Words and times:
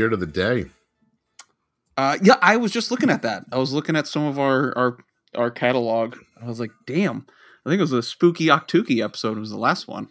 year 0.00 0.08
to 0.08 0.16
the 0.16 0.26
day. 0.26 0.66
Uh, 1.96 2.16
yeah, 2.22 2.36
I 2.40 2.56
was 2.56 2.72
just 2.72 2.90
looking 2.90 3.10
at 3.10 3.22
that. 3.22 3.44
I 3.52 3.58
was 3.58 3.72
looking 3.74 3.94
at 3.96 4.06
some 4.06 4.24
of 4.24 4.38
our 4.38 4.76
our 4.76 4.96
our 5.36 5.50
catalog. 5.50 6.16
I 6.42 6.46
was 6.46 6.58
like, 6.58 6.70
damn. 6.86 7.26
I 7.66 7.68
think 7.68 7.78
it 7.78 7.82
was 7.82 7.92
a 7.92 8.02
spooky 8.02 8.46
Octuki 8.46 9.04
episode. 9.04 9.36
It 9.36 9.40
Was 9.40 9.50
the 9.50 9.58
last 9.58 9.86
one. 9.86 10.08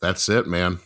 That's 0.00 0.28
it, 0.30 0.46
man. 0.46 0.78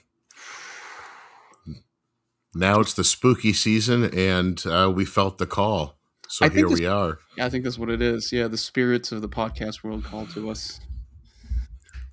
Now 2.52 2.80
it's 2.80 2.94
the 2.94 3.04
spooky 3.04 3.52
season, 3.52 4.04
and 4.12 4.60
uh, 4.66 4.90
we 4.92 5.04
felt 5.04 5.38
the 5.38 5.46
call. 5.46 5.96
So 6.28 6.46
I 6.46 6.48
here 6.48 6.68
this- 6.68 6.80
we 6.80 6.86
are. 6.86 7.18
Yeah, 7.36 7.46
I 7.46 7.50
think 7.50 7.62
that's 7.62 7.78
what 7.78 7.90
it 7.90 8.02
is. 8.02 8.32
Yeah, 8.32 8.48
the 8.48 8.58
spirits 8.58 9.12
of 9.12 9.22
the 9.22 9.28
podcast 9.28 9.84
world 9.84 10.02
call 10.04 10.26
to 10.34 10.50
us. 10.50 10.80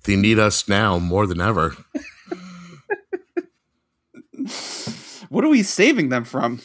They 0.04 0.14
need 0.14 0.38
us 0.38 0.68
now 0.68 0.98
more 1.00 1.26
than 1.26 1.40
ever. 1.40 1.74
What 5.28 5.44
are 5.44 5.48
we 5.48 5.62
saving 5.62 6.08
them 6.08 6.24
from? 6.24 6.60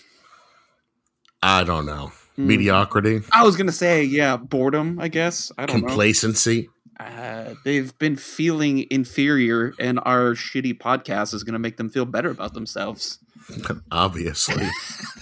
I 1.41 1.63
don't 1.63 1.85
know. 1.85 2.12
Hmm. 2.35 2.48
Mediocrity, 2.48 3.22
I 3.31 3.44
was 3.44 3.55
gonna 3.55 3.72
say, 3.72 4.03
yeah, 4.03 4.38
boredom. 4.38 4.99
I 4.99 5.08
guess 5.08 5.52
I 5.58 5.66
don't 5.66 5.81
know. 5.81 5.88
complacency. 5.88 6.70
Uh, 6.99 7.53
they've 7.66 7.95
been 7.99 8.16
feeling 8.16 8.88
inferior, 8.89 9.73
and 9.80 9.99
our 10.03 10.31
shitty 10.31 10.80
podcast 10.80 11.34
is 11.34 11.44
gonna 11.44 11.59
make 11.59 11.77
them 11.77 11.89
feel 11.89 12.05
better 12.05 12.31
about 12.31 12.53
themselves. 12.53 13.20
Obviously. 13.92 14.67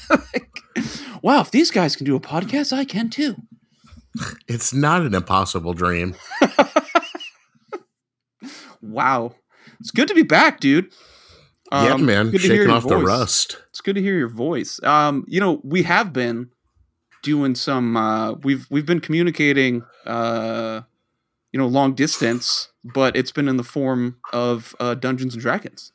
Like, 0.09 0.59
wow, 1.21 1.39
if 1.39 1.51
these 1.51 1.71
guys 1.71 1.95
can 1.95 2.05
do 2.05 2.17
a 2.17 2.19
podcast, 2.19 2.73
I 2.73 2.83
can 2.83 3.09
too. 3.09 3.37
it's 4.49 4.73
not 4.73 5.03
an 5.03 5.13
impossible 5.13 5.73
dream. 5.73 6.15
Wow, 8.81 9.35
it's 9.79 9.91
good 9.91 10.07
to 10.07 10.13
be 10.13 10.23
back, 10.23 10.59
dude. 10.59 10.91
Yeah, 11.71 11.93
Um, 11.93 12.05
man. 12.05 12.31
to 12.31 12.37
hear 12.37 12.57
Shaking 12.57 12.69
off 12.69 12.87
the 12.87 12.97
rust. 12.97 13.57
It's 13.69 13.81
good 13.81 13.95
to 13.95 14.01
hear 14.01 14.17
your 14.17 14.29
voice. 14.29 14.79
Um, 14.83 15.25
you 15.27 15.39
know, 15.39 15.61
we 15.63 15.83
have 15.83 16.11
been 16.13 16.49
doing 17.23 17.55
some. 17.55 17.95
Uh, 17.97 18.33
we've 18.33 18.67
we've 18.69 18.85
been 18.85 18.99
communicating. 18.99 19.83
Uh, 20.05 20.81
you 21.53 21.57
know, 21.59 21.67
long 21.67 21.93
distance, 21.93 22.69
but 22.83 23.15
it's 23.17 23.33
been 23.33 23.49
in 23.49 23.57
the 23.57 23.63
form 23.63 24.17
of 24.31 24.73
uh, 24.79 24.93
Dungeons 24.95 25.33
and 25.33 25.41
Dragons. 25.41 25.91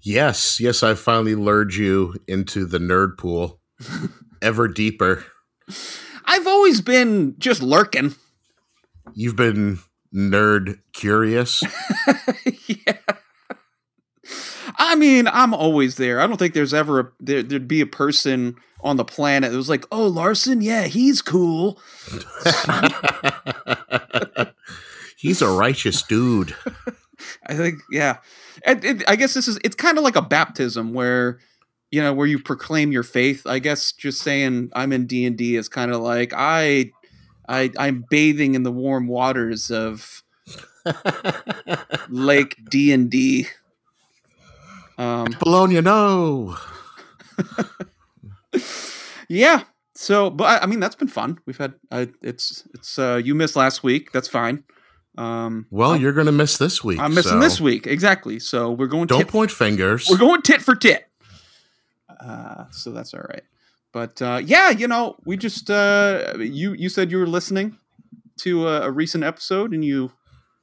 Yes, 0.00 0.60
yes, 0.60 0.82
I 0.84 0.94
finally 0.94 1.34
lured 1.34 1.74
you 1.74 2.14
into 2.28 2.64
the 2.64 2.78
nerd 2.78 3.18
pool 3.18 3.58
ever 4.42 4.68
deeper. 4.68 5.24
I've 6.24 6.46
always 6.46 6.80
been 6.80 7.34
just 7.38 7.62
lurking. 7.62 8.14
You've 9.12 9.34
been 9.34 9.80
nerd 10.14 10.78
curious. 10.92 11.62
yeah. 12.68 12.98
I 14.78 14.96
mean, 14.96 15.28
I'm 15.28 15.54
always 15.54 15.96
there. 15.96 16.20
I 16.20 16.26
don't 16.26 16.36
think 16.36 16.54
there's 16.54 16.74
ever 16.74 17.00
a, 17.00 17.08
there, 17.20 17.42
there'd 17.42 17.68
be 17.68 17.80
a 17.80 17.86
person 17.86 18.56
on 18.80 18.96
the 18.96 19.04
planet 19.04 19.50
that 19.50 19.56
was 19.56 19.68
like, 19.68 19.86
"Oh, 19.90 20.06
Larson, 20.06 20.60
yeah, 20.60 20.84
he's 20.84 21.22
cool." 21.22 21.80
He's 25.24 25.40
a 25.40 25.48
righteous 25.48 26.02
dude. 26.02 26.54
I 27.46 27.54
think, 27.54 27.80
yeah. 27.90 28.18
It, 28.66 29.02
I 29.08 29.16
guess 29.16 29.32
this 29.32 29.48
is 29.48 29.58
it's 29.64 29.74
kind 29.74 29.96
of 29.96 30.04
like 30.04 30.16
a 30.16 30.22
baptism 30.22 30.92
where 30.92 31.38
you 31.90 32.02
know 32.02 32.12
where 32.12 32.26
you 32.26 32.38
proclaim 32.38 32.92
your 32.92 33.02
faith. 33.02 33.46
I 33.46 33.58
guess 33.58 33.92
just 33.92 34.20
saying 34.20 34.68
I'm 34.74 34.92
in 34.92 35.06
D 35.06 35.24
and 35.24 35.34
D 35.34 35.56
is 35.56 35.70
kind 35.70 35.92
of 35.92 36.02
like 36.02 36.34
I, 36.36 36.92
I 37.48 37.70
I'm 37.78 38.04
bathing 38.10 38.54
in 38.54 38.64
the 38.64 38.70
warm 38.70 39.06
waters 39.06 39.70
of 39.70 40.22
Lake 42.10 42.58
D 42.68 42.92
and 42.92 43.10
D. 43.10 43.46
Um, 44.98 45.34
Bologna, 45.40 45.80
no. 45.80 46.56
yeah. 49.28 49.64
So, 49.94 50.30
but 50.30 50.44
I, 50.44 50.58
I 50.64 50.66
mean 50.66 50.80
that's 50.80 50.94
been 50.96 51.08
fun. 51.08 51.38
We've 51.46 51.56
had 51.56 51.74
uh, 51.90 52.06
it's 52.22 52.66
it's 52.74 52.98
uh, 52.98 53.20
you 53.22 53.34
missed 53.34 53.56
last 53.56 53.82
week. 53.82 54.12
That's 54.12 54.28
fine. 54.28 54.64
Um, 55.16 55.66
Well, 55.70 55.92
I'm, 55.92 56.00
you're 56.00 56.12
gonna 56.12 56.32
miss 56.32 56.58
this 56.58 56.82
week. 56.82 56.98
I'm 56.98 57.14
missing 57.14 57.32
so 57.32 57.40
this 57.40 57.60
week 57.60 57.86
exactly. 57.86 58.38
So 58.40 58.70
we're 58.72 58.88
going. 58.88 59.06
Don't 59.06 59.20
tit- 59.20 59.28
point 59.28 59.50
fingers. 59.50 60.08
We're 60.10 60.18
going 60.18 60.42
tit 60.42 60.62
for 60.62 60.74
tit. 60.74 61.06
Uh, 62.20 62.64
so 62.70 62.90
that's 62.90 63.14
all 63.14 63.20
right. 63.28 63.42
But 63.92 64.20
uh, 64.20 64.40
yeah, 64.44 64.70
you 64.70 64.88
know, 64.88 65.16
we 65.24 65.36
just 65.36 65.70
uh, 65.70 66.34
you 66.38 66.72
you 66.72 66.88
said 66.88 67.10
you 67.12 67.18
were 67.18 67.26
listening 67.28 67.78
to 68.38 68.66
a, 68.66 68.88
a 68.88 68.90
recent 68.90 69.22
episode 69.22 69.72
and 69.72 69.84
you 69.84 70.10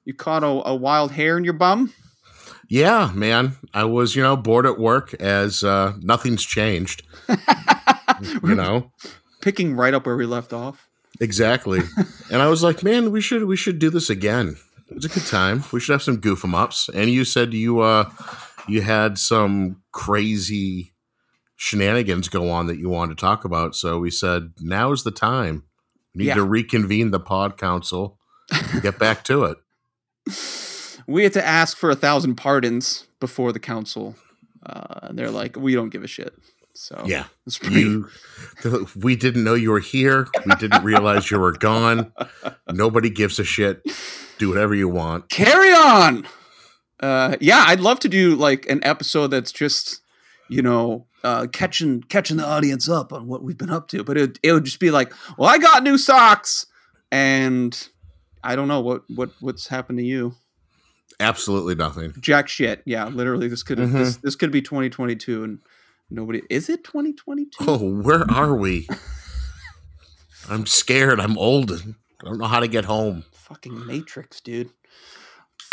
you 0.04 0.14
caught 0.14 0.44
a, 0.44 0.48
a 0.68 0.76
wild 0.76 1.12
hair 1.14 1.38
in 1.38 1.46
your 1.46 1.54
bum. 1.54 1.94
Yeah, 2.74 3.12
man. 3.14 3.58
I 3.74 3.84
was, 3.84 4.16
you 4.16 4.24
know, 4.24 4.38
bored 4.38 4.66
at 4.66 4.80
work 4.80 5.14
as 5.16 5.62
uh, 5.62 5.94
nothing's 6.02 6.44
changed. 6.44 7.04
You 8.44 8.54
know, 8.56 8.92
Picking 9.42 9.76
right 9.76 9.96
up 9.96 10.06
where 10.06 10.16
we 10.16 10.28
left 10.28 10.54
off. 10.54 10.88
exactly. 11.20 11.80
and 12.32 12.40
I 12.42 12.48
was 12.50 12.62
like, 12.62 12.84
man, 12.84 13.10
we 13.12 13.20
should 13.20 13.46
we 13.46 13.56
should 13.58 13.80
do 13.80 13.90
this 13.90 14.12
again. 14.12 14.58
It 14.90 14.96
was 14.96 15.06
a 15.06 15.10
good 15.10 15.26
time. 15.26 15.64
We 15.72 15.80
should 15.80 15.94
have 15.94 16.04
some 16.04 16.18
goof 16.18 16.44
'em 16.46 16.54
ups. 16.54 16.88
And 16.94 17.10
you 17.10 17.26
said 17.26 17.52
you 17.54 17.80
uh 17.80 18.10
you 18.68 18.82
had 18.82 19.18
some 19.18 19.82
crazy 19.92 20.94
shenanigans 21.56 22.30
go 22.30 22.52
on 22.52 22.68
that 22.68 22.78
you 22.78 22.90
wanted 22.90 23.18
to 23.18 23.22
talk 23.22 23.44
about. 23.44 23.76
So 23.76 23.98
we 23.98 24.12
said 24.12 24.52
now 24.60 24.92
is 24.92 25.02
the 25.04 25.10
time. 25.12 25.64
We 26.14 26.20
need 26.20 26.28
Yeah. 26.28 26.36
to 26.36 26.44
reconvene 26.44 27.10
the 27.10 27.20
pod 27.20 27.58
council. 27.58 28.20
Get 28.84 29.00
back 29.00 29.24
to 29.26 29.46
it. 29.46 29.58
We 31.12 31.24
had 31.24 31.34
to 31.34 31.46
ask 31.46 31.78
for 31.78 31.90
a 31.90 31.96
thousand 31.96 32.36
pardons 32.36 33.08
before 33.20 33.52
the 33.52 33.60
council. 33.60 34.16
Uh, 34.66 35.00
and 35.04 35.18
they're 35.20 35.32
like, 35.32 35.56
we 35.58 35.74
don't 35.74 35.90
give 35.90 36.04
a 36.04 36.08
shit. 36.08 36.34
So 36.74 37.04
Yeah. 37.06 37.26
it's 37.46 37.58
pretty. 37.60 37.82
You, 37.82 38.08
we 38.96 39.16
didn't 39.16 39.44
know 39.44 39.54
you 39.56 39.72
were 39.72 39.80
here. 39.80 40.28
We 40.46 40.56
didn't 40.56 40.84
realize 40.84 41.30
you 41.30 41.40
were 41.40 41.52
gone. 41.52 42.12
Nobody 42.72 43.10
gives 43.10 43.40
a 43.40 43.44
shit. 43.44 43.82
Do 44.38 44.50
whatever 44.50 44.74
you 44.74 44.88
want. 44.90 45.30
carry 45.30 45.70
on 45.72 46.26
uh 47.00 47.36
yeah 47.42 47.64
i'd 47.68 47.80
love 47.80 48.00
to 48.00 48.08
do 48.08 48.36
like 48.36 48.68
an 48.70 48.80
episode 48.84 49.28
that's 49.30 49.52
just 49.52 50.02
you 50.50 50.62
know 50.62 51.08
uh 51.24 51.48
catching 51.52 52.00
catching 52.04 52.38
the 52.38 52.46
audience 52.46 52.88
up 52.88 53.12
on 53.12 53.26
what 53.28 53.42
we've 53.42 53.58
been 53.58 53.72
up 53.72 53.88
to 53.88 54.04
but 54.04 54.18
it, 54.18 54.38
it 54.44 54.52
would 54.54 54.64
just 54.66 54.80
be 54.80 54.92
like 54.92 55.12
well 55.36 55.50
i 55.50 55.58
got 55.58 55.82
new 55.82 55.98
socks 55.98 56.68
and 57.12 57.88
i 58.44 58.56
don't 58.56 58.68
know 58.68 58.82
what 58.82 59.02
what 59.16 59.32
what's 59.40 59.68
happened 59.68 59.98
to 59.98 60.04
you 60.06 60.36
Absolutely 61.22 61.76
nothing. 61.76 62.14
jack 62.20 62.48
shit 62.50 62.82
yeah 62.86 63.06
literally 63.06 63.48
this 63.48 63.64
could 63.64 63.78
Mhm. 63.78 63.94
this, 63.94 64.18
this 64.18 64.36
could 64.36 64.52
be 64.52 64.62
2022 64.62 65.44
and 65.44 65.60
nobody 66.10 66.42
is 66.50 66.70
it 66.70 66.84
2022 66.84 67.58
Oh, 67.68 67.78
where 68.02 68.30
are 68.30 68.56
we? 68.56 68.88
I'm 70.50 70.66
scared. 70.66 71.20
I'm 71.20 71.38
old. 71.38 71.72
I 71.72 72.26
don't 72.26 72.40
know 72.40 72.48
how 72.48 72.60
to 72.60 72.68
get 72.68 72.86
home. 72.86 73.24
fucking 73.32 73.86
matrix 73.86 74.40
dude 74.42 74.70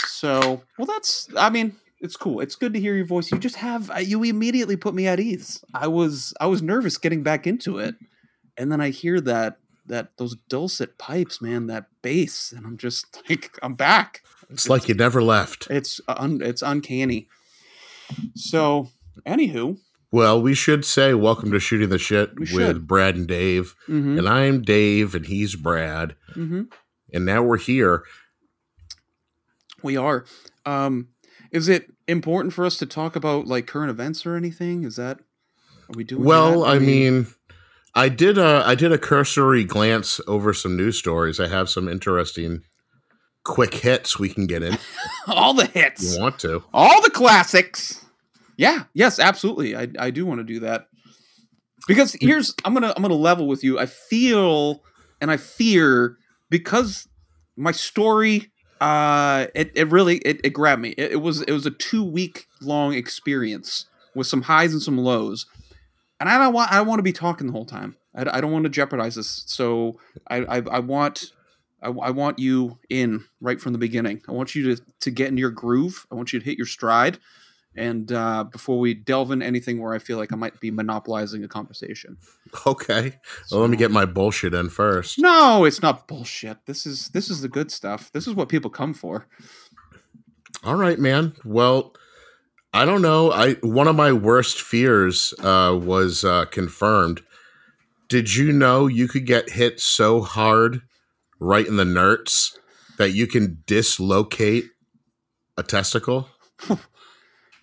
so 0.07 0.63
well 0.77 0.87
that's 0.87 1.29
i 1.37 1.49
mean 1.49 1.77
it's 2.01 2.17
cool 2.17 2.41
it's 2.41 2.57
good 2.57 2.73
to 2.75 2.81
hear 2.81 2.95
your 2.97 3.05
voice 3.07 3.31
you 3.31 3.39
just 3.39 3.55
have 3.57 3.89
uh, 3.91 3.99
you 3.99 4.23
immediately 4.25 4.77
put 4.77 4.95
me 4.95 5.07
at 5.07 5.21
ease 5.21 5.63
i 5.75 5.87
was 5.87 6.35
i 6.41 6.47
was 6.47 6.61
nervous 6.63 6.99
getting 6.99 7.23
back 7.23 7.47
into 7.47 7.79
it 7.79 7.95
and 8.57 8.71
then 8.73 8.81
i 8.81 8.91
hear 8.91 9.21
that 9.21 9.59
that 9.87 10.11
those 10.19 10.35
dulcet 10.49 10.99
pipes 10.99 11.41
man 11.41 11.67
that 11.69 11.87
bass 12.03 12.53
and 12.57 12.67
i'm 12.67 12.77
just 12.77 13.23
like 13.31 13.57
i'm 13.63 13.75
back 13.75 14.23
It's 14.51 14.69
like 14.69 14.89
you 14.89 14.95
never 14.95 15.23
left. 15.23 15.67
it's 15.71 16.01
un, 16.09 16.41
it's 16.43 16.63
uncanny 16.63 17.29
so 18.35 18.89
anywho 19.27 19.77
Well, 20.11 20.41
we 20.41 20.55
should 20.55 20.85
say 20.87 21.13
welcome 21.15 21.51
to 21.53 21.61
Shooting 21.61 21.91
the 21.91 21.99
Shit 21.99 22.31
We 22.37 22.41
with 22.41 22.49
should. 22.51 22.87
Brad 22.87 23.17
and 23.17 23.27
Dave. 23.27 23.75
mhm, 23.89 24.19
And 24.19 24.29
I'm 24.29 24.63
Dave 24.63 25.15
and 25.15 25.27
he's 25.27 25.55
Brad. 25.55 26.17
mhm. 26.35 26.73
And 27.13 27.25
now 27.27 27.43
we're 27.43 27.59
here. 27.59 28.05
we 29.83 29.97
are 29.97 30.25
um 30.67 31.09
is 31.51 31.69
it 31.69 31.93
important 32.07 32.53
for 32.55 32.65
us 32.65 32.77
to 32.79 32.87
talk 32.87 33.17
about 33.17 33.47
like 33.47 33.67
current 33.67 33.91
events 33.91 34.25
or 34.27 34.35
anything 34.37 34.85
is 34.85 34.97
that 34.97 35.19
are 35.19 35.97
we 35.97 36.05
doing 36.05 36.25
Well, 36.25 36.63
that? 36.63 36.69
I 36.77 36.79
mean, 36.79 37.27
I 37.95 38.09
did 38.11 38.37
a 38.39 38.63
I 38.67 38.75
did 38.75 38.93
a 38.93 38.99
cursory 38.99 39.65
glance 39.65 40.21
over 40.27 40.53
some 40.53 40.77
news 40.77 40.99
stories. 40.99 41.41
I 41.41 41.49
have 41.49 41.71
some 41.71 41.89
interesting 41.89 42.63
quick 43.49 43.75
hits 43.75 44.19
we 44.19 44.29
can 44.29 44.47
get 44.47 44.63
in. 44.63 44.79
all 45.27 45.55
the 45.55 45.67
hits 45.67 46.15
you 46.15 46.21
want 46.21 46.39
to? 46.41 46.63
all 46.73 47.03
the 47.03 47.11
classics. 47.11 48.05
Yeah, 48.57 48.85
yes, 48.93 49.19
absolutely. 49.19 49.75
I 49.75 49.89
I 49.99 50.11
do 50.11 50.27
want 50.27 50.39
to 50.41 50.45
do 50.45 50.61
that. 50.61 50.89
Because 51.89 52.15
here's 52.21 52.55
I'm 52.65 52.75
gonna 52.75 52.93
I'm 52.95 53.03
gonna 53.03 53.15
level 53.15 53.49
with 53.49 53.65
you. 53.65 53.79
I 53.79 53.87
feel 53.87 54.83
and 55.21 55.31
I 55.31 55.39
fear 55.39 56.19
because 56.51 57.09
my 57.57 57.73
story 57.73 58.53
uh 58.81 59.47
it, 59.55 59.73
it 59.75 59.91
really 59.91 60.19
it, 60.19 60.41
it 60.45 60.51
grabbed 60.51 60.83
me. 60.83 60.91
It, 60.91 61.13
it 61.13 61.23
was 61.23 61.43
it 61.43 61.53
was 61.53 61.67
a 61.67 61.71
two 61.71 62.05
week 62.05 62.47
long 62.61 62.93
experience 62.95 63.87
with 64.15 64.27
some 64.27 64.43
highs 64.43 64.73
and 64.73 64.83
some 64.83 64.99
lows. 64.99 65.47
And 66.21 66.29
I 66.29 66.37
don't 66.37 66.53
want 66.53 66.71
I 66.71 66.83
want 66.83 66.99
to 66.99 67.05
be 67.05 67.13
talking 67.13 67.47
the 67.47 67.53
whole 67.53 67.65
time. 67.65 67.97
I, 68.15 68.39
I 68.39 68.41
don't 68.41 68.53
want 68.53 68.65
to 68.65 68.71
jeopardize 68.71 69.15
this. 69.15 69.45
So 69.47 69.99
I 70.29 70.39
I, 70.39 70.63
I 70.71 70.79
want 70.81 71.33
I, 71.83 71.89
I 71.89 72.11
want 72.11 72.39
you 72.39 72.79
in 72.89 73.25
right 73.41 73.61
from 73.61 73.73
the 73.73 73.79
beginning. 73.79 74.23
I 74.29 74.33
want 74.33 74.55
you 74.55 74.75
to 74.75 74.83
to 75.01 75.11
get 75.11 75.29
into 75.29 75.41
your 75.41 75.51
groove. 75.51 76.07
I 76.11 76.15
want 76.15 76.33
you 76.33 76.39
to 76.39 76.45
hit 76.45 76.59
your 76.59 76.67
stride 76.67 77.19
and 77.79 78.11
uh, 78.11 78.45
before 78.45 78.79
we 78.79 78.93
delve 78.93 79.31
in 79.31 79.41
anything 79.41 79.81
where 79.81 79.95
I 79.95 79.99
feel 79.99 80.19
like 80.19 80.33
I 80.33 80.37
might 80.37 80.59
be 80.61 80.71
monopolizing 80.71 81.45
a 81.45 81.49
conversation. 81.49 82.19
Okay. 82.67 83.15
Well, 83.51 83.61
let 83.61 83.69
me 83.69 83.77
get 83.77 83.91
my 83.91 84.07
bullshit 84.07 84.55
in 84.55 84.71
first. 84.71 85.19
No, 85.19 85.67
it's 85.67 85.83
not 85.83 86.09
bullshit. 86.09 86.65
This 86.65 86.87
is 86.87 87.11
this 87.11 87.29
is 87.29 87.43
the 87.43 87.49
good 87.49 87.71
stuff. 87.71 88.11
This 88.13 88.27
is 88.27 88.35
what 88.35 88.49
people 88.49 88.71
come 88.71 88.95
for. 88.95 89.27
All 90.65 90.77
right, 90.77 90.99
man. 90.99 91.35
Well, 91.45 91.95
I 92.73 92.87
don't 92.87 93.03
know. 93.03 93.33
I 93.33 93.55
one 93.57 93.87
of 93.87 93.97
my 93.97 94.13
worst 94.13 94.63
fears 94.63 95.35
uh, 95.41 95.79
was 95.79 96.25
uh, 96.25 96.47
confirmed. 96.47 97.21
Did 98.09 98.35
you 98.35 98.51
know 98.51 98.87
you 98.87 99.09
could 99.09 99.27
get 99.27 99.51
hit 99.51 99.79
so 99.79 100.23
hard 100.23 100.81
right 101.41 101.67
in 101.67 101.77
the 101.77 101.85
nerds 101.85 102.57
that 102.99 103.11
you 103.13 103.27
can 103.27 103.63
dislocate 103.67 104.65
a 105.57 105.63
testicle? 105.63 106.29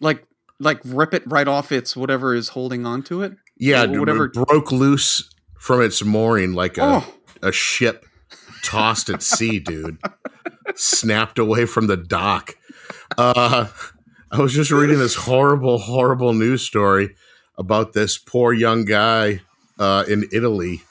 Like 0.01 0.25
like 0.60 0.81
rip 0.83 1.13
it 1.13 1.24
right 1.25 1.48
off 1.48 1.72
its 1.72 1.95
whatever 1.95 2.36
is 2.36 2.50
holding 2.50 2.86
onto 2.86 3.22
it. 3.24 3.33
Yeah, 3.57 3.86
whatever- 3.86 4.27
broke 4.27 4.72
loose 4.72 5.33
from 5.57 5.81
its 5.81 6.04
mooring 6.04 6.54
like 6.54 6.77
a, 6.77 6.83
Oh, 6.83 7.13
a 7.42 7.51
ship 7.54 8.06
tossed 8.63 9.10
at 9.10 9.24
sea, 9.24 9.60
dude. 9.62 9.98
Snapped 10.75 11.39
away 11.39 11.66
from 11.66 11.88
the 11.88 11.95
dock. 11.98 12.56
Uh, 13.18 13.68
I 14.31 14.39
was 14.42 14.54
just 14.54 14.69
reading 14.72 15.00
this 15.00 15.16
horrible, 15.16 15.77
horrible 15.80 16.33
news 16.33 16.62
story 16.62 17.16
about 17.57 17.94
this 17.94 18.18
poor 18.18 18.51
young 18.51 18.83
guy 18.83 19.42
uh, 19.80 20.04
in 20.10 20.25
Italy 20.33 20.83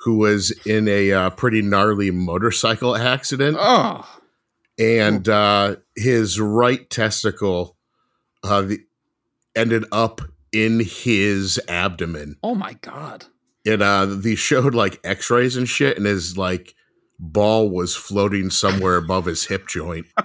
who 0.00 0.16
was 0.16 0.50
in 0.66 0.88
a 0.88 1.12
uh, 1.12 1.30
pretty 1.30 1.62
gnarly 1.62 2.10
motorcycle 2.10 2.96
accident, 2.96 3.56
oh, 3.60 4.06
and 4.78 5.28
uh, 5.28 5.76
his 5.96 6.40
right 6.40 6.88
testicle 6.90 7.76
uh, 8.42 8.62
the, 8.62 8.80
ended 9.54 9.84
up 9.92 10.20
in 10.52 10.80
his 10.80 11.60
abdomen. 11.68 12.36
Oh 12.42 12.54
my 12.54 12.74
god. 12.80 13.26
it 13.64 13.80
uh 13.82 14.06
they 14.06 14.34
showed 14.34 14.74
like 14.74 14.98
x-rays 15.04 15.56
and 15.56 15.68
shit 15.68 15.96
and 15.96 16.06
his 16.06 16.36
like 16.36 16.74
ball 17.18 17.70
was 17.70 17.94
floating 17.94 18.50
somewhere 18.50 18.96
above 18.96 19.26
his 19.26 19.46
hip 19.46 19.68
joint. 19.68 20.06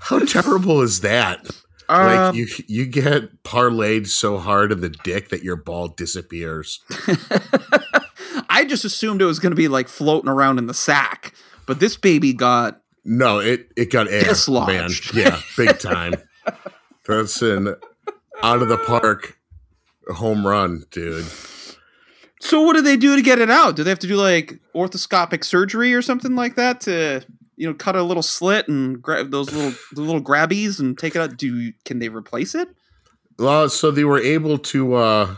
How 0.00 0.18
terrible 0.18 0.80
is 0.82 1.00
that 1.00 1.46
like 1.88 2.18
Um, 2.18 2.34
you 2.36 2.46
you 2.66 2.86
get 2.86 3.42
parlayed 3.42 4.06
so 4.06 4.38
hard 4.38 4.72
in 4.72 4.80
the 4.80 4.88
dick 4.90 5.28
that 5.30 5.42
your 5.42 5.56
ball 5.56 5.88
disappears 5.88 6.80
I 8.48 8.64
just 8.64 8.84
assumed 8.84 9.20
it 9.22 9.26
was 9.26 9.38
going 9.38 9.52
to 9.52 9.56
be 9.56 9.68
like 9.68 9.88
floating 9.88 10.30
around 10.30 10.58
in 10.58 10.66
the 10.66 10.74
sack, 10.74 11.34
but 11.66 11.80
this 11.80 11.96
baby 11.96 12.32
got 12.32 12.80
no 13.04 13.38
it 13.38 13.70
it 13.76 13.90
got 13.90 14.08
air 14.08 14.22
man 14.22 14.30
Dislodged. 14.34 15.14
yeah 15.14 15.40
big 15.56 15.78
time 15.80 16.14
that's 17.06 17.42
an 17.42 17.74
out 18.42 18.62
of 18.62 18.68
the 18.68 18.78
park 18.78 19.38
home 20.08 20.46
run 20.46 20.84
dude 20.90 21.24
So 22.40 22.62
what 22.62 22.76
do 22.76 22.82
they 22.82 22.96
do 22.96 23.16
to 23.16 23.22
get 23.22 23.38
it 23.38 23.50
out? 23.50 23.76
Do 23.76 23.84
they 23.84 23.90
have 23.90 23.98
to 24.00 24.06
do 24.06 24.16
like 24.16 24.58
orthoscopic 24.74 25.44
surgery 25.44 25.92
or 25.94 26.00
something 26.02 26.34
like 26.34 26.54
that 26.56 26.80
to 26.82 27.24
you 27.56 27.66
know 27.66 27.74
cut 27.74 27.96
a 27.96 28.02
little 28.02 28.22
slit 28.22 28.68
and 28.68 29.00
grab 29.00 29.30
those 29.30 29.52
little 29.52 29.72
the 29.92 30.02
little 30.02 30.22
grabbies 30.22 30.80
and 30.80 30.98
take 30.98 31.16
it 31.16 31.20
out? 31.20 31.36
Do 31.36 31.72
can 31.84 31.98
they 31.98 32.08
replace 32.08 32.54
it? 32.54 32.68
Well, 33.38 33.68
so 33.68 33.90
they 33.90 34.04
were 34.04 34.20
able 34.20 34.58
to. 34.58 34.94
uh 34.94 35.36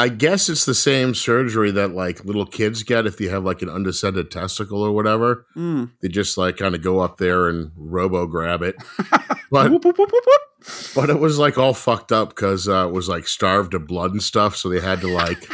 I 0.00 0.08
guess 0.08 0.48
it's 0.48 0.64
the 0.64 0.76
same 0.76 1.12
surgery 1.12 1.72
that 1.72 1.92
like 1.92 2.24
little 2.24 2.46
kids 2.46 2.84
get 2.84 3.04
if 3.04 3.20
you 3.20 3.30
have 3.30 3.42
like 3.44 3.62
an 3.62 3.68
undescended 3.68 4.30
testicle 4.30 4.80
or 4.80 4.92
whatever. 4.92 5.44
Hmm. 5.54 5.86
They 6.00 6.06
just 6.06 6.38
like 6.38 6.56
kind 6.56 6.76
of 6.76 6.82
go 6.82 7.00
up 7.00 7.16
there 7.16 7.48
and 7.48 7.72
robo 7.76 8.26
grab 8.28 8.62
it. 8.62 8.76
But 9.50 9.70
whoop, 9.70 9.84
whoop, 9.84 9.96
whoop. 9.98 10.40
but 10.94 11.08
it 11.08 11.18
was 11.18 11.38
like 11.38 11.56
all 11.56 11.72
fucked 11.72 12.12
up 12.12 12.28
because 12.28 12.68
uh, 12.68 12.86
it 12.86 12.92
was 12.92 13.08
like 13.08 13.26
starved 13.26 13.72
of 13.72 13.86
blood 13.86 14.10
and 14.12 14.22
stuff. 14.22 14.56
So 14.56 14.68
they 14.68 14.80
had 14.80 15.00
to 15.00 15.08
like. 15.08 15.48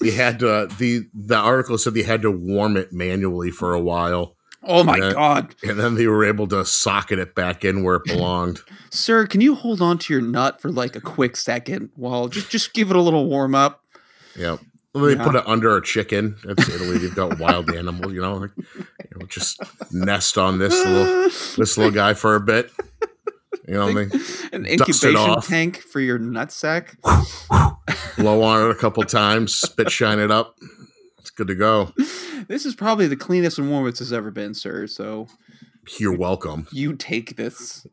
They 0.00 0.12
had 0.12 0.38
to 0.38 0.68
the 0.78 1.08
the 1.12 1.36
article 1.36 1.76
said 1.76 1.94
they 1.94 2.04
had 2.04 2.22
to 2.22 2.30
warm 2.30 2.76
it 2.76 2.92
manually 2.92 3.50
for 3.50 3.74
a 3.74 3.80
while, 3.80 4.36
Oh 4.64 4.82
my 4.84 4.96
Yeah. 4.98 5.12
god, 5.12 5.54
and 5.62 5.78
then 5.78 5.94
they 5.94 6.06
were 6.08 6.24
able 6.24 6.46
to 6.48 6.64
socket 6.64 7.18
it 7.18 7.34
back 7.34 7.64
in 7.64 7.82
where 7.82 7.96
it 7.96 8.04
belonged. 8.06 8.60
sir! 8.90 9.26
Can 9.26 9.40
you 9.40 9.54
hold 9.54 9.80
on 9.80 9.98
to 9.98 10.12
your 10.12 10.22
nut 10.22 10.60
for 10.60 10.70
like 10.70 10.96
a 10.96 11.00
quick 11.00 11.36
second 11.36 11.90
while 11.94 12.28
just 12.28 12.50
just 12.50 12.74
give 12.74 12.90
it 12.90 12.96
a 12.96 13.00
little 13.00 13.26
warm 13.26 13.54
up? 13.54 13.82
Yeah. 14.36 14.56
They 14.94 15.12
Yeah. 15.14 15.24
put 15.24 15.36
it 15.36 15.46
under 15.46 15.76
a 15.76 15.82
chicken. 15.82 16.36
That's 16.44 16.68
Italy. 16.68 16.98
They've 16.98 17.14
got 17.14 17.38
wild 17.38 17.70
animals, 17.74 18.12
you 18.12 18.20
know, 18.20 18.34
like, 18.34 18.50
you 18.56 18.84
know, 19.20 19.26
just 19.26 19.60
nest 19.92 20.36
on 20.38 20.58
this 20.58 20.74
little 20.84 21.04
this 21.56 21.76
little 21.78 21.92
guy 21.92 22.14
for 22.14 22.34
a 22.34 22.40
bit. 22.40 22.72
You 23.68 23.74
know, 23.74 23.84
what 23.86 23.90
I 23.90 23.94
mean? 23.94 24.10
An 24.52 24.66
incubation 24.66 25.40
tank 25.42 25.78
for 25.82 26.00
your 26.00 26.18
nutsack. 26.18 26.96
blow 28.16 28.42
on 28.42 28.66
it 28.66 28.70
a 28.70 28.74
couple 28.74 29.02
times, 29.04 29.54
spit 29.54 29.90
shine 29.90 30.18
it 30.18 30.30
up. 30.30 30.56
Good 31.38 31.46
to 31.46 31.54
go. 31.54 31.92
This 32.48 32.66
is 32.66 32.74
probably 32.74 33.06
the 33.06 33.14
cleanest 33.14 33.58
and 33.60 33.70
warmest 33.70 34.00
it's 34.00 34.10
ever 34.10 34.32
been, 34.32 34.54
sir. 34.54 34.88
So 34.88 35.28
You're 36.00 36.16
welcome. 36.16 36.66
you 36.72 36.96
take 36.96 37.36
this. 37.36 37.86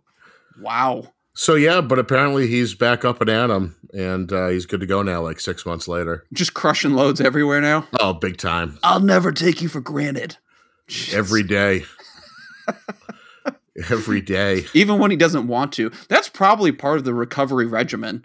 Wow. 0.59 1.13
So 1.36 1.53
yeah, 1.53 1.81
but 1.81 2.00
apparently 2.00 2.47
he's 2.47 2.74
back 2.74 3.06
up 3.06 3.21
and 3.21 3.30
at 3.30 3.51
'em, 3.51 3.75
and 3.94 4.33
uh, 4.33 4.47
he's 4.47 4.65
good 4.65 4.80
to 4.80 4.88
go 4.88 5.03
now. 5.03 5.21
Like 5.21 5.39
six 5.39 5.63
months 5.63 5.88
later. 5.88 6.25
Just 6.33 6.56
crushing 6.56 6.94
loads 6.95 7.21
everywhere 7.21 7.62
now. 7.62 7.88
Oh, 8.00 8.13
big 8.13 8.38
time. 8.38 8.80
I'll 8.81 9.00
never 9.00 9.31
take 9.31 9.62
you 9.62 9.69
for 9.69 9.80
granted. 9.81 10.38
Every 11.13 11.44
day. 11.44 11.83
Every 13.91 14.21
day. 14.21 14.65
even 14.74 14.98
when 14.98 15.12
he 15.12 15.18
doesn't 15.18 15.48
want 15.48 15.71
to. 15.74 15.91
That's 16.09 16.30
probably 16.30 16.71
part 16.71 16.98
of 16.98 17.03
the 17.03 17.13
recovery 17.13 17.68
regimen. 17.68 18.24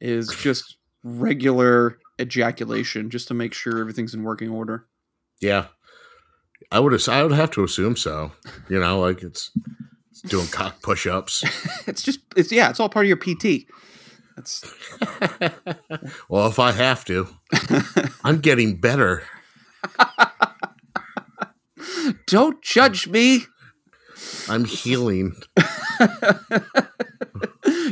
Is 0.00 0.28
just 0.28 0.76
regular 1.04 1.98
ejaculation, 2.20 3.10
just 3.10 3.28
to 3.28 3.34
make 3.34 3.54
sure 3.54 3.78
everything's 3.78 4.14
in 4.14 4.22
working 4.22 4.50
order. 4.50 4.86
Yeah, 5.40 5.66
I 6.70 6.80
would. 6.80 7.08
I 7.08 7.22
would 7.22 7.32
have 7.32 7.50
to 7.52 7.64
assume 7.64 7.96
so. 7.96 8.32
You 8.68 8.80
know, 8.80 9.00
like 9.00 9.22
it's, 9.22 9.50
it's 10.10 10.22
doing 10.22 10.46
cock 10.48 10.82
push-ups. 10.82 11.44
It's 11.86 12.02
just, 12.02 12.20
it's 12.36 12.50
yeah, 12.50 12.68
it's 12.70 12.80
all 12.80 12.88
part 12.88 13.06
of 13.06 13.08
your 13.08 13.16
PT. 13.16 13.66
That's 14.34 14.64
well, 16.28 16.48
if 16.48 16.58
I 16.58 16.72
have 16.72 17.04
to, 17.06 17.28
I'm 18.24 18.40
getting 18.40 18.76
better. 18.76 19.22
don't 22.26 22.60
judge 22.62 23.06
me. 23.06 23.44
I'm 24.48 24.64
healing. 24.64 25.34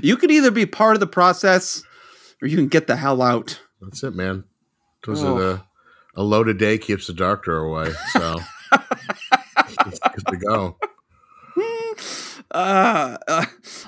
You 0.02 0.18
can 0.18 0.30
either 0.30 0.50
be 0.50 0.66
part 0.66 0.96
of 0.96 1.00
the 1.00 1.06
process, 1.06 1.82
or 2.42 2.48
you 2.48 2.56
can 2.56 2.68
get 2.68 2.86
the 2.86 2.96
hell 2.96 3.22
out. 3.22 3.60
That's 3.84 4.02
it, 4.02 4.14
man. 4.14 4.44
Was 5.06 5.22
Oh. 5.22 5.36
it 5.38 5.42
a, 5.44 5.64
a 6.16 6.22
loaded 6.22 6.58
day 6.58 6.78
keeps 6.78 7.06
the 7.06 7.12
doctor 7.12 7.56
away? 7.58 7.92
So 8.12 8.38
it's 9.86 9.98
good 10.00 10.26
to 10.28 10.36
go. 10.36 10.76
uh, 12.50 13.16
uh, 13.28 13.44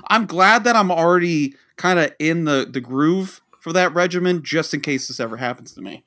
I'm 0.08 0.26
glad 0.26 0.64
that 0.64 0.76
I'm 0.76 0.90
already 0.90 1.54
kind 1.76 1.98
of 1.98 2.12
in 2.18 2.44
the 2.44 2.68
the 2.70 2.80
groove 2.80 3.40
for 3.60 3.72
that 3.72 3.94
regimen, 3.94 4.42
just 4.42 4.74
in 4.74 4.80
case 4.80 5.08
this 5.08 5.18
ever 5.20 5.36
happens 5.36 5.72
to 5.74 5.80
me. 5.80 6.04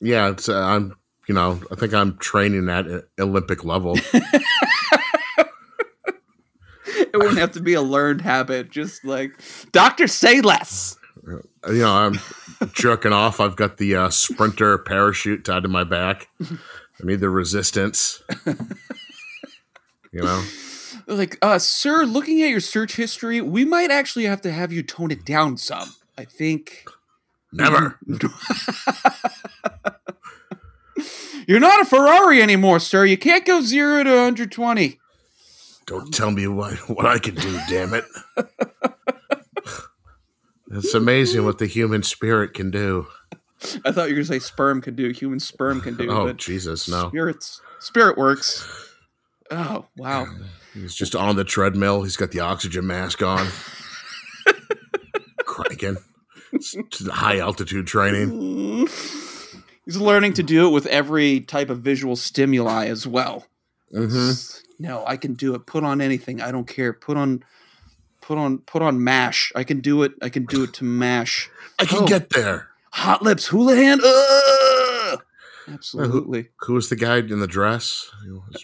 Yeah, 0.00 0.30
it's. 0.30 0.48
Uh, 0.48 0.58
I'm. 0.60 0.94
You 1.28 1.34
know, 1.34 1.60
I 1.72 1.74
think 1.74 1.92
I'm 1.92 2.16
training 2.18 2.68
at 2.68 2.86
Olympic 3.18 3.64
level. 3.64 3.98
It 6.88 7.16
wouldn't 7.18 7.38
have 7.38 7.52
to 7.52 7.60
be 7.60 7.74
a 7.74 7.82
learned 7.82 8.20
habit. 8.20 8.70
Just 8.70 9.04
like 9.04 9.32
doctor, 9.72 10.06
say 10.06 10.40
less. 10.40 10.96
You 11.26 11.42
know, 11.78 11.92
I'm 11.92 12.20
jerking 12.72 13.12
off. 13.12 13.40
I've 13.40 13.56
got 13.56 13.76
the 13.78 13.96
uh, 13.96 14.10
sprinter 14.10 14.78
parachute 14.78 15.44
tied 15.44 15.62
to 15.64 15.68
my 15.68 15.84
back. 15.84 16.28
I 16.40 16.56
need 17.02 17.20
the 17.20 17.28
resistance. 17.30 18.22
You 20.12 20.22
know, 20.22 20.42
Like, 21.06 21.36
uh, 21.42 21.58
sir, 21.58 22.04
looking 22.04 22.42
at 22.42 22.48
your 22.48 22.60
search 22.60 22.96
history, 22.96 23.40
we 23.42 23.64
might 23.66 23.90
actually 23.90 24.24
have 24.24 24.40
to 24.42 24.52
have 24.52 24.72
you 24.72 24.82
tone 24.82 25.10
it 25.10 25.24
down 25.26 25.56
some. 25.58 25.94
I 26.16 26.24
think 26.24 26.84
never. 27.52 27.98
you're 31.46 31.60
not 31.60 31.82
a 31.82 31.84
Ferrari 31.84 32.40
anymore, 32.40 32.80
sir. 32.80 33.04
You 33.04 33.18
can't 33.18 33.44
go 33.44 33.60
zero 33.60 34.02
to 34.04 34.10
120. 34.10 34.98
Don't 35.86 36.14
tell 36.14 36.30
me 36.30 36.46
what 36.48 36.74
what 36.88 37.04
I 37.06 37.18
can 37.18 37.34
do. 37.34 37.60
Damn 37.68 37.92
it! 37.94 38.04
It's 40.72 40.94
amazing 40.94 41.44
what 41.44 41.58
the 41.58 41.66
human 41.66 42.02
spirit 42.02 42.54
can 42.54 42.70
do. 42.70 43.06
I 43.84 43.92
thought 43.92 44.08
you 44.08 44.14
were 44.14 44.22
gonna 44.22 44.24
say 44.24 44.38
sperm 44.38 44.80
can 44.82 44.94
do, 44.94 45.10
human 45.10 45.40
sperm 45.40 45.80
can 45.80 45.96
do, 45.96 46.10
Oh 46.10 46.32
Jesus, 46.32 46.88
no! 46.88 47.08
spirits, 47.08 47.60
spirit 47.78 48.18
works. 48.18 48.66
Oh 49.50 49.86
wow. 49.96 50.26
He's 50.74 50.94
just 50.94 51.14
on 51.16 51.36
the 51.36 51.44
treadmill. 51.44 52.02
He's 52.02 52.16
got 52.18 52.32
the 52.32 52.40
oxygen 52.40 52.86
mask 52.86 53.22
on, 53.22 53.46
cranking. 55.44 55.96
It's 56.52 57.06
high 57.08 57.38
altitude 57.38 57.86
training. 57.86 58.86
He's 59.84 59.96
learning 59.96 60.34
to 60.34 60.42
do 60.42 60.66
it 60.66 60.70
with 60.70 60.86
every 60.86 61.40
type 61.40 61.70
of 61.70 61.80
visual 61.80 62.16
stimuli 62.16 62.86
as 62.86 63.06
well. 63.06 63.46
hmm 63.92 64.32
No, 64.78 65.04
I 65.06 65.16
can 65.16 65.34
do 65.34 65.54
it. 65.54 65.64
Put 65.66 65.84
on 65.84 66.00
anything. 66.00 66.40
I 66.42 66.50
don't 66.50 66.66
care. 66.66 66.92
Put 66.92 67.16
on 67.16 67.42
put 68.26 68.38
on 68.38 68.58
put 68.58 68.82
on 68.82 69.02
mash. 69.02 69.52
I 69.54 69.62
can 69.64 69.80
do 69.80 70.02
it. 70.02 70.12
I 70.20 70.28
can 70.28 70.44
do 70.46 70.64
it 70.64 70.72
to 70.74 70.84
mash. 70.84 71.48
I 71.78 71.84
can 71.84 72.02
Oh. 72.02 72.06
get 72.06 72.30
there. 72.30 72.68
Hot 72.92 73.22
lips, 73.22 73.48
Houlihan. 73.48 74.00
Uh, 74.02 74.06
Ugh! 75.12 75.22
Absolutely. 75.68 76.48
Who 76.60 76.74
was 76.74 76.88
the 76.88 76.96
guy 76.96 77.18
in 77.18 77.40
the 77.40 77.46
dress? 77.46 78.10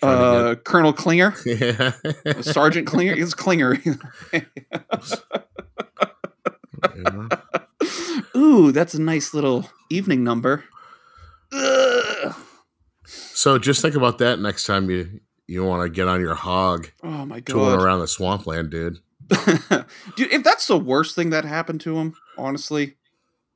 Uh, 0.03 0.55
Colonel 0.65 0.93
Klinger, 0.93 1.35
yeah. 1.47 1.93
Uh, 2.25 2.43
Sergeant 2.43 2.87
Klinger. 2.87 3.15
It's 3.17 3.35
Klinger. 3.35 3.79
Yeah. 4.33 4.41
Ooh, 8.37 8.73
that's 8.73 8.95
a 8.95 9.01
nice 9.01 9.35
little 9.35 9.69
evening 9.91 10.25
number. 10.25 10.65
Ugh. 11.53 12.35
So 13.07 13.59
just 13.59 13.83
think 13.83 13.95
about 13.95 14.19
that 14.19 14.39
next 14.41 14.65
time 14.67 14.89
you 14.91 15.21
you 15.47 15.65
want 15.65 15.83
to 15.83 15.91
get 15.91 16.09
on 16.09 16.21
your 16.21 16.35
hog 16.35 16.91
Oh 17.03 17.27
my 17.27 17.41
tooling 17.41 17.77
god, 17.77 17.83
around 17.85 18.01
the 18.01 18.09
swampland, 18.09 18.71
dude. 18.71 18.99
dude! 20.17 20.33
If 20.33 20.43
that's 20.45 20.67
the 20.67 20.79
worst 20.79 21.15
thing 21.15 21.31
that 21.31 21.45
happened 21.45 21.81
to 21.83 21.99
him, 21.99 22.15
honestly, 22.39 22.97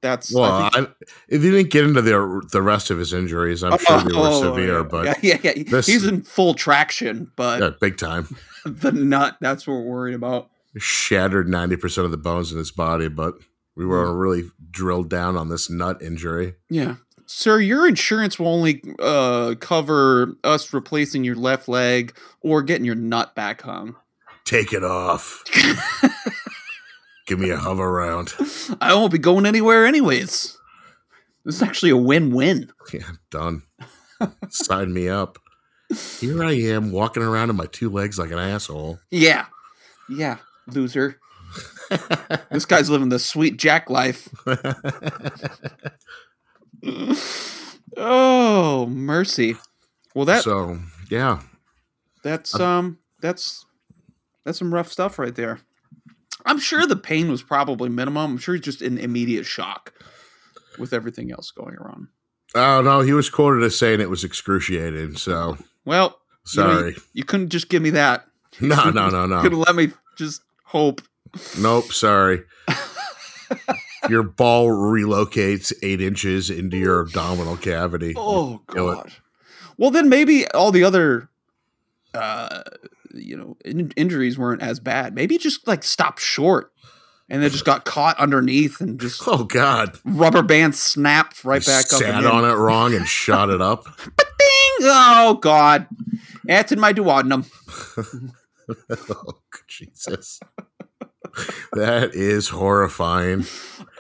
that's 0.02 0.35
I 0.35 0.40
Well, 0.40 0.71
think- 0.71 0.88
I, 0.88 0.92
if 1.28 1.42
you 1.42 1.50
didn't 1.52 1.71
get 1.71 1.85
into 1.85 2.02
the 2.02 2.47
the 2.52 2.62
rest 2.62 2.90
of 2.90 2.99
his 2.99 3.12
injuries, 3.12 3.62
I'm 3.62 3.78
sure 3.78 3.99
they 4.00 4.12
were 4.16 4.26
Oh, 4.26 4.42
severe, 4.42 4.78
yeah. 4.78 4.83
but 4.83 5.23
yeah, 5.23 5.38
yeah, 5.42 5.52
yeah. 5.56 5.62
this- 5.68 5.87
he's 5.87 6.04
in 6.04 6.23
full 6.23 6.54
traction, 6.54 7.30
but 7.37 7.61
yeah, 7.61 7.71
big 7.80 7.97
time. 7.99 8.35
the 8.64 8.92
nut 8.92 9.37
that's 9.40 9.66
what 9.66 9.75
we're 9.75 9.83
worried 9.83 10.14
about. 10.14 10.50
Shattered 10.78 11.49
ninety 11.49 11.76
percent 11.76 12.04
of 12.04 12.11
the 12.11 12.16
bones 12.18 12.52
in 12.52 12.59
his 12.59 12.71
body, 12.71 13.09
but 13.09 13.35
we 13.76 13.85
were 13.87 14.14
really 14.16 14.45
drilled 14.71 15.09
down 15.11 15.37
on 15.37 15.49
this 15.49 15.68
nut 15.71 16.00
injury. 16.02 16.54
Yeah. 16.71 16.97
Sir, 17.28 17.59
your 17.59 17.88
insurance 17.88 18.38
will 18.38 18.47
only 18.49 18.83
uh, 19.00 19.54
cover 19.59 20.35
us 20.45 20.73
replacing 20.73 21.25
your 21.25 21.35
left 21.35 21.66
leg 21.66 22.16
or 22.40 22.62
getting 22.62 22.85
your 22.85 22.95
nut 22.95 23.35
back 23.35 23.62
hung. 23.62 23.97
Take 24.46 24.72
it 24.72 24.84
off. 24.84 25.42
Give 27.26 27.38
me 27.38 27.50
a 27.50 27.58
Hoveround. 27.58 28.76
I 28.80 28.94
won't 28.94 29.12
be 29.12 29.18
going 29.18 29.44
anywhere 29.44 29.84
anyways. 29.84 30.56
This 31.44 31.56
is 31.56 31.62
actually 31.62 31.90
a 31.90 31.96
win-win. 31.96 32.70
Yeah, 32.92 33.10
done. 33.30 33.62
Sign 34.48 34.94
me 34.94 35.08
up. 35.08 35.38
Here 36.20 36.42
I 36.42 36.52
am 36.52 36.92
walking 36.92 37.22
around 37.22 37.50
on 37.50 37.56
my 37.56 37.66
two 37.66 37.90
legs 37.90 38.18
like 38.18 38.30
an 38.30 38.38
asshole. 38.38 39.00
Yeah. 39.10 39.46
Yeah, 40.08 40.38
loser. 40.68 41.18
This 42.50 42.64
guy's 42.64 42.90
living 42.90 43.08
the 43.08 43.18
sweet 43.18 43.58
jack 43.58 43.90
life. 43.90 44.28
oh, 47.96 48.86
mercy. 48.86 49.56
Well, 50.14 50.24
that 50.24 50.42
so 50.42 50.78
yeah, 51.10 51.42
that's 52.22 52.58
um 52.58 52.98
that's 53.20 53.65
that's 54.46 54.58
some 54.58 54.72
rough 54.72 54.90
stuff 54.90 55.18
right 55.18 55.34
there. 55.34 55.58
I'm 56.46 56.58
sure 56.60 56.86
the 56.86 56.94
pain 56.96 57.28
was 57.30 57.42
probably 57.42 57.88
minimum. 57.88 58.32
I'm 58.32 58.38
sure 58.38 58.54
he's 58.54 58.64
just 58.64 58.80
in 58.80 58.96
immediate 58.98 59.44
shock 59.44 59.92
with 60.78 60.92
everything 60.92 61.32
else 61.32 61.50
going 61.50 61.74
around. 61.74 62.06
oh 62.54 62.80
no, 62.80 63.00
he 63.00 63.12
was 63.12 63.28
quoted 63.28 63.64
as 63.64 63.76
saying 63.76 64.00
it 64.00 64.08
was 64.10 64.22
excruciating. 64.24 65.16
So 65.16 65.58
Well, 65.84 66.18
you 66.54 66.62
know, 66.62 66.78
sorry. 66.78 66.96
you 67.12 67.24
couldn't 67.24 67.48
just 67.50 67.68
give 67.68 67.82
me 67.82 67.90
that. 67.90 68.26
No, 68.60 68.90
no, 68.90 69.08
no, 69.10 69.26
no. 69.26 69.42
Could 69.42 69.52
no. 69.52 69.58
have 69.58 69.66
let 69.66 69.74
me 69.76 69.92
just 70.16 70.40
hope. 70.64 71.02
Nope, 71.58 71.92
sorry. 71.92 72.42
Your 74.08 74.22
ball 74.22 74.68
relocates 74.68 75.72
eight 75.82 76.00
inches 76.00 76.48
into 76.48 76.76
your 76.76 77.00
abdominal 77.00 77.56
cavity. 77.56 78.14
Oh 78.16 78.62
god. 78.66 79.12
Well, 79.76 79.90
then 79.90 80.08
maybe 80.08 80.46
all 80.52 80.70
the 80.70 80.84
other, 80.84 81.28
uh, 82.14 82.62
you 83.14 83.36
know, 83.36 83.56
in- 83.64 83.92
injuries 83.96 84.38
weren't 84.38 84.62
as 84.62 84.80
bad. 84.80 85.14
Maybe 85.14 85.38
just 85.38 85.66
like 85.66 85.82
stopped 85.84 86.20
short, 86.20 86.72
and 87.28 87.42
then 87.42 87.50
just 87.50 87.64
got 87.64 87.84
caught 87.84 88.18
underneath 88.18 88.80
and 88.80 89.00
just 89.00 89.22
Oh 89.26 89.44
God! 89.44 89.98
rubber 90.04 90.42
band 90.42 90.75
snapped 90.75 91.44
right 91.44 91.64
You 91.66 91.72
back 91.72 91.84
up. 91.92 92.00
Sat 92.00 92.25
on 92.26 92.44
it 92.44 92.54
wrong 92.54 92.94
and 92.94 93.06
shot 93.06 93.50
it 93.50 93.60
up. 93.60 93.86
Oh 94.82 95.38
god, 95.40 95.86
that's 96.44 96.70
in 96.70 96.78
my 96.78 96.92
duodenum. 96.92 97.46
oh 99.10 99.38
Jesus! 99.66 100.38
That 101.72 102.14
is 102.14 102.50
horrifying. 102.50 103.46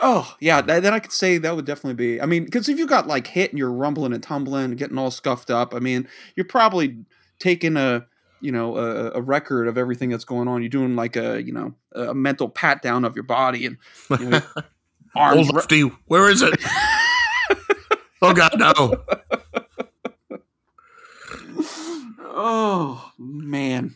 Oh 0.02 0.34
yeah, 0.40 0.60
th- 0.60 0.82
then 0.82 0.92
I 0.92 0.98
could 0.98 1.12
say 1.12 1.38
that 1.38 1.56
would 1.56 1.64
definitely 1.64 1.94
be. 1.94 2.20
I 2.20 2.26
mean, 2.26 2.44
because 2.44 2.68
if 2.68 2.78
you 2.78 2.86
got 2.86 3.06
like 3.06 3.26
hit 3.26 3.50
and 3.52 3.58
you're 3.58 3.72
rumbling 3.72 4.12
and 4.12 4.22
tumbling 4.22 4.66
and 4.66 4.76
getting 4.78 4.98
all 4.98 5.10
scuffed 5.10 5.50
up, 5.50 5.74
I 5.74 5.78
mean, 5.78 6.06
you're 6.36 6.44
probably 6.46 6.98
taking 7.38 7.76
a 7.78 8.06
you 8.40 8.52
know 8.52 8.76
a, 8.76 9.12
a 9.12 9.20
record 9.20 9.68
of 9.68 9.78
everything 9.78 10.10
that's 10.10 10.24
going 10.24 10.48
on. 10.48 10.62
You're 10.62 10.68
doing 10.68 10.96
like 10.96 11.16
a 11.16 11.42
you 11.42 11.52
know 11.52 11.74
a 11.92 12.14
mental 12.14 12.48
pat 12.48 12.82
down 12.82 13.04
of 13.04 13.14
your 13.14 13.24
body 13.24 13.66
and 13.66 13.78
you 14.18 14.30
know, 14.30 14.40
arms. 15.16 15.48
ra- 15.48 15.56
lefty, 15.56 15.82
where 16.06 16.28
is 16.28 16.42
it? 16.42 16.54
oh 18.22 18.32
God, 18.32 18.52
no! 18.58 19.02
oh 22.20 23.12
man. 23.18 23.94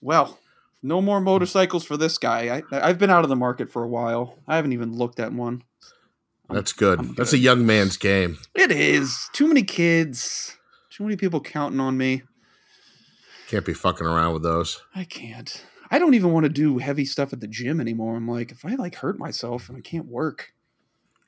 Well, 0.00 0.38
no 0.82 1.00
more 1.00 1.20
motorcycles 1.20 1.84
for 1.84 1.96
this 1.96 2.18
guy. 2.18 2.62
I, 2.70 2.88
I've 2.88 2.98
been 2.98 3.08
out 3.08 3.24
of 3.24 3.30
the 3.30 3.36
market 3.36 3.70
for 3.70 3.82
a 3.82 3.88
while. 3.88 4.38
I 4.46 4.56
haven't 4.56 4.74
even 4.74 4.94
looked 4.94 5.18
at 5.18 5.32
one. 5.32 5.62
That's 6.50 6.74
good. 6.74 6.98
I'm 6.98 7.14
That's 7.14 7.32
a 7.32 7.38
young 7.38 7.64
man's 7.64 7.96
game. 7.96 8.36
It 8.54 8.70
is 8.70 9.30
too 9.32 9.48
many 9.48 9.62
kids, 9.62 10.56
too 10.90 11.04
many 11.04 11.16
people 11.16 11.40
counting 11.40 11.80
on 11.80 11.96
me. 11.96 12.22
Can't 13.48 13.64
be 13.64 13.74
fucking 13.74 14.06
around 14.06 14.32
with 14.32 14.42
those. 14.42 14.82
I 14.94 15.04
can't. 15.04 15.64
I 15.90 15.98
don't 15.98 16.14
even 16.14 16.32
want 16.32 16.44
to 16.44 16.50
do 16.50 16.78
heavy 16.78 17.04
stuff 17.04 17.32
at 17.32 17.40
the 17.40 17.46
gym 17.46 17.80
anymore. 17.80 18.16
I'm 18.16 18.28
like, 18.28 18.50
if 18.50 18.64
I 18.64 18.74
like 18.74 18.96
hurt 18.96 19.18
myself 19.18 19.68
and 19.68 19.76
I 19.78 19.80
can't 19.80 20.06
work, 20.06 20.52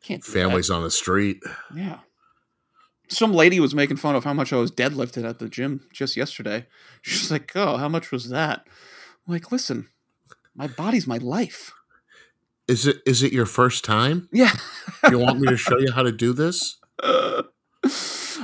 I 0.02 0.06
can't. 0.06 0.23
do 0.25 0.32
that. 0.32 0.38
Families 0.38 0.70
on 0.70 0.82
the 0.82 0.90
street. 0.90 1.42
Yeah. 1.75 1.99
Some 3.08 3.32
lady 3.32 3.61
was 3.61 3.75
making 3.75 3.99
fun 3.99 4.16
of 4.16 4.25
how 4.25 4.32
much 4.32 4.52
I 4.52 4.56
was 4.56 4.73
deadlifted 4.73 5.28
at 5.28 5.38
the 5.38 5.49
gym 5.49 5.87
just 5.92 6.16
yesterday. 6.16 6.66
She's 7.02 7.30
like, 7.30 7.52
"Oh, 7.54 7.76
how 7.76 7.88
much 7.88 8.11
was 8.11 8.30
that?" 8.30 8.66
I'm 9.26 9.32
like, 9.35 9.52
listen, 9.52 9.88
my 10.54 10.66
body's 10.66 11.06
my 11.06 11.18
life. 11.18 11.73
Is 12.66 12.87
it 12.87 12.96
is 13.06 13.23
it 13.23 13.32
your 13.32 13.46
first 13.46 13.85
time? 13.85 14.28
Yeah. 14.32 14.52
You 15.08 15.18
want 15.20 15.38
me 15.38 15.46
to 15.49 15.56
show 15.56 15.78
you 15.78 15.92
how 15.92 16.02
to 16.02 16.11
do 16.11 16.32
this? 16.32 16.78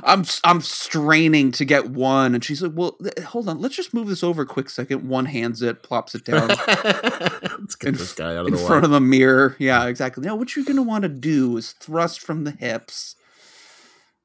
I'm 0.04 0.25
I'm 0.44 0.61
straining 0.61 1.52
to 1.52 1.64
get 1.64 1.90
one, 1.90 2.35
and 2.35 2.44
she's 2.44 2.62
like, 2.62 2.73
"Well, 2.75 2.92
th- 3.02 3.26
hold 3.26 3.49
on, 3.49 3.61
let's 3.61 3.76
just 3.76 3.94
move 3.94 4.09
this 4.09 4.25
over 4.25 4.42
a 4.42 4.47
quick 4.47 4.68
second. 4.71 5.09
One 5.09 5.26
hands 5.26 5.62
it, 5.62 5.82
plops 5.82 6.14
it 6.14 6.25
down 6.25 6.49
Let's 6.66 7.75
get 7.76 7.88
In- 7.90 7.94
this 7.94 8.12
guy 8.14 8.35
out 8.37 8.40
of 8.42 8.47
in 8.49 8.54
the 8.54 8.61
way. 8.61 8.66
front 8.66 8.85
of 8.85 8.90
the 8.90 9.00
mirror. 9.00 9.56
Yeah, 9.59 9.87
exactly. 9.87 10.25
Now, 10.25 10.35
what 10.37 10.54
you're 10.56 10.64
gonna 10.64 10.82
want 10.82 11.02
to 11.02 11.09
do 11.09 11.56
is 11.56 11.73
thrust 11.73 12.21
from 12.21 12.44
the 12.44 12.50
hips. 12.52 13.16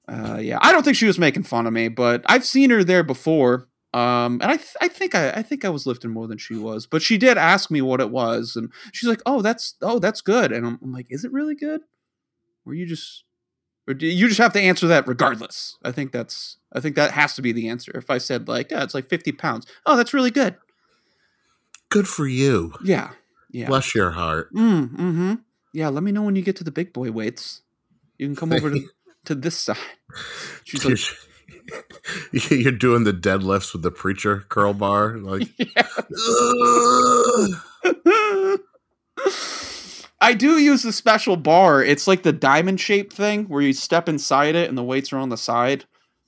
Uh, 0.07 0.39
yeah, 0.41 0.57
I 0.61 0.71
don't 0.71 0.83
think 0.83 0.95
she 0.95 1.05
was 1.05 1.19
making 1.19 1.43
fun 1.43 1.67
of 1.67 1.73
me, 1.73 1.89
but 1.89 2.23
I've 2.27 2.45
seen 2.45 2.69
her 2.69 2.83
there 2.83 3.03
before. 3.03 3.67
Um, 3.93 4.39
and 4.41 4.45
I, 4.51 4.57
th- 4.57 4.75
I 4.81 4.87
think 4.89 5.15
I, 5.15 5.31
I 5.31 5.41
think 5.41 5.65
I 5.65 5.69
was 5.69 5.85
lifting 5.85 6.11
more 6.11 6.27
than 6.27 6.37
she 6.37 6.55
was, 6.55 6.85
but 6.85 7.01
she 7.01 7.17
did 7.17 7.37
ask 7.37 7.71
me 7.71 7.81
what 7.81 7.99
it 8.01 8.09
was, 8.09 8.55
and 8.55 8.71
she's 8.93 9.09
like, 9.09 9.21
"Oh, 9.25 9.41
that's, 9.41 9.75
oh, 9.81 9.99
that's 9.99 10.21
good." 10.21 10.51
And 10.51 10.65
I'm, 10.67 10.79
I'm 10.83 10.91
like, 10.93 11.07
"Is 11.09 11.23
it 11.25 11.31
really 11.31 11.55
good?" 11.55 11.81
Or 12.65 12.73
you 12.73 12.85
just, 12.85 13.23
or 13.87 13.93
do 13.93 14.05
you 14.05 14.27
just 14.27 14.39
have 14.39 14.53
to 14.53 14.59
answer 14.59 14.87
that 14.87 15.07
regardless? 15.07 15.77
I 15.83 15.91
think 15.91 16.11
that's, 16.11 16.57
I 16.73 16.79
think 16.79 16.95
that 16.95 17.11
has 17.11 17.35
to 17.35 17.41
be 17.41 17.51
the 17.51 17.69
answer. 17.69 17.91
If 17.95 18.09
I 18.09 18.17
said 18.17 18.47
like, 18.47 18.71
"Yeah, 18.71 18.83
it's 18.83 18.93
like 18.93 19.07
50 19.07 19.31
pounds," 19.33 19.65
oh, 19.85 19.95
that's 19.95 20.13
really 20.13 20.31
good. 20.31 20.55
Good 21.89 22.07
for 22.07 22.27
you. 22.27 22.73
Yeah, 22.83 23.11
yeah. 23.49 23.67
Bless 23.67 23.95
your 23.95 24.11
heart. 24.11 24.53
Mm, 24.53 24.89
mm-hmm. 24.89 25.33
Yeah, 25.73 25.89
let 25.89 26.03
me 26.03 26.11
know 26.11 26.23
when 26.23 26.35
you 26.35 26.41
get 26.41 26.55
to 26.57 26.63
the 26.63 26.71
big 26.71 26.91
boy 26.91 27.11
weights. 27.11 27.61
You 28.17 28.27
can 28.27 28.35
come 28.35 28.51
over 28.51 28.71
to, 28.71 28.87
to 29.25 29.35
this 29.35 29.57
side. 29.57 29.77
She's 30.63 30.83
like, 30.83 30.99
You're 32.51 32.71
doing 32.71 33.03
the 33.03 33.13
deadlifts 33.13 33.73
with 33.73 33.83
the 33.83 33.91
preacher 33.91 34.45
curl 34.49 34.73
bar, 34.73 35.17
like. 35.17 35.47
yeah. 35.57 35.83
I 40.19 40.33
do 40.33 40.57
use 40.57 40.83
the 40.83 40.91
special 40.91 41.37
bar. 41.37 41.83
It's 41.83 42.07
like 42.07 42.23
the 42.23 42.33
diamond 42.33 42.79
shaped 42.79 43.13
thing 43.13 43.45
where 43.45 43.61
you 43.61 43.73
step 43.73 44.09
inside 44.09 44.55
it 44.55 44.67
and 44.69 44.77
the 44.77 44.83
weights 44.83 45.13
are 45.13 45.17
on 45.17 45.29
the 45.29 45.37
side. 45.37 45.85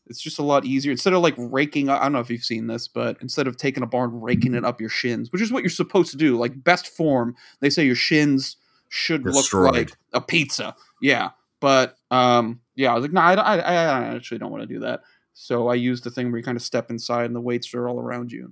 It's 0.07 0.21
just 0.21 0.39
a 0.39 0.43
lot 0.43 0.65
easier. 0.65 0.91
Instead 0.91 1.13
of 1.13 1.21
like 1.21 1.35
raking, 1.37 1.89
I 1.89 2.01
don't 2.01 2.13
know 2.13 2.19
if 2.19 2.29
you've 2.29 2.43
seen 2.43 2.67
this, 2.67 2.87
but 2.87 3.17
instead 3.21 3.47
of 3.47 3.57
taking 3.57 3.83
a 3.83 3.87
bar 3.87 4.05
and 4.05 4.23
raking 4.23 4.53
it 4.55 4.65
up 4.65 4.79
your 4.81 4.89
shins, 4.89 5.31
which 5.31 5.41
is 5.41 5.51
what 5.51 5.63
you're 5.63 5.69
supposed 5.69 6.11
to 6.11 6.17
do, 6.17 6.37
like 6.37 6.63
best 6.63 6.87
form, 6.87 7.35
they 7.61 7.69
say 7.69 7.85
your 7.85 7.95
shins 7.95 8.57
should 8.89 9.23
Destroyed. 9.23 9.63
look 9.65 9.73
like 9.73 9.91
a 10.13 10.21
pizza. 10.21 10.75
Yeah. 11.01 11.29
But 11.59 11.95
um, 12.09 12.61
yeah, 12.75 12.91
I 12.91 12.95
was 12.95 13.03
like, 13.03 13.11
no, 13.11 13.21
I, 13.21 13.33
I, 13.35 13.55
I 13.57 14.15
actually 14.15 14.37
don't 14.39 14.51
want 14.51 14.63
to 14.63 14.73
do 14.73 14.79
that. 14.79 15.01
So 15.33 15.67
I 15.67 15.75
use 15.75 16.01
the 16.01 16.09
thing 16.09 16.31
where 16.31 16.39
you 16.39 16.43
kind 16.43 16.57
of 16.57 16.63
step 16.63 16.89
inside 16.89 17.25
and 17.25 17.35
the 17.35 17.41
weights 17.41 17.73
are 17.73 17.87
all 17.87 17.99
around 17.99 18.31
you. 18.31 18.51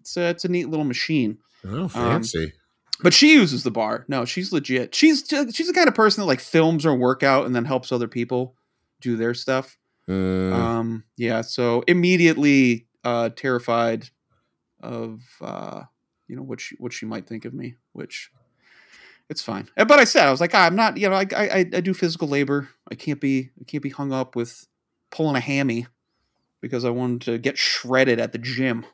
It's 0.00 0.16
a, 0.16 0.28
it's 0.28 0.44
a 0.44 0.48
neat 0.48 0.68
little 0.68 0.84
machine. 0.84 1.38
Oh, 1.64 1.88
fancy. 1.88 2.52
But 3.02 3.14
she 3.14 3.32
uses 3.32 3.62
the 3.64 3.70
bar. 3.70 4.04
No, 4.08 4.24
she's 4.24 4.52
legit. 4.52 4.94
She's 4.94 5.24
she's 5.28 5.66
the 5.66 5.72
kind 5.74 5.88
of 5.88 5.94
person 5.94 6.20
that 6.22 6.26
like 6.26 6.40
films 6.40 6.84
her 6.84 6.94
workout 6.94 7.46
and 7.46 7.54
then 7.54 7.64
helps 7.64 7.90
other 7.92 8.08
people 8.08 8.54
do 9.00 9.16
their 9.16 9.34
stuff. 9.34 9.76
Mm, 10.08 10.52
Um, 10.52 11.04
yeah, 11.16 11.40
so 11.42 11.82
immediately 11.88 12.86
uh, 13.04 13.30
terrified 13.30 14.08
of 14.80 15.20
uh, 15.40 15.82
you 16.28 16.36
know 16.36 16.42
what 16.42 16.60
she 16.60 16.76
what 16.78 16.92
she 16.92 17.06
might 17.06 17.26
think 17.26 17.44
of 17.44 17.54
me, 17.54 17.76
which 17.92 18.30
it's 19.28 19.42
fine. 19.42 19.68
Uh, 19.76 19.84
But 19.84 19.98
I 19.98 20.04
said 20.04 20.26
I 20.26 20.30
was 20.30 20.40
like, 20.40 20.54
"Ah, 20.54 20.66
I'm 20.66 20.76
not, 20.76 20.96
you 20.96 21.08
know, 21.08 21.16
I, 21.16 21.26
I 21.36 21.44
I- 21.58 21.70
I 21.74 21.80
do 21.80 21.94
physical 21.94 22.28
labor. 22.28 22.68
I 22.90 22.94
can't 22.94 23.20
be 23.20 23.50
I 23.60 23.64
can't 23.64 23.82
be 23.82 23.90
hung 23.90 24.12
up 24.12 24.36
with 24.36 24.66
pulling 25.10 25.36
a 25.36 25.40
hammy 25.40 25.86
because 26.60 26.84
I 26.84 26.90
wanted 26.90 27.22
to 27.22 27.38
get 27.38 27.58
shredded 27.58 28.20
at 28.20 28.32
the 28.32 28.38
gym. 28.38 28.84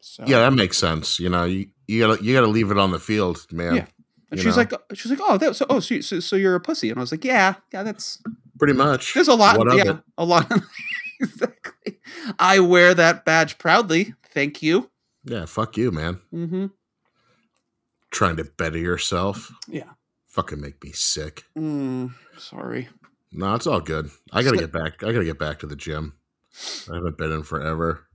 So 0.00 0.24
yeah, 0.26 0.40
that 0.40 0.52
makes 0.52 0.78
sense. 0.78 1.18
You 1.18 1.28
know, 1.28 1.44
you, 1.44 1.66
you 1.86 2.06
gotta 2.06 2.22
you 2.22 2.34
gotta 2.34 2.46
leave 2.46 2.70
it 2.70 2.78
on 2.78 2.90
the 2.90 2.98
field, 2.98 3.46
man. 3.50 3.76
Yeah. 3.76 3.86
and 4.30 4.38
you 4.38 4.44
she's 4.44 4.56
know. 4.56 4.62
like, 4.62 4.72
she's 4.94 5.10
like, 5.10 5.20
oh, 5.22 5.38
that, 5.38 5.56
so 5.56 5.66
oh, 5.68 5.80
so, 5.80 6.00
so 6.00 6.36
you're 6.36 6.54
a 6.54 6.60
pussy, 6.60 6.90
and 6.90 6.98
I 6.98 7.00
was 7.00 7.12
like, 7.12 7.24
yeah, 7.24 7.54
yeah, 7.72 7.82
that's 7.82 8.22
Pretty 8.58 8.74
much. 8.74 9.14
There's 9.14 9.28
a 9.28 9.34
lot. 9.34 9.56
What 9.56 9.74
yeah, 9.76 9.98
a 10.16 10.24
lot. 10.24 10.50
exactly. 11.20 12.00
I 12.38 12.58
wear 12.58 12.92
that 12.94 13.24
badge 13.24 13.56
proudly. 13.58 14.14
Thank 14.34 14.62
you. 14.62 14.90
Yeah, 15.24 15.46
fuck 15.46 15.76
you, 15.76 15.92
man. 15.92 16.20
Mm-hmm. 16.34 16.66
Trying 18.10 18.36
to 18.36 18.44
better 18.44 18.78
yourself. 18.78 19.52
Yeah. 19.68 19.90
Fucking 20.26 20.60
make 20.60 20.82
me 20.82 20.92
sick. 20.92 21.44
Mm, 21.56 22.14
sorry. 22.36 22.88
No, 23.30 23.54
it's 23.54 23.66
all 23.66 23.80
good. 23.80 24.10
I 24.32 24.42
gotta 24.42 24.56
get 24.56 24.72
back. 24.72 25.04
I 25.04 25.12
gotta 25.12 25.24
get 25.24 25.38
back 25.38 25.60
to 25.60 25.66
the 25.66 25.76
gym. 25.76 26.14
I 26.90 26.96
haven't 26.96 27.18
been 27.18 27.30
in 27.30 27.42
forever. 27.44 28.07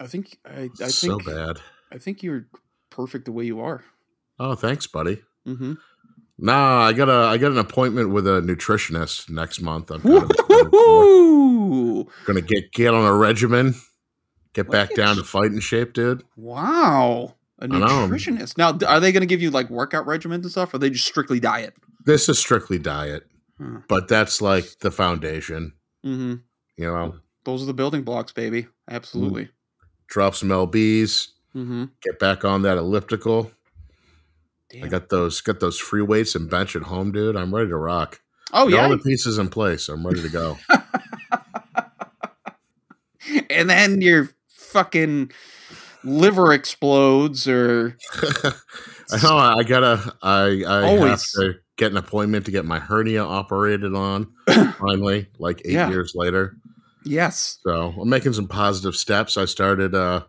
I 0.00 0.06
think 0.06 0.38
I, 0.44 0.70
I 0.82 0.88
so 0.88 1.18
think 1.18 1.26
bad. 1.26 1.58
I 1.92 1.98
think 1.98 2.22
you're 2.22 2.46
perfect 2.90 3.24
the 3.26 3.32
way 3.32 3.44
you 3.44 3.60
are. 3.60 3.84
Oh, 4.38 4.54
thanks, 4.54 4.86
buddy. 4.86 5.22
Mm-hmm. 5.46 5.74
Nah, 6.38 6.80
I 6.80 6.92
got 6.92 7.08
a 7.08 7.28
I 7.28 7.38
got 7.38 7.52
an 7.52 7.58
appointment 7.58 8.10
with 8.10 8.26
a 8.26 8.40
nutritionist 8.40 9.30
next 9.30 9.60
month. 9.60 9.90
I'm 9.90 10.00
kind 10.02 10.24
of 10.24 12.06
gonna 12.26 12.40
get 12.40 12.72
get 12.72 12.92
on 12.94 13.04
a 13.04 13.14
regimen, 13.14 13.74
get 14.52 14.68
back 14.70 14.94
down 14.94 15.16
you. 15.16 15.22
to 15.22 15.28
fighting 15.28 15.60
shape, 15.60 15.92
dude. 15.92 16.24
Wow. 16.36 17.36
A 17.60 17.68
nutritionist. 17.68 18.58
Now, 18.58 18.70
are 18.86 18.98
they 18.98 19.12
going 19.12 19.20
to 19.20 19.26
give 19.26 19.40
you 19.40 19.50
like 19.50 19.70
workout 19.70 20.06
regimens 20.06 20.42
and 20.42 20.50
stuff, 20.50 20.74
or 20.74 20.76
are 20.76 20.80
they 20.80 20.90
just 20.90 21.06
strictly 21.06 21.38
diet? 21.38 21.72
This 22.04 22.28
is 22.28 22.36
strictly 22.38 22.78
diet, 22.80 23.26
Hmm. 23.58 23.78
but 23.88 24.08
that's 24.08 24.42
like 24.42 24.80
the 24.80 24.90
foundation. 24.90 25.72
Mm-hmm. 26.04 26.34
You 26.76 26.86
know, 26.86 27.14
Those 27.44 27.62
are 27.62 27.66
the 27.66 27.72
building 27.72 28.02
blocks, 28.02 28.32
baby. 28.32 28.66
Absolutely. 28.90 29.50
Drop 30.14 30.34
some 30.36 30.48
lbs, 30.50 31.28
Mm-hmm. 31.56 31.84
get 32.02 32.18
back 32.20 32.44
on 32.44 32.62
that 32.62 32.78
elliptical. 32.78 33.50
I 34.82 34.86
got 34.88 35.08
those 35.08 35.40
got 35.40 35.58
those 35.60 35.78
free 35.78 36.02
weights 36.02 36.34
and 36.36 36.48
bench 36.50 36.74
at 36.76 36.82
home, 36.82 37.10
dude. 37.12 37.36
I'm 37.36 37.52
ready 37.54 37.68
to 37.70 37.76
rock. 37.76 38.20
oh 38.52 38.68
Got 38.68 38.76
yeah. 38.76 38.82
all 38.84 38.90
the 38.90 38.98
pieces 38.98 39.38
in 39.38 39.48
place. 39.48 39.88
I'm 39.88 40.04
ready 40.06 40.20
to 40.22 40.28
go. 40.28 40.56
and 43.50 43.68
then 43.70 44.00
your 44.00 44.30
fucking 44.48 45.30
liver 46.02 46.52
explodes 46.52 47.48
or 47.48 47.96
I 49.12 49.22
know 49.22 49.36
I 49.36 49.62
gotta 49.62 50.14
I 50.22 50.62
I 50.66 50.86
have 50.88 51.00
Always. 51.00 51.30
to 51.32 51.54
get 51.76 51.90
an 51.92 51.96
appointment 51.96 52.44
to 52.46 52.50
get 52.50 52.64
my 52.64 52.78
hernia 52.78 53.24
operated 53.24 53.94
on 53.94 54.32
finally, 54.78 55.28
like 55.38 55.62
eight 55.64 55.72
Yeah. 55.72 55.88
years 55.88 56.12
later. 56.14 56.56
Yes 57.04 57.58
So 57.66 57.94
I'm 58.00 58.08
making 58.08 58.32
some 58.32 58.48
positive 58.48 58.96
steps. 58.96 59.36
I 59.36 59.44
started 59.44 59.94
uh 59.94 60.22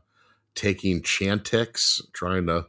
taking 0.55 1.01
Chantix, 1.01 2.01
trying 2.13 2.47
to 2.47 2.65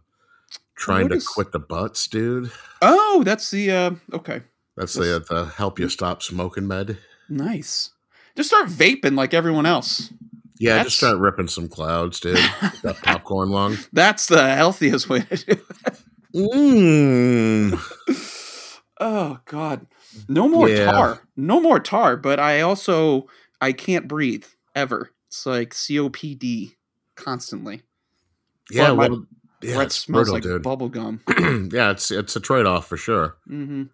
trying 0.76 1.08
to 1.08 1.16
is- 1.16 1.26
quit 1.26 1.52
the 1.52 1.58
butts, 1.60 2.06
dude. 2.08 2.50
oh 2.82 3.22
that's 3.24 3.50
the 3.50 3.70
uh 3.70 3.90
okay 4.12 4.42
That's 4.76 4.94
the 4.94 5.24
the 5.28 5.46
help 5.56 5.78
you 5.78 5.88
stop 5.88 6.22
smoking 6.22 6.66
med. 6.66 6.98
nice 7.28 7.90
just 8.36 8.50
start 8.50 8.68
vaping 8.68 9.16
like 9.16 9.32
everyone 9.34 9.66
else 9.66 10.12
Yeah, 10.58 10.70
That's- 10.76 10.86
just 10.86 10.96
start 10.98 11.18
ripping 11.18 11.48
some 11.48 11.68
clouds, 11.68 12.20
dude. 12.20 12.38
Got 12.82 12.96
popcorn 13.02 13.50
lung. 13.50 13.76
that's 13.92 14.26
the 14.26 14.54
healthiest 14.54 15.08
way 15.08 15.20
to 15.22 15.36
do 15.36 15.52
it 15.52 16.00
Mmm. 16.34 17.78
oh 19.00 19.38
god 19.46 19.86
no 20.28 20.48
more 20.48 20.68
Yeah. 20.68 20.90
tar 20.90 21.20
no 21.36 21.60
more 21.60 21.80
tar 21.80 22.16
but 22.16 22.38
i 22.40 22.60
also 22.60 23.26
i 23.60 23.72
can't 23.72 24.08
breathe 24.08 24.44
ever 24.74 25.10
it's 25.28 25.46
like 25.46 25.70
copd 25.70 26.74
constantly 27.14 27.82
Yeah, 28.70 28.92
my 28.92 29.08
well, 29.08 29.26
yeah, 29.62 29.76
breath 29.76 29.92
smells 29.92 30.28
brutal, 30.28 30.34
like 30.34 30.42
dude. 30.42 30.62
bubble 30.62 30.88
gum 30.88 31.20
yeah, 31.72 31.90
it's 31.90 32.10
it's 32.10 32.36
a 32.36 32.40
trade 32.40 32.66
off 32.66 32.86
for 32.86 32.96
sure. 32.96 33.36
mm-hmm. 33.48 33.84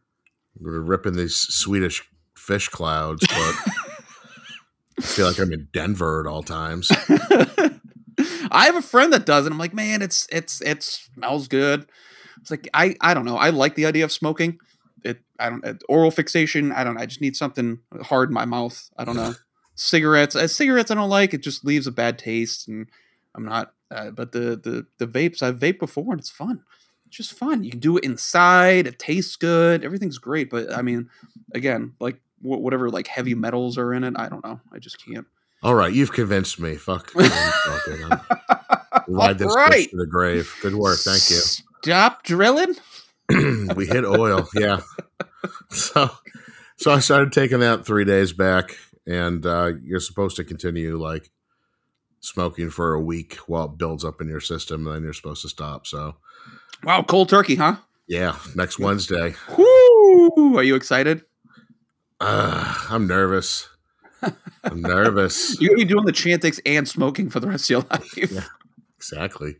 We're 0.60 0.80
ripping 0.80 1.14
these 1.14 1.34
Swedish 1.36 2.02
fish 2.36 2.68
clouds, 2.68 3.26
but 3.26 3.36
I 3.38 5.00
feel 5.02 5.26
like 5.26 5.38
I'm 5.38 5.52
in 5.52 5.68
Denver 5.72 6.20
at 6.20 6.26
all 6.30 6.42
times. 6.42 6.90
I 8.50 8.66
have 8.66 8.76
a 8.76 8.82
friend 8.82 9.12
that 9.12 9.24
does 9.24 9.46
it. 9.46 9.52
I'm 9.52 9.58
like, 9.58 9.72
man, 9.72 10.02
it's 10.02 10.26
it's 10.30 10.60
it 10.60 10.82
smells 10.82 11.48
good. 11.48 11.86
It's 12.40 12.50
like 12.50 12.68
I 12.74 12.96
I 13.00 13.14
don't 13.14 13.24
know. 13.24 13.36
I 13.38 13.48
like 13.50 13.74
the 13.76 13.86
idea 13.86 14.04
of 14.04 14.12
smoking. 14.12 14.58
It 15.04 15.20
I 15.38 15.48
don't 15.48 15.64
uh, 15.64 15.74
oral 15.88 16.10
fixation. 16.10 16.70
I 16.72 16.84
don't. 16.84 16.98
I 16.98 17.06
just 17.06 17.20
need 17.22 17.34
something 17.36 17.78
hard 18.02 18.28
in 18.28 18.34
my 18.34 18.44
mouth. 18.44 18.90
I 18.98 19.04
don't 19.04 19.16
know. 19.16 19.34
Cigarettes. 19.74 20.34
Uh, 20.36 20.46
cigarettes 20.48 20.90
I 20.90 20.94
don't 20.94 21.08
like. 21.10 21.34
It 21.34 21.42
just 21.42 21.64
leaves 21.64 21.86
a 21.86 21.92
bad 21.92 22.18
taste, 22.18 22.68
and 22.68 22.86
I'm 23.34 23.44
not. 23.44 23.72
Uh, 23.90 24.10
but 24.10 24.32
the 24.32 24.56
the 24.56 24.86
the 24.98 25.06
vapes 25.06 25.42
I've 25.42 25.58
vaped 25.58 25.78
before, 25.80 26.12
and 26.12 26.20
it's 26.20 26.30
fun. 26.30 26.62
It's 27.06 27.16
just 27.16 27.34
fun. 27.34 27.62
You 27.64 27.70
can 27.70 27.80
do 27.80 27.96
it 27.98 28.04
inside. 28.04 28.86
It 28.86 28.98
tastes 28.98 29.36
good. 29.36 29.84
Everything's 29.84 30.18
great. 30.18 30.48
But 30.50 30.72
I 30.72 30.82
mean, 30.82 31.10
again, 31.54 31.92
like 32.00 32.16
wh- 32.40 32.60
whatever 32.62 32.88
like 32.90 33.06
heavy 33.06 33.34
metals 33.34 33.76
are 33.78 33.92
in 33.92 34.04
it. 34.04 34.14
I 34.16 34.28
don't 34.28 34.44
know. 34.44 34.60
I 34.72 34.78
just 34.78 35.04
can't. 35.04 35.26
All 35.62 35.74
right, 35.74 35.92
you've 35.92 36.12
convinced 36.12 36.58
me. 36.58 36.74
Fuck. 36.76 37.12
I'm 37.16 37.30
fucking- 37.30 38.04
I'm- 38.04 38.20
Ride 39.08 39.38
this 39.38 39.48
Alright. 39.48 39.90
to 39.90 39.96
the 39.96 40.06
grave. 40.06 40.54
Good 40.62 40.74
work. 40.74 40.98
Thank 40.98 41.28
you. 41.30 41.36
Stop 41.82 42.22
drilling. 42.22 42.74
we 43.76 43.86
hit 43.86 44.04
oil. 44.04 44.48
Yeah. 44.54 44.80
So, 45.70 46.08
so 46.76 46.92
I 46.92 47.00
started 47.00 47.32
taking 47.32 47.60
that 47.60 47.84
three 47.84 48.04
days 48.04 48.32
back, 48.32 48.76
and 49.06 49.44
uh, 49.46 49.72
you're 49.82 50.00
supposed 50.00 50.36
to 50.36 50.44
continue 50.44 50.96
like 50.96 51.30
smoking 52.20 52.70
for 52.70 52.94
a 52.94 53.00
week 53.00 53.36
while 53.46 53.64
it 53.66 53.78
builds 53.78 54.04
up 54.04 54.20
in 54.20 54.28
your 54.28 54.40
system, 54.40 54.86
and 54.86 54.96
then 54.96 55.02
you're 55.02 55.12
supposed 55.12 55.42
to 55.42 55.48
stop. 55.48 55.86
So, 55.86 56.16
Wow, 56.84 57.02
cold 57.02 57.28
turkey, 57.28 57.54
huh? 57.56 57.76
yeah, 58.06 58.36
next 58.54 58.78
Wednesday. 58.78 59.34
Whoo! 59.56 60.56
Are 60.56 60.62
you 60.62 60.74
excited? 60.74 61.22
Uh, 62.20 62.74
I'm 62.90 63.06
nervous. 63.06 63.68
I'm 64.22 64.32
nervous. 64.82 65.60
You're 65.60 65.70
gonna 65.70 65.84
be 65.84 65.84
doing 65.84 66.04
the 66.04 66.12
Chantix 66.12 66.60
and 66.64 66.86
smoking 66.88 67.28
for 67.30 67.40
the 67.40 67.48
rest 67.48 67.64
of 67.66 67.70
your 67.70 67.80
life. 67.90 68.30
Yeah. 68.32 68.44
Exactly. 68.96 69.56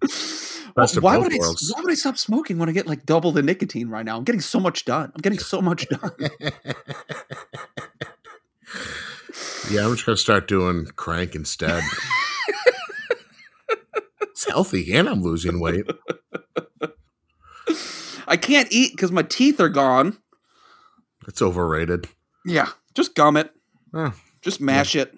Well, 0.76 0.86
why 1.00 1.18
would 1.18 1.32
I? 1.32 1.36
Why 1.36 1.80
would 1.82 1.90
I 1.90 1.94
stop 1.94 2.16
smoking 2.16 2.58
when 2.58 2.68
I 2.68 2.72
get 2.72 2.86
like 2.86 3.04
double 3.04 3.32
the 3.32 3.42
nicotine 3.42 3.88
right 3.88 4.04
now? 4.04 4.16
I'm 4.16 4.22
getting 4.22 4.40
so 4.40 4.60
much 4.60 4.84
done. 4.84 5.10
I'm 5.12 5.20
getting 5.20 5.40
so 5.40 5.60
much 5.60 5.88
done. 5.90 6.12
Yeah, 9.72 9.86
I'm 9.86 9.92
just 9.94 10.04
gonna 10.04 10.18
start 10.18 10.48
doing 10.48 10.84
crank 10.96 11.34
instead. 11.34 11.82
it's 14.20 14.46
healthy, 14.46 14.92
and 14.92 15.08
I'm 15.08 15.22
losing 15.22 15.60
weight. 15.60 15.86
I 18.28 18.36
can't 18.36 18.68
eat 18.70 18.92
because 18.92 19.10
my 19.10 19.22
teeth 19.22 19.60
are 19.60 19.70
gone. 19.70 20.18
It's 21.26 21.40
overrated. 21.40 22.08
Yeah, 22.44 22.68
just 22.94 23.14
gum 23.14 23.36
it. 23.38 23.50
Oh, 23.94 24.12
Just 24.42 24.60
mash 24.60 24.94
it. 24.94 25.12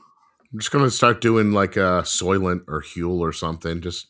I'm 0.52 0.58
just 0.60 0.70
gonna 0.70 0.90
start 0.90 1.20
doing 1.20 1.50
like 1.50 1.76
a 1.76 2.02
Soylent 2.04 2.62
or 2.68 2.80
Huel 2.80 3.18
or 3.18 3.32
something. 3.32 3.80
Just 3.80 4.06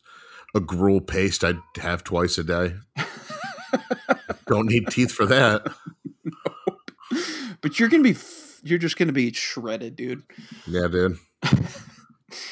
a 0.55 0.61
gruel 0.61 1.01
paste 1.01 1.43
I'd 1.43 1.59
have 1.79 2.05
twice 2.05 2.37
a 2.37 2.45
day. 2.45 2.75
Don't 4.47 4.67
need 4.67 4.89
teeth 4.89 5.11
for 5.13 5.25
that. 5.25 5.67
But 7.63 7.81
you're 7.81 7.89
gonna 7.89 8.03
be. 8.03 8.17
You're 8.65 8.79
just 8.79 8.97
gonna 8.97 9.13
be 9.13 9.33
shredded, 9.33 9.97
dude. 9.97 10.23
Yeah, 10.67 10.89
dude. 10.89 11.19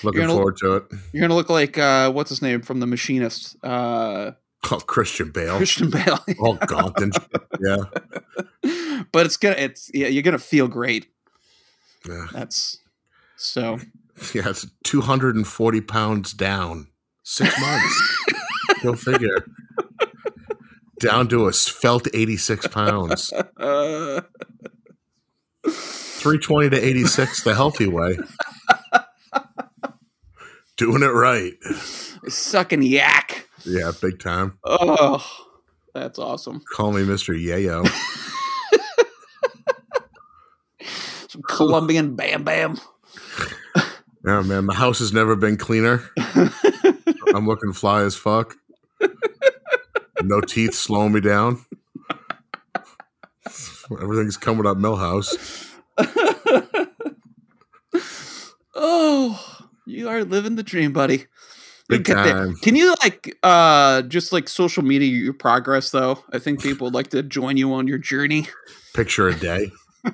Looking 0.05 0.29
forward 0.29 0.57
to 0.59 0.77
it. 0.77 0.85
You're 1.13 1.23
gonna 1.23 1.35
look 1.35 1.51
like 1.51 1.77
uh, 1.79 2.13
what's 2.13 2.31
his 2.31 2.43
name 2.43 2.63
from 2.63 2.81
The 2.81 2.87
Machinist, 2.87 3.57
uh, 3.65 4.33
Oh, 4.71 4.79
Christian 4.79 5.31
Bale. 5.31 5.57
Christian 5.57 5.91
Bale. 5.91 6.19
All 6.39 6.55
gaunt 6.55 6.99
and 7.01 7.13
yeah. 7.61 9.03
but 9.13 9.27
it's 9.27 9.37
gonna. 9.37 9.57
It's 9.57 9.91
yeah. 9.93 10.07
You're 10.07 10.23
gonna 10.23 10.39
feel 10.39 10.69
great. 10.69 11.07
yeah. 12.09 12.27
That's 12.33 12.79
so. 13.37 13.79
Yeah, 14.35 14.51
it's 14.51 14.67
240 14.85 15.81
pounds 15.81 16.33
down. 16.35 16.87
Six 17.25 17.59
months. 17.59 18.25
Go 18.83 18.95
figure. 18.95 19.47
Down 21.01 21.27
to 21.29 21.47
a 21.47 21.53
felt 21.53 22.07
86 22.15 22.69
pounds. 22.69 23.33
Uh, 23.57 24.21
320 25.65 26.71
to 26.71 26.85
86 26.85 27.43
the 27.43 27.55
healthy 27.55 27.87
way. 27.87 28.17
Doing 30.77 31.03
it 31.03 31.07
right. 31.07 31.53
sucking 32.29 32.83
yak. 32.83 33.49
Yeah, 33.65 33.93
big 34.01 34.19
time. 34.19 34.59
Oh, 34.65 35.25
that's 35.95 36.19
awesome. 36.19 36.63
Call 36.75 36.93
me 36.93 37.03
Mr. 37.03 37.35
Yayo. 37.39 37.87
Some 41.29 41.43
Colombian 41.43 42.17
Bam 42.17 42.45
Bam. 42.45 42.79
Yeah, 44.25 44.43
man, 44.43 44.67
the 44.67 44.75
house 44.75 45.01
has 45.01 45.13
never 45.13 45.35
been 45.35 45.57
cleaner. 45.57 46.03
I'm 47.35 47.47
looking 47.47 47.73
fly 47.73 48.03
as 48.03 48.15
fuck. 48.15 48.57
No 50.23 50.41
teeth 50.41 50.75
slowing 50.75 51.13
me 51.13 51.21
down. 51.21 51.65
Everything's 53.91 54.37
coming 54.37 54.67
up 54.67 54.77
Milhouse. 54.77 55.71
oh, 58.75 59.69
you 59.87 60.09
are 60.09 60.25
living 60.25 60.57
the 60.57 60.63
dream, 60.63 60.93
buddy. 60.93 61.27
Big 61.89 62.05
get 62.05 62.15
there. 62.15 62.33
time. 62.33 62.57
Can 62.57 62.77
you 62.77 62.95
like 63.03 63.37
uh 63.43 64.03
just 64.03 64.33
like 64.33 64.49
social 64.49 64.83
media 64.83 65.09
your 65.09 65.35
progress 65.35 65.91
though? 65.91 66.23
I 66.33 66.39
think 66.39 66.63
people 66.63 66.87
would 66.87 66.95
like 66.95 67.11
to 67.11 67.23
join 67.23 67.57
you 67.57 67.73
on 67.75 67.87
your 67.87 67.99
journey. 67.99 68.49
Picture 68.95 69.29
a 69.29 69.35
day. 69.35 69.71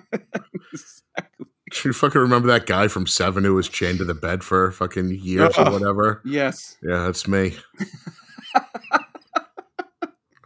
You 1.84 1.92
fucking 1.92 2.20
remember 2.20 2.48
that 2.48 2.64
guy 2.64 2.88
from 2.88 3.06
Seven 3.06 3.44
who 3.44 3.54
was 3.54 3.68
chained 3.68 3.98
to 3.98 4.04
the 4.04 4.14
bed 4.14 4.42
for 4.42 4.72
fucking 4.72 5.10
years 5.10 5.54
or 5.58 5.70
whatever? 5.70 6.22
yes. 6.24 6.78
Yeah, 6.82 7.04
that's 7.04 7.28
me. 7.28 7.56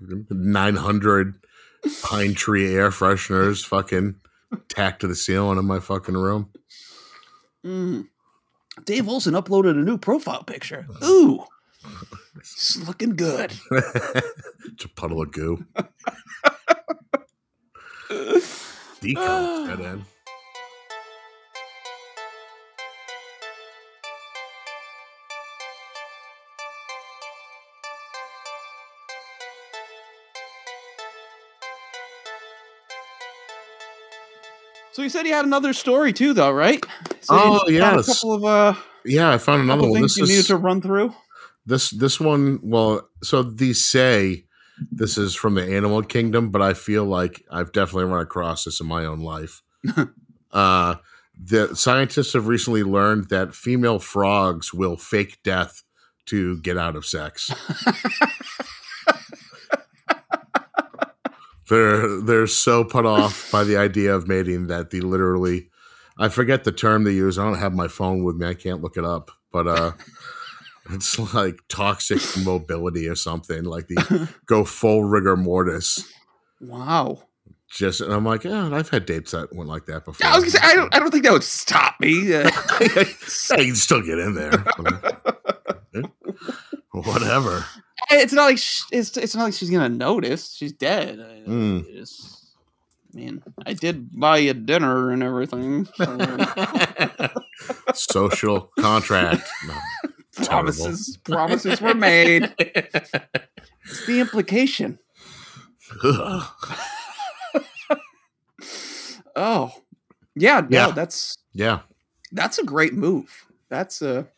900 0.30 1.34
pine 2.02 2.34
tree 2.34 2.74
air 2.74 2.90
fresheners 2.90 3.64
fucking 3.64 4.16
tacked 4.68 5.00
to 5.00 5.08
the 5.08 5.14
ceiling 5.14 5.58
in 5.58 5.64
my 5.64 5.80
fucking 5.80 6.16
room. 6.16 6.50
Mm. 7.64 8.08
Dave 8.84 9.08
Olson 9.08 9.34
uploaded 9.34 9.72
a 9.72 9.84
new 9.84 9.98
profile 9.98 10.42
picture. 10.42 10.86
Ooh. 11.04 11.44
It's 12.36 12.76
looking 12.86 13.16
good. 13.16 13.52
it's 13.70 14.84
a 14.84 14.88
puddle 14.88 15.22
of 15.22 15.32
goo. 15.32 15.64
Decom 19.00 19.66
dead 19.66 19.80
end. 19.80 20.04
So 34.92 35.02
you 35.02 35.08
said 35.08 35.26
you 35.26 35.32
had 35.32 35.44
another 35.44 35.72
story 35.72 36.12
too, 36.12 36.32
though, 36.34 36.50
right? 36.52 36.84
So 37.20 37.34
Oh, 37.34 37.68
yes. 37.68 38.08
a 38.08 38.12
couple 38.12 38.34
of 38.34 38.44
uh, 38.44 38.74
Yeah, 39.04 39.30
I 39.32 39.38
found 39.38 39.62
another 39.62 39.88
one. 39.88 40.02
This 40.02 40.16
you 40.16 40.24
needed 40.24 40.38
is 40.40 40.46
to 40.48 40.56
run 40.56 40.80
through. 40.82 41.14
this 41.66 41.90
this 41.90 42.20
one. 42.20 42.60
Well, 42.62 43.08
so 43.22 43.42
these 43.42 43.84
say 43.84 44.44
this 44.90 45.16
is 45.16 45.34
from 45.34 45.54
the 45.54 45.64
animal 45.76 46.02
kingdom, 46.02 46.50
but 46.50 46.60
I 46.60 46.74
feel 46.74 47.04
like 47.04 47.42
I've 47.50 47.72
definitely 47.72 48.04
run 48.12 48.20
across 48.22 48.64
this 48.64 48.80
in 48.80 48.86
my 48.86 49.04
own 49.04 49.20
life. 49.20 49.62
uh, 50.52 50.96
the 51.42 51.74
scientists 51.74 52.34
have 52.34 52.46
recently 52.46 52.82
learned 52.82 53.28
that 53.30 53.54
female 53.54 53.98
frogs 53.98 54.74
will 54.74 54.96
fake 54.96 55.38
death 55.42 55.82
to 56.26 56.60
get 56.60 56.76
out 56.78 56.96
of 56.96 57.06
sex. 57.06 57.50
they're 61.72 62.20
they're 62.20 62.46
so 62.46 62.84
put 62.84 63.06
off 63.06 63.50
by 63.50 63.64
the 63.64 63.76
idea 63.76 64.14
of 64.14 64.28
mating 64.28 64.66
that 64.66 64.90
they 64.90 65.00
literally 65.00 65.70
I 66.18 66.28
forget 66.28 66.64
the 66.64 66.72
term 66.72 67.04
they 67.04 67.12
use. 67.12 67.38
I 67.38 67.44
don't 67.44 67.58
have 67.58 67.72
my 67.72 67.88
phone 67.88 68.22
with 68.22 68.36
me. 68.36 68.46
I 68.46 68.54
can't 68.54 68.82
look 68.82 68.96
it 68.98 69.04
up. 69.04 69.30
But 69.50 69.66
uh 69.66 69.92
it's 70.90 71.18
like 71.34 71.60
toxic 71.68 72.20
mobility 72.44 73.08
or 73.08 73.14
something. 73.14 73.64
Like 73.64 73.88
they 73.88 74.26
go 74.46 74.64
full 74.64 75.04
rigor 75.04 75.36
mortis. 75.36 76.12
Wow. 76.60 77.22
Just 77.70 78.02
and 78.02 78.12
I'm 78.12 78.26
like, 78.26 78.44
yeah, 78.44 78.68
I've 78.70 78.90
had 78.90 79.06
dates 79.06 79.30
that 79.30 79.54
went 79.54 79.70
like 79.70 79.86
that 79.86 80.04
before. 80.04 80.26
Yeah, 80.26 80.34
I 80.34 80.38
was 80.38 80.44
gonna 80.44 80.50
say 80.50 80.72
I 80.72 80.74
don't. 80.74 80.94
I 80.94 80.98
don't 80.98 81.10
think 81.10 81.24
that 81.24 81.32
would 81.32 81.42
stop 81.42 81.98
me. 82.00 82.34
Uh, 82.42 82.50
I 83.52 83.64
can 83.64 83.76
still 83.76 84.02
get 84.02 84.18
in 84.18 84.34
there. 84.34 84.62
Whatever. 86.92 87.64
It's 88.14 88.32
not 88.32 88.44
like 88.44 88.58
sh- 88.58 88.82
it's. 88.92 89.16
It's 89.16 89.34
not 89.36 89.44
like 89.44 89.54
she's 89.54 89.70
gonna 89.70 89.88
notice. 89.88 90.54
She's 90.54 90.72
dead. 90.72 91.20
I, 91.20 91.48
Mm. 91.48 91.86
it's- 91.88 92.38
I 93.14 93.18
mean, 93.18 93.42
I 93.66 93.74
did 93.74 94.18
buy 94.18 94.38
you 94.38 94.54
dinner 94.54 95.10
and 95.10 95.22
everything. 95.22 95.86
so- 95.96 97.28
Social 97.94 98.70
contract. 98.78 99.48
No, 100.38 100.46
promises. 100.46 101.18
Promises 101.24 101.80
were 101.80 101.94
made. 101.94 102.52
It's 103.84 104.06
the 104.06 104.20
implication. 104.20 104.98
Oh, 109.36 109.72
yeah. 110.34 110.60
No, 110.60 110.66
Yeah. 110.70 110.90
that's 110.92 111.36
Yeah. 111.52 111.80
that's 112.32 112.58
a 112.58 112.64
great 112.64 112.94
move. 112.94 113.46
That's 113.68 114.02
a 114.02 114.28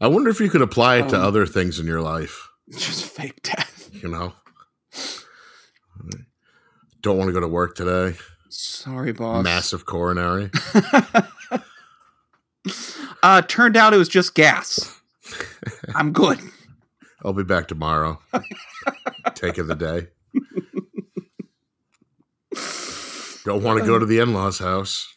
I 0.00 0.08
wonder 0.08 0.30
if 0.30 0.40
you 0.40 0.48
could 0.48 0.62
apply 0.62 0.96
it 0.96 1.08
to 1.10 1.16
Um, 1.16 1.22
other 1.24 1.46
things 1.46 1.78
in 1.78 1.86
your 1.86 2.00
life. 2.00 2.48
just 2.76 3.04
fake 3.04 3.42
death. 3.42 3.90
You 3.92 4.08
know? 4.08 4.32
Don't 7.02 7.16
want 7.18 7.28
to 7.28 7.32
go 7.32 7.40
to 7.40 7.48
work 7.48 7.74
today. 7.74 8.16
Sorry, 8.48 9.12
boss. 9.12 9.44
Massive 9.44 9.84
coronary. 9.86 10.50
uh, 13.22 13.42
turned 13.42 13.76
out 13.76 13.94
it 13.94 13.98
was 13.98 14.08
just 14.08 14.34
gas. 14.34 15.00
I'm 15.94 16.12
good. 16.12 16.38
I'll 17.24 17.32
be 17.34 17.44
back 17.44 17.68
tomorrow. 17.68 18.20
Take 19.34 19.58
of 19.58 19.66
the 19.66 19.76
day. 19.76 20.08
Don't 23.44 23.62
want 23.62 23.80
to 23.80 23.86
go 23.86 23.98
to 23.98 24.06
the 24.06 24.18
in 24.18 24.32
law's 24.32 24.58
house. 24.58 25.14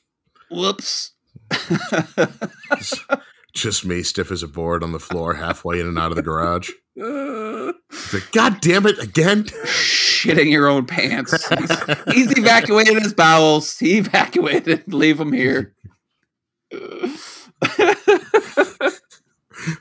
Whoops. 0.52 1.12
Just 3.54 3.86
me, 3.86 4.02
stiff 4.02 4.32
as 4.32 4.42
a 4.42 4.48
board 4.48 4.84
on 4.84 4.92
the 4.92 5.00
floor, 5.00 5.34
halfway 5.36 5.80
in 5.80 5.88
and 5.88 6.00
out 6.00 6.12
of 6.12 6.16
the 6.16 6.24
garage. 6.24 6.70
Like, 8.12 8.32
God 8.32 8.62
damn 8.62 8.86
it, 8.86 9.00
again? 9.00 9.44
shitting 9.44 10.52
your 10.52 10.68
own 10.68 10.86
pants. 10.86 11.32
He's, 11.48 11.70
he's 12.14 12.38
evacuated 12.38 13.02
his 13.02 13.14
bowels. 13.14 13.78
He 13.78 13.98
evacuated. 13.98 14.92
Leave 14.92 15.20
him 15.20 15.34
here. 15.34 15.74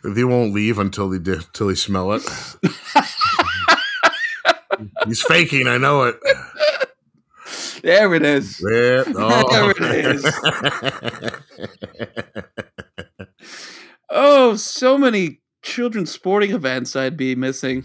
They 0.05 0.25
won't 0.25 0.53
leave 0.55 0.79
until 0.79 1.09
they 1.09 1.19
do, 1.19 1.35
until 1.35 1.69
they 1.69 1.75
smell 1.75 2.13
it. 2.13 2.23
He's 5.07 5.23
faking, 5.23 5.67
I 5.69 5.79
know 5.79 6.05
it. 6.05 6.17
there 7.83 8.15
it 8.15 8.23
is. 8.23 8.61
Yeah, 8.61 9.05
oh. 9.17 9.73
There 9.79 10.17
Oh, 14.11 14.57
so 14.57 14.99
many 14.99 15.41
children's 15.63 16.11
sporting 16.11 16.51
events 16.53 16.95
I'd 16.97 17.17
be 17.17 17.35
missing. 17.35 17.85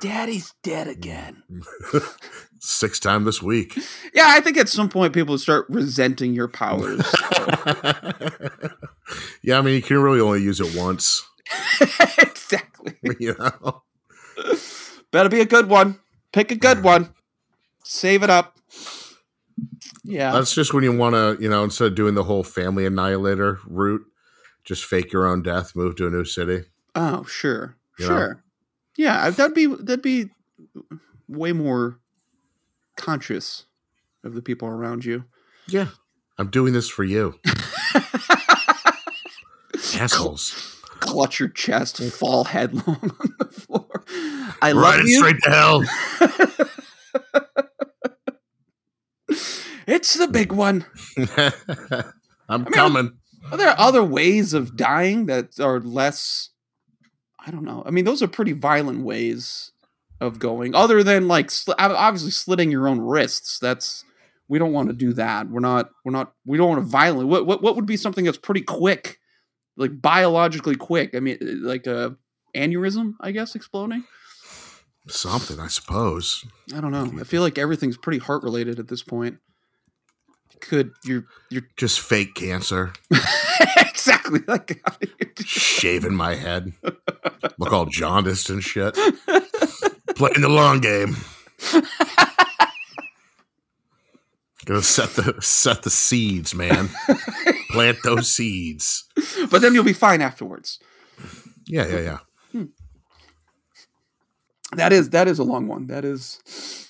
Daddy's 0.00 0.52
dead 0.62 0.86
again. 0.88 1.42
Six 2.60 3.00
time 3.00 3.24
this 3.24 3.42
week. 3.42 3.76
Yeah, 4.14 4.26
I 4.28 4.40
think 4.40 4.56
at 4.56 4.68
some 4.68 4.88
point 4.88 5.12
people 5.12 5.36
start 5.38 5.66
resenting 5.68 6.32
your 6.32 6.46
powers. 6.48 7.04
yeah, 9.42 9.58
I 9.58 9.62
mean, 9.62 9.74
you 9.74 9.82
can 9.82 9.98
really 9.98 10.20
only 10.20 10.40
use 10.42 10.60
it 10.60 10.76
once. 10.78 11.22
exactly. 12.18 12.94
You 13.18 13.34
know, 13.38 13.82
Better 15.10 15.28
be 15.28 15.40
a 15.40 15.44
good 15.46 15.68
one. 15.68 15.98
Pick 16.32 16.50
a 16.52 16.56
good 16.56 16.82
one. 16.84 17.12
Save 17.84 18.22
it 18.22 18.30
up. 18.30 18.56
Yeah. 20.04 20.32
that's 20.32 20.54
just 20.54 20.74
when 20.74 20.84
you 20.84 20.96
want 20.96 21.14
to, 21.14 21.42
you 21.42 21.48
know, 21.48 21.64
instead 21.64 21.86
of 21.88 21.94
doing 21.94 22.14
the 22.14 22.24
whole 22.24 22.42
family 22.42 22.86
annihilator 22.86 23.58
route, 23.66 24.02
just 24.64 24.84
fake 24.84 25.12
your 25.12 25.26
own 25.26 25.42
death, 25.42 25.74
move 25.76 25.96
to 25.96 26.06
a 26.06 26.10
new 26.10 26.24
city. 26.24 26.64
Oh, 26.94 27.24
sure. 27.24 27.76
You 27.98 28.08
know? 28.08 28.16
sure. 28.16 28.44
Yeah, 28.96 29.30
that'd 29.30 29.54
be 29.54 29.66
that'd 29.66 30.02
be 30.02 30.30
way 31.28 31.52
more 31.52 31.98
conscious 32.96 33.64
of 34.22 34.34
the 34.34 34.42
people 34.42 34.68
around 34.68 35.04
you. 35.04 35.24
Yeah, 35.66 35.88
I'm 36.36 36.48
doing 36.50 36.74
this 36.74 36.90
for 36.90 37.04
you, 37.04 37.38
assholes. 39.94 40.68
Clutch 41.00 41.40
your 41.40 41.48
chest 41.48 41.98
and 42.00 42.12
fall 42.12 42.44
headlong 42.44 42.84
on 43.20 43.34
the 43.38 43.46
floor. 43.46 44.04
I 44.60 44.72
love 44.72 44.82
Riding 44.84 45.06
you. 45.08 45.18
straight 45.18 45.40
to 45.42 45.50
hell. 45.50 45.82
It's 49.86 50.14
the 50.14 50.28
big 50.28 50.52
one. 50.52 50.84
I'm 52.48 52.62
mean, 52.62 52.72
coming. 52.72 53.12
Are 53.50 53.56
there 53.56 53.78
other 53.78 54.04
ways 54.04 54.54
of 54.54 54.76
dying 54.76 55.26
that 55.26 55.58
are 55.58 55.80
less? 55.80 56.50
I 57.44 57.50
don't 57.50 57.64
know. 57.64 57.82
I 57.84 57.90
mean, 57.90 58.04
those 58.04 58.22
are 58.22 58.28
pretty 58.28 58.52
violent 58.52 59.04
ways 59.04 59.72
of 60.20 60.38
going. 60.38 60.74
Other 60.74 61.02
than 61.02 61.28
like 61.28 61.50
ob- 61.68 61.76
obviously 61.78 62.30
slitting 62.30 62.70
your 62.70 62.88
own 62.88 63.00
wrists. 63.00 63.58
That's 63.58 64.04
we 64.48 64.58
don't 64.58 64.72
want 64.72 64.88
to 64.88 64.94
do 64.94 65.12
that. 65.14 65.48
We're 65.48 65.60
not. 65.60 65.90
We're 66.04 66.12
not. 66.12 66.34
We 66.46 66.58
don't 66.58 66.68
want 66.68 66.80
to 66.82 66.86
violently. 66.86 67.26
What 67.26 67.46
what 67.46 67.62
what 67.62 67.76
would 67.76 67.86
be 67.86 67.96
something 67.96 68.24
that's 68.24 68.38
pretty 68.38 68.62
quick, 68.62 69.18
like 69.76 70.00
biologically 70.00 70.76
quick? 70.76 71.14
I 71.14 71.20
mean, 71.20 71.38
uh, 71.42 71.66
like 71.66 71.86
a 71.86 72.16
aneurysm, 72.54 73.14
I 73.20 73.32
guess, 73.32 73.54
exploding. 73.54 74.04
Something, 75.08 75.58
I 75.58 75.66
suppose. 75.66 76.44
I 76.74 76.80
don't 76.80 76.92
know. 76.92 77.20
I 77.20 77.24
feel 77.24 77.42
like 77.42 77.58
everything's 77.58 77.96
pretty 77.96 78.18
heart 78.18 78.44
related 78.44 78.78
at 78.78 78.86
this 78.86 79.02
point. 79.02 79.38
Could 80.60 80.92
you're 81.04 81.24
you're 81.50 81.66
Just 81.76 82.00
fake 82.00 82.34
cancer. 82.34 82.92
exactly 83.76 84.40
like 84.46 84.80
Shaving 85.44 86.14
my 86.14 86.34
head. 86.34 86.72
Look 87.58 87.72
all 87.72 87.86
jaundiced 87.86 88.50
and 88.50 88.62
shit. 88.62 88.94
Playing 90.16 90.40
the 90.42 90.48
long 90.48 90.80
game. 90.80 91.16
Gonna 94.64 94.82
set 94.82 95.10
the 95.10 95.36
set 95.40 95.82
the 95.82 95.90
seeds, 95.90 96.54
man. 96.54 96.88
Plant 97.70 97.98
those 98.04 98.30
seeds. 98.30 99.04
but 99.50 99.60
then 99.60 99.74
you'll 99.74 99.82
be 99.84 99.92
fine 99.92 100.20
afterwards. 100.20 100.78
Yeah, 101.66 101.86
yeah, 101.86 102.00
yeah. 102.00 102.18
That 104.76 104.92
is 104.92 105.10
that 105.10 105.28
is 105.28 105.38
a 105.38 105.44
long 105.44 105.66
one. 105.66 105.86
That 105.88 106.04
is. 106.04 106.88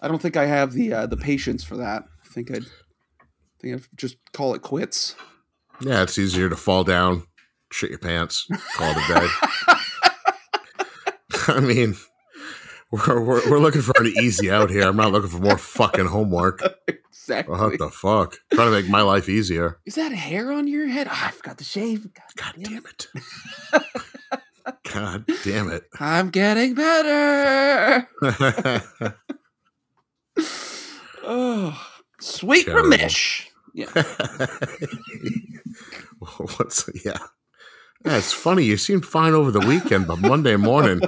I 0.00 0.08
don't 0.08 0.20
think 0.20 0.36
I 0.36 0.46
have 0.46 0.72
the 0.72 0.92
uh, 0.92 1.06
the 1.06 1.16
patience 1.16 1.64
for 1.64 1.76
that. 1.76 2.04
I 2.34 2.42
think 2.42 2.50
I'd 2.50 2.66
think 3.60 3.76
I'd 3.76 3.86
just 3.96 4.16
call 4.32 4.54
it 4.54 4.62
quits. 4.62 5.14
Yeah, 5.80 6.02
it's 6.02 6.18
easier 6.18 6.48
to 6.48 6.56
fall 6.56 6.82
down, 6.82 7.28
shit 7.70 7.90
your 7.90 8.00
pants, 8.00 8.48
call 8.74 8.90
it 8.90 8.96
a 8.96 9.20
day. 9.20 9.28
I 11.54 11.60
mean, 11.60 11.94
we're, 12.90 13.20
we're, 13.20 13.48
we're 13.48 13.60
looking 13.60 13.82
for 13.82 13.94
an 14.00 14.08
easy 14.20 14.50
out 14.50 14.68
here. 14.68 14.82
I'm 14.82 14.96
not 14.96 15.12
looking 15.12 15.30
for 15.30 15.38
more 15.38 15.56
fucking 15.56 16.06
homework. 16.06 16.60
Exactly. 16.88 17.56
What 17.56 17.78
the 17.78 17.90
fuck? 17.90 18.36
Trying 18.52 18.66
to 18.66 18.72
make 18.72 18.88
my 18.88 19.02
life 19.02 19.28
easier. 19.28 19.78
Is 19.86 19.94
that 19.94 20.10
hair 20.10 20.50
on 20.50 20.66
your 20.66 20.88
head? 20.88 21.06
Ah, 21.08 21.28
I 21.28 21.30
forgot 21.30 21.58
to 21.58 21.64
shave. 21.64 22.12
God, 22.14 22.24
God 22.36 22.54
damn 22.56 22.72
damn 22.72 22.84
it. 22.86 23.06
God 24.92 25.24
damn 25.44 25.70
it. 25.70 25.84
I'm 26.00 26.30
getting 26.30 26.74
better. 26.74 28.08
Oh, 31.26 31.93
sweet 32.24 32.64
Terrible. 32.66 32.90
remish. 32.90 33.50
Yeah. 33.74 33.90
What's 36.18 36.88
yeah? 37.04 37.18
It's 38.04 38.32
funny. 38.32 38.64
You 38.64 38.76
seemed 38.76 39.04
fine 39.06 39.32
over 39.34 39.50
the 39.50 39.60
weekend, 39.66 40.06
but 40.06 40.18
Monday 40.20 40.56
morning, 40.56 41.00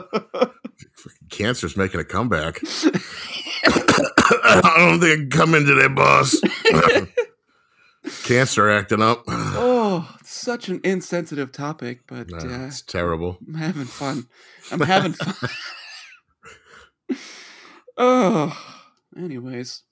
cancer's 1.31 1.77
making 1.77 2.01
a 2.01 2.05
comeback. 2.05 2.59
I 3.67 4.75
don't 4.77 5.01
think 5.01 5.13
I 5.13 5.17
can 5.17 5.31
come 5.31 5.55
in 5.55 5.65
today, 5.67 5.89
boss. 5.89 6.41
Cancer 8.25 8.71
acting 8.71 9.03
up. 9.03 9.25
Oh, 9.89 10.15
such 10.25 10.69
an 10.69 10.81
insensitive 10.85 11.53
topic, 11.53 12.01
but 12.07 12.29
No, 12.31 12.37
uh, 12.39 12.67
it's 12.67 12.83
terrible. 12.83 13.39
I'm 13.47 13.55
having 13.55 13.85
fun. 13.87 14.27
I'm 14.71 14.81
having 14.81 15.13
fun. 15.15 15.51
oh, 17.97 18.77
anyways. 19.17 19.83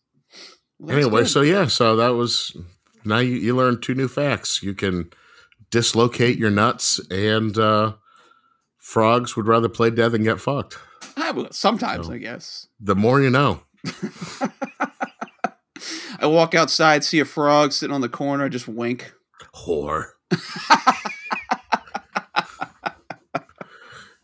Well, 0.79 0.97
Anyway, 0.97 1.23
good. 1.23 1.29
so 1.29 1.43
yeah, 1.43 1.67
so 1.67 1.97
that 1.97 2.09
was 2.15 2.57
now 3.05 3.19
you, 3.19 3.35
you 3.37 3.57
learned 3.57 3.83
two 3.83 3.95
new 3.95 4.09
facts. 4.09 4.63
You 4.63 4.75
can 4.75 5.11
dislocate 5.71 6.37
your 6.39 6.51
nuts, 6.51 6.99
and 7.11 7.57
uh, 7.59 7.95
frogs 8.79 9.37
would 9.37 9.47
rather 9.47 9.69
play 9.69 9.91
dead 9.91 10.13
than 10.13 10.25
get 10.25 10.41
fucked. 10.41 10.79
I 11.17 11.31
will, 11.31 11.49
sometimes, 11.53 12.09
No. 12.09 12.15
I 12.15 12.19
guess. 12.19 12.67
The 12.81 12.95
more 12.97 13.21
you 13.21 13.31
know. 13.31 13.63
I 16.19 16.27
walk 16.27 16.55
outside, 16.55 17.05
see 17.05 17.21
a 17.21 17.25
frog 17.25 17.73
sitting 17.73 17.95
on 17.95 18.01
the 18.01 18.09
corner, 18.09 18.45
I 18.45 18.49
just 18.49 18.67
wink. 18.69 19.13
Whore. 19.55 20.07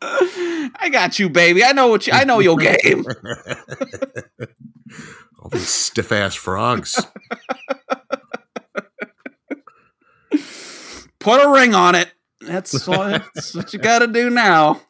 I 0.03 0.89
got 0.91 1.19
you, 1.19 1.29
baby. 1.29 1.63
I 1.65 1.73
know 1.73 1.89
what 1.89 2.07
you. 2.07 2.13
I 2.15 2.25
know 2.25 2.39
your 2.39 2.57
game. 2.59 3.05
All 5.41 5.49
these 5.49 5.69
stiff 5.69 6.13
ass 6.13 6.35
frogs. 6.35 7.01
Put 11.19 11.45
a 11.45 11.51
ring 11.51 11.75
on 11.75 11.95
it. 11.95 12.13
That's 12.41 12.87
what, 12.87 13.23
that's 13.35 13.55
what 13.55 13.73
you 13.73 13.79
got 13.79 14.01
to 14.01 14.07
do 14.07 14.31
now. 14.31 14.81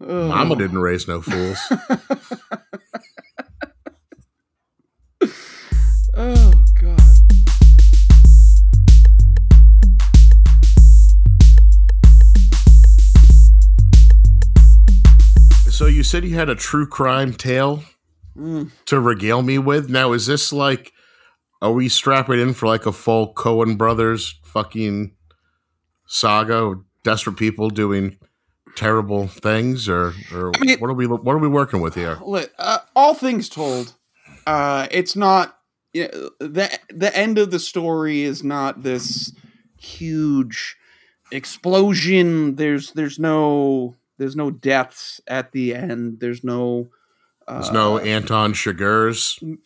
Oh. 0.00 0.28
Mama 0.28 0.56
didn't 0.56 0.78
raise 0.78 1.08
no 1.08 1.22
fools. 1.22 1.58
Oh 6.18 6.50
God. 6.80 6.98
So 15.70 15.84
you 15.84 16.02
said 16.02 16.24
you 16.24 16.34
had 16.34 16.48
a 16.48 16.54
true 16.54 16.86
crime 16.86 17.34
tale 17.34 17.82
Mm. 18.36 18.70
to 18.86 19.00
regale 19.00 19.42
me 19.42 19.58
with. 19.58 19.88
Now 19.88 20.12
is 20.12 20.26
this 20.26 20.52
like 20.52 20.92
are 21.62 21.72
we 21.72 21.88
strapping 21.88 22.38
in 22.38 22.52
for 22.52 22.66
like 22.66 22.86
a 22.86 22.92
full 22.92 23.32
Coen 23.34 23.78
brothers 23.78 24.38
fucking 24.44 25.14
saga 26.06 26.54
of 26.56 26.84
desperate 27.02 27.36
people 27.36 27.70
doing 27.70 28.18
terrible 28.76 29.26
things 29.26 29.88
or 29.88 30.12
or 30.34 30.52
I 30.54 30.60
mean- 30.60 30.78
what 30.78 30.90
are 30.90 30.94
we 30.94 31.06
what 31.06 31.32
are 31.34 31.38
we 31.38 31.48
working 31.48 31.80
with 31.80 31.94
here? 31.94 32.18
Look, 32.26 32.52
uh, 32.58 32.78
all 32.94 33.14
things 33.14 33.48
told, 33.48 33.94
uh, 34.46 34.86
it's 34.90 35.16
not 35.16 35.58
you 35.92 36.08
know, 36.12 36.30
the 36.46 36.78
the 36.90 37.16
end 37.16 37.38
of 37.38 37.50
the 37.50 37.58
story 37.58 38.22
is 38.22 38.44
not 38.44 38.82
this 38.82 39.32
huge 39.78 40.76
explosion. 41.32 42.56
There's 42.56 42.92
there's 42.92 43.18
no 43.18 43.96
there's 44.18 44.36
no 44.36 44.50
deaths 44.50 45.20
at 45.26 45.52
the 45.52 45.74
end. 45.74 46.20
There's 46.20 46.44
no 46.44 46.88
uh, 47.48 47.54
There's 47.54 47.72
no 47.72 47.98
Anton 47.98 48.52
Chigurhs 48.52 49.58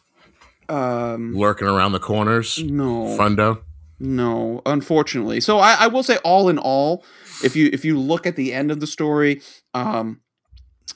um 0.68 1.34
lurking 1.34 1.66
around 1.66 1.92
the 1.92 1.98
corners. 1.98 2.62
no 2.62 3.16
Fundo. 3.16 3.62
No, 4.02 4.62
unfortunately. 4.64 5.40
So 5.40 5.58
I, 5.58 5.74
I 5.80 5.86
will 5.88 6.02
say, 6.02 6.16
all 6.18 6.48
in 6.48 6.56
all, 6.58 7.04
if 7.44 7.54
you 7.54 7.68
if 7.72 7.84
you 7.84 7.98
look 7.98 8.26
at 8.26 8.34
the 8.34 8.54
end 8.54 8.70
of 8.70 8.80
the 8.80 8.86
story, 8.86 9.42
um, 9.74 10.20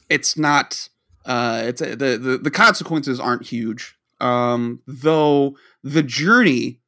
it's 0.08 0.38
not. 0.38 0.88
Uh, 1.26 1.62
it's 1.66 1.80
the, 1.80 1.96
the 2.18 2.38
the 2.42 2.50
consequences 2.50 3.20
aren't 3.20 3.46
huge. 3.46 3.96
Um, 4.20 4.80
though 4.86 5.56
the 5.82 6.02
journey 6.02 6.80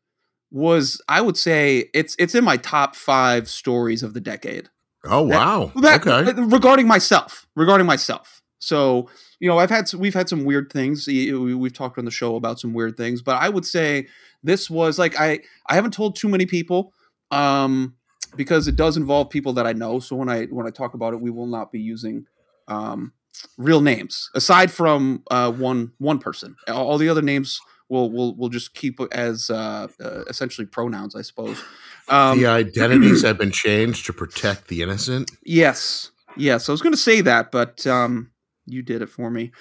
was, 0.51 1.03
I 1.09 1.21
would 1.21 1.37
say, 1.37 1.91
it's 1.93 2.17
it's 2.19 2.35
in 2.35 2.45
my 2.45 2.57
top 2.57 2.97
five 2.97 3.47
stories 3.49 4.03
of 4.03 4.15
the 4.15 4.21
decade. 4.21 4.71
Oh 5.05 5.23
wow. 5.23 5.71
That- 5.83 6.07
okay. 6.07 6.33
regarding 6.41 6.87
myself, 6.89 7.47
regarding 7.55 7.87
myself. 7.87 8.43
So 8.59 9.11
you 9.41 9.49
know, 9.49 9.59
I've 9.59 9.71
had 9.71 9.87
some, 9.89 10.01
we've 10.01 10.15
had 10.15 10.29
some 10.29 10.45
weird 10.45 10.73
things. 10.73 11.07
We- 11.07 11.55
We've 11.55 11.73
talked 11.73 11.99
on 11.99 12.05
the 12.05 12.11
show 12.11 12.37
about 12.37 12.59
some 12.61 12.73
weird 12.73 12.97
things, 12.97 13.23
but 13.23 13.41
I 13.41 13.49
would 13.49 13.65
say 13.67 14.07
this 14.43 14.71
was 14.71 14.99
like 14.99 15.19
I 15.21 15.41
I 15.67 15.75
haven't 15.75 15.93
told 15.93 16.17
too 16.17 16.29
many 16.29 16.47
people 16.47 16.93
um, 17.31 17.95
because 18.37 18.69
it 18.69 18.77
does 18.77 18.97
involve 18.97 19.31
people 19.31 19.53
that 19.55 19.67
I 19.67 19.73
know. 19.73 19.99
So 20.01 20.17
when 20.17 20.29
I 20.29 20.47
when 20.47 20.67
I 20.67 20.71
talk 20.71 20.95
about 20.95 21.13
it, 21.15 21.21
we 21.21 21.31
will 21.31 21.47
not 21.47 21.73
be 21.73 21.81
using 21.81 22.27
um, 22.69 23.13
real 23.59 23.81
names 23.81 24.31
aside 24.35 24.71
from 24.71 25.23
uh, 25.31 25.51
one 25.53 25.93
one 25.99 26.19
person. 26.19 26.57
All 26.69 26.89
all 26.93 26.99
the 26.99 27.09
other 27.09 27.23
names 27.23 27.61
will 27.89 28.11
will 28.11 28.35
will 28.37 28.49
just 28.49 28.75
keep 28.75 29.01
as 29.13 29.51
uh, 29.51 29.89
uh, 30.03 30.23
essentially 30.29 30.67
pronouns, 30.67 31.15
I 31.15 31.23
suppose. 31.23 31.63
Um, 32.09 32.39
the 32.39 32.47
identities 32.47 33.23
have 33.27 33.39
been 33.39 33.51
changed 33.53 34.07
to 34.07 34.13
protect 34.13 34.69
the 34.69 34.83
innocent. 34.83 35.31
Yes. 35.45 36.11
Yes. 36.37 36.69
I 36.69 36.73
was 36.73 36.81
going 36.83 36.93
to 36.93 36.97
say 36.99 37.21
that, 37.23 37.51
but 37.51 37.87
um, 37.87 38.31
you 38.67 38.83
did 38.83 39.03
it 39.03 39.09
for 39.09 39.31
me. 39.31 39.53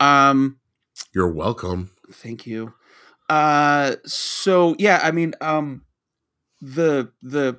Um, 0.00 0.58
You're 1.14 1.32
welcome. 1.32 1.90
thank 2.12 2.46
you. 2.46 2.74
Uh, 3.28 3.96
so 4.04 4.74
yeah, 4.78 5.00
I 5.02 5.10
mean, 5.10 5.34
um, 5.40 5.82
the 6.60 7.10
the 7.22 7.58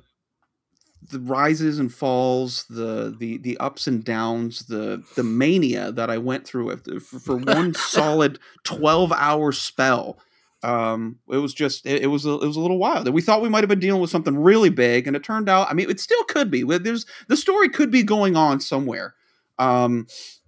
the 1.10 1.20
rises 1.20 1.78
and 1.78 1.92
falls, 1.92 2.64
the 2.70 3.14
the 3.18 3.38
the 3.38 3.58
ups 3.58 3.86
and 3.86 4.04
downs, 4.04 4.66
the 4.66 5.02
the 5.16 5.24
mania 5.24 5.92
that 5.92 6.10
I 6.10 6.18
went 6.18 6.46
through 6.46 6.70
if- 6.70 7.02
for, 7.02 7.18
for 7.18 7.36
one 7.36 7.74
solid 7.74 8.38
twelve 8.62 9.12
hour 9.12 9.52
spell. 9.52 10.18
Um, 10.62 11.18
it 11.30 11.36
was 11.36 11.52
just 11.52 11.84
it, 11.84 12.02
it 12.02 12.06
was 12.06 12.24
a, 12.24 12.30
it 12.30 12.46
was 12.46 12.56
a 12.56 12.60
little 12.60 12.78
wild. 12.78 13.06
We 13.10 13.20
thought 13.20 13.42
we 13.42 13.50
might 13.50 13.62
have 13.62 13.68
been 13.68 13.80
dealing 13.80 14.00
with 14.00 14.10
something 14.10 14.38
really 14.38 14.70
big, 14.70 15.06
and 15.06 15.14
it 15.14 15.22
turned 15.22 15.48
out. 15.48 15.68
I 15.70 15.74
mean, 15.74 15.90
it 15.90 16.00
still 16.00 16.24
could 16.24 16.50
be. 16.50 16.62
There's 16.62 17.04
the 17.28 17.36
story 17.36 17.68
could 17.68 17.90
be 17.90 18.02
going 18.02 18.34
on 18.36 18.60
somewhere. 18.60 19.14
Um, 19.58 20.06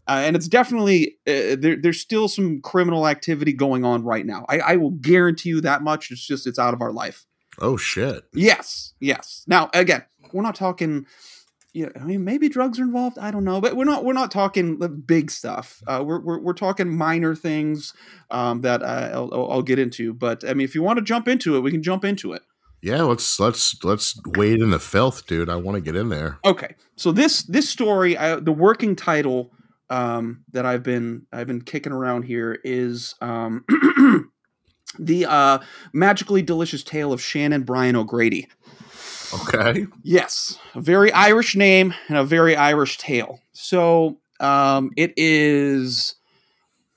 uh, 0.09 0.23
and 0.25 0.37
it's 0.37 0.49
definitely 0.49 1.17
uh, 1.27 1.57
there, 1.59 1.77
there's 1.77 2.01
still 2.01 2.29
some 2.29 2.61
criminal 2.61 3.09
activity 3.09 3.53
going 3.53 3.85
on 3.85 4.05
right 4.05 4.25
now. 4.25 4.45
I, 4.49 4.59
I 4.61 4.77
will 4.77 4.93
guarantee 4.93 5.51
you 5.51 5.61
that 5.63 5.83
much. 5.83 6.11
It's 6.11 6.25
just 6.25 6.47
it's 6.47 6.59
out 6.59 6.75
of 6.75 6.81
our 6.81 6.93
life. 6.93 7.27
Oh 7.61 7.77
shit. 7.77 8.25
Yes, 8.33 8.95
yes. 9.01 9.45
Now 9.47 9.71
again, 9.75 10.05
we're 10.33 10.43
not 10.43 10.55
talking. 10.55 11.07
Yeah, 11.73 11.89
I 12.01 12.05
mean, 12.05 12.25
maybe 12.25 12.49
drugs 12.49 12.81
are 12.81 12.85
involved. 12.85 13.19
I 13.19 13.31
don't 13.31 13.45
know, 13.45 13.61
but 13.61 13.77
we're 13.77 13.85
not. 13.85 14.05
We're 14.05 14.15
not 14.15 14.31
talking 14.31 14.79
the 14.79 14.89
big 14.89 15.31
stuff. 15.31 15.83
Uh, 15.87 16.03
we're, 16.07 16.21
we're 16.21 16.41
we're 16.41 16.55
talking 16.55 16.97
minor 16.97 17.35
things 17.35 17.93
um, 18.31 18.63
that 18.63 18.83
uh, 18.83 19.11
I'll, 19.13 19.31
I'll 19.33 19.53
I'll 19.53 19.63
get 19.63 19.79
into. 19.79 20.15
But 20.15 20.43
I 20.49 20.55
mean, 20.55 20.65
if 20.65 20.75
you 20.75 20.83
want 20.83 20.99
to 20.99 21.05
jump 21.05 21.29
into 21.29 21.55
it, 21.57 21.61
we 21.61 21.71
can 21.71 21.83
jump 21.83 22.05
into 22.05 22.33
it. 22.33 22.43
Yeah, 22.81 23.03
let's 23.03 23.39
let's 23.41 23.83
let's 23.85 24.19
wade 24.37 24.61
in 24.61 24.71
the 24.71 24.79
filth, 24.79 25.27
dude. 25.27 25.51
I 25.51 25.57
want 25.57 25.77
to 25.77 25.81
get 25.81 25.97
in 25.97 26.09
there. 26.09 26.39
Okay, 26.45 26.77
so 26.95 27.13
this 27.13 27.43
this 27.43 27.69
story, 27.69 28.17
I, 28.17 28.37
the 28.37 28.53
working 28.53 28.97
title 28.97 29.53
um, 29.91 30.45
that 30.53 30.67
I've 30.67 30.83
been 30.83 31.27
I've 31.33 31.47
been 31.47 31.63
kicking 31.63 31.93
around 31.93 32.23
here 32.23 32.59
is 32.65 33.15
um, 33.21 33.65
the 34.99 35.27
uh, 35.27 35.59
magically 35.93 36.43
delicious 36.43 36.83
tale 36.83 37.13
of 37.13 37.21
Shannon 37.21 37.63
Brian 37.63 37.97
O'Grady. 37.97 38.49
Okay. 39.35 39.87
Yes, 40.03 40.59
a 40.75 40.81
very 40.81 41.13
Irish 41.13 41.57
name 41.57 41.95
and 42.09 42.17
a 42.17 42.25
very 42.25 42.57
Irish 42.57 42.99
tale. 42.99 43.41
So 43.53 44.19
um, 44.41 44.91
it 44.97 45.13
is. 45.17 46.15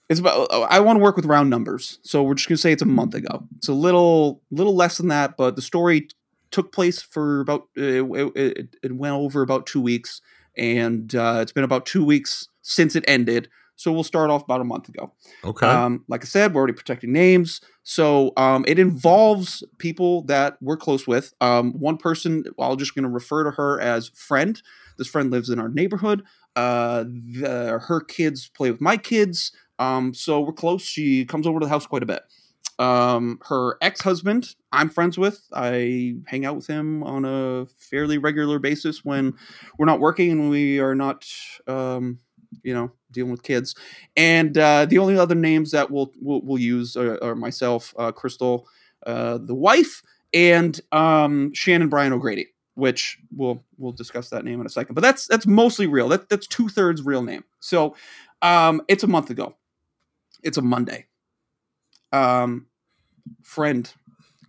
It's 0.09 0.19
about. 0.19 0.47
I 0.51 0.79
want 0.79 0.97
to 0.97 1.03
work 1.03 1.15
with 1.15 1.25
round 1.25 1.49
numbers, 1.49 1.99
so 2.01 2.23
we're 2.23 2.33
just 2.33 2.49
gonna 2.49 2.57
say 2.57 2.71
it's 2.71 2.81
a 2.81 2.85
month 2.85 3.13
ago. 3.13 3.47
It's 3.57 3.67
a 3.67 3.73
little, 3.73 4.41
little 4.51 4.75
less 4.75 4.97
than 4.97 5.07
that, 5.09 5.37
but 5.37 5.55
the 5.55 5.61
story 5.61 6.07
took 6.51 6.71
place 6.71 7.01
for 7.01 7.41
about. 7.41 7.67
Uh, 7.77 8.05
it, 8.13 8.35
it, 8.35 8.75
it 8.83 8.91
went 8.95 9.13
over 9.13 9.41
about 9.41 9.67
two 9.67 9.81
weeks, 9.81 10.21
and 10.57 11.13
uh, 11.13 11.39
it's 11.41 11.51
been 11.51 11.63
about 11.63 11.85
two 11.85 12.03
weeks 12.03 12.48
since 12.69 12.95
it 12.95 13.03
ended. 13.07 13.49
So 13.75 13.91
we'll 13.91 14.03
start 14.03 14.29
off 14.29 14.43
about 14.43 14.61
a 14.61 14.65
month 14.65 14.89
ago. 14.89 15.13
Okay. 15.43 15.65
Um, 15.65 16.03
like 16.09 16.23
I 16.23 16.27
said, 16.27 16.53
we're 16.53 16.59
already 16.59 16.73
protecting 16.73 17.13
names. 17.13 17.61
So 17.83 18.33
um, 18.35 18.65
it 18.67 18.77
involves 18.77 19.63
people 19.77 20.23
that 20.23 20.57
we're 20.61 20.77
close 20.77 21.07
with. 21.07 21.33
Um, 21.39 21.71
one 21.79 21.97
person, 21.97 22.43
I'm 22.59 22.77
just 22.77 22.93
going 22.93 23.03
to 23.03 23.09
refer 23.09 23.45
to 23.45 23.51
her 23.51 23.79
as 23.79 24.09
friend. 24.09 24.61
This 24.97 25.07
friend 25.07 25.31
lives 25.31 25.49
in 25.49 25.59
our 25.59 25.69
neighborhood. 25.69 26.23
Uh, 26.57 27.05
the, 27.05 27.79
her 27.87 28.01
kids 28.01 28.49
play 28.49 28.69
with 28.69 28.81
my 28.81 28.97
kids. 28.97 29.53
Um, 29.79 30.13
so 30.13 30.41
we're 30.41 30.51
close. 30.51 30.81
She 30.81 31.25
comes 31.25 31.47
over 31.47 31.59
to 31.59 31.65
the 31.65 31.69
house 31.69 31.87
quite 31.87 32.03
a 32.03 32.05
bit. 32.05 32.23
Um, 32.79 33.39
her 33.47 33.77
ex 33.81 34.01
husband, 34.01 34.55
I'm 34.71 34.89
friends 34.89 35.17
with. 35.17 35.41
I 35.53 36.15
hang 36.27 36.45
out 36.45 36.57
with 36.57 36.67
him 36.67 37.03
on 37.03 37.25
a 37.25 37.65
fairly 37.77 38.17
regular 38.17 38.59
basis 38.59 39.03
when 39.05 39.35
we're 39.77 39.85
not 39.85 39.99
working 39.99 40.31
and 40.31 40.49
we 40.49 40.79
are 40.79 40.95
not, 40.95 41.25
um, 41.67 42.19
you 42.63 42.73
know, 42.73 42.91
dealing 43.11 43.31
with 43.31 43.43
kids. 43.43 43.75
And 44.15 44.57
uh, 44.57 44.85
the 44.85 44.97
only 44.97 45.17
other 45.17 45.35
names 45.35 45.71
that 45.71 45.91
we'll 45.91 46.11
we'll, 46.19 46.41
we'll 46.41 46.59
use 46.59 46.95
are, 46.95 47.21
are 47.23 47.35
myself, 47.35 47.93
uh, 47.97 48.11
Crystal, 48.11 48.67
uh, 49.05 49.37
the 49.37 49.55
wife, 49.55 50.01
and 50.33 50.79
um, 50.91 51.53
Shannon 51.53 51.89
Brian 51.89 52.13
O'Grady, 52.13 52.47
which 52.75 53.19
we'll 53.35 53.63
we'll 53.77 53.91
discuss 53.91 54.29
that 54.29 54.45
name 54.45 54.59
in 54.59 54.65
a 54.65 54.69
second. 54.69 54.95
But 54.95 55.01
that's 55.01 55.27
that's 55.27 55.47
mostly 55.47 55.87
real. 55.87 56.09
That 56.09 56.29
that's 56.29 56.47
two 56.47 56.69
thirds 56.69 57.01
real 57.01 57.23
name. 57.23 57.43
So 57.59 57.95
um, 58.41 58.81
it's 58.87 59.03
a 59.03 59.07
month 59.07 59.29
ago. 59.29 59.55
It's 60.43 60.57
a 60.57 60.61
Monday. 60.61 61.07
Um, 62.11 62.67
friend 63.43 63.91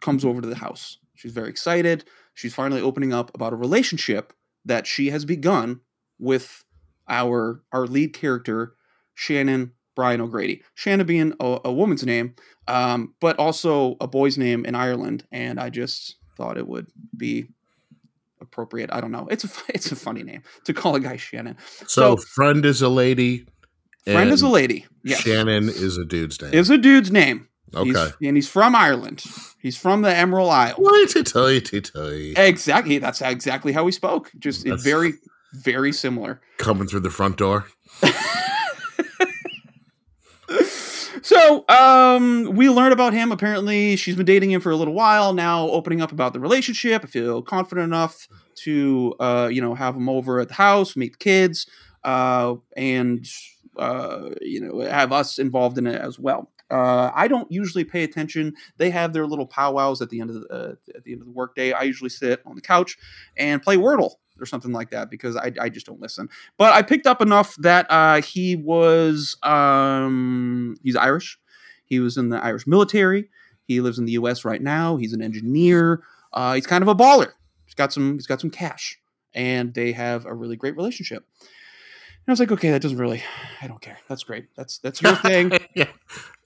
comes 0.00 0.24
over 0.24 0.40
to 0.40 0.48
the 0.48 0.56
house. 0.56 0.98
She's 1.14 1.32
very 1.32 1.50
excited. 1.50 2.04
She's 2.34 2.54
finally 2.54 2.80
opening 2.80 3.12
up 3.12 3.34
about 3.34 3.52
a 3.52 3.56
relationship 3.56 4.32
that 4.64 4.86
she 4.86 5.10
has 5.10 5.24
begun 5.24 5.80
with 6.18 6.64
our 7.10 7.62
our 7.72 7.86
lead 7.86 8.14
character, 8.14 8.74
Shannon 9.14 9.72
Brian 9.94 10.20
O'Grady. 10.20 10.62
Shannon 10.74 11.06
being 11.06 11.34
a, 11.40 11.58
a 11.66 11.72
woman's 11.72 12.06
name, 12.06 12.34
um, 12.68 13.14
but 13.20 13.38
also 13.38 13.96
a 14.00 14.06
boy's 14.06 14.38
name 14.38 14.64
in 14.64 14.74
Ireland, 14.74 15.26
and 15.30 15.60
I 15.60 15.68
just 15.68 16.16
thought 16.36 16.56
it 16.56 16.66
would 16.66 16.86
be 17.14 17.48
appropriate. 18.40 18.90
I 18.92 19.00
don't 19.00 19.12
know. 19.12 19.28
It's 19.30 19.44
a 19.44 19.50
it's 19.74 19.92
a 19.92 19.96
funny 19.96 20.22
name 20.22 20.42
to 20.64 20.72
call 20.72 20.94
a 20.94 21.00
guy 21.00 21.16
Shannon. 21.16 21.56
So, 21.86 22.16
friend 22.16 22.64
is 22.64 22.80
a 22.80 22.88
lady. 22.88 23.46
Friend 24.04 24.30
is 24.30 24.42
a 24.42 24.48
lady. 24.48 24.86
Yes. 25.04 25.20
Shannon 25.20 25.68
is 25.68 25.98
a 25.98 26.04
dude's 26.04 26.40
name. 26.40 26.54
is 26.54 26.70
a 26.70 26.78
dude's 26.78 27.10
name. 27.10 27.48
okay. 27.74 27.88
He's, 27.90 28.28
and 28.28 28.36
he's 28.36 28.48
from 28.48 28.74
Ireland. 28.74 29.22
He's 29.60 29.76
from 29.76 30.02
the 30.02 30.14
Emerald 30.14 30.50
Isle. 30.50 30.74
What 30.76 31.10
to 31.10 31.22
tell 31.22 31.50
you 31.50 31.60
to 31.60 31.80
tell 31.82 32.12
you. 32.12 32.34
Exactly. 32.36 32.98
That's 32.98 33.20
exactly 33.20 33.72
how 33.72 33.84
he 33.84 33.92
spoke. 33.92 34.32
Just 34.38 34.64
That's- 34.64 34.82
very, 34.82 35.12
very 35.52 35.92
similar. 35.92 36.40
Coming 36.58 36.86
through 36.86 37.00
the 37.00 37.10
front 37.10 37.36
door. 37.36 37.66
So, 41.22 41.64
um, 41.68 42.56
we 42.56 42.70
learn 42.70 42.92
about 42.92 43.12
him. 43.12 43.30
Apparently, 43.30 43.94
she's 43.96 44.16
been 44.16 44.26
dating 44.26 44.50
him 44.50 44.60
for 44.60 44.70
a 44.70 44.76
little 44.76 44.94
while 44.94 45.32
now, 45.32 45.68
opening 45.68 46.00
up 46.00 46.12
about 46.12 46.32
the 46.32 46.40
relationship. 46.40 47.02
I 47.04 47.06
feel 47.06 47.42
confident 47.42 47.84
enough 47.84 48.26
to, 48.64 49.14
uh, 49.20 49.48
you 49.52 49.60
know, 49.60 49.74
have 49.74 49.94
him 49.94 50.08
over 50.08 50.40
at 50.40 50.48
the 50.48 50.54
house, 50.54 50.96
meet 50.96 51.12
the 51.12 51.18
kids, 51.18 51.66
uh, 52.04 52.54
and, 52.76 53.26
uh, 53.76 54.30
you 54.40 54.60
know, 54.60 54.80
have 54.80 55.12
us 55.12 55.38
involved 55.38 55.78
in 55.78 55.86
it 55.86 56.00
as 56.00 56.18
well. 56.18 56.50
Uh, 56.70 57.10
I 57.14 57.28
don't 57.28 57.50
usually 57.50 57.84
pay 57.84 58.02
attention. 58.02 58.54
They 58.78 58.90
have 58.90 59.12
their 59.12 59.26
little 59.26 59.46
powwows 59.46 60.00
at 60.00 60.08
the 60.10 60.20
end 60.20 60.30
of 60.30 60.40
the 60.40 60.48
uh, 60.48 60.74
at 60.94 61.04
the 61.04 61.12
end 61.12 61.20
of 61.20 61.26
the 61.26 61.32
workday. 61.32 61.72
I 61.72 61.82
usually 61.82 62.10
sit 62.10 62.40
on 62.46 62.54
the 62.54 62.60
couch 62.60 62.96
and 63.36 63.60
play 63.60 63.76
Wordle 63.76 64.12
or 64.40 64.46
something 64.46 64.72
like 64.72 64.90
that 64.90 65.10
because 65.10 65.36
I, 65.36 65.52
I 65.60 65.68
just 65.68 65.86
don't 65.86 66.00
listen. 66.00 66.28
But 66.56 66.72
I 66.72 66.82
picked 66.82 67.06
up 67.06 67.20
enough 67.20 67.56
that 67.56 67.86
uh, 67.90 68.22
he 68.22 68.56
was 68.56 69.36
um, 69.42 70.76
he's 70.82 70.96
Irish. 70.96 71.38
He 71.84 72.00
was 72.00 72.16
in 72.16 72.28
the 72.28 72.42
Irish 72.42 72.66
military. 72.66 73.28
He 73.64 73.80
lives 73.80 73.98
in 73.98 74.04
the 74.04 74.12
U.S. 74.12 74.44
right 74.44 74.62
now. 74.62 74.96
He's 74.96 75.12
an 75.12 75.22
engineer. 75.22 76.02
Uh, 76.32 76.54
he's 76.54 76.66
kind 76.66 76.82
of 76.82 76.88
a 76.88 76.94
baller. 76.94 77.32
He's 77.64 77.74
got 77.74 77.92
some 77.92 78.14
he's 78.14 78.26
got 78.26 78.40
some 78.40 78.50
cash, 78.50 78.98
and 79.34 79.74
they 79.74 79.92
have 79.92 80.26
a 80.26 80.34
really 80.34 80.56
great 80.56 80.76
relationship. 80.76 81.24
And 81.38 82.28
I 82.28 82.32
was 82.32 82.40
like, 82.40 82.52
okay, 82.52 82.70
that 82.70 82.82
doesn't 82.82 82.98
really. 82.98 83.22
I 83.62 83.66
don't 83.66 83.80
care. 83.80 83.98
That's 84.08 84.24
great. 84.24 84.46
That's 84.56 84.78
that's 84.78 85.00
your 85.00 85.14
thing. 85.16 85.52
yeah. 85.74 85.88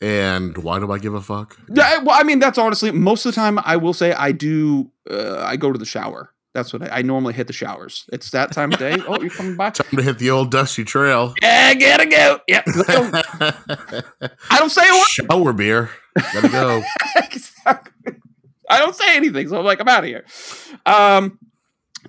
And 0.00 0.57
why 0.59 0.78
do 0.78 0.90
I 0.92 0.98
give 0.98 1.14
a 1.14 1.20
fuck? 1.20 1.59
Yeah, 1.68 1.98
well, 1.98 2.18
I 2.18 2.22
mean, 2.22 2.38
that's 2.38 2.59
honestly 2.59 2.90
most 2.90 3.26
of 3.26 3.35
the 3.35 3.37
time. 3.37 3.59
I 3.64 3.76
will 3.76 3.94
say 3.94 4.12
I 4.12 4.33
do. 4.33 4.90
Uh, 5.11 5.42
I 5.44 5.57
go 5.57 5.72
to 5.72 5.78
the 5.78 5.87
shower. 5.87 6.30
That's 6.54 6.72
what 6.72 6.82
I, 6.90 6.98
I 6.98 7.02
normally 7.02 7.34
hit 7.34 7.48
the 7.48 7.52
showers. 7.52 8.06
It's 8.12 8.30
that 8.30 8.52
time 8.52 8.72
of 8.72 8.78
day. 8.78 8.96
Oh, 9.06 9.20
you're 9.20 9.30
coming 9.30 9.56
by. 9.56 9.70
Time 9.70 9.98
to 9.98 10.02
hit 10.02 10.18
the 10.18 10.30
old 10.30 10.52
dusty 10.52 10.84
trail. 10.84 11.34
Yeah, 11.42 11.74
gotta 11.74 12.06
go. 12.06 12.38
Yep. 12.46 12.64
I 12.66 12.94
don't, 13.40 14.34
I 14.50 14.58
don't 14.58 14.70
say 14.70 14.88
a 14.88 14.92
word. 14.92 15.06
Shower 15.08 15.52
beer. 15.52 15.90
Gotta 16.32 16.48
go. 16.48 16.82
exactly. 17.16 18.14
I 18.70 18.78
don't 18.78 18.94
say 18.94 19.16
anything, 19.16 19.48
so 19.48 19.58
I'm 19.58 19.64
like, 19.64 19.80
I'm 19.80 19.88
out 19.88 20.04
of 20.04 20.08
here. 20.08 20.24
Um, 20.86 21.38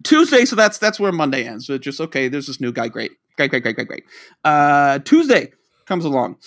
Tuesday, 0.03 0.45
so 0.45 0.55
that's 0.55 0.77
that's 0.77 0.99
where 0.99 1.11
Monday 1.11 1.45
ends. 1.45 1.65
So 1.65 1.73
it's 1.73 1.83
just 1.83 1.99
okay. 1.99 2.27
There's 2.27 2.47
this 2.47 2.61
new 2.61 2.71
guy. 2.71 2.87
Great, 2.87 3.11
great, 3.37 3.49
great, 3.49 3.63
great, 3.63 3.75
great, 3.75 3.87
great. 3.87 4.03
Uh, 4.43 4.99
Tuesday 4.99 5.51
comes 5.85 6.05
along. 6.05 6.37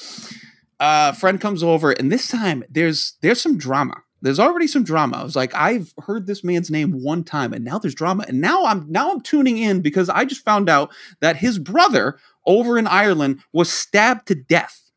Uh, 0.79 1.13
friend 1.13 1.41
comes 1.41 1.63
over, 1.65 1.91
and 1.91 2.13
this 2.13 2.29
time 2.29 2.63
there's 2.71 3.15
there's 3.23 3.41
some 3.41 3.59
drama. 3.59 3.97
There's 4.21 4.41
already 4.41 4.67
some 4.67 4.83
drama. 4.85 5.19
I 5.19 5.23
was 5.23 5.37
like, 5.37 5.55
I've 5.55 5.93
heard 6.01 6.27
this 6.27 6.43
man's 6.43 6.71
name 6.71 7.03
one 7.03 7.23
time, 7.25 7.53
and 7.53 7.65
now 7.65 7.79
there's 7.79 7.95
drama. 7.95 8.25
And 8.29 8.41
now 8.41 8.65
I'm 8.65 8.85
now 8.91 9.11
I'm 9.13 9.21
tuning 9.21 9.59
in 9.59 9.81
because 9.81 10.09
I 10.09 10.25
just 10.25 10.45
found 10.45 10.69
out 10.69 10.91
that 11.21 11.37
his 11.37 11.59
brother 11.59 12.19
over 12.47 12.79
in 12.79 12.87
Ireland 12.87 13.41
was 13.53 13.71
stabbed 13.73 14.27
to 14.29 14.35
death. 14.35 14.91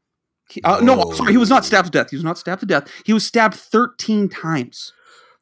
He- 0.50 0.62
uh, 0.64 0.80
no, 0.82 0.96
Whoa. 0.98 1.14
sorry, 1.14 1.32
he 1.32 1.38
was 1.38 1.50
not 1.50 1.66
stabbed 1.66 1.86
to 1.88 1.92
death. 1.92 2.10
He 2.10 2.16
was 2.16 2.24
not 2.24 2.38
stabbed 2.38 2.62
to 2.62 2.66
death. 2.66 2.88
He 3.06 3.14
was 3.14 3.26
stabbed 3.26 3.56
13 3.56 4.28
times. 4.30 4.92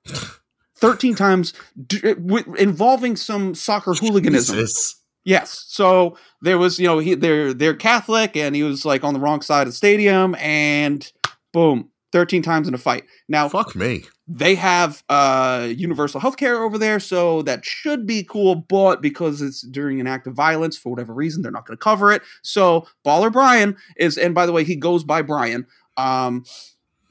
13 0.78 1.14
times 1.16 1.54
d- 1.88 2.00
w- 2.14 2.56
involving 2.58 3.16
some 3.18 3.54
soccer 3.54 3.94
hooliganism. 3.94 4.56
Jesus. 4.56 4.96
Yes. 5.26 5.66
So 5.68 6.18
there 6.42 6.58
was, 6.58 6.80
you 6.80 6.88
know, 6.88 7.00
he 7.00 7.14
they're 7.16 7.54
they're 7.54 7.74
Catholic 7.76 8.38
and 8.38 8.56
he 8.56 8.64
was 8.64 8.86
like 8.86 9.04
on 9.04 9.14
the 9.14 9.20
wrong 9.20 9.42
side 9.42 9.64
of 9.64 9.74
the 9.74 9.76
stadium 9.76 10.36
and 10.36 11.12
boom, 11.52 11.90
13 12.12 12.42
times 12.42 12.68
in 12.68 12.74
a 12.74 12.78
fight. 12.78 13.04
Now 13.28 13.48
Fuck 13.50 13.76
me. 13.76 14.04
they 14.28 14.56
have 14.56 15.04
uh 15.10 15.68
universal 15.76 16.20
healthcare 16.20 16.60
over 16.66 16.78
there, 16.78 17.00
so 17.00 17.42
that 17.44 17.64
should 17.66 18.06
be 18.08 18.24
cool, 18.24 18.56
but 18.56 19.02
because 19.02 19.42
it's 19.42 19.62
during 19.62 20.00
an 20.00 20.08
act 20.08 20.26
of 20.28 20.34
violence, 20.34 20.78
for 20.78 20.90
whatever 20.90 21.14
reason, 21.14 21.42
they're 21.42 21.52
not 21.52 21.66
gonna 21.66 21.78
cover 21.78 22.12
it. 22.12 22.22
So 22.42 22.88
Baller 23.06 23.32
Brian 23.32 23.78
is 23.98 24.18
and 24.18 24.34
by 24.34 24.46
the 24.46 24.52
way, 24.52 24.64
he 24.64 24.76
goes 24.76 25.04
by 25.04 25.22
Brian. 25.22 25.66
Um 25.98 26.46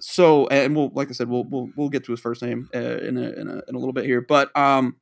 so 0.01 0.47
and 0.49 0.75
we'll 0.77 0.91
like 0.95 1.09
I 1.09 1.13
said, 1.13 1.29
we'll 1.29 1.45
we'll 1.45 1.69
we'll 1.77 1.89
get 1.89 2.05
to 2.05 2.13
his 2.13 2.21
first 2.21 2.43
name 2.43 2.69
uh, 2.75 2.79
in 2.79 3.17
a, 3.17 3.31
in 3.33 3.49
a 3.49 3.63
in 3.69 3.75
a 3.75 3.79
little 3.79 3.93
bit 3.93 4.05
here. 4.05 4.21
But 4.21 4.57
um 4.57 4.97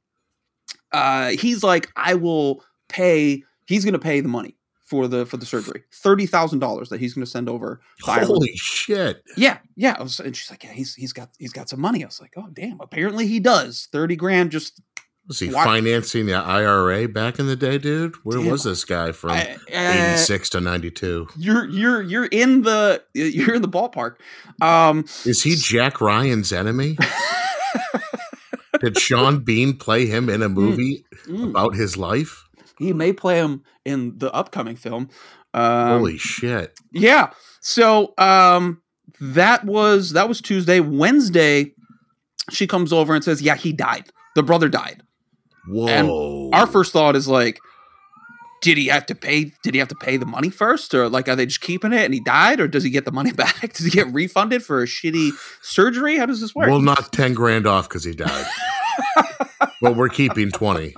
uh 0.93 1.31
he's 1.31 1.63
like, 1.63 1.91
I 1.97 2.15
will 2.15 2.63
pay 2.89 3.43
he's 3.67 3.85
gonna 3.85 3.99
pay 3.99 4.21
the 4.21 4.29
money 4.29 4.56
for 4.87 5.07
the 5.09 5.27
for 5.27 5.37
the 5.37 5.47
surgery. 5.47 5.83
Thirty 5.93 6.27
thousand 6.27 6.61
dollars 6.61 6.89
that 6.89 7.01
he's 7.01 7.15
gonna 7.15 7.27
send 7.27 7.49
over. 7.49 7.81
Holy 8.03 8.53
shit. 8.55 9.23
Yeah, 9.37 9.59
yeah. 9.77 10.01
Was, 10.01 10.21
and 10.21 10.35
she's 10.37 10.51
like, 10.51 10.65
yeah, 10.65 10.73
he's 10.73 10.95
he's 10.95 11.13
got 11.13 11.29
he's 11.39 11.53
got 11.53 11.69
some 11.69 11.81
money. 11.81 12.03
I 12.03 12.07
was 12.07 12.21
like, 12.21 12.33
oh 12.37 12.49
damn. 12.53 12.81
Apparently 12.81 13.27
he 13.27 13.41
does. 13.41 13.89
Thirty 13.93 14.17
grand. 14.17 14.51
Just 14.53 14.81
Was 15.29 15.41
he 15.41 15.49
Why- 15.53 15.65
financing 15.65 16.27
the 16.27 16.35
IRA 16.35 17.09
back 17.09 17.41
in 17.41 17.47
the 17.49 17.57
day, 17.57 17.79
dude? 17.79 18.15
Where 18.25 18.39
Damn. 18.39 18.49
was 18.53 18.63
this 18.63 18.85
guy 18.85 19.11
from 19.11 19.31
I- 19.33 19.57
uh, 19.75 20.13
86 20.15 20.51
to 20.51 20.61
92? 20.61 21.27
you're 21.37 21.69
you're 21.69 22.01
you're 22.03 22.27
in 22.27 22.63
the 22.63 23.03
you're 23.13 23.55
in 23.57 23.63
the 23.63 23.69
ballpark. 23.69 24.17
Um, 24.63 25.05
Is 25.25 25.43
he 25.43 25.57
Jack 25.57 26.01
Ryan's 26.01 26.53
enemy? 26.53 26.97
Did 28.81 28.99
Sean 28.99 29.39
Bean 29.41 29.77
play 29.77 30.07
him 30.07 30.29
in 30.29 30.43
a 30.43 30.49
movie 30.51 31.05
mm, 31.27 31.49
about 31.51 31.75
his 31.75 31.97
life? 31.97 32.46
He 32.79 32.93
may 32.93 33.13
play 33.13 33.37
him 33.37 33.63
in 33.85 34.19
the 34.19 34.33
upcoming 34.33 34.77
film. 34.77 35.09
Um, 35.55 35.99
Holy 35.99 36.19
shit. 36.19 36.79
yeah. 36.93 37.31
So 37.61 38.15
um, 38.19 38.83
that 39.21 39.65
was 39.65 40.11
that 40.13 40.29
was 40.29 40.41
Tuesday. 40.41 40.81
Wednesday, 40.81 41.73
she 42.51 42.67
comes 42.67 42.93
over 42.93 43.15
and 43.15 43.25
says, 43.25 43.43
yeah, 43.43 43.57
he 43.57 43.73
died. 43.73 44.11
The 44.35 44.43
brother 44.43 44.69
died. 44.69 45.03
Whoa. 45.67 46.51
Our 46.53 46.67
first 46.67 46.93
thought 46.93 47.17
is 47.17 47.27
like, 47.27 47.59
did 48.63 48.79
he 48.79 48.87
have 48.87 49.07
to 49.07 49.15
pay? 49.15 49.53
Did 49.63 49.75
he 49.75 49.79
have 49.79 49.89
to 49.89 49.95
pay 49.95 50.17
the 50.17 50.27
money 50.27 50.51
first, 50.51 50.95
or 50.95 51.09
like 51.09 51.29
are 51.29 51.37
they 51.37 51.47
just 51.47 51.61
keeping 51.61 51.93
it 51.93 52.05
and 52.05 52.13
he 52.13 52.21
died, 52.21 52.61
or 52.61 52.69
does 52.69 52.83
he 52.83 52.91
get 52.91 53.05
the 53.05 53.13
money 53.13 53.33
back? 53.33 53.73
Does 53.73 53.85
he 53.85 53.91
get 53.91 54.13
refunded 54.13 54.63
for 54.63 54.83
a 54.83 54.87
shitty 54.87 55.31
surgery? 55.63 56.17
How 56.17 56.27
does 56.27 56.41
this 56.41 56.55
work? 56.55 56.69
We'll 56.69 56.81
knock 56.81 57.11
ten 57.13 57.35
grand 57.35 57.67
off 57.67 57.89
because 57.89 58.05
he 58.05 58.13
died. 58.13 58.47
but 59.81 59.97
we're 59.97 60.09
keeping 60.09 60.51
twenty 60.51 60.95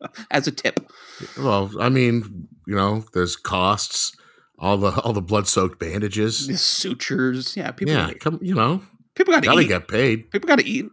as 0.30 0.46
a 0.46 0.52
tip. 0.52 0.90
Well, 1.38 1.70
I 1.80 1.88
mean, 1.88 2.48
you 2.66 2.74
know, 2.74 3.04
there's 3.14 3.36
costs, 3.36 4.16
all 4.58 4.76
the 4.76 5.00
all 5.00 5.12
the 5.12 5.22
blood 5.22 5.46
soaked 5.46 5.78
bandages, 5.78 6.46
the 6.46 6.58
sutures. 6.58 7.56
Yeah, 7.56 7.70
people. 7.72 7.94
Yeah, 7.94 8.12
come. 8.14 8.38
You 8.42 8.54
know, 8.54 8.82
people 9.14 9.32
got 9.32 9.42
to 9.42 9.48
gotta 9.48 9.64
get 9.64 9.88
paid. 9.88 10.30
People 10.30 10.48
got 10.48 10.58
to 10.58 10.66
eat. 10.66 10.86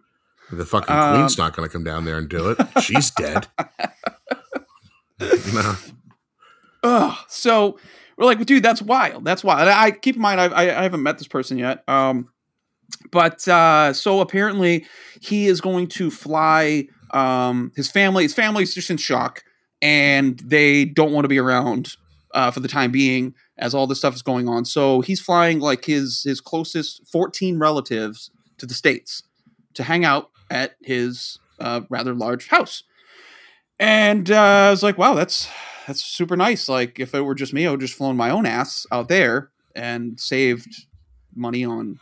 The 0.51 0.65
fucking 0.65 0.95
um, 0.95 1.15
queen's 1.15 1.37
not 1.37 1.55
going 1.55 1.67
to 1.67 1.73
come 1.73 1.83
down 1.83 2.05
there 2.05 2.17
and 2.17 2.29
do 2.29 2.51
it. 2.51 2.83
She's 2.83 3.09
dead. 3.11 3.47
no. 5.19 5.75
Ugh. 6.83 7.17
So 7.27 7.79
we're 8.17 8.25
like, 8.25 8.45
dude, 8.45 8.61
that's 8.61 8.81
wild. 8.81 9.25
That's 9.25 9.43
wild. 9.43 9.67
I 9.67 9.91
keep 9.91 10.15
in 10.15 10.21
mind, 10.21 10.39
I, 10.39 10.79
I 10.79 10.83
haven't 10.83 11.01
met 11.01 11.17
this 11.17 11.27
person 11.27 11.57
yet. 11.57 11.83
Um, 11.87 12.29
but 13.11 13.47
uh, 13.47 13.93
so 13.93 14.21
apparently 14.21 14.85
he 15.19 15.47
is 15.47 15.61
going 15.61 15.87
to 15.87 16.11
fly. 16.11 16.87
Um, 17.16 17.72
his 17.76 17.89
family, 17.89 18.24
his 18.24 18.34
family's 18.34 18.76
just 18.76 18.89
in 18.89 18.97
shock, 18.97 19.43
and 19.82 20.39
they 20.39 20.86
don't 20.86 21.13
want 21.13 21.26
to 21.26 21.30
be 21.30 21.39
around 21.39 21.95
uh, 22.34 22.51
for 22.51 22.59
the 22.59 22.68
time 22.68 22.91
being 22.91 23.34
as 23.57 23.74
all 23.74 23.88
this 23.88 23.99
stuff 23.99 24.13
is 24.13 24.22
going 24.22 24.47
on. 24.47 24.66
So 24.66 25.01
he's 25.01 25.22
flying 25.22 25.59
like 25.59 25.86
his 25.86 26.24
his 26.24 26.41
closest 26.41 27.07
14 27.07 27.57
relatives 27.57 28.30
to 28.57 28.66
the 28.66 28.74
states 28.74 29.24
to 29.76 29.84
hang 29.84 30.05
out 30.05 30.30
at 30.51 30.76
his 30.82 31.39
uh, 31.59 31.82
rather 31.89 32.13
large 32.13 32.47
house. 32.47 32.84
And 33.80 34.30
uh, 34.30 34.68
I 34.68 34.70
was 34.70 34.84
like, 34.84 34.97
wow, 34.97 35.13
that's 35.13 35.49
that's 35.88 36.03
super 36.03 36.36
nice. 36.36 36.68
Like 36.68 36.99
if 36.99 37.13
it 37.13 37.22
were 37.22 37.36
just 37.36 37.53
me, 37.53 37.66
I 37.66 37.72
would 37.72 37.80
just 37.80 37.95
flown 37.95 38.18
my 38.18 38.30
own 38.30 38.45
ass 38.45 38.86
out 38.91 39.07
there 39.07 39.51
and 39.76 40.20
saved 40.20 40.86
money 41.36 41.63
on 41.63 41.99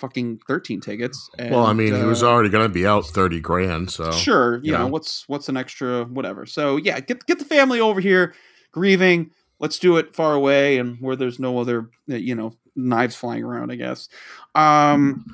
fucking 0.00 0.40
13 0.48 0.80
tickets. 0.80 1.30
And, 1.38 1.54
well, 1.54 1.66
I 1.66 1.72
mean, 1.72 1.94
uh, 1.94 1.98
he 1.98 2.04
was 2.04 2.22
uh, 2.22 2.28
already 2.28 2.48
going 2.48 2.64
to 2.66 2.72
be 2.72 2.86
out 2.86 3.06
30 3.06 3.40
grand, 3.40 3.90
so 3.90 4.10
Sure, 4.10 4.56
you, 4.56 4.62
you 4.64 4.72
know, 4.72 4.78
know, 4.78 4.86
what's 4.88 5.28
what's 5.28 5.48
an 5.48 5.56
extra 5.56 6.04
whatever. 6.04 6.46
So, 6.46 6.76
yeah, 6.76 6.98
get 7.00 7.26
get 7.26 7.38
the 7.38 7.44
family 7.44 7.80
over 7.80 8.00
here 8.00 8.34
grieving. 8.72 9.30
Let's 9.58 9.78
do 9.78 9.98
it 9.98 10.14
far 10.14 10.34
away 10.34 10.78
and 10.78 10.96
where 11.00 11.16
there's 11.16 11.38
no 11.38 11.58
other, 11.58 11.90
uh, 12.10 12.16
you 12.16 12.34
know, 12.34 12.54
knives 12.74 13.14
flying 13.14 13.44
around, 13.44 13.70
I 13.70 13.76
guess. 13.76 14.08
Um 14.54 15.26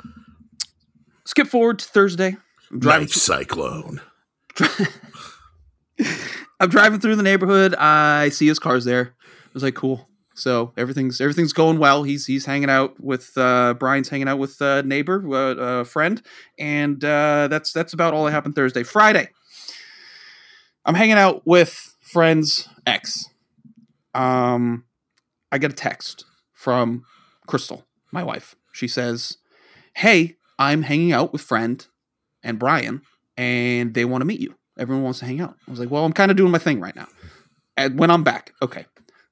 skip 1.24 1.46
forward 1.46 1.78
to 1.78 1.84
Thursday. 1.86 2.36
I'm 2.70 2.80
driving 2.80 3.02
Night 3.02 3.10
cyclone. 3.10 4.00
I'm 6.60 6.70
driving 6.70 7.00
through 7.00 7.16
the 7.16 7.22
neighborhood. 7.22 7.74
I 7.74 8.30
see 8.30 8.46
his 8.46 8.58
car's 8.58 8.84
there. 8.84 9.14
I 9.22 9.50
was 9.54 9.62
like, 9.62 9.74
cool. 9.74 10.08
So 10.36 10.72
everything's 10.76 11.20
everything's 11.20 11.52
going 11.52 11.78
well. 11.78 12.02
He's 12.02 12.26
he's 12.26 12.46
hanging 12.46 12.70
out 12.70 13.00
with 13.00 13.36
uh, 13.36 13.74
Brian's 13.74 14.08
hanging 14.08 14.28
out 14.28 14.38
with 14.38 14.60
a 14.60 14.82
neighbor, 14.82 15.24
a 15.26 15.32
uh, 15.32 15.54
uh, 15.54 15.84
friend, 15.84 16.22
and 16.58 17.02
uh, 17.04 17.48
that's 17.48 17.72
that's 17.72 17.92
about 17.92 18.14
all 18.14 18.24
that 18.26 18.32
happened 18.32 18.54
Thursday. 18.54 18.82
Friday, 18.82 19.30
I'm 20.84 20.94
hanging 20.94 21.16
out 21.16 21.46
with 21.46 21.94
friend's 22.00 22.68
ex. 22.86 23.28
Um, 24.14 24.84
I 25.50 25.58
get 25.58 25.72
a 25.72 25.76
text 25.76 26.24
from 26.52 27.04
Crystal, 27.46 27.86
my 28.12 28.22
wife. 28.22 28.54
She 28.72 28.88
says, 28.88 29.38
"Hey, 29.94 30.36
I'm 30.58 30.82
hanging 30.82 31.12
out 31.12 31.32
with 31.32 31.42
friend 31.42 31.86
and 32.42 32.58
Brian, 32.58 33.02
and 33.36 33.94
they 33.94 34.04
want 34.04 34.22
to 34.22 34.26
meet 34.26 34.40
you. 34.40 34.54
Everyone 34.78 35.04
wants 35.04 35.20
to 35.20 35.26
hang 35.26 35.40
out. 35.40 35.56
I 35.66 35.70
was 35.70 35.80
like, 35.80 35.90
well, 35.90 36.04
I'm 36.04 36.12
kind 36.12 36.30
of 36.30 36.36
doing 36.36 36.52
my 36.52 36.58
thing 36.58 36.80
right 36.80 36.94
now. 36.94 37.08
And 37.76 37.98
when 37.98 38.10
I'm 38.10 38.22
back, 38.22 38.52
okay, 38.62 38.86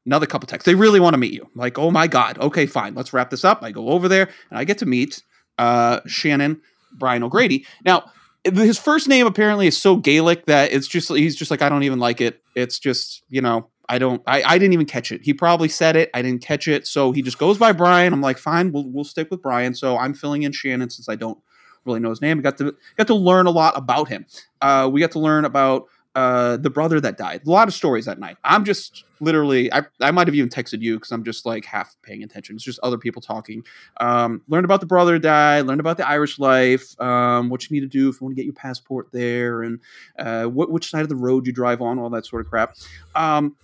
another 0.07 0.27
couple 0.27 0.47
texts. 0.47 0.67
They 0.67 0.75
really 0.75 1.01
want 1.01 1.15
to 1.15 1.19
meet 1.19 1.33
you. 1.33 1.43
I'm 1.43 1.51
like, 1.55 1.79
oh 1.79 1.91
my 1.91 2.07
god, 2.07 2.39
okay, 2.39 2.67
fine, 2.67 2.95
let's 2.95 3.13
wrap 3.13 3.31
this 3.31 3.45
up. 3.45 3.63
I 3.63 3.71
go 3.71 3.91
over 3.91 4.09
there 4.09 4.29
and 4.51 4.59
I 4.59 4.65
get 4.65 4.79
to 4.79 4.87
meet 4.87 5.23
uh, 5.59 6.01
Shannon 6.07 6.61
Brian 6.93 7.23
O'Grady. 7.23 7.67
Now, 7.85 8.11
his 8.45 8.79
first 8.79 9.09
name 9.09 9.27
apparently 9.27 9.67
is 9.67 9.77
so 9.77 9.97
Gaelic 9.97 10.47
that 10.47 10.73
it's 10.73 10.87
just 10.87 11.09
he's 11.11 11.35
just 11.35 11.51
like 11.51 11.63
I 11.63 11.69
don't 11.69 11.83
even 11.83 11.99
like 11.99 12.21
it. 12.21 12.43
It's 12.55 12.79
just 12.79 13.23
you 13.31 13.41
know 13.41 13.71
I 13.89 13.99
don't 13.99 14.23
I, 14.27 14.43
I 14.43 14.59
didn't 14.59 14.75
even 14.75 14.87
catch 14.87 15.13
it. 15.13 15.23
He 15.23 15.33
probably 15.33 15.69
said 15.69 15.97
it. 15.97 16.11
I 16.13 16.23
didn't 16.23 16.43
catch 16.43 16.69
it. 16.69 16.87
So 16.87 17.13
he 17.13 17.23
just 17.23 17.39
goes 17.39 17.57
by 17.57 17.73
Brian. 17.73 18.13
I'm 18.13 18.21
like, 18.21 18.39
fine, 18.39 18.73
we'll 18.73 18.89
we'll 18.89 19.05
stick 19.05 19.31
with 19.31 19.41
Brian. 19.41 19.75
So 19.75 19.97
I'm 19.97 20.13
filling 20.15 20.43
in 20.43 20.53
Shannon 20.53 20.91
since 20.91 21.09
I 21.09 21.17
don't 21.17 21.39
really 21.87 22.01
know 22.01 22.11
his 22.11 22.21
name. 22.21 22.37
We 22.37 22.43
got 22.43 22.59
to 22.59 22.75
got 22.97 23.07
to 23.07 23.15
learn 23.15 23.47
a 23.47 23.51
lot 23.51 23.77
about 23.77 24.09
him. 24.09 24.27
Uh, 24.61 24.91
we 24.93 25.01
got 25.01 25.13
to 25.13 25.19
learn 25.19 25.45
about 25.45 25.87
uh, 26.15 26.57
the 26.57 26.71
brother 26.71 27.01
that 27.01 27.17
died. 27.17 27.43
A 27.47 27.51
lot 27.51 27.69
of 27.69 27.75
stories 27.75 28.05
that 28.05 28.19
night. 28.19 28.37
I'm 28.45 28.65
just 28.65 29.05
literally, 29.21 29.73
I, 29.73 29.83
I 30.01 30.11
might 30.11 30.29
have 30.29 30.35
even 30.35 30.49
texted 30.49 30.81
you 30.81 30.95
because 30.97 31.11
I'm 31.11 31.25
just 31.25 31.45
like 31.45 31.65
half 31.65 31.97
paying 32.03 32.23
attention. 32.23 32.55
It's 32.55 32.65
just 32.65 32.79
other 32.83 32.99
people 32.99 33.21
talking. 33.21 33.65
Um, 34.01 34.43
learned 34.49 34.65
about 34.65 34.81
the 34.81 34.87
brother 34.87 35.19
died, 35.19 35.67
learned 35.67 35.81
about 35.81 35.97
the 35.97 36.09
Irish 36.09 36.39
life, 36.39 36.99
um, 37.01 37.49
what 37.49 37.69
you 37.69 37.75
need 37.75 37.81
to 37.81 37.87
do 37.87 38.09
if 38.09 38.21
you 38.21 38.27
want 38.27 38.37
to 38.37 38.41
get 38.41 38.45
your 38.45 38.55
passport 38.55 39.09
there, 39.13 39.63
and 39.63 39.81
uh, 40.19 40.45
what, 40.45 40.71
which 40.71 40.91
side 40.91 41.03
of 41.03 41.09
the 41.09 41.17
road 41.17 41.47
you 41.47 41.53
drive 41.53 41.81
on, 41.81 41.99
all 41.99 42.11
that 42.11 42.27
sort 42.27 42.45
of 42.45 42.51
crap. 42.51 42.77
Um, 43.15 43.57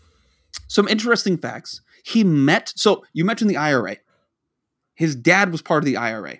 some 0.66 0.88
interesting 0.88 1.36
facts. 1.36 1.82
He 2.02 2.24
met, 2.24 2.72
so 2.74 3.04
you 3.12 3.24
mentioned 3.24 3.50
the 3.50 3.56
IRA. 3.56 3.98
His 4.94 5.14
dad 5.14 5.52
was 5.52 5.62
part 5.62 5.82
of 5.82 5.86
the 5.86 5.96
IRA. 5.96 6.38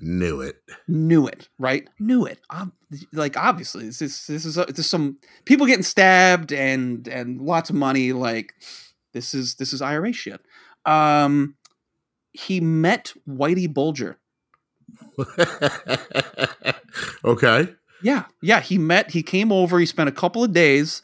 Knew 0.00 0.40
it. 0.40 0.62
Knew 0.88 1.26
it. 1.26 1.48
Right. 1.58 1.88
Knew 1.98 2.24
it. 2.24 2.40
Um, 2.50 2.72
like 3.12 3.36
obviously, 3.36 3.86
this 3.86 4.02
is 4.02 4.26
this 4.26 4.44
is 4.44 4.54
this 4.54 4.78
is 4.78 4.88
some 4.88 5.18
people 5.44 5.66
getting 5.66 5.82
stabbed 5.82 6.52
and 6.52 7.06
and 7.08 7.40
lots 7.40 7.70
of 7.70 7.76
money. 7.76 8.12
Like 8.12 8.54
this 9.12 9.34
is 9.34 9.56
this 9.56 9.72
is 9.72 9.82
IRA 9.82 10.12
shit. 10.12 10.40
Um, 10.86 11.56
he 12.32 12.60
met 12.60 13.12
Whitey 13.28 13.72
Bulger. 13.72 14.18
okay. 17.24 17.74
Yeah, 18.02 18.24
yeah. 18.42 18.60
He 18.60 18.78
met. 18.78 19.10
He 19.10 19.22
came 19.22 19.52
over. 19.52 19.78
He 19.78 19.86
spent 19.86 20.08
a 20.08 20.12
couple 20.12 20.42
of 20.42 20.52
days 20.52 21.02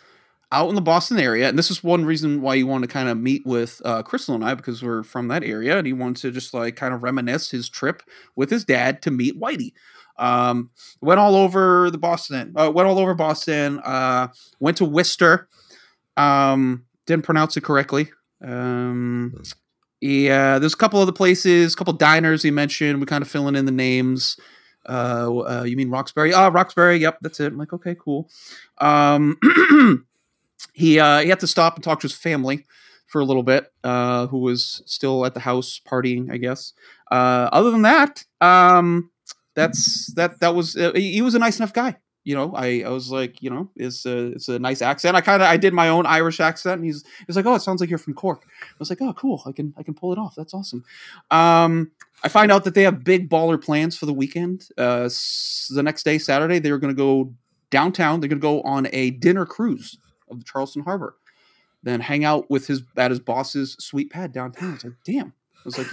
out 0.52 0.68
in 0.68 0.74
the 0.74 0.80
Boston 0.80 1.18
area, 1.18 1.48
and 1.48 1.58
this 1.58 1.70
is 1.70 1.82
one 1.82 2.04
reason 2.04 2.40
why 2.40 2.54
you 2.54 2.66
want 2.66 2.82
to 2.82 2.88
kind 2.88 3.08
of 3.08 3.18
meet 3.18 3.44
with 3.44 3.82
uh, 3.84 4.02
Crystal 4.02 4.34
and 4.34 4.44
I 4.44 4.54
because 4.54 4.82
we're 4.82 5.02
from 5.02 5.28
that 5.28 5.42
area, 5.42 5.76
and 5.76 5.86
he 5.86 5.92
wants 5.92 6.20
to 6.22 6.30
just 6.30 6.54
like 6.54 6.76
kind 6.76 6.94
of 6.94 7.02
reminisce 7.02 7.50
his 7.50 7.68
trip 7.68 8.02
with 8.36 8.50
his 8.50 8.64
dad 8.64 9.02
to 9.02 9.10
meet 9.10 9.40
Whitey. 9.40 9.72
Um, 10.18 10.70
went 11.00 11.20
all 11.20 11.34
over 11.34 11.90
the 11.90 11.98
Boston, 11.98 12.52
uh, 12.56 12.70
went 12.72 12.88
all 12.88 12.98
over 12.98 13.14
Boston. 13.14 13.80
Uh, 13.84 14.28
went 14.60 14.76
to 14.78 14.84
Worcester. 14.84 15.48
Um, 16.16 16.84
didn't 17.06 17.24
pronounce 17.24 17.56
it 17.56 17.64
correctly. 17.64 18.10
Um, 18.42 19.42
yeah, 20.00 20.58
there's 20.58 20.74
a 20.74 20.78
couple 20.78 21.00
other 21.00 21.12
places, 21.12 21.74
a 21.74 21.76
couple 21.76 21.92
diners 21.92 22.42
he 22.42 22.50
mentioned. 22.50 23.00
We 23.00 23.06
kind 23.06 23.22
of 23.22 23.28
filling 23.28 23.56
in 23.56 23.64
the 23.64 23.72
names. 23.72 24.36
Uh, 24.88 25.38
uh, 25.38 25.64
you 25.64 25.76
mean 25.76 25.90
Roxbury? 25.90 26.32
Ah, 26.32 26.48
Roxbury. 26.48 26.98
Yep, 26.98 27.18
that's 27.22 27.40
it. 27.40 27.52
I'm 27.52 27.58
like, 27.58 27.72
okay, 27.72 27.96
cool. 27.98 28.30
Um, 28.78 29.38
he 30.72 30.98
uh, 30.98 31.20
he 31.20 31.28
had 31.28 31.40
to 31.40 31.46
stop 31.46 31.74
and 31.74 31.84
talk 31.84 32.00
to 32.00 32.04
his 32.04 32.14
family 32.14 32.64
for 33.06 33.20
a 33.20 33.24
little 33.24 33.42
bit, 33.42 33.72
uh, 33.84 34.26
who 34.26 34.38
was 34.38 34.82
still 34.86 35.24
at 35.24 35.34
the 35.34 35.40
house 35.40 35.80
partying, 35.86 36.30
I 36.30 36.36
guess. 36.36 36.72
Uh, 37.10 37.48
other 37.52 37.70
than 37.70 37.82
that, 37.82 38.24
um, 38.40 39.10
that's 39.54 40.12
that 40.14 40.40
that 40.40 40.54
was 40.54 40.76
uh, 40.76 40.92
he 40.94 41.22
was 41.22 41.34
a 41.34 41.38
nice 41.38 41.58
enough 41.58 41.72
guy. 41.72 41.96
You 42.24 42.34
know, 42.34 42.52
I, 42.56 42.82
I 42.84 42.88
was 42.88 43.12
like, 43.12 43.40
you 43.40 43.50
know, 43.50 43.70
it's 43.76 44.04
a 44.04 44.32
it's 44.32 44.48
a 44.48 44.58
nice 44.58 44.82
accent. 44.82 45.16
I 45.16 45.20
kind 45.20 45.42
of 45.42 45.48
I 45.48 45.56
did 45.56 45.72
my 45.72 45.88
own 45.88 46.06
Irish 46.06 46.40
accent, 46.40 46.80
and 46.80 46.84
he's 46.84 47.04
he's 47.26 47.36
like, 47.36 47.46
oh, 47.46 47.54
it 47.54 47.62
sounds 47.62 47.80
like 47.80 47.88
you're 47.88 47.98
from 47.98 48.14
Cork. 48.14 48.42
I 48.62 48.74
was 48.78 48.90
like, 48.90 49.00
oh, 49.00 49.12
cool, 49.14 49.42
I 49.46 49.52
can 49.52 49.72
I 49.78 49.82
can 49.82 49.94
pull 49.94 50.12
it 50.12 50.18
off. 50.18 50.34
That's 50.34 50.52
awesome. 50.52 50.84
Um, 51.30 51.92
I 52.24 52.28
find 52.28 52.50
out 52.50 52.64
that 52.64 52.74
they 52.74 52.82
have 52.82 53.04
big 53.04 53.30
baller 53.30 53.62
plans 53.62 53.96
for 53.96 54.06
the 54.06 54.12
weekend. 54.12 54.68
Uh, 54.76 55.08
the 55.70 55.82
next 55.84 56.02
day, 56.02 56.18
Saturday, 56.18 56.58
they're 56.58 56.78
going 56.78 56.94
to 56.94 56.98
go 56.98 57.32
downtown. 57.70 58.20
They're 58.20 58.28
going 58.28 58.40
to 58.40 58.42
go 58.42 58.62
on 58.62 58.88
a 58.92 59.10
dinner 59.10 59.46
cruise 59.46 59.96
of 60.30 60.38
the 60.38 60.44
Charleston 60.44 60.82
Harbor, 60.82 61.16
then 61.82 62.00
hang 62.00 62.24
out 62.24 62.50
with 62.50 62.66
his 62.66 62.82
at 62.96 63.10
his 63.10 63.20
boss's 63.20 63.76
sweet 63.78 64.10
pad 64.10 64.32
downtown. 64.32 64.74
It's 64.74 64.84
like, 64.84 64.94
damn. 65.04 65.32
I 65.56 65.62
was 65.64 65.78
like, 65.78 65.90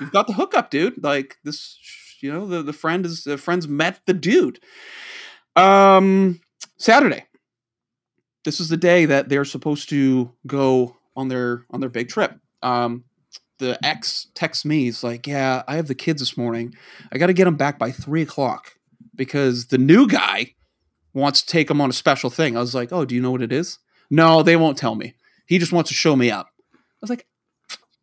you've 0.00 0.12
got 0.12 0.26
the 0.26 0.32
hookup, 0.32 0.70
dude. 0.70 1.02
Like 1.02 1.38
this, 1.44 1.78
you 2.20 2.32
know, 2.32 2.46
the, 2.46 2.62
the 2.62 2.72
friend 2.72 3.04
is 3.06 3.24
the 3.24 3.38
friends 3.38 3.68
met 3.68 4.00
the 4.06 4.14
dude. 4.14 4.60
Um, 5.56 6.40
Saturday. 6.76 7.24
This 8.44 8.60
is 8.60 8.68
the 8.68 8.76
day 8.76 9.06
that 9.06 9.28
they're 9.28 9.44
supposed 9.44 9.88
to 9.88 10.30
go 10.46 10.96
on 11.16 11.28
their 11.28 11.64
on 11.70 11.80
their 11.80 11.88
big 11.88 12.08
trip. 12.08 12.38
Um, 12.62 13.04
the 13.58 13.78
ex 13.84 14.28
texts 14.34 14.64
me. 14.64 14.84
He's 14.84 15.02
like, 15.02 15.26
"Yeah, 15.26 15.62
I 15.66 15.76
have 15.76 15.86
the 15.86 15.94
kids 15.94 16.20
this 16.20 16.36
morning. 16.36 16.74
I 17.10 17.18
got 17.18 17.28
to 17.28 17.32
get 17.32 17.44
them 17.44 17.56
back 17.56 17.78
by 17.78 17.90
three 17.90 18.22
o'clock 18.22 18.72
because 19.14 19.66
the 19.66 19.78
new 19.78 20.06
guy 20.06 20.54
wants 21.14 21.40
to 21.42 21.46
take 21.46 21.70
him 21.70 21.80
on 21.80 21.90
a 21.90 21.94
special 21.94 22.28
thing. 22.28 22.56
I 22.56 22.60
was 22.60 22.74
like, 22.74 22.92
oh, 22.92 23.04
do 23.04 23.14
you 23.14 23.22
know 23.22 23.30
what 23.30 23.42
it 23.42 23.52
is? 23.52 23.78
No, 24.10 24.42
they 24.42 24.56
won't 24.56 24.76
tell 24.76 24.94
me. 24.94 25.14
He 25.46 25.58
just 25.58 25.72
wants 25.72 25.88
to 25.88 25.94
show 25.94 26.16
me 26.16 26.30
up. 26.30 26.48
I 26.74 26.78
was 27.00 27.10
like, 27.10 27.26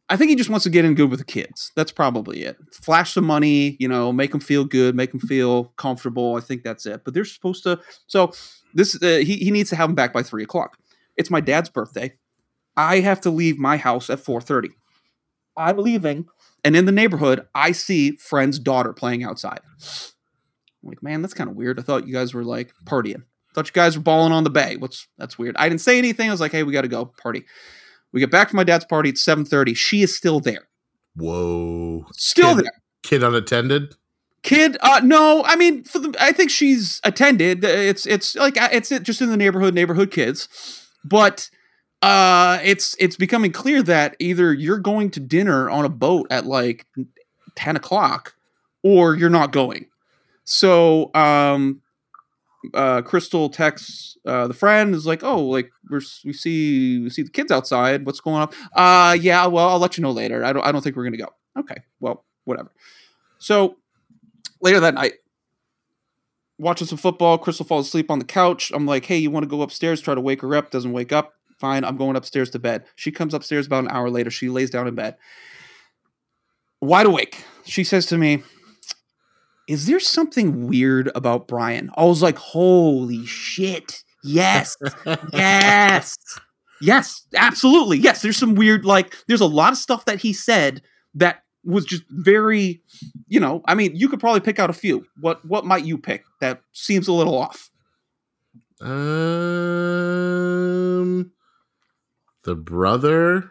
I 0.10 0.18
think 0.18 0.30
he 0.30 0.36
just 0.36 0.50
wants 0.50 0.64
to 0.64 0.70
get 0.70 0.84
in 0.84 0.94
good 0.94 1.10
with 1.10 1.20
the 1.20 1.26
kids. 1.26 1.72
That's 1.76 1.92
probably 1.92 2.44
it. 2.44 2.58
Flash 2.74 3.14
some 3.14 3.24
money, 3.24 3.78
you 3.80 3.88
know, 3.88 4.12
make 4.12 4.32
them 4.32 4.42
feel 4.42 4.66
good, 4.66 4.96
make 4.96 5.12
them 5.12 5.22
feel 5.22 5.66
comfortable. 5.78 6.36
I 6.36 6.42
think 6.42 6.64
that's 6.64 6.86
it. 6.86 7.06
But 7.06 7.14
they're 7.14 7.24
supposed 7.24 7.64
to. 7.64 7.80
So 8.08 8.34
this 8.74 9.02
uh, 9.02 9.22
he 9.24 9.38
he 9.38 9.52
needs 9.52 9.70
to 9.70 9.78
have 9.78 9.88
them 9.88 9.96
back 9.96 10.12
by 10.12 10.22
three 10.22 10.44
o'clock. 10.44 10.78
It's 11.16 11.30
my 11.30 11.40
dad's 11.40 11.70
birthday. 11.70 12.14
I 12.76 13.00
have 13.00 13.22
to 13.22 13.30
leave 13.30 13.58
my 13.58 13.78
house 13.78 14.10
at 14.10 14.20
4:30. 14.20 14.70
I'm 15.56 15.78
leaving, 15.78 16.28
and 16.64 16.76
in 16.76 16.86
the 16.86 16.92
neighborhood, 16.92 17.48
I 17.56 17.72
see 17.72 18.18
friend's 18.18 18.60
daughter 18.60 18.92
playing 18.94 19.24
outside. 19.24 19.62
I'm 20.84 20.90
like, 20.90 21.04
man, 21.04 21.22
that's 21.22 21.34
kind 21.34 21.50
of 21.50 21.56
weird. 21.56 21.80
I 21.80 21.84
thought 21.84 22.08
you 22.08 22.14
guys 22.14 22.34
were 22.34 22.44
like 22.44 22.74
partying. 22.86 23.24
thought 23.54 23.68
you 23.68 23.74
guys 23.74 23.98
were 23.98 24.04
balling 24.04 24.34
on 24.34 24.44
the 24.44 24.50
bay. 24.50 24.78
What's 24.78 25.08
that's 25.18 25.38
weird. 25.38 25.56
I 25.58 25.70
didn't 25.70 25.82
say 25.82 25.98
anything. 25.98 26.30
I 26.30 26.34
was 26.34 26.42
like, 26.42 26.52
hey, 26.52 26.64
we 26.64 26.74
got 26.74 26.82
to 26.82 26.88
go 26.88 27.06
party. 27.06 27.46
We 28.12 28.20
get 28.20 28.32
back 28.32 28.50
from 28.50 28.58
my 28.58 28.64
dad's 28.64 28.86
party 28.86 29.10
at 29.10 29.16
7:30. 29.16 29.76
She 29.76 30.02
is 30.02 30.16
still 30.16 30.40
there. 30.40 30.68
Whoa. 31.16 32.06
Still 32.14 32.56
Kid- 32.56 32.66
there. 32.66 32.74
Kid 33.04 33.24
unattended? 33.24 33.96
Kid, 34.44 34.78
uh, 34.82 35.02
no, 35.04 35.44
I 35.46 35.56
mean, 35.56 35.84
for 35.84 36.00
the, 36.00 36.16
I 36.20 36.32
think 36.32 36.50
she's 36.50 37.00
attended. 37.04 37.64
It's 37.64 38.08
it's 38.08 38.36
like 38.36 38.60
uh, 38.60 38.70
it's 38.72 38.90
just 38.90 39.22
in 39.22 39.30
the 39.30 39.38
neighborhood, 39.38 39.76
neighborhood 39.76 40.10
kids, 40.10 40.88
but 41.06 41.48
uh, 42.02 42.58
it's 42.64 42.96
it's 43.00 43.16
becoming 43.16 43.52
clear 43.52 43.84
that 43.84 44.16
either 44.18 44.52
you're 44.52 44.80
going 44.80 45.12
to 45.12 45.20
dinner 45.20 45.70
on 45.70 45.86
a 45.86 45.90
boat 45.90 46.26
at 46.32 46.48
like 46.48 46.88
ten 47.56 47.76
o'clock, 47.76 48.34
or 48.82 49.16
you're 49.16 49.30
not 49.30 49.52
going. 49.52 49.86
So, 50.54 51.12
um, 51.14 51.82
uh, 52.74 53.02
Crystal 53.04 53.48
texts 53.48 54.18
uh, 54.26 54.48
the 54.48 54.54
friend 54.54 54.94
is 54.94 55.06
like, 55.06 55.24
"Oh, 55.24 55.46
like 55.46 55.72
we're 55.90 56.02
we 56.26 56.34
see 56.34 57.00
we 57.00 57.10
see 57.10 57.24
the 57.24 57.30
kids 57.30 57.54
outside. 57.54 58.06
What's 58.06 58.20
going 58.20 58.36
on?" 58.36 58.50
Uh, 58.76 59.14
yeah, 59.14 59.46
well, 59.46 59.70
I'll 59.70 59.80
let 59.80 59.98
you 59.98 60.02
know 60.02 60.12
later. 60.12 60.44
I 60.44 60.52
don't 60.52 60.62
I 60.66 60.74
don't 60.74 60.82
think 60.82 60.98
we're 60.98 61.06
gonna 61.06 61.16
go. 61.16 61.30
Okay, 61.58 61.78
well, 62.02 62.26
whatever. 62.44 62.70
So 63.40 63.78
later 64.62 64.82
that 64.82 64.94
night, 64.94 65.14
watching 66.58 66.86
some 66.86 66.98
football. 66.98 67.38
Crystal 67.38 67.66
falls 67.66 67.88
asleep 67.88 68.12
on 68.12 68.20
the 68.20 68.26
couch. 68.26 68.74
I'm 68.76 68.86
like, 68.86 69.06
hey, 69.06 69.18
you 69.18 69.32
want 69.32 69.46
to 69.46 69.50
go 69.50 69.62
upstairs? 69.62 70.02
Try 70.02 70.16
to 70.16 70.22
wake 70.22 70.42
her 70.42 70.54
up. 70.54 70.70
Doesn't 70.70 70.92
wake 70.92 71.14
up. 71.14 71.34
Fine. 71.60 71.86
I'm 71.86 71.96
going 71.96 72.18
upstairs 72.18 72.50
to 72.50 72.60
bed. 72.60 72.84
She 72.98 73.10
comes 73.10 73.34
upstairs 73.34 73.68
about 73.68 73.86
an 73.86 73.90
hour 73.90 74.10
later. 74.10 74.30
She 74.30 74.50
lays 74.50 74.70
down 74.70 74.86
in 74.86 74.96
bed, 74.96 75.16
wide 76.82 77.06
awake. 77.06 77.46
She 77.64 77.86
says 77.86 78.06
to 78.08 78.18
me, 78.18 78.44
Is 79.68 79.86
there 79.86 80.00
something 80.00 80.68
weird 80.68 81.12
about 81.16 81.48
Brian? 81.48 81.92
I 81.96 82.06
was 82.06 82.22
like, 82.22 82.38
Holy 82.38 83.26
shit. 83.26 84.04
Yes. 84.24 84.76
yes. 85.34 86.18
Yes. 86.82 87.26
Absolutely. 87.36 87.98
Yes. 87.98 88.22
There's 88.22 88.38
some 88.38 88.56
weird, 88.56 88.86
like, 88.86 89.16
there's 89.28 89.42
a 89.42 89.46
lot 89.46 89.72
of 89.72 89.78
stuff 89.78 90.06
that 90.06 90.22
he 90.22 90.34
said 90.34 90.82
that 91.16 91.44
was 91.64 91.86
just 91.86 92.04
very 92.10 92.82
you 93.28 93.40
know, 93.40 93.62
I 93.66 93.76
mean, 93.76 93.96
you 93.96 94.10
could 94.10 94.20
probably 94.20 94.42
pick 94.42 94.60
out 94.60 94.70
a 94.70 94.74
few. 94.74 95.06
What 95.20 95.46
what 95.46 95.66
might 95.66 95.86
you 95.86 95.98
pick 95.98 96.26
that 96.42 96.62
seems 96.74 97.08
a 97.08 97.14
little 97.14 97.38
off? 97.38 97.70
Um, 98.82 98.92
the 102.44 102.56
brother, 102.56 103.50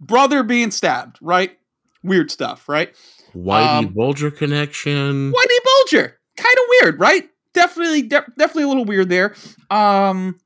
Brother 0.00 0.42
being 0.42 0.70
stabbed, 0.70 1.18
right? 1.22 1.56
Weird 2.02 2.30
stuff, 2.30 2.68
right? 2.68 2.94
Whitey 3.36 3.78
Um, 3.78 3.86
Bulger 3.88 4.30
connection. 4.30 5.32
Whitey 5.32 5.64
Bulger, 5.64 6.18
kind 6.36 6.54
of 6.56 6.64
weird, 6.80 7.00
right? 7.00 7.28
Definitely, 7.52 8.02
de- 8.02 8.24
definitely 8.38 8.62
a 8.64 8.68
little 8.68 8.84
weird 8.84 9.08
there. 9.08 9.34
Um, 9.70 10.38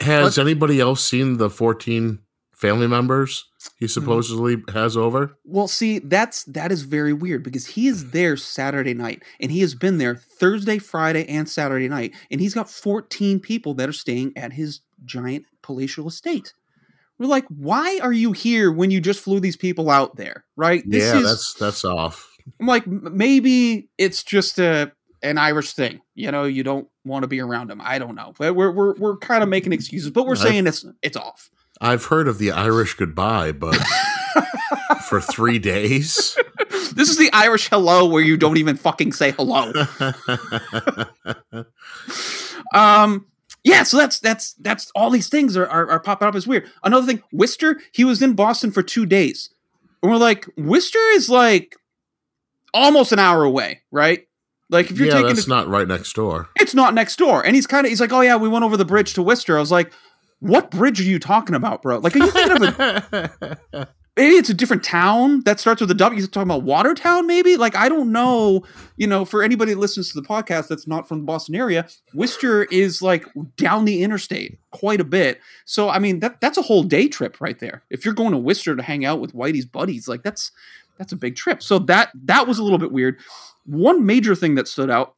Has 0.00 0.38
anybody 0.38 0.80
else 0.80 1.04
seen 1.04 1.36
the 1.36 1.48
14 1.50 2.18
family 2.52 2.86
members 2.88 3.44
he 3.76 3.86
supposedly 3.88 4.56
has 4.72 4.96
over? 4.96 5.36
well, 5.44 5.68
see, 5.68 5.98
that's 6.00 6.44
that 6.44 6.70
is 6.72 6.82
very 6.82 7.12
weird 7.12 7.42
because 7.44 7.66
he 7.66 7.86
is 7.88 8.10
there 8.10 8.36
Saturday 8.36 8.94
night, 8.94 9.22
and 9.40 9.50
he 9.52 9.60
has 9.60 9.74
been 9.74 9.98
there 9.98 10.16
Thursday, 10.16 10.78
Friday, 10.78 11.24
and 11.28 11.48
Saturday 11.48 11.88
night, 11.88 12.14
and 12.30 12.40
he's 12.40 12.54
got 12.54 12.68
14 12.70 13.38
people 13.40 13.74
that 13.74 13.88
are 13.88 13.92
staying 13.92 14.32
at 14.36 14.52
his 14.52 14.80
giant 15.04 15.44
palatial 15.62 16.06
estate. 16.08 16.52
We're 17.22 17.28
like, 17.28 17.46
why 17.48 18.00
are 18.02 18.12
you 18.12 18.32
here 18.32 18.72
when 18.72 18.90
you 18.90 19.00
just 19.00 19.20
flew 19.20 19.38
these 19.38 19.56
people 19.56 19.90
out 19.90 20.16
there, 20.16 20.44
right? 20.56 20.82
yeah, 20.84 21.20
that's 21.20 21.54
that's 21.54 21.84
off. 21.84 22.28
I'm 22.58 22.66
like, 22.66 22.84
maybe 22.86 23.88
it's 23.96 24.24
just 24.24 24.58
a 24.58 24.90
an 25.22 25.38
Irish 25.38 25.74
thing. 25.74 26.00
You 26.16 26.32
know, 26.32 26.42
you 26.42 26.64
don't 26.64 26.88
want 27.04 27.22
to 27.22 27.28
be 27.28 27.40
around 27.40 27.70
them. 27.70 27.80
I 27.80 28.00
don't 28.00 28.16
know. 28.16 28.32
But 28.36 28.56
We're 28.56 28.72
we're 28.72 28.94
we're 28.96 29.16
kind 29.18 29.44
of 29.44 29.48
making 29.48 29.72
excuses, 29.72 30.10
but 30.10 30.26
we're 30.26 30.32
I've- 30.32 30.40
saying 30.42 30.66
it's 30.66 30.84
it's 31.00 31.16
off. 31.16 31.48
I've 31.80 32.06
heard 32.06 32.26
of 32.26 32.38
the 32.38 32.50
Irish 32.50 32.94
goodbye, 32.94 33.52
but 33.52 33.76
for 35.08 35.20
three 35.20 35.60
days. 35.60 36.36
this 36.94 37.08
is 37.08 37.18
the 37.18 37.30
Irish 37.32 37.68
hello 37.68 38.04
where 38.06 38.22
you 38.22 38.36
don't 38.36 38.56
even 38.56 38.76
fucking 38.76 39.12
say 39.12 39.30
hello. 39.30 39.72
Um 42.74 43.26
yeah, 43.64 43.84
so 43.84 43.96
that's 43.96 44.18
that's 44.18 44.54
that's 44.54 44.90
all 44.94 45.10
these 45.10 45.28
things 45.28 45.56
are, 45.56 45.66
are 45.66 45.88
are 45.90 46.00
popping 46.00 46.26
up 46.26 46.34
as 46.34 46.46
weird. 46.46 46.68
Another 46.82 47.06
thing, 47.06 47.22
Worcester, 47.32 47.80
he 47.92 48.04
was 48.04 48.20
in 48.20 48.34
Boston 48.34 48.72
for 48.72 48.82
two 48.82 49.06
days. 49.06 49.50
And 50.02 50.10
we're 50.10 50.18
like, 50.18 50.46
Worcester 50.56 50.98
is 51.12 51.28
like 51.28 51.76
almost 52.74 53.12
an 53.12 53.20
hour 53.20 53.44
away, 53.44 53.82
right? 53.92 54.26
Like 54.68 54.90
if 54.90 54.98
you're 54.98 55.08
yeah, 55.08 55.14
taking 55.14 55.28
that's 55.28 55.46
not 55.46 55.68
right 55.68 55.86
next 55.86 56.12
door. 56.14 56.48
it's 56.58 56.74
not 56.74 56.94
next 56.94 57.16
door. 57.16 57.44
And 57.44 57.54
he's 57.54 57.66
kind 57.66 57.86
of 57.86 57.90
he's 57.90 58.00
like, 58.00 58.12
oh 58.12 58.22
yeah, 58.22 58.36
we 58.36 58.48
went 58.48 58.64
over 58.64 58.76
the 58.76 58.84
bridge 58.84 59.14
to 59.14 59.22
Worcester. 59.22 59.56
I 59.56 59.60
was 59.60 59.70
like, 59.70 59.92
what 60.40 60.70
bridge 60.70 60.98
are 61.00 61.04
you 61.04 61.20
talking 61.20 61.54
about, 61.54 61.82
bro? 61.82 61.98
Like, 61.98 62.16
are 62.16 62.20
you 62.20 62.30
thinking 62.30 62.66
of 62.66 63.42
a 63.72 63.88
maybe 64.16 64.34
it's 64.36 64.50
a 64.50 64.54
different 64.54 64.84
town 64.84 65.42
that 65.44 65.58
starts 65.58 65.80
with 65.80 65.90
a 65.90 65.94
W? 65.94 66.18
You're 66.18 66.28
talking 66.28 66.50
about 66.50 66.62
Watertown, 66.62 67.26
maybe? 67.26 67.56
Like, 67.56 67.74
I 67.74 67.88
don't 67.88 68.12
know. 68.12 68.64
You 68.96 69.06
know, 69.06 69.24
for 69.24 69.42
anybody 69.42 69.74
that 69.74 69.80
listens 69.80 70.12
to 70.12 70.20
the 70.20 70.26
podcast 70.26 70.68
that's 70.68 70.86
not 70.86 71.08
from 71.08 71.20
the 71.20 71.24
Boston 71.24 71.54
area, 71.54 71.86
Worcester 72.14 72.64
is 72.64 73.02
like 73.02 73.26
down 73.56 73.84
the 73.84 74.02
interstate 74.02 74.58
quite 74.70 75.00
a 75.00 75.04
bit. 75.04 75.40
So 75.64 75.88
I 75.88 75.98
mean, 75.98 76.20
that 76.20 76.40
that's 76.40 76.58
a 76.58 76.62
whole 76.62 76.82
day 76.82 77.08
trip 77.08 77.40
right 77.40 77.58
there. 77.58 77.82
If 77.90 78.04
you're 78.04 78.14
going 78.14 78.32
to 78.32 78.38
Worcester 78.38 78.76
to 78.76 78.82
hang 78.82 79.04
out 79.04 79.20
with 79.20 79.34
Whitey's 79.34 79.66
buddies, 79.66 80.08
like 80.08 80.22
that's 80.22 80.50
that's 80.98 81.12
a 81.12 81.16
big 81.16 81.36
trip. 81.36 81.62
So 81.62 81.78
that 81.80 82.10
that 82.24 82.46
was 82.46 82.58
a 82.58 82.62
little 82.62 82.78
bit 82.78 82.92
weird. 82.92 83.18
One 83.64 84.06
major 84.06 84.34
thing 84.34 84.56
that 84.56 84.68
stood 84.68 84.90
out 84.90 85.14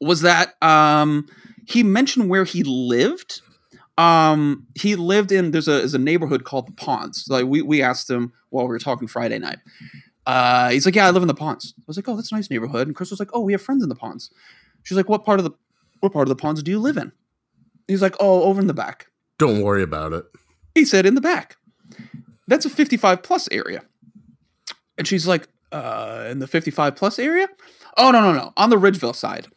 was 0.00 0.20
that 0.22 0.54
um, 0.62 1.26
he 1.66 1.82
mentioned 1.82 2.28
where 2.28 2.44
he 2.44 2.62
lived. 2.64 3.40
Um, 3.98 4.66
he 4.74 4.96
lived 4.96 5.32
in 5.32 5.50
there's 5.50 5.68
a 5.68 5.72
there's 5.72 5.94
a 5.94 5.98
neighborhood 5.98 6.44
called 6.44 6.68
the 6.68 6.72
Ponds. 6.72 7.26
Like 7.28 7.46
we 7.46 7.62
we 7.62 7.82
asked 7.82 8.08
him 8.08 8.32
while 8.50 8.64
we 8.64 8.70
were 8.70 8.78
talking 8.78 9.06
Friday 9.06 9.38
night. 9.38 9.58
Uh, 10.24 10.70
he's 10.70 10.86
like, 10.86 10.94
yeah, 10.94 11.06
I 11.06 11.10
live 11.10 11.22
in 11.22 11.28
the 11.28 11.34
Ponds. 11.34 11.74
I 11.78 11.82
was 11.86 11.96
like, 11.96 12.08
oh, 12.08 12.16
that's 12.16 12.30
a 12.32 12.34
nice 12.34 12.48
neighborhood. 12.48 12.86
And 12.86 12.96
Chris 12.96 13.10
was 13.10 13.18
like, 13.18 13.30
oh, 13.32 13.40
we 13.40 13.52
have 13.52 13.60
friends 13.60 13.82
in 13.82 13.88
the 13.88 13.94
Ponds. 13.94 14.30
She's 14.84 14.96
like, 14.96 15.08
what 15.08 15.24
part 15.24 15.40
of 15.40 15.44
the 15.44 15.52
what 16.00 16.12
part 16.12 16.26
of 16.26 16.30
the 16.30 16.40
Ponds 16.40 16.62
do 16.62 16.70
you 16.70 16.78
live 16.78 16.96
in? 16.96 17.12
He's 17.88 18.02
like, 18.02 18.16
oh, 18.20 18.44
over 18.44 18.60
in 18.60 18.66
the 18.66 18.74
back. 18.74 19.08
Don't 19.38 19.62
worry 19.62 19.82
about 19.82 20.12
it. 20.12 20.24
He 20.74 20.84
said 20.84 21.04
in 21.04 21.14
the 21.14 21.20
back. 21.20 21.56
That's 22.48 22.64
a 22.64 22.70
55 22.70 23.22
plus 23.22 23.48
area. 23.50 23.82
And 24.98 25.06
she's 25.06 25.26
like, 25.26 25.48
uh, 25.72 26.28
in 26.30 26.38
the 26.38 26.46
55 26.46 26.96
plus 26.96 27.18
area? 27.18 27.48
Oh, 27.96 28.10
no, 28.10 28.20
no, 28.20 28.32
no. 28.32 28.52
On 28.56 28.70
the 28.70 28.76
Ridgeville 28.76 29.14
side. 29.14 29.48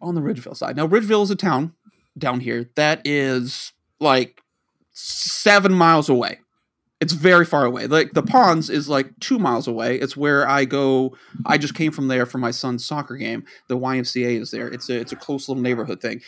On 0.00 0.14
the 0.14 0.20
Ridgeville 0.20 0.56
side. 0.56 0.76
Now, 0.76 0.86
Ridgeville 0.86 1.22
is 1.22 1.30
a 1.30 1.36
town 1.36 1.74
down 2.18 2.40
here 2.40 2.68
that 2.76 3.00
is 3.04 3.72
like 3.98 4.42
seven 4.92 5.72
miles 5.72 6.08
away. 6.08 6.40
It's 7.00 7.14
very 7.14 7.46
far 7.46 7.64
away. 7.64 7.86
Like 7.86 8.12
the 8.12 8.22
ponds 8.22 8.68
is 8.68 8.88
like 8.88 9.10
two 9.20 9.38
miles 9.38 9.66
away. 9.66 9.96
It's 9.96 10.18
where 10.18 10.46
I 10.46 10.66
go. 10.66 11.16
I 11.46 11.56
just 11.56 11.74
came 11.74 11.92
from 11.92 12.08
there 12.08 12.26
for 12.26 12.36
my 12.36 12.50
son's 12.50 12.84
soccer 12.84 13.16
game. 13.16 13.44
The 13.68 13.78
YMCA 13.78 14.38
is 14.38 14.50
there. 14.50 14.68
It's 14.68 14.90
a 14.90 15.00
it's 15.00 15.12
a 15.12 15.16
close 15.16 15.48
little 15.48 15.62
neighborhood 15.62 16.02
thing. 16.02 16.20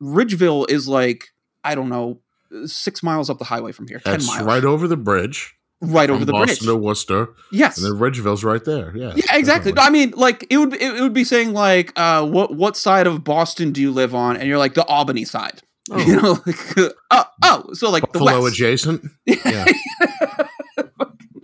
Ridgeville 0.00 0.70
is 0.70 0.88
like 0.88 1.28
I 1.62 1.74
don't 1.74 1.90
know 1.90 2.20
six 2.64 3.02
miles 3.02 3.28
up 3.28 3.38
the 3.38 3.44
highway 3.44 3.72
from 3.72 3.86
here. 3.86 3.98
Ten 3.98 4.14
That's 4.14 4.26
miles, 4.26 4.46
right 4.46 4.64
over 4.64 4.88
the 4.88 4.96
bridge. 4.96 5.54
Right 5.92 6.10
over 6.10 6.24
the 6.24 6.32
Boston 6.32 6.66
bridge. 6.66 6.74
to 6.74 6.76
Worcester, 6.76 7.28
yes, 7.52 7.76
and 7.78 7.86
then 7.86 7.98
Ridgeville's 7.98 8.44
right 8.44 8.64
there. 8.64 8.96
Yeah, 8.96 9.12
yeah, 9.16 9.36
exactly. 9.36 9.72
I 9.76 9.90
mean, 9.90 10.12
like 10.16 10.46
it 10.50 10.58
would 10.58 10.74
it, 10.74 11.00
would 11.00 11.14
be 11.14 11.24
saying 11.24 11.52
like, 11.52 11.92
uh, 11.96 12.26
what 12.26 12.54
what 12.54 12.76
side 12.76 13.06
of 13.06 13.24
Boston 13.24 13.72
do 13.72 13.80
you 13.80 13.90
live 13.90 14.14
on? 14.14 14.36
And 14.36 14.48
you're 14.48 14.58
like 14.58 14.74
the 14.74 14.84
Albany 14.86 15.24
side. 15.24 15.62
Oh, 15.90 15.98
You 16.06 16.20
know, 16.20 16.38
like, 16.46 16.94
oh, 17.10 17.24
oh, 17.42 17.72
so 17.74 17.90
like 17.90 18.10
the 18.12 18.22
west. 18.22 18.54
adjacent. 18.54 19.04
Yeah. 19.26 19.66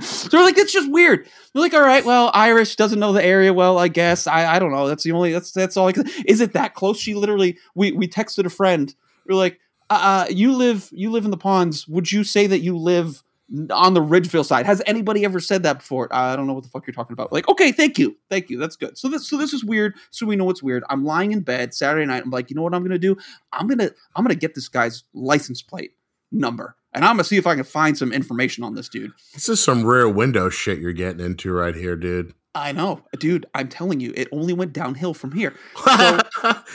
So 0.00 0.28
they're 0.28 0.42
like, 0.42 0.56
it's 0.56 0.72
just 0.72 0.90
weird. 0.90 1.26
They're 1.52 1.62
like, 1.62 1.74
all 1.74 1.82
right, 1.82 2.04
well, 2.04 2.30
Irish 2.32 2.76
doesn't 2.76 2.98
know 2.98 3.12
the 3.12 3.24
area 3.24 3.52
well, 3.52 3.78
I 3.78 3.88
guess. 3.88 4.26
I, 4.26 4.54
I 4.54 4.58
don't 4.58 4.72
know. 4.72 4.88
That's 4.88 5.04
the 5.04 5.12
only 5.12 5.32
that's 5.32 5.52
that's 5.52 5.76
all 5.76 5.88
I 5.88 5.92
can 5.92 6.08
is 6.24 6.40
it 6.40 6.54
that 6.54 6.74
close? 6.74 6.98
She 6.98 7.14
literally 7.14 7.58
we 7.74 7.92
we 7.92 8.08
texted 8.08 8.46
a 8.46 8.50
friend. 8.50 8.94
We're 9.26 9.36
like, 9.36 9.58
uh, 9.90 10.24
uh 10.28 10.32
you 10.32 10.52
live 10.52 10.88
you 10.92 11.10
live 11.10 11.24
in 11.24 11.30
the 11.30 11.36
ponds. 11.36 11.86
Would 11.86 12.10
you 12.10 12.24
say 12.24 12.46
that 12.46 12.60
you 12.60 12.76
live 12.76 13.22
on 13.70 13.94
the 13.94 14.00
Ridgeville 14.00 14.44
side? 14.44 14.66
Has 14.66 14.82
anybody 14.86 15.24
ever 15.24 15.40
said 15.40 15.62
that 15.64 15.78
before? 15.78 16.08
I 16.12 16.36
don't 16.36 16.46
know 16.46 16.52
what 16.52 16.62
the 16.62 16.70
fuck 16.70 16.86
you're 16.86 16.94
talking 16.94 17.14
about. 17.14 17.32
Like, 17.32 17.48
okay, 17.48 17.72
thank 17.72 17.98
you. 17.98 18.16
Thank 18.28 18.50
you. 18.50 18.58
That's 18.58 18.76
good. 18.76 18.96
So 18.96 19.08
this 19.08 19.28
so 19.28 19.36
this 19.36 19.52
is 19.52 19.64
weird. 19.64 19.94
So 20.10 20.26
we 20.26 20.36
know 20.36 20.50
it's 20.50 20.62
weird. 20.62 20.84
I'm 20.88 21.04
lying 21.04 21.32
in 21.32 21.40
bed 21.40 21.74
Saturday 21.74 22.06
night. 22.06 22.22
I'm 22.24 22.30
like, 22.30 22.50
you 22.50 22.56
know 22.56 22.62
what 22.62 22.74
I'm 22.74 22.82
gonna 22.82 22.98
do? 22.98 23.16
I'm 23.52 23.66
gonna 23.66 23.90
I'm 24.16 24.24
gonna 24.24 24.34
get 24.34 24.54
this 24.54 24.68
guy's 24.68 25.04
license 25.14 25.62
plate 25.62 25.92
number. 26.32 26.76
And 26.92 27.04
I'm 27.04 27.14
gonna 27.14 27.24
see 27.24 27.36
if 27.36 27.46
I 27.46 27.54
can 27.54 27.64
find 27.64 27.96
some 27.96 28.12
information 28.12 28.64
on 28.64 28.74
this 28.74 28.88
dude. 28.88 29.12
This 29.34 29.48
is 29.48 29.60
some 29.60 29.84
Rear 29.84 30.08
Window 30.08 30.48
shit 30.48 30.78
you're 30.78 30.92
getting 30.92 31.24
into 31.24 31.52
right 31.52 31.74
here, 31.74 31.96
dude. 31.96 32.34
I 32.54 32.72
know, 32.72 33.02
dude. 33.18 33.46
I'm 33.54 33.68
telling 33.68 34.00
you, 34.00 34.12
it 34.16 34.26
only 34.32 34.52
went 34.52 34.72
downhill 34.72 35.14
from 35.14 35.30
here. 35.32 35.54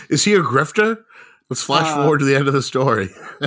is 0.10 0.24
he 0.24 0.34
a 0.34 0.42
grifter? 0.42 1.04
Let's 1.50 1.62
flash 1.64 1.88
Uh, 1.88 1.96
forward 2.02 2.20
to 2.20 2.26
the 2.26 2.36
end 2.36 2.48
of 2.48 2.54
the 2.54 2.62
story. 2.62 3.10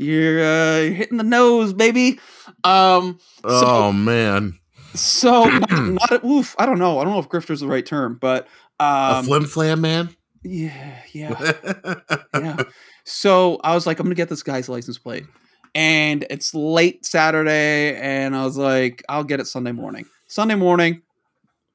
you're, 0.00 0.42
uh, 0.42 0.78
you're 0.80 0.94
hitting 0.94 1.18
the 1.18 1.24
nose, 1.24 1.72
baby. 1.74 2.18
Um, 2.64 3.18
oh 3.44 3.92
man, 3.92 4.58
so 4.94 5.44
not, 5.70 6.10
a, 6.10 6.26
oof. 6.26 6.54
I 6.58 6.66
don't 6.66 6.78
know. 6.78 6.98
I 6.98 7.04
don't 7.04 7.12
know 7.12 7.18
if 7.18 7.28
grifter's 7.28 7.60
the 7.60 7.66
right 7.68 7.84
term, 7.84 8.18
but 8.20 8.48
a 8.78 9.16
um, 9.16 9.24
flim 9.24 9.44
flam 9.44 9.82
man. 9.82 10.16
yeah, 10.42 11.02
yeah, 11.12 11.52
yeah. 12.34 12.56
So 13.04 13.60
I 13.62 13.74
was 13.74 13.86
like, 13.86 13.98
I'm 13.98 14.06
gonna 14.06 14.14
get 14.14 14.30
this 14.30 14.42
guy's 14.42 14.68
license 14.68 14.96
plate, 14.96 15.26
and 15.74 16.24
it's 16.30 16.54
late 16.54 17.04
Saturday, 17.04 17.96
and 17.96 18.34
I 18.34 18.44
was 18.44 18.56
like, 18.56 19.02
I'll 19.08 19.24
get 19.24 19.40
it 19.40 19.46
Sunday 19.46 19.72
morning. 19.72 20.06
Sunday 20.28 20.54
morning, 20.54 21.02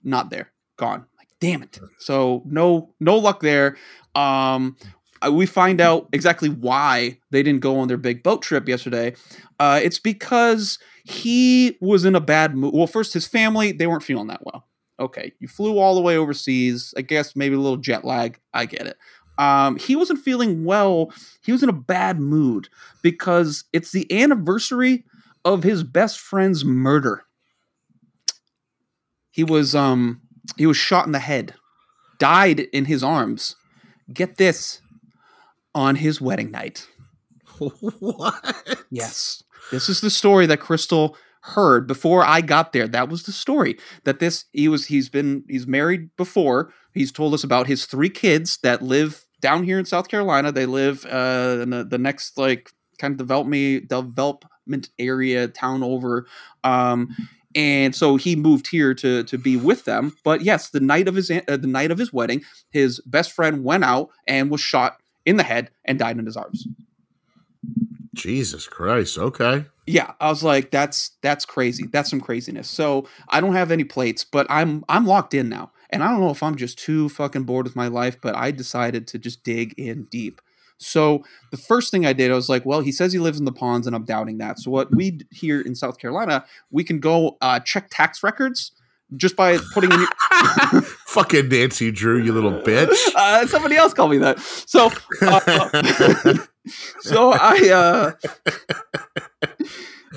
not 0.04 0.32
there, 0.32 0.52
gone. 0.78 1.06
Like, 1.20 1.28
damn 1.40 1.62
it. 1.62 1.80
So 2.00 2.42
no, 2.46 2.96
no 3.00 3.18
luck 3.18 3.42
there. 3.42 3.78
Um, 4.16 4.78
we 5.32 5.46
find 5.46 5.82
out 5.82 6.08
exactly 6.14 6.50
why 6.50 7.18
they 7.32 7.42
didn't 7.44 7.62
go 7.62 7.80
on 7.80 7.88
their 7.88 7.98
big 7.98 8.24
boat 8.24 8.42
trip 8.42 8.68
yesterday. 8.68 9.16
Uh, 9.60 9.80
it's 9.82 10.00
because 10.00 10.80
he 11.04 11.78
was 11.82 12.06
in 12.06 12.16
a 12.16 12.20
bad 12.20 12.56
mood. 12.56 12.74
Well, 12.74 12.88
first, 12.88 13.14
his 13.14 13.28
family 13.28 13.72
they 13.72 13.88
weren't 13.88 14.04
feeling 14.04 14.28
that 14.28 14.46
well. 14.46 14.68
Okay, 15.00 15.34
you 15.40 15.48
flew 15.48 15.78
all 15.78 15.96
the 15.96 16.02
way 16.02 16.18
overseas. 16.18 16.94
I 16.98 17.02
guess 17.02 17.36
maybe 17.36 17.56
a 17.56 17.60
little 17.60 17.78
jet 17.78 18.06
lag. 18.06 18.40
I 18.54 18.66
get 18.66 18.88
it. 18.88 18.98
Um, 19.38 19.78
he 19.78 19.96
wasn't 19.96 20.20
feeling 20.20 20.64
well. 20.64 21.12
He 21.44 21.52
was 21.52 21.64
in 21.64 21.70
a 21.70 21.74
bad 21.74 22.20
mood 22.20 22.70
because 23.02 23.66
it's 23.74 23.92
the 23.92 24.10
anniversary 24.22 25.04
of 25.44 25.64
his 25.64 25.84
best 25.84 26.20
friend's 26.20 26.64
murder. 26.64 27.24
He 29.32 29.44
was 29.44 29.76
um 29.76 30.22
he 30.58 30.66
was 30.66 30.78
shot 30.78 31.06
in 31.06 31.12
the 31.12 31.20
head, 31.20 31.56
died 32.20 32.62
in 32.72 32.86
his 32.86 33.04
arms. 33.04 33.56
Get 34.14 34.38
this, 34.38 34.82
on 35.76 35.98
his 35.98 36.20
wedding 36.20 36.50
night. 36.50 36.88
what? 37.60 38.84
Yes. 38.90 39.44
This 39.72 39.90
is 39.90 40.02
the 40.02 40.10
story 40.10 40.46
that 40.48 40.60
Crystal 40.60 41.18
heard 41.42 41.86
before 41.86 42.26
I 42.26 42.42
got 42.42 42.74
there. 42.74 42.88
That 42.88 43.10
was 43.10 43.24
the 43.24 43.32
story. 43.32 43.78
That 44.04 44.20
this 44.20 44.46
he 44.52 44.68
was 44.68 44.88
he's 44.88 45.10
been 45.10 45.44
he's 45.48 45.68
married 45.68 46.10
before. 46.18 46.72
He's 46.94 47.12
told 47.12 47.34
us 47.34 47.44
about 47.44 47.68
his 47.68 47.86
three 47.86 48.10
kids 48.10 48.58
that 48.64 48.82
live 48.82 49.26
down 49.42 49.64
here 49.64 49.78
in 49.78 49.86
South 49.86 50.08
Carolina. 50.08 50.52
They 50.52 50.66
live 50.66 51.06
uh 51.06 51.60
in 51.62 51.70
the, 51.70 51.84
the 51.84 51.98
next 51.98 52.38
like 52.38 52.72
kind 52.98 53.12
of 53.12 53.18
development 53.18 53.90
development 53.90 54.90
area 54.98 55.48
town 55.48 55.84
over. 55.84 56.26
Um 56.64 57.10
and 57.54 57.96
so 57.96 58.18
he 58.18 58.36
moved 58.36 58.68
here 58.68 58.94
to 58.96 59.24
to 59.24 59.38
be 59.38 59.56
with 59.56 59.86
them. 59.86 60.16
But 60.24 60.42
yes, 60.42 60.70
the 60.70 60.80
night 60.80 61.08
of 61.08 61.16
his 61.16 61.30
uh, 61.30 61.42
the 61.48 61.68
night 61.68 61.92
of 61.92 61.98
his 61.98 62.12
wedding, 62.12 62.44
his 62.72 63.00
best 63.02 63.32
friend 63.32 63.64
went 63.64 63.84
out 63.84 64.10
and 64.28 64.50
was 64.50 64.62
shot 64.62 64.98
in 65.26 65.38
the 65.38 65.44
head 65.44 65.72
and 65.84 66.00
died 66.00 66.18
in 66.18 66.26
his 66.26 66.38
arms. 66.38 66.68
Jesus 68.14 68.68
Christ. 68.68 69.18
Okay. 69.18 69.66
yeah 69.86 70.14
i 70.20 70.30
was 70.30 70.42
like 70.42 70.72
that's 70.72 71.12
that's 71.22 71.46
crazy 71.46 71.86
that's 71.92 72.10
some 72.10 72.22
craziness 72.22 72.68
so 72.68 73.08
i 73.30 73.40
don't 73.42 73.54
have 73.54 73.72
any 73.72 73.84
plates 73.84 74.24
but 74.24 74.48
i'm 74.50 74.84
i'm 74.90 75.06
locked 75.06 75.34
in 75.34 75.50
now 75.50 75.72
and 75.92 76.04
i 76.04 76.10
don't 76.10 76.22
know 76.22 76.32
if 76.32 76.42
i'm 76.42 76.56
just 76.56 76.80
too 76.80 77.10
fucking 77.10 77.44
bored 77.44 77.66
with 77.66 77.76
my 77.76 77.88
life 77.88 78.18
but 78.22 78.36
i 78.36 78.50
decided 78.52 79.06
to 79.06 79.20
just 79.20 79.44
dig 79.44 79.74
in 79.78 80.06
deep 80.10 80.42
so 80.78 81.24
the 81.52 81.58
first 81.58 81.92
thing 81.92 82.06
i 82.06 82.14
did 82.14 82.32
i 82.32 82.36
was 82.36 82.50
like 82.50 82.66
well 82.66 82.82
he 82.82 82.92
says 82.92 83.14
he 83.14 83.20
lives 83.20 83.38
in 83.38 83.46
the 83.46 83.52
ponds 83.52 83.86
and 83.86 83.96
i'm 83.96 84.06
doubting 84.06 84.38
that 84.40 84.58
so 84.58 84.72
what 84.72 84.90
we 84.96 85.20
here 85.30 85.62
in 85.62 85.76
south 85.76 86.00
carolina 86.00 86.44
we 86.72 86.84
can 86.84 87.00
go 87.00 87.38
uh, 87.42 87.60
check 87.60 87.88
tax 87.92 88.24
records 88.24 88.72
just 89.18 89.36
by 89.36 89.58
putting 89.74 89.92
in 89.92 90.00
your, 90.00 90.10
Fucking 91.08 91.50
Nancy 91.50 91.92
Drew, 91.92 92.22
you 92.22 92.34
little 92.34 92.52
bitch. 92.52 92.96
uh, 93.16 93.46
somebody 93.48 93.76
else 93.76 93.94
called 93.94 94.12
me 94.12 94.18
that 94.18 94.40
so 94.40 94.92
uh, 95.22 96.38
so 97.00 97.32
I 97.34 97.70
uh 97.72 98.12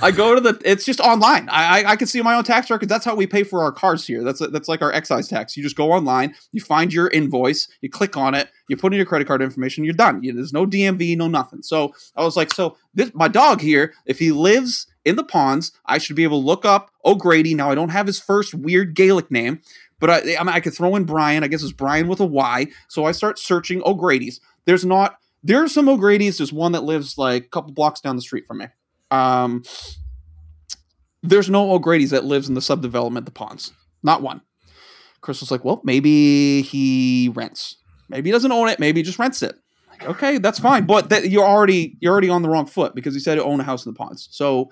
I 0.01 0.11
go 0.11 0.35
to 0.35 0.41
the 0.41 0.61
it's 0.65 0.85
just 0.85 1.01
online. 1.01 1.49
I, 1.49 1.81
I 1.83 1.91
I 1.91 1.97
can 1.97 2.07
see 2.07 2.23
my 2.23 2.35
own 2.35 2.45
tax 2.45 2.71
records. 2.71 2.89
That's 2.89 3.05
how 3.05 3.15
we 3.15 3.27
pay 3.27 3.43
for 3.43 3.63
our 3.63 3.73
cars 3.73 4.07
here. 4.07 4.23
That's 4.23 4.41
that's 4.51 4.69
like 4.69 4.83
our 4.83 4.93
excise 4.93 5.29
tax. 5.29 5.57
You 5.57 5.63
just 5.63 5.77
go 5.77 5.93
online, 5.93 6.35
you 6.53 6.61
find 6.61 6.93
your 6.93 7.09
invoice, 7.09 7.69
you 7.81 7.91
click 7.91 8.17
on 8.17 8.35
it, 8.35 8.49
you 8.69 8.77
put 8.77 8.93
in 8.93 8.97
your 8.97 9.07
credit 9.07 9.27
card 9.27 9.43
information, 9.43 9.85
you're 9.85 9.95
done. 9.95 10.23
You, 10.23 10.33
there's 10.33 10.53
no 10.53 10.67
DMV, 10.67 11.17
no 11.17 11.29
nothing. 11.29 11.63
So 11.63 11.93
I 12.17 12.25
was 12.25 12.37
like, 12.37 12.53
so 12.53 12.77
this 12.95 13.11
my 13.15 13.29
dog 13.29 13.61
here, 13.61 13.93
if 14.07 14.19
he 14.19 14.33
lives 14.33 14.87
in 15.05 15.17
the 15.17 15.25
ponds, 15.25 15.73
I 15.87 15.99
should 15.99 16.17
be 16.17 16.25
able 16.25 16.41
to 16.41 16.47
look 16.47 16.65
up 16.65 16.91
O'Grady. 17.05 17.55
Now 17.55 17.71
I 17.71 17.75
don't 17.75 17.89
have 17.91 18.07
his 18.07 18.21
first 18.21 18.55
weird 18.55 18.95
Gaelic 18.95 19.31
name, 19.31 19.61
but 20.01 20.11
I 20.11 20.37
I, 20.37 20.45
mean, 20.45 20.55
I 20.55 20.61
could 20.61 20.75
throw 20.75 20.97
in 20.97 21.05
Brian. 21.05 21.45
I 21.45 21.49
guess 21.49 21.63
it's 21.63 21.73
Brian 21.73 22.09
with 22.09 22.21
a 22.21 22.27
Y. 22.27 22.67
So 22.89 23.05
I 23.05 23.13
start 23.13 23.39
searching 23.39 23.83
O'Grady's. 23.85 24.41
There's 24.65 24.85
not 24.85 25.19
there 25.43 25.63
are 25.63 25.69
some 25.69 25.89
O'Grady's. 25.89 26.39
There's 26.39 26.53
one 26.53 26.73
that 26.73 26.85
lives 26.85 27.17
like 27.17 27.45
a 27.45 27.49
couple 27.49 27.73
blocks 27.73 28.01
down 28.01 28.17
the 28.17 28.23
street 28.23 28.47
from 28.47 28.59
me. 28.59 28.67
Um, 29.11 29.63
there's 31.23 31.51
no 31.51 31.73
O'Grady's 31.73 32.11
that 32.11 32.25
lives 32.25 32.49
in 32.49 32.55
the 32.55 32.61
subdevelopment, 32.61 33.25
the 33.25 33.31
ponds. 33.31 33.73
Not 34.03 34.23
one. 34.23 34.43
Crystal's 35.21 35.51
like, 35.51 35.65
well, 35.65 35.81
maybe 35.85 36.63
he 36.63 37.31
rents. 37.35 37.77
Maybe 38.09 38.29
he 38.29 38.33
doesn't 38.33 38.53
own 38.53 38.69
it. 38.69 38.79
Maybe 38.79 39.01
he 39.01 39.05
just 39.05 39.19
rents 39.19 39.43
it. 39.43 39.57
Like, 39.91 40.07
okay, 40.07 40.39
that's 40.39 40.59
fine. 40.59 40.87
But 40.87 41.09
that, 41.09 41.29
you're 41.29 41.45
already 41.45 41.97
you're 42.01 42.13
already 42.13 42.29
on 42.29 42.43
the 42.43 42.49
wrong 42.49 42.67
foot 42.67 42.95
because 42.95 43.15
he 43.15 43.21
said 43.21 43.39
he 43.39 43.43
owned 43.43 43.61
a 43.61 43.65
house 43.65 43.85
in 43.85 43.93
the 43.93 43.97
ponds. 43.97 44.29
So 44.31 44.71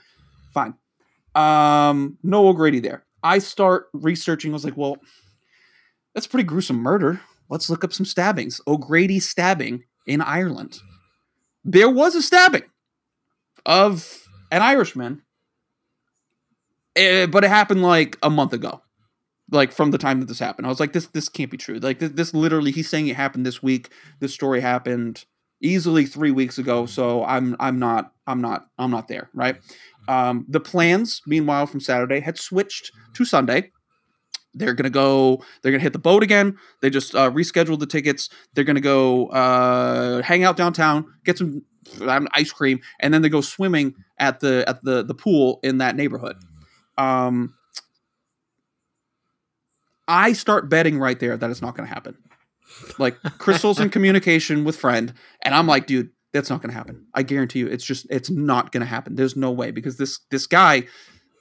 fine. 0.53 0.75
Um, 1.35 2.17
no 2.23 2.49
O'Grady 2.49 2.81
there. 2.81 3.06
I 3.27 3.39
start 3.41 3.89
researching. 3.93 4.53
I 4.53 4.55
was 4.55 4.65
like, 4.65 4.77
well, 4.77 4.99
that's 6.15 6.29
pretty 6.29 6.45
gruesome 6.45 6.77
murder. 6.77 7.21
Let's 7.49 7.69
look 7.69 7.83
up 7.83 7.93
some 7.93 8.07
stabbings. 8.07 8.61
O'Grady 8.67 9.21
stabbing 9.21 9.85
in 10.07 10.21
Ireland. 10.21 10.79
There 11.65 11.91
was 11.91 12.15
a 12.15 12.23
stabbing 12.23 12.63
of 13.65 14.23
an 14.53 14.63
Irishman, 14.63 15.23
eh, 16.95 17.27
but 17.27 17.43
it 17.43 17.49
happened 17.49 17.83
like 17.83 18.17
a 18.23 18.31
month 18.31 18.53
ago, 18.53 18.81
like 19.51 19.73
from 19.73 19.91
the 19.91 19.99
time 19.99 20.21
that 20.21 20.27
this 20.27 20.39
happened. 20.39 20.67
I 20.67 20.71
was 20.71 20.79
like, 20.79 20.93
this 20.93 21.07
this 21.09 21.29
can't 21.29 21.51
be 21.51 21.57
true. 21.57 21.79
Like 21.81 21.99
this, 21.99 22.11
this 22.11 22.33
literally, 22.33 22.71
he's 22.71 22.89
saying 22.89 23.09
it 23.09 23.17
happened 23.17 23.45
this 23.45 23.63
week. 23.63 23.91
This 24.21 24.33
story 24.33 24.61
happened 24.61 25.25
easily 25.61 26.07
three 26.07 26.31
weeks 26.31 26.59
ago. 26.59 26.87
So 26.87 27.25
I'm 27.25 27.57
I'm 27.59 27.79
not 27.81 28.13
I'm 28.27 28.41
not 28.41 28.69
I'm 28.79 28.91
not 28.91 29.09
there. 29.09 29.31
Right. 29.35 29.57
Um, 30.09 30.47
the 30.49 30.61
plans, 30.61 31.23
meanwhile, 31.27 31.67
from 31.67 31.81
Saturday 31.81 32.21
had 32.21 32.39
switched 32.39 32.93
to 33.15 33.25
Sunday. 33.25 33.73
They're 34.55 34.75
gonna 34.75 34.89
go. 34.89 35.43
They're 35.63 35.73
gonna 35.73 35.83
hit 35.83 35.93
the 35.93 35.99
boat 35.99 36.23
again. 36.23 36.57
They 36.81 36.89
just 36.89 37.15
uh, 37.15 37.31
rescheduled 37.31 37.81
the 37.81 37.87
tickets. 37.87 38.31
They're 38.55 38.65
gonna 38.65 38.81
go 38.81 39.27
uh, 39.27 40.23
hang 40.23 40.45
out 40.45 40.57
downtown, 40.57 41.13
get 41.25 41.37
some 41.39 41.63
um, 42.01 42.27
ice 42.33 42.53
cream, 42.53 42.81
and 43.01 43.13
then 43.13 43.23
they 43.23 43.29
go 43.29 43.43
swimming 43.43 43.95
at 44.19 44.41
the 44.41 44.65
at 44.67 44.83
the 44.83 45.03
the 45.03 45.15
pool 45.15 45.61
in 45.63 45.79
that 45.79 45.95
neighborhood. 45.95 46.37
Um, 46.97 47.55
I 50.09 50.33
start 50.33 50.69
betting 50.69 50.99
right 50.99 51.19
there 51.19 51.37
that 51.37 51.51
it's 51.51 51.63
not 51.63 51.77
going 51.77 51.89
to 51.89 51.95
happen. 51.95 52.17
Like 52.99 53.21
Crystal's 53.39 53.81
in 53.81 53.91
communication 53.91 54.65
with 54.65 54.77
friend, 54.77 55.13
and 55.43 55.55
I'm 55.55 55.67
like, 55.67 55.87
dude, 55.87 56.11
that's 56.33 56.51
not 56.51 56.61
going 56.61 56.71
to 56.71 56.77
happen. 56.77 57.07
I 57.15 57.23
guarantee 57.23 57.61
you, 57.61 57.67
it's 57.67 57.85
just 57.85 58.07
it's 58.11 58.31
not 58.31 58.73
going 58.73 58.81
to 58.81 58.87
happen. 58.87 59.15
There's 59.15 59.37
no 59.37 59.51
way 59.51 59.71
because 59.71 59.97
this 59.97 60.21
this 60.31 60.47
guy, 60.47 60.85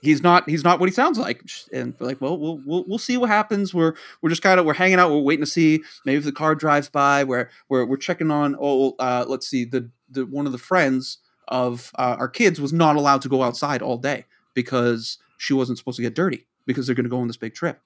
he's 0.01 0.23
not 0.23 0.49
he's 0.49 0.63
not 0.63 0.79
what 0.79 0.87
he 0.87 0.93
sounds 0.93 1.17
like. 1.17 1.41
And 1.73 1.93
we're 1.99 2.07
like, 2.07 2.21
well, 2.21 2.37
we'll 2.37 2.61
we'll 2.65 2.85
we'll 2.87 2.97
see 2.97 3.17
what 3.17 3.29
happens. 3.29 3.73
We're 3.73 3.93
we're 4.21 4.29
just 4.29 4.41
kind 4.41 4.59
of 4.59 4.65
we're 4.65 4.73
hanging 4.73 4.99
out. 4.99 5.11
We're 5.11 5.19
waiting 5.19 5.45
to 5.45 5.51
see 5.51 5.83
maybe 6.05 6.17
if 6.17 6.23
the 6.23 6.31
car 6.31 6.55
drives 6.55 6.89
by. 6.89 7.23
We're 7.23 7.49
we're 7.69 7.85
we're 7.85 7.97
checking 7.97 8.31
on. 8.31 8.55
Oh, 8.59 8.95
uh, 8.99 9.25
let's 9.27 9.47
see. 9.47 9.65
The 9.65 9.89
the 10.09 10.25
one 10.25 10.45
of 10.45 10.51
the 10.51 10.57
friends 10.57 11.17
of 11.47 11.91
uh, 11.95 12.15
our 12.17 12.29
kids 12.29 12.59
was 12.59 12.73
not 12.73 12.95
allowed 12.95 13.21
to 13.21 13.29
go 13.29 13.43
outside 13.43 13.81
all 13.81 13.97
day 13.97 14.25
because 14.53 15.17
she 15.37 15.53
wasn't 15.53 15.77
supposed 15.77 15.97
to 15.97 16.01
get 16.01 16.15
dirty 16.15 16.47
because 16.65 16.85
they're 16.85 16.95
going 16.95 17.03
to 17.03 17.09
go 17.09 17.19
on 17.19 17.27
this 17.27 17.37
big 17.37 17.53
trip. 17.53 17.81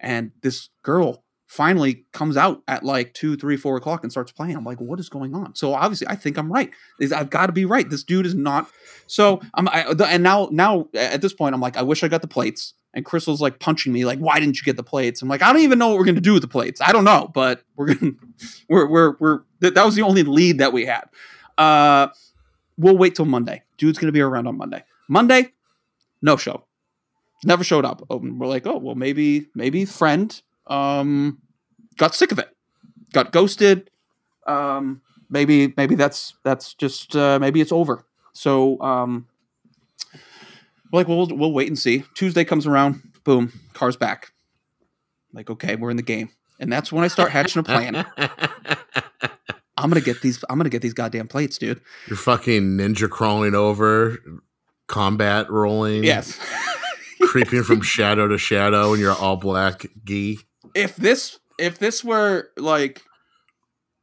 And 0.00 0.32
this 0.42 0.68
girl 0.82 1.24
finally 1.46 2.04
comes 2.12 2.36
out 2.36 2.62
at 2.66 2.82
like 2.82 3.14
two, 3.14 3.36
three, 3.36 3.56
four 3.56 3.76
o'clock 3.76 4.02
and 4.02 4.10
starts 4.10 4.32
playing. 4.32 4.56
I'm 4.56 4.64
like, 4.64 4.80
what 4.80 4.98
is 4.98 5.08
going 5.08 5.34
on? 5.34 5.54
So 5.54 5.74
obviously, 5.74 6.08
I 6.08 6.16
think 6.16 6.36
I'm 6.36 6.52
right. 6.52 6.70
I've 7.14 7.30
got 7.30 7.46
to 7.46 7.52
be 7.52 7.64
right. 7.64 7.88
This 7.88 8.02
dude 8.02 8.26
is 8.26 8.34
not. 8.34 8.68
So 9.06 9.40
I'm. 9.54 9.68
I, 9.68 9.82
and 10.08 10.22
now, 10.22 10.48
now 10.50 10.88
at 10.94 11.22
this 11.22 11.32
point, 11.32 11.54
I'm 11.54 11.60
like, 11.60 11.76
I 11.76 11.82
wish 11.82 12.02
I 12.02 12.08
got 12.08 12.22
the 12.22 12.28
plates. 12.28 12.74
And 12.94 13.04
Crystal's 13.04 13.42
like 13.42 13.58
punching 13.60 13.92
me, 13.92 14.06
like, 14.06 14.18
why 14.20 14.40
didn't 14.40 14.56
you 14.56 14.62
get 14.64 14.78
the 14.78 14.82
plates? 14.82 15.20
I'm 15.20 15.28
like, 15.28 15.42
I 15.42 15.52
don't 15.52 15.60
even 15.60 15.78
know 15.78 15.88
what 15.88 15.98
we're 15.98 16.06
gonna 16.06 16.20
do 16.20 16.32
with 16.32 16.40
the 16.40 16.48
plates. 16.48 16.80
I 16.80 16.92
don't 16.92 17.04
know, 17.04 17.30
but 17.34 17.62
we're 17.76 17.92
gonna, 17.94 18.12
we're, 18.70 18.88
we're, 18.88 19.16
we're. 19.20 19.40
That 19.60 19.74
that 19.74 19.84
was 19.84 19.94
the 19.94 20.02
only 20.02 20.22
lead 20.22 20.58
that 20.58 20.72
we 20.72 20.86
had. 20.86 21.04
Uh, 21.58 22.08
we'll 22.78 22.96
wait 22.96 23.14
till 23.14 23.26
Monday. 23.26 23.62
Dude's 23.76 23.98
gonna 23.98 24.12
be 24.12 24.22
around 24.22 24.46
on 24.46 24.56
Monday. 24.56 24.82
Monday, 25.08 25.52
no 26.22 26.38
show 26.38 26.64
never 27.44 27.64
showed 27.64 27.84
up. 27.84 28.02
Oh, 28.10 28.16
we're 28.16 28.46
like, 28.46 28.66
oh 28.66 28.78
well, 28.78 28.94
maybe 28.94 29.48
maybe 29.54 29.84
friend 29.84 30.40
um 30.66 31.38
got 31.96 32.14
sick 32.14 32.32
of 32.32 32.38
it, 32.38 32.48
got 33.12 33.32
ghosted. 33.32 33.90
Um, 34.46 35.00
maybe 35.28 35.72
maybe 35.76 35.94
that's 35.94 36.34
that's 36.44 36.74
just 36.74 37.16
uh, 37.16 37.38
maybe 37.38 37.60
it's 37.60 37.72
over. 37.72 38.04
So 38.32 38.80
um, 38.80 39.26
like, 40.92 41.08
well, 41.08 41.26
we'll 41.30 41.52
wait 41.52 41.68
and 41.68 41.78
see. 41.78 42.04
Tuesday 42.14 42.44
comes 42.44 42.66
around, 42.66 43.02
boom, 43.24 43.52
car's 43.72 43.96
back. 43.96 44.32
Like, 45.32 45.50
okay, 45.50 45.76
we're 45.76 45.90
in 45.90 45.96
the 45.96 46.02
game. 46.02 46.30
and 46.58 46.72
that's 46.72 46.90
when 46.92 47.04
I 47.04 47.08
start 47.08 47.30
hatching 47.30 47.60
a 47.60 47.62
plan. 47.62 48.06
I'm 49.78 49.90
gonna 49.90 50.00
get 50.00 50.22
these. 50.22 50.42
I'm 50.48 50.58
gonna 50.58 50.70
get 50.70 50.80
these 50.80 50.94
goddamn 50.94 51.28
plates, 51.28 51.58
dude. 51.58 51.80
You're 52.06 52.16
fucking 52.16 52.78
ninja 52.78 53.10
crawling 53.10 53.54
over, 53.54 54.18
combat 54.86 55.50
rolling. 55.50 56.02
Yes. 56.04 56.38
creeping 57.20 57.62
from 57.62 57.82
shadow 57.82 58.28
to 58.28 58.38
shadow 58.38 58.94
in 58.94 59.00
your 59.00 59.12
all 59.12 59.36
black 59.36 59.86
gi. 60.04 60.38
If 60.76 60.94
this 60.96 61.38
if 61.58 61.78
this 61.78 62.04
were 62.04 62.50
like 62.56 63.02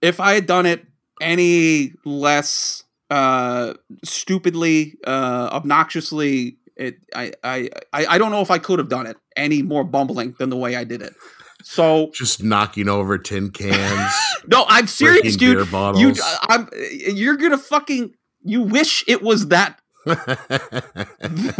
if 0.02 0.20
I 0.20 0.34
had 0.34 0.46
done 0.46 0.66
it 0.66 0.86
any 1.22 1.94
less 2.04 2.84
uh 3.10 3.76
stupidly 4.04 4.96
uh 5.06 5.50
obnoxiously 5.54 6.58
it 6.76 6.98
I 7.16 7.34
I 7.44 7.70
I 7.94 8.06
I 8.08 8.18
don't 8.18 8.32
know 8.32 8.42
if 8.42 8.52
I 8.52 8.58
could 8.58 8.80
have 8.80 8.90
done 8.90 9.06
it 9.06 9.18
any 9.38 9.62
more 9.62 9.84
bumbling 9.84 10.36
than 10.40 10.50
the 10.50 10.58
way 10.58 10.76
I 10.76 10.84
did 10.84 11.02
it. 11.02 11.14
So 11.64 12.12
Just 12.14 12.44
knocking 12.44 12.90
over 12.90 13.18
tin 13.18 13.52
cans, 13.52 14.14
no, 14.48 14.66
I'm 14.68 14.88
serious, 14.88 15.38
dude. 15.38 15.66
You 15.72 16.14
I'm 16.50 16.68
you're 17.04 17.38
gonna 17.38 17.58
fucking 17.58 18.16
you 18.44 18.64
wish 18.64 19.04
it 19.08 19.22
was 19.22 19.48
that 19.48 19.80
that 20.06 21.54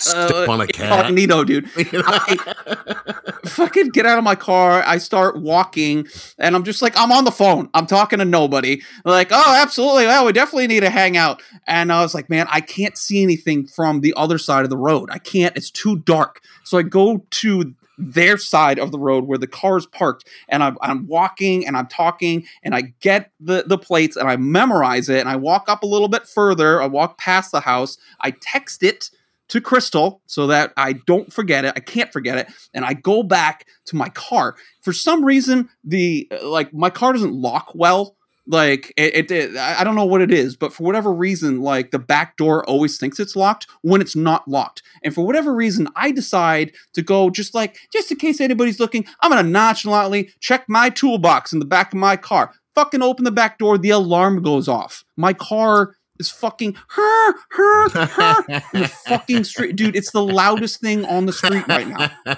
Step 0.00 0.30
uh, 0.30 0.50
on 0.50 0.60
a 0.60 0.66
cat. 0.66 1.06
incognito, 1.06 1.44
dude. 1.44 1.70
fucking 3.44 3.90
get 3.90 4.04
out 4.04 4.18
of 4.18 4.24
my 4.24 4.34
car. 4.34 4.82
I 4.84 4.98
start 4.98 5.40
walking 5.40 6.06
and 6.38 6.56
I'm 6.56 6.64
just 6.64 6.82
like, 6.82 6.94
I'm 6.96 7.12
on 7.12 7.24
the 7.24 7.30
phone. 7.30 7.68
I'm 7.74 7.86
talking 7.86 8.18
to 8.18 8.24
nobody. 8.24 8.82
Like, 9.04 9.28
oh, 9.30 9.58
absolutely. 9.62 10.06
Well, 10.06 10.26
we 10.26 10.32
definitely 10.32 10.66
need 10.66 10.80
to 10.80 10.90
hang 10.90 11.16
out. 11.16 11.40
And 11.66 11.92
I 11.92 12.02
was 12.02 12.14
like, 12.14 12.28
man, 12.28 12.46
I 12.50 12.60
can't 12.60 12.98
see 12.98 13.22
anything 13.22 13.66
from 13.66 14.00
the 14.00 14.12
other 14.16 14.38
side 14.38 14.64
of 14.64 14.70
the 14.70 14.76
road. 14.76 15.08
I 15.12 15.18
can't. 15.18 15.56
It's 15.56 15.70
too 15.70 15.98
dark. 15.98 16.40
So 16.64 16.78
I 16.78 16.82
go 16.82 17.24
to 17.30 17.74
their 17.98 18.38
side 18.38 18.78
of 18.78 18.92
the 18.92 18.98
road 18.98 19.24
where 19.24 19.38
the 19.38 19.46
car 19.46 19.76
is 19.76 19.86
parked 19.86 20.28
and 20.48 20.62
I'm, 20.62 20.78
I'm 20.80 21.06
walking 21.06 21.66
and 21.66 21.76
I'm 21.76 21.88
talking 21.88 22.46
and 22.62 22.74
I 22.74 22.94
get 23.00 23.32
the, 23.40 23.64
the 23.66 23.78
plates 23.78 24.16
and 24.16 24.28
I 24.28 24.36
memorize 24.36 25.08
it 25.08 25.20
and 25.20 25.28
I 25.28 25.36
walk 25.36 25.68
up 25.68 25.82
a 25.82 25.86
little 25.86 26.08
bit 26.08 26.26
further. 26.26 26.80
I 26.80 26.86
walk 26.86 27.18
past 27.18 27.52
the 27.52 27.60
house. 27.60 27.98
I 28.20 28.30
text 28.30 28.82
it 28.82 29.10
to 29.48 29.60
Crystal 29.60 30.20
so 30.26 30.46
that 30.46 30.72
I 30.76 30.92
don't 30.92 31.32
forget 31.32 31.64
it. 31.64 31.72
I 31.74 31.80
can't 31.80 32.12
forget 32.12 32.38
it. 32.38 32.48
And 32.74 32.84
I 32.84 32.92
go 32.92 33.22
back 33.22 33.66
to 33.86 33.96
my 33.96 34.08
car. 34.10 34.56
For 34.82 34.92
some 34.92 35.24
reason, 35.24 35.70
the 35.84 36.28
uh, 36.30 36.46
like 36.48 36.72
my 36.72 36.90
car 36.90 37.12
doesn't 37.12 37.32
lock 37.32 37.72
well. 37.74 38.16
Like 38.50 38.94
it, 38.96 39.14
it, 39.14 39.30
it 39.30 39.56
I 39.58 39.84
don't 39.84 39.94
know 39.94 40.06
what 40.06 40.22
it 40.22 40.32
is, 40.32 40.56
but 40.56 40.72
for 40.72 40.82
whatever 40.84 41.12
reason, 41.12 41.60
like 41.60 41.90
the 41.90 41.98
back 41.98 42.38
door 42.38 42.64
always 42.64 42.96
thinks 42.96 43.20
it's 43.20 43.36
locked 43.36 43.66
when 43.82 44.00
it's 44.00 44.16
not 44.16 44.48
locked. 44.48 44.82
And 45.02 45.14
for 45.14 45.26
whatever 45.26 45.54
reason, 45.54 45.86
I 45.94 46.12
decide 46.12 46.72
to 46.94 47.02
go 47.02 47.28
just 47.28 47.54
like 47.54 47.76
just 47.92 48.10
in 48.10 48.16
case 48.16 48.40
anybody's 48.40 48.80
looking, 48.80 49.04
I'm 49.20 49.30
gonna 49.30 49.42
nonchalantly 49.42 50.30
check 50.40 50.64
my 50.66 50.88
toolbox 50.88 51.52
in 51.52 51.58
the 51.58 51.66
back 51.66 51.92
of 51.92 51.98
my 51.98 52.16
car. 52.16 52.54
Fucking 52.74 53.02
open 53.02 53.24
the 53.24 53.30
back 53.30 53.58
door, 53.58 53.76
the 53.76 53.90
alarm 53.90 54.42
goes 54.42 54.66
off. 54.66 55.04
My 55.16 55.34
car 55.34 55.96
is 56.18 56.30
fucking 56.30 56.74
her, 56.88 57.32
her, 57.50 57.88
her 57.90 58.44
in 58.72 58.80
the 58.82 58.88
fucking 58.88 59.44
street. 59.44 59.76
Dude, 59.76 59.94
it's 59.94 60.12
the 60.12 60.22
loudest 60.22 60.80
thing 60.80 61.04
on 61.04 61.26
the 61.26 61.32
street 61.34 61.66
right 61.68 61.86
now. 61.86 62.36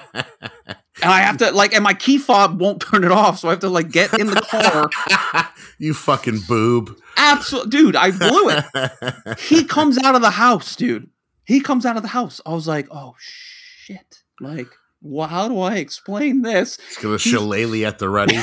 And 1.01 1.11
I 1.11 1.21
have 1.21 1.37
to 1.37 1.51
like 1.51 1.73
and 1.73 1.83
my 1.83 1.93
key 1.93 2.17
fob 2.17 2.59
won't 2.59 2.81
turn 2.81 3.03
it 3.03 3.11
off, 3.11 3.39
so 3.39 3.47
I 3.47 3.51
have 3.51 3.61
to 3.61 3.69
like 3.69 3.91
get 3.91 4.13
in 4.19 4.27
the 4.27 4.41
car. 4.41 5.49
you 5.79 5.93
fucking 5.93 6.39
boob. 6.47 6.95
Absolutely 7.17 7.71
dude, 7.71 7.95
I 7.95 8.11
blew 8.11 8.49
it. 8.49 9.39
He 9.39 9.63
comes 9.63 9.97
out 10.03 10.15
of 10.15 10.21
the 10.21 10.31
house, 10.31 10.75
dude. 10.75 11.09
He 11.45 11.61
comes 11.61 11.85
out 11.85 11.95
of 11.95 12.03
the 12.03 12.09
house. 12.09 12.41
I 12.45 12.53
was 12.53 12.67
like, 12.67 12.87
oh 12.91 13.15
shit. 13.19 14.17
Like, 14.39 14.67
well, 15.01 15.27
how 15.27 15.47
do 15.47 15.59
I 15.59 15.75
explain 15.75 16.41
this? 16.41 16.77
It's 16.89 17.01
gonna 17.01 17.17
shillelagh 17.17 17.85
at 17.85 17.99
the 17.99 18.09
ready. 18.09 18.39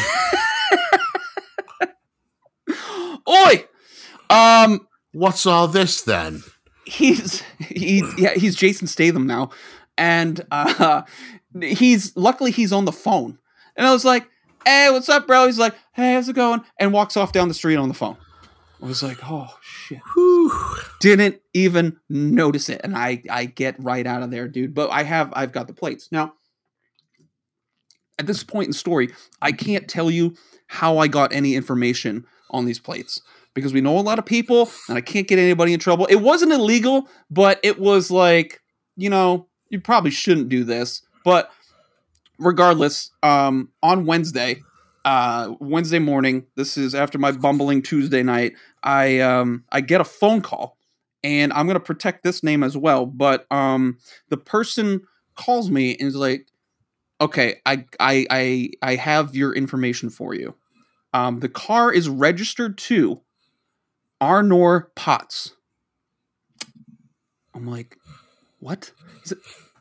Oi! 3.28 3.64
Um, 4.30 4.86
What's 5.12 5.46
all 5.46 5.68
this 5.68 6.02
then? 6.02 6.42
he's 6.88 7.42
he's 7.58 8.18
yeah 8.18 8.34
he's 8.34 8.56
Jason 8.56 8.86
Statham 8.86 9.26
now, 9.26 9.50
and 9.96 10.44
uh, 10.50 11.02
he's 11.62 12.16
luckily 12.16 12.50
he's 12.50 12.72
on 12.72 12.84
the 12.84 12.92
phone, 12.92 13.38
and 13.76 13.86
I 13.86 13.92
was 13.92 14.04
like, 14.04 14.28
"Hey, 14.64 14.90
what's 14.90 15.08
up, 15.08 15.26
bro?" 15.26 15.46
He's 15.46 15.58
like, 15.58 15.74
"Hey, 15.92 16.14
how's 16.14 16.28
it 16.28 16.34
going?" 16.34 16.62
and 16.78 16.92
walks 16.92 17.16
off 17.16 17.32
down 17.32 17.48
the 17.48 17.54
street 17.54 17.76
on 17.76 17.88
the 17.88 17.94
phone. 17.94 18.16
I 18.82 18.86
was 18.86 19.02
like, 19.02 19.18
"Oh 19.24 19.48
shit!" 19.60 20.00
Whew. 20.14 20.52
Didn't 21.00 21.40
even 21.54 21.98
notice 22.08 22.68
it, 22.68 22.80
and 22.84 22.96
I 22.96 23.22
I 23.30 23.46
get 23.46 23.76
right 23.78 24.06
out 24.06 24.22
of 24.22 24.30
there, 24.30 24.48
dude. 24.48 24.74
But 24.74 24.90
I 24.90 25.02
have 25.02 25.32
I've 25.34 25.52
got 25.52 25.66
the 25.66 25.74
plates 25.74 26.10
now. 26.12 26.34
At 28.18 28.26
this 28.26 28.42
point 28.42 28.66
in 28.66 28.70
the 28.72 28.78
story, 28.78 29.10
I 29.40 29.52
can't 29.52 29.88
tell 29.88 30.10
you 30.10 30.34
how 30.66 30.98
I 30.98 31.06
got 31.06 31.32
any 31.32 31.54
information 31.54 32.26
on 32.50 32.64
these 32.64 32.78
plates 32.78 33.20
because 33.54 33.72
we 33.72 33.80
know 33.80 33.98
a 33.98 34.00
lot 34.00 34.18
of 34.18 34.26
people 34.26 34.70
and 34.88 34.96
I 34.96 35.00
can't 35.00 35.26
get 35.26 35.38
anybody 35.38 35.72
in 35.72 35.80
trouble. 35.80 36.06
It 36.06 36.16
wasn't 36.16 36.52
illegal, 36.52 37.08
but 37.30 37.58
it 37.62 37.78
was 37.78 38.10
like, 38.10 38.60
you 38.96 39.10
know, 39.10 39.48
you 39.68 39.80
probably 39.80 40.10
shouldn't 40.10 40.48
do 40.48 40.64
this. 40.64 41.02
But 41.28 41.52
regardless, 42.38 43.10
um, 43.22 43.68
on 43.82 44.06
Wednesday, 44.06 44.62
uh, 45.04 45.52
Wednesday 45.60 45.98
morning, 45.98 46.46
this 46.56 46.78
is 46.78 46.94
after 46.94 47.18
my 47.18 47.32
bumbling 47.32 47.82
Tuesday 47.82 48.22
night, 48.22 48.54
I 48.82 49.20
um, 49.20 49.64
I 49.70 49.82
get 49.82 50.00
a 50.00 50.04
phone 50.04 50.40
call 50.40 50.78
and 51.22 51.52
I'm 51.52 51.66
gonna 51.66 51.80
protect 51.80 52.24
this 52.24 52.42
name 52.42 52.62
as 52.62 52.78
well. 52.78 53.04
But 53.04 53.44
um, 53.52 53.98
the 54.30 54.38
person 54.38 55.02
calls 55.34 55.70
me 55.70 55.98
and 55.98 56.08
is 56.08 56.16
like, 56.16 56.46
"Okay, 57.20 57.56
I 57.66 57.84
I 58.00 58.26
I 58.30 58.70
I 58.80 58.94
have 58.94 59.36
your 59.36 59.54
information 59.54 60.08
for 60.08 60.34
you. 60.34 60.54
Um, 61.12 61.40
the 61.40 61.50
car 61.50 61.92
is 61.92 62.08
registered 62.08 62.78
to 62.78 63.20
Arnor 64.18 64.86
Potts." 64.96 65.52
I'm 67.52 67.66
like, 67.66 67.98
"What?" 68.60 68.92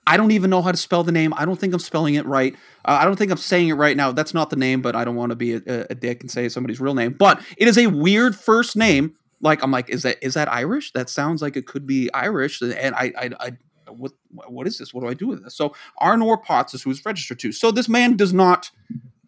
I 0.07 0.15
don't 0.17 0.31
even 0.31 0.49
know 0.49 0.61
how 0.61 0.71
to 0.71 0.77
spell 0.77 1.03
the 1.03 1.11
name. 1.11 1.33
I 1.35 1.43
don't 1.43 1.59
think 1.59 1.73
I'm 1.73 1.79
spelling 1.79 2.15
it 2.15 2.25
right. 2.25 2.55
Uh, 2.85 2.97
I 3.01 3.03
don't 3.03 3.17
think 3.17 3.29
I'm 3.29 3.37
saying 3.37 3.67
it 3.67 3.73
right 3.73 3.95
now. 3.95 4.13
That's 4.13 4.33
not 4.33 4.49
the 4.49 4.55
name, 4.55 4.81
but 4.81 4.95
I 4.95 5.03
don't 5.03 5.15
want 5.15 5.31
to 5.31 5.35
be 5.35 5.55
a, 5.55 5.61
a 5.89 5.95
dick 5.95 6.21
and 6.21 6.31
say 6.31 6.47
somebody's 6.47 6.79
real 6.79 6.95
name. 6.95 7.11
But 7.11 7.41
it 7.57 7.67
is 7.67 7.77
a 7.77 7.87
weird 7.87 8.35
first 8.35 8.77
name. 8.77 9.15
Like 9.41 9.61
I'm 9.61 9.69
like, 9.69 9.89
is 9.89 10.03
that 10.03 10.17
is 10.21 10.33
that 10.35 10.51
Irish? 10.51 10.93
That 10.93 11.09
sounds 11.09 11.41
like 11.41 11.57
it 11.57 11.67
could 11.67 11.85
be 11.85 12.11
Irish. 12.13 12.61
And 12.61 12.95
I 12.95 13.11
I, 13.17 13.29
I 13.39 13.57
what 13.91 14.13
what 14.47 14.65
is 14.65 14.77
this? 14.77 14.93
What 14.93 15.01
do 15.01 15.09
I 15.09 15.13
do 15.13 15.27
with 15.27 15.43
this? 15.43 15.55
So 15.55 15.75
Arnor 16.01 16.41
Potts 16.41 16.73
is 16.73 16.83
who 16.83 16.89
is 16.89 17.05
registered 17.05 17.39
to. 17.39 17.51
So 17.51 17.71
this 17.71 17.89
man 17.89 18.15
does 18.15 18.33
not 18.33 18.71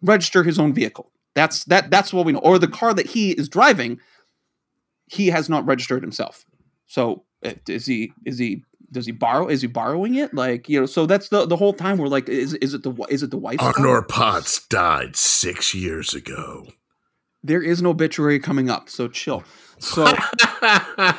register 0.02 0.42
his 0.42 0.58
own 0.58 0.72
vehicle. 0.72 1.10
That's 1.34 1.64
that 1.64 1.90
that's 1.90 2.12
what 2.12 2.24
we 2.24 2.32
know. 2.32 2.40
Or 2.40 2.58
the 2.58 2.68
car 2.68 2.94
that 2.94 3.06
he 3.06 3.32
is 3.32 3.48
driving, 3.48 4.00
he 5.06 5.28
has 5.28 5.48
not 5.48 5.66
registered 5.66 6.02
himself. 6.02 6.46
So 6.86 7.24
uh, 7.44 7.52
is 7.68 7.86
he 7.86 8.12
is 8.24 8.38
he 8.38 8.64
does 8.92 9.06
he 9.06 9.12
borrow 9.12 9.48
is 9.48 9.62
he 9.62 9.68
borrowing 9.68 10.14
it? 10.16 10.34
Like 10.34 10.68
you 10.68 10.80
know 10.80 10.86
so 10.86 11.06
that's 11.06 11.28
the 11.28 11.46
the 11.46 11.56
whole 11.56 11.72
time 11.72 11.98
we're 11.98 12.08
like 12.08 12.28
is 12.28 12.54
is 12.54 12.74
it 12.74 12.82
the 12.82 12.92
is 13.08 13.22
it 13.22 13.30
the 13.30 13.38
wife's 13.38 13.62
car? 13.62 13.72
Arnor 13.74 14.08
Potts 14.08 14.66
died 14.68 15.16
six 15.16 15.74
years 15.74 16.14
ago. 16.14 16.66
there 17.42 17.62
is 17.62 17.82
no 17.82 17.90
obituary 17.90 18.38
coming 18.40 18.68
up 18.70 18.88
so 18.88 19.08
chill. 19.08 19.44
So 19.78 20.06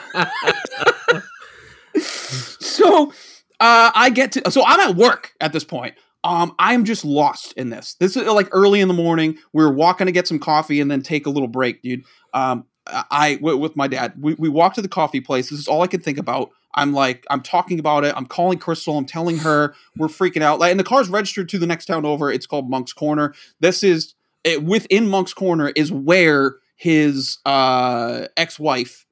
so 1.98 3.12
uh 3.60 3.92
i 3.94 4.10
get 4.14 4.32
to 4.34 4.52
so 4.52 4.64
i'm 4.66 4.80
at 4.80 4.96
work 4.96 5.34
at 5.42 5.54
this 5.54 5.64
point. 5.64 5.96
Um 6.24 6.54
i'm 6.60 6.86
just 6.86 7.04
lost 7.06 7.54
in 7.54 7.70
this. 7.70 7.96
This 8.00 8.16
is 8.16 8.26
like 8.28 8.50
early 8.52 8.82
in 8.82 8.88
the 8.88 8.94
morning. 8.94 9.38
We 9.54 9.64
are 9.64 9.74
walking 9.74 10.06
to 10.06 10.12
get 10.12 10.28
some 10.28 10.40
coffee 10.40 10.80
and 10.80 10.90
then 10.90 11.02
take 11.02 11.26
a 11.26 11.30
little 11.30 11.48
break 11.48 11.82
dude. 11.82 12.04
Um 12.34 12.66
i 13.12 13.36
w- 13.36 13.58
with 13.58 13.76
my 13.76 13.88
dad 13.88 14.14
we, 14.20 14.34
we 14.36 14.50
walk 14.50 14.74
to 14.76 14.82
the 14.82 14.88
coffee 14.88 15.22
place. 15.22 15.50
This 15.50 15.60
is 15.60 15.68
all 15.68 15.82
i 15.82 15.88
can 15.88 16.02
think 16.02 16.18
about 16.18 16.50
i'm 16.76 16.94
like 16.94 17.26
i'm 17.30 17.42
talking 17.42 17.80
about 17.80 18.04
it. 18.04 18.14
I'm 18.16 18.26
calling 18.26 18.58
crystal. 18.58 18.98
I'm 18.98 19.06
telling 19.06 19.38
her 19.40 19.74
we're 19.98 20.08
freaking 20.08 20.42
out. 20.42 20.60
Like 20.60 20.72
and 20.72 20.80
the 20.80 20.84
car's 20.84 21.10
registered 21.10 21.50
to 21.50 21.60
the 21.60 21.68
next 21.68 21.86
town 21.86 22.06
over. 22.06 22.32
It's 22.32 22.46
called 22.46 22.70
monk's 22.70 22.94
corner. 22.94 23.34
This 23.60 23.84
is 23.84 24.14
it, 24.44 24.64
within 24.64 25.08
monk's 25.08 25.34
corner 25.34 25.72
is 25.76 25.92
where 25.92 26.56
his 26.76 27.38
uh 27.46 28.28
ex-wife 28.38 29.06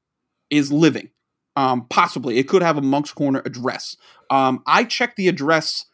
is 0.50 0.72
living 0.72 1.10
um 1.56 1.86
possibly. 1.90 2.38
It 2.38 2.48
could 2.48 2.62
have 2.62 2.78
a 2.78 2.82
monk's 2.82 3.12
corner 3.12 3.42
address. 3.46 3.96
Um 4.30 4.64
i 4.66 4.84
checked 4.84 5.18
the 5.18 5.28
address 5.28 5.86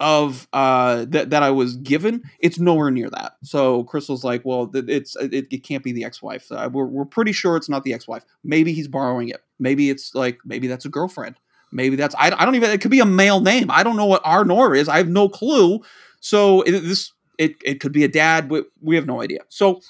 of 0.00 0.48
uh 0.52 1.04
that 1.08 1.30
that 1.30 1.42
I 1.42 1.50
was 1.50 1.76
given, 1.76 2.22
it's 2.40 2.58
nowhere 2.58 2.90
near 2.90 3.10
that. 3.10 3.34
So 3.42 3.84
Crystal's 3.84 4.24
like, 4.24 4.42
well, 4.44 4.70
it's 4.74 5.16
it, 5.16 5.46
it 5.50 5.62
can't 5.62 5.84
be 5.84 5.92
the 5.92 6.04
ex-wife. 6.04 6.50
Uh, 6.50 6.68
we're 6.72 6.86
we're 6.86 7.04
pretty 7.04 7.32
sure 7.32 7.56
it's 7.56 7.68
not 7.68 7.84
the 7.84 7.94
ex-wife. 7.94 8.24
Maybe 8.42 8.72
he's 8.72 8.88
borrowing 8.88 9.28
it. 9.28 9.42
Maybe 9.58 9.90
it's 9.90 10.14
like 10.14 10.38
maybe 10.44 10.66
that's 10.66 10.84
a 10.84 10.90
girlfriend. 10.90 11.36
Maybe 11.74 11.96
that's 11.96 12.14
I, 12.14 12.30
I 12.30 12.44
don't 12.44 12.54
even. 12.54 12.70
It 12.70 12.80
could 12.80 12.90
be 12.90 13.00
a 13.00 13.06
male 13.06 13.40
name. 13.40 13.70
I 13.70 13.82
don't 13.82 13.96
know 13.96 14.06
what 14.06 14.22
Arnor 14.22 14.78
is. 14.78 14.88
I 14.88 14.96
have 14.98 15.08
no 15.08 15.28
clue. 15.28 15.80
So 16.20 16.62
it, 16.62 16.72
this 16.80 17.12
it 17.36 17.56
it 17.64 17.80
could 17.80 17.92
be 17.92 18.04
a 18.04 18.08
dad. 18.08 18.48
We, 18.48 18.62
we 18.80 18.94
have 18.94 19.06
no 19.06 19.20
idea. 19.20 19.40
So 19.48 19.80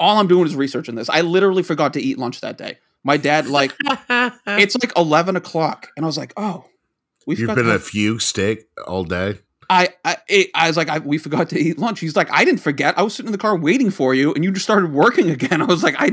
all 0.00 0.18
I'm 0.18 0.26
doing 0.26 0.46
is 0.46 0.56
researching 0.56 0.94
this. 0.94 1.10
I 1.10 1.20
literally 1.20 1.62
forgot 1.62 1.92
to 1.94 2.00
eat 2.00 2.18
lunch 2.18 2.40
that 2.40 2.56
day. 2.56 2.78
My 3.04 3.16
dad 3.16 3.46
like 3.46 3.74
it's 4.08 4.76
like 4.82 4.92
eleven 4.96 5.36
o'clock, 5.36 5.88
and 5.96 6.04
I 6.04 6.06
was 6.06 6.18
like, 6.18 6.32
oh, 6.36 6.64
we've 7.28 7.38
You've 7.38 7.54
been 7.54 7.68
a 7.68 7.78
few 7.78 8.18
steak 8.18 8.66
all 8.86 9.04
day. 9.04 9.38
I 9.70 9.90
I, 10.02 10.16
it, 10.28 10.50
I 10.54 10.66
was 10.66 10.78
like, 10.78 10.88
I, 10.88 10.98
we 10.98 11.18
forgot 11.18 11.50
to 11.50 11.58
eat 11.60 11.78
lunch. 11.78 12.00
He's 12.00 12.16
like, 12.16 12.32
I 12.32 12.44
didn't 12.44 12.62
forget. 12.62 12.98
I 12.98 13.02
was 13.02 13.14
sitting 13.14 13.28
in 13.28 13.32
the 13.32 13.38
car 13.38 13.56
waiting 13.56 13.90
for 13.90 14.14
you, 14.14 14.32
and 14.32 14.42
you 14.42 14.50
just 14.50 14.64
started 14.64 14.92
working 14.92 15.30
again. 15.36 15.60
I 15.60 15.66
was 15.66 15.82
like, 15.84 15.94
I, 15.98 16.10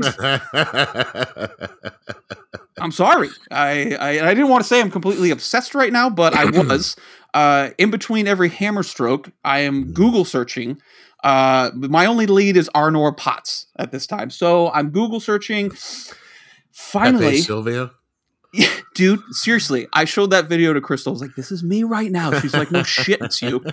I'm 2.78 2.92
sorry. 2.92 3.30
I, 3.50 3.96
I 3.98 4.28
I 4.28 4.34
didn't 4.34 4.50
want 4.50 4.62
to 4.62 4.68
say 4.68 4.80
I'm 4.80 4.90
completely 4.90 5.30
obsessed 5.30 5.74
right 5.74 5.92
now, 5.92 6.10
but 6.10 6.34
I 6.34 6.44
was. 6.50 6.96
Uh, 7.34 7.70
in 7.76 7.90
between 7.90 8.26
every 8.26 8.48
hammer 8.48 8.82
stroke, 8.82 9.30
I 9.44 9.58
am 9.58 9.92
Google 9.92 10.24
searching. 10.24 10.80
Uh, 11.22 11.70
my 11.74 12.06
only 12.06 12.24
lead 12.26 12.56
is 12.56 12.70
Arnor 12.74 13.14
Potts 13.14 13.66
at 13.78 13.92
this 13.92 14.06
time, 14.06 14.30
so 14.30 14.70
I'm 14.70 14.88
Google 14.88 15.20
searching. 15.20 15.70
Finally, 16.72 17.26
Pepe 17.26 17.40
Silvia. 17.42 17.90
dude, 18.94 19.20
seriously, 19.30 19.88
I 19.92 20.04
showed 20.04 20.30
that 20.30 20.48
video 20.48 20.72
to 20.72 20.80
Crystal. 20.80 21.10
I 21.10 21.14
was 21.14 21.20
like, 21.22 21.34
"This 21.34 21.50
is 21.50 21.62
me 21.62 21.84
right 21.84 22.10
now." 22.10 22.38
She's 22.40 22.54
like, 22.54 22.70
"No 22.70 22.82
shit, 22.82 23.20
it's 23.20 23.42
you." 23.42 23.64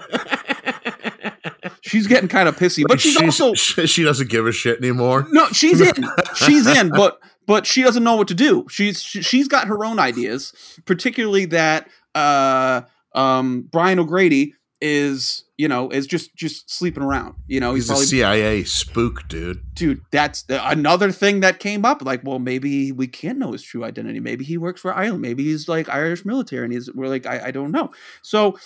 She's 1.81 2.07
getting 2.07 2.29
kind 2.29 2.47
of 2.47 2.55
pissy, 2.55 2.83
but 2.87 3.01
she's, 3.01 3.21
also 3.21 3.53
she 3.55 4.03
doesn't 4.03 4.29
give 4.29 4.47
a 4.47 4.51
shit 4.51 4.79
anymore. 4.79 5.27
no, 5.31 5.47
she's 5.49 5.81
in, 5.81 6.05
she's 6.35 6.65
in, 6.65 6.89
but 6.89 7.19
but 7.45 7.67
she 7.67 7.83
doesn't 7.83 8.03
know 8.03 8.15
what 8.15 8.29
to 8.29 8.33
do. 8.33 8.65
She's 8.69 9.01
she, 9.01 9.21
she's 9.21 9.47
got 9.47 9.67
her 9.67 9.83
own 9.83 9.99
ideas, 9.99 10.53
particularly 10.85 11.45
that 11.45 11.89
uh 12.15 12.81
um 13.13 13.67
Brian 13.71 13.99
O'Grady 13.99 14.55
is 14.85 15.45
you 15.57 15.69
know 15.69 15.89
is 15.89 16.05
just 16.05 16.35
just 16.35 16.69
sleeping 16.69 17.01
around. 17.01 17.35
You 17.47 17.61
know, 17.61 17.73
He's 17.73 17.89
a 17.89 17.95
CIA 17.95 18.65
spook, 18.65 19.29
dude. 19.29 19.73
dude 19.73 20.01
that's 20.11 20.43
the, 20.43 20.67
another 20.69 21.09
thing 21.09 21.39
that 21.39 21.59
came 21.59 21.85
up 21.85 22.01
like 22.01 22.21
well 22.25 22.37
maybe 22.37 22.91
we 22.91 23.07
can't 23.07 23.39
know 23.39 23.53
his 23.53 23.63
true 23.63 23.85
identity. 23.85 24.19
Maybe 24.19 24.43
he 24.43 24.57
works 24.57 24.81
for 24.81 24.93
ireland. 24.93 25.21
Maybe 25.21 25.45
he's 25.45 25.69
like 25.69 25.87
irish 25.87 26.25
military 26.25 26.65
and 26.65 26.73
he's 26.73 26.93
we're 26.93 27.07
like 27.07 27.25
i, 27.25 27.45
I 27.45 27.51
don't 27.51 27.71
know. 27.71 27.91
So 28.21 28.59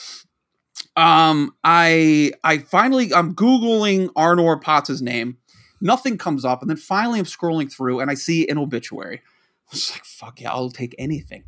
um 0.95 1.53
i 1.63 2.31
i 2.43 2.57
finally 2.57 3.13
i'm 3.13 3.35
googling 3.35 4.09
arnor 4.15 4.59
potts's 4.59 5.01
name. 5.01 5.37
Nothing 5.79 6.17
comes 6.17 6.43
up. 6.43 6.61
And 6.61 6.69
then 6.69 6.77
finally 6.77 7.19
i'm 7.19 7.25
scrolling 7.25 7.71
through 7.71 7.99
and 7.99 8.09
i 8.09 8.15
see 8.15 8.47
an 8.47 8.57
obituary. 8.57 9.17
I 9.17 9.69
was 9.71 9.91
like 9.91 10.03
fuck 10.03 10.41
yeah 10.41 10.51
i'll 10.51 10.71
take 10.71 10.95
anything. 10.97 11.43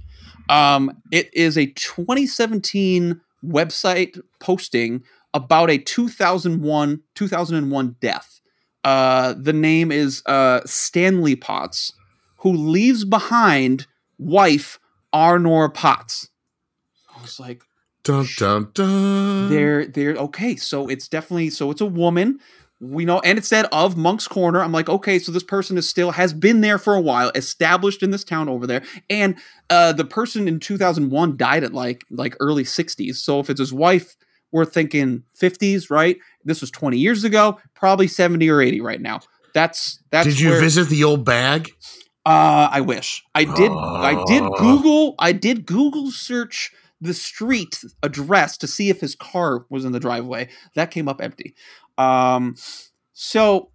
Um 0.47 1.01
it 1.11 1.34
is 1.34 1.57
a 1.57 1.65
2017 1.65 3.22
website 3.46 4.20
posting 4.40 5.04
about 5.34 5.70
a 5.70 5.78
2001 5.78 7.02
2001 7.16 7.96
death 8.02 8.40
uh, 8.84 9.34
the 9.38 9.54
name 9.54 9.92
is 9.92 10.24
uh, 10.26 10.62
Stanley 10.66 11.36
Potts, 11.36 11.94
who 12.38 12.52
leaves 12.52 13.04
behind 13.06 13.88
wife 14.18 14.80
Arnor 15.14 15.74
Potts. 15.74 16.30
I 17.16 17.22
was 17.22 17.40
like, 17.40 17.64
Dun 18.04 18.26
dun 18.38 18.72
dun. 18.74 19.50
they're 19.50 19.86
they're 19.86 20.16
okay. 20.16 20.56
So 20.56 20.88
it's 20.88 21.10
definitely 21.10 21.50
so 21.50 21.70
it's 21.70 21.82
a 21.82 21.86
woman. 21.86 22.40
We 22.82 23.03
know, 23.03 23.19
and 23.19 23.38
it 23.38 23.43
said 23.43 23.65
of 23.73 23.97
Monk's 23.97 24.27
Corner. 24.27 24.61
I'm 24.61 24.71
like, 24.71 24.88
okay, 24.88 25.19
so 25.19 25.32
this 25.34 25.43
person 25.43 25.77
is 25.77 25.88
still 25.89 26.11
has 26.11 26.34
been 26.34 26.61
there 26.61 26.77
for 26.77 26.95
a 26.95 27.01
while, 27.01 27.30
established 27.36 28.01
in 28.03 28.11
this 28.11 28.23
town 28.23 28.47
over 28.47 28.65
there, 28.65 28.84
and 29.09 29.36
uh, 29.69 29.91
the 29.91 30.05
person 30.05 30.47
in 30.47 30.59
2001 30.61 31.36
died 31.36 31.63
at 31.65 31.73
like 31.73 32.05
like 32.09 32.36
early 32.39 32.63
60s. 32.63 33.15
So 33.15 33.39
if 33.41 33.49
it's 33.49 33.59
his 33.59 33.73
wife, 33.73 34.15
we're 34.53 34.63
thinking 34.63 35.23
50s, 35.39 35.89
right? 35.91 36.17
This 36.45 36.61
was 36.61 36.71
20 36.71 36.97
years 36.97 37.25
ago, 37.25 37.59
probably 37.75 38.07
70 38.07 38.49
or 38.49 38.61
80 38.61 38.80
right 38.80 39.01
now. 39.01 39.19
That's 39.53 39.99
that's. 40.09 40.27
Did 40.27 40.39
you 40.39 40.49
where- 40.51 40.61
visit 40.61 40.88
the 40.88 41.03
old 41.03 41.25
bag? 41.25 41.71
Uh, 42.25 42.69
I 42.71 42.82
wish 42.82 43.23
I 43.36 43.43
did. 43.43 43.71
I 43.71 44.23
did 44.27 44.43
Oh. 44.43 44.55
Google. 44.57 45.15
I 45.19 45.32
did 45.32 45.65
Google 45.65 46.11
search 46.11 46.71
the 47.01 47.13
street 47.13 47.82
address 48.03 48.57
to 48.57 48.67
see 48.67 48.89
if 48.89 48.99
his 49.01 49.15
car 49.15 49.65
was 49.69 49.86
in 49.86 49.93
the 49.93 49.99
driveway. 50.01 50.49
That 50.75 50.91
came 50.91 51.07
up 51.07 51.21
empty. 51.21 51.55
Um, 52.00 52.56
so 53.14 53.70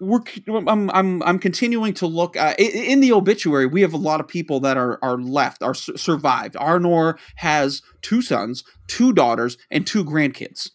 we're 0.00 0.20
I'm 0.48 0.90
I'm 0.90 1.22
I'm 1.22 1.38
continuing 1.38 1.94
to 1.94 2.06
look 2.06 2.36
uh, 2.36 2.54
in 2.58 3.00
the 3.00 3.12
obituary. 3.12 3.66
We 3.66 3.82
have 3.82 3.94
a 3.94 3.98
lot 3.98 4.20
of 4.20 4.26
people 4.26 4.60
that 4.60 4.76
are 4.76 4.98
are 5.02 5.16
left, 5.18 5.62
are 5.62 5.74
su- 5.74 5.96
survived. 5.96 6.54
Arnor 6.56 7.18
has 7.36 7.82
two 8.02 8.20
sons, 8.20 8.64
two 8.88 9.12
daughters, 9.12 9.56
and 9.70 9.86
two 9.86 10.04
grandkids. 10.04 10.70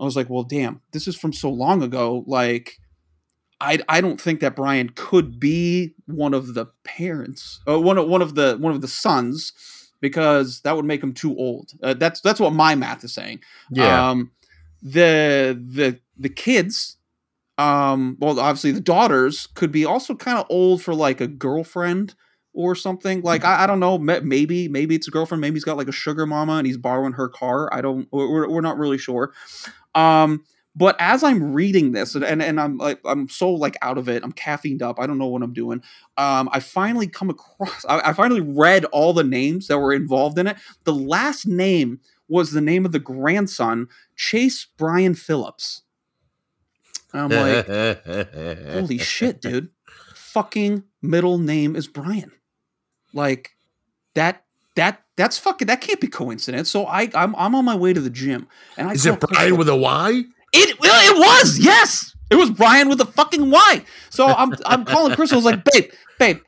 I 0.00 0.04
was 0.04 0.16
like, 0.16 0.30
well, 0.30 0.44
damn, 0.44 0.80
this 0.92 1.06
is 1.06 1.16
from 1.16 1.34
so 1.34 1.50
long 1.50 1.82
ago. 1.82 2.24
Like, 2.26 2.78
I 3.60 3.80
I 3.86 4.00
don't 4.00 4.20
think 4.20 4.40
that 4.40 4.56
Brian 4.56 4.90
could 4.94 5.38
be 5.38 5.94
one 6.06 6.32
of 6.32 6.54
the 6.54 6.66
parents, 6.82 7.60
uh, 7.68 7.78
one 7.78 7.98
of 7.98 8.08
one 8.08 8.22
of 8.22 8.34
the 8.34 8.56
one 8.58 8.72
of 8.72 8.80
the 8.80 8.88
sons, 8.88 9.52
because 10.00 10.62
that 10.62 10.74
would 10.74 10.86
make 10.86 11.02
him 11.02 11.12
too 11.12 11.36
old. 11.36 11.72
Uh, 11.82 11.92
that's 11.92 12.22
that's 12.22 12.40
what 12.40 12.54
my 12.54 12.74
math 12.74 13.04
is 13.04 13.12
saying. 13.12 13.40
Um, 14.08 14.30
the 14.82 15.62
the 15.68 16.00
the 16.20 16.28
kids, 16.28 16.98
um, 17.58 18.16
well, 18.20 18.38
obviously 18.38 18.72
the 18.72 18.80
daughters 18.80 19.48
could 19.54 19.72
be 19.72 19.84
also 19.84 20.14
kind 20.14 20.38
of 20.38 20.46
old 20.50 20.82
for 20.82 20.94
like 20.94 21.20
a 21.20 21.26
girlfriend 21.26 22.14
or 22.52 22.74
something. 22.74 23.22
Like 23.22 23.44
I, 23.44 23.64
I 23.64 23.66
don't 23.66 23.80
know, 23.80 23.98
maybe 23.98 24.68
maybe 24.68 24.94
it's 24.94 25.08
a 25.08 25.10
girlfriend. 25.10 25.40
Maybe 25.40 25.54
he's 25.54 25.64
got 25.64 25.76
like 25.76 25.88
a 25.88 25.92
sugar 25.92 26.26
mama 26.26 26.54
and 26.54 26.66
he's 26.66 26.78
borrowing 26.78 27.12
her 27.12 27.28
car. 27.28 27.72
I 27.72 27.80
don't. 27.80 28.08
We're, 28.12 28.48
we're 28.48 28.60
not 28.60 28.78
really 28.78 28.98
sure. 28.98 29.32
Um, 29.94 30.44
but 30.76 30.94
as 31.00 31.24
I'm 31.24 31.52
reading 31.52 31.92
this, 31.92 32.14
and, 32.14 32.24
and, 32.24 32.40
and 32.40 32.60
I'm 32.60 32.78
like 32.78 33.00
I'm 33.04 33.28
so 33.28 33.50
like 33.50 33.76
out 33.82 33.98
of 33.98 34.08
it, 34.08 34.22
I'm 34.22 34.32
caffeined 34.32 34.82
up. 34.82 35.00
I 35.00 35.06
don't 35.06 35.18
know 35.18 35.26
what 35.26 35.42
I'm 35.42 35.52
doing. 35.52 35.82
Um, 36.16 36.48
I 36.52 36.60
finally 36.60 37.08
come 37.08 37.30
across. 37.30 37.84
I, 37.88 38.10
I 38.10 38.12
finally 38.12 38.40
read 38.40 38.84
all 38.86 39.12
the 39.12 39.24
names 39.24 39.66
that 39.66 39.78
were 39.78 39.92
involved 39.92 40.38
in 40.38 40.46
it. 40.46 40.56
The 40.84 40.94
last 40.94 41.46
name 41.46 42.00
was 42.28 42.52
the 42.52 42.60
name 42.60 42.86
of 42.86 42.92
the 42.92 43.00
grandson, 43.00 43.88
Chase 44.16 44.66
Brian 44.78 45.14
Phillips. 45.14 45.82
I'm 47.12 47.28
like, 47.28 47.66
holy 48.72 48.98
shit, 48.98 49.40
dude! 49.40 49.70
Fucking 50.14 50.84
middle 51.02 51.38
name 51.38 51.76
is 51.76 51.88
Brian. 51.88 52.32
Like 53.12 53.50
that. 54.14 54.44
That 54.76 55.02
that's 55.16 55.36
fucking. 55.36 55.66
That 55.66 55.80
can't 55.80 56.00
be 56.00 56.06
coincidence. 56.06 56.70
So 56.70 56.86
I 56.86 57.10
I'm 57.12 57.34
I'm 57.36 57.54
on 57.56 57.64
my 57.64 57.74
way 57.74 57.92
to 57.92 58.00
the 58.00 58.08
gym, 58.08 58.46
and 58.78 58.88
I 58.88 58.92
Is 58.92 59.04
it 59.04 59.18
Brian 59.18 59.56
with 59.56 59.68
a 59.68 59.76
Y? 59.76 60.22
It 60.52 60.76
it 60.80 61.18
was 61.18 61.58
yes, 61.58 62.14
it 62.30 62.36
was 62.36 62.50
Brian 62.50 62.88
with 62.88 63.00
a 63.00 63.04
fucking 63.04 63.50
Y. 63.50 63.84
So 64.10 64.28
I'm 64.28 64.54
I'm 64.64 64.84
calling 64.84 65.16
Crystal. 65.16 65.36
I 65.36 65.42
was 65.42 65.44
like, 65.44 65.64
babe, 65.64 65.90
babe, 66.18 66.38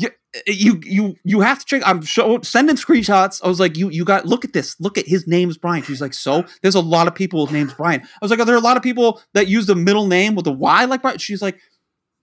you 0.00 0.10
you 0.46 0.80
you 0.84 1.16
you 1.24 1.40
have 1.40 1.58
to 1.60 1.64
check. 1.64 1.82
I'm 1.84 2.02
show, 2.02 2.40
sending 2.42 2.76
screenshots. 2.76 3.40
I 3.44 3.48
was 3.48 3.60
like, 3.60 3.76
you 3.76 3.90
you 3.90 4.04
got 4.04 4.26
look 4.26 4.44
at 4.44 4.52
this. 4.52 4.78
Look 4.80 4.98
at 4.98 5.06
his 5.06 5.26
name's 5.26 5.58
Brian. 5.58 5.82
She's 5.82 6.00
like, 6.00 6.14
so 6.14 6.44
there's 6.62 6.74
a 6.74 6.80
lot 6.80 7.08
of 7.08 7.14
people 7.14 7.42
with 7.42 7.52
names 7.52 7.74
Brian. 7.74 8.02
I 8.02 8.18
was 8.22 8.30
like, 8.30 8.40
are 8.40 8.44
there 8.44 8.56
a 8.56 8.60
lot 8.60 8.76
of 8.76 8.82
people 8.82 9.20
that 9.34 9.48
use 9.48 9.66
the 9.66 9.74
middle 9.74 10.06
name 10.06 10.34
with 10.34 10.46
a 10.46 10.52
Y 10.52 10.84
like 10.84 11.02
Brian? 11.02 11.18
She's 11.18 11.42
like, 11.42 11.58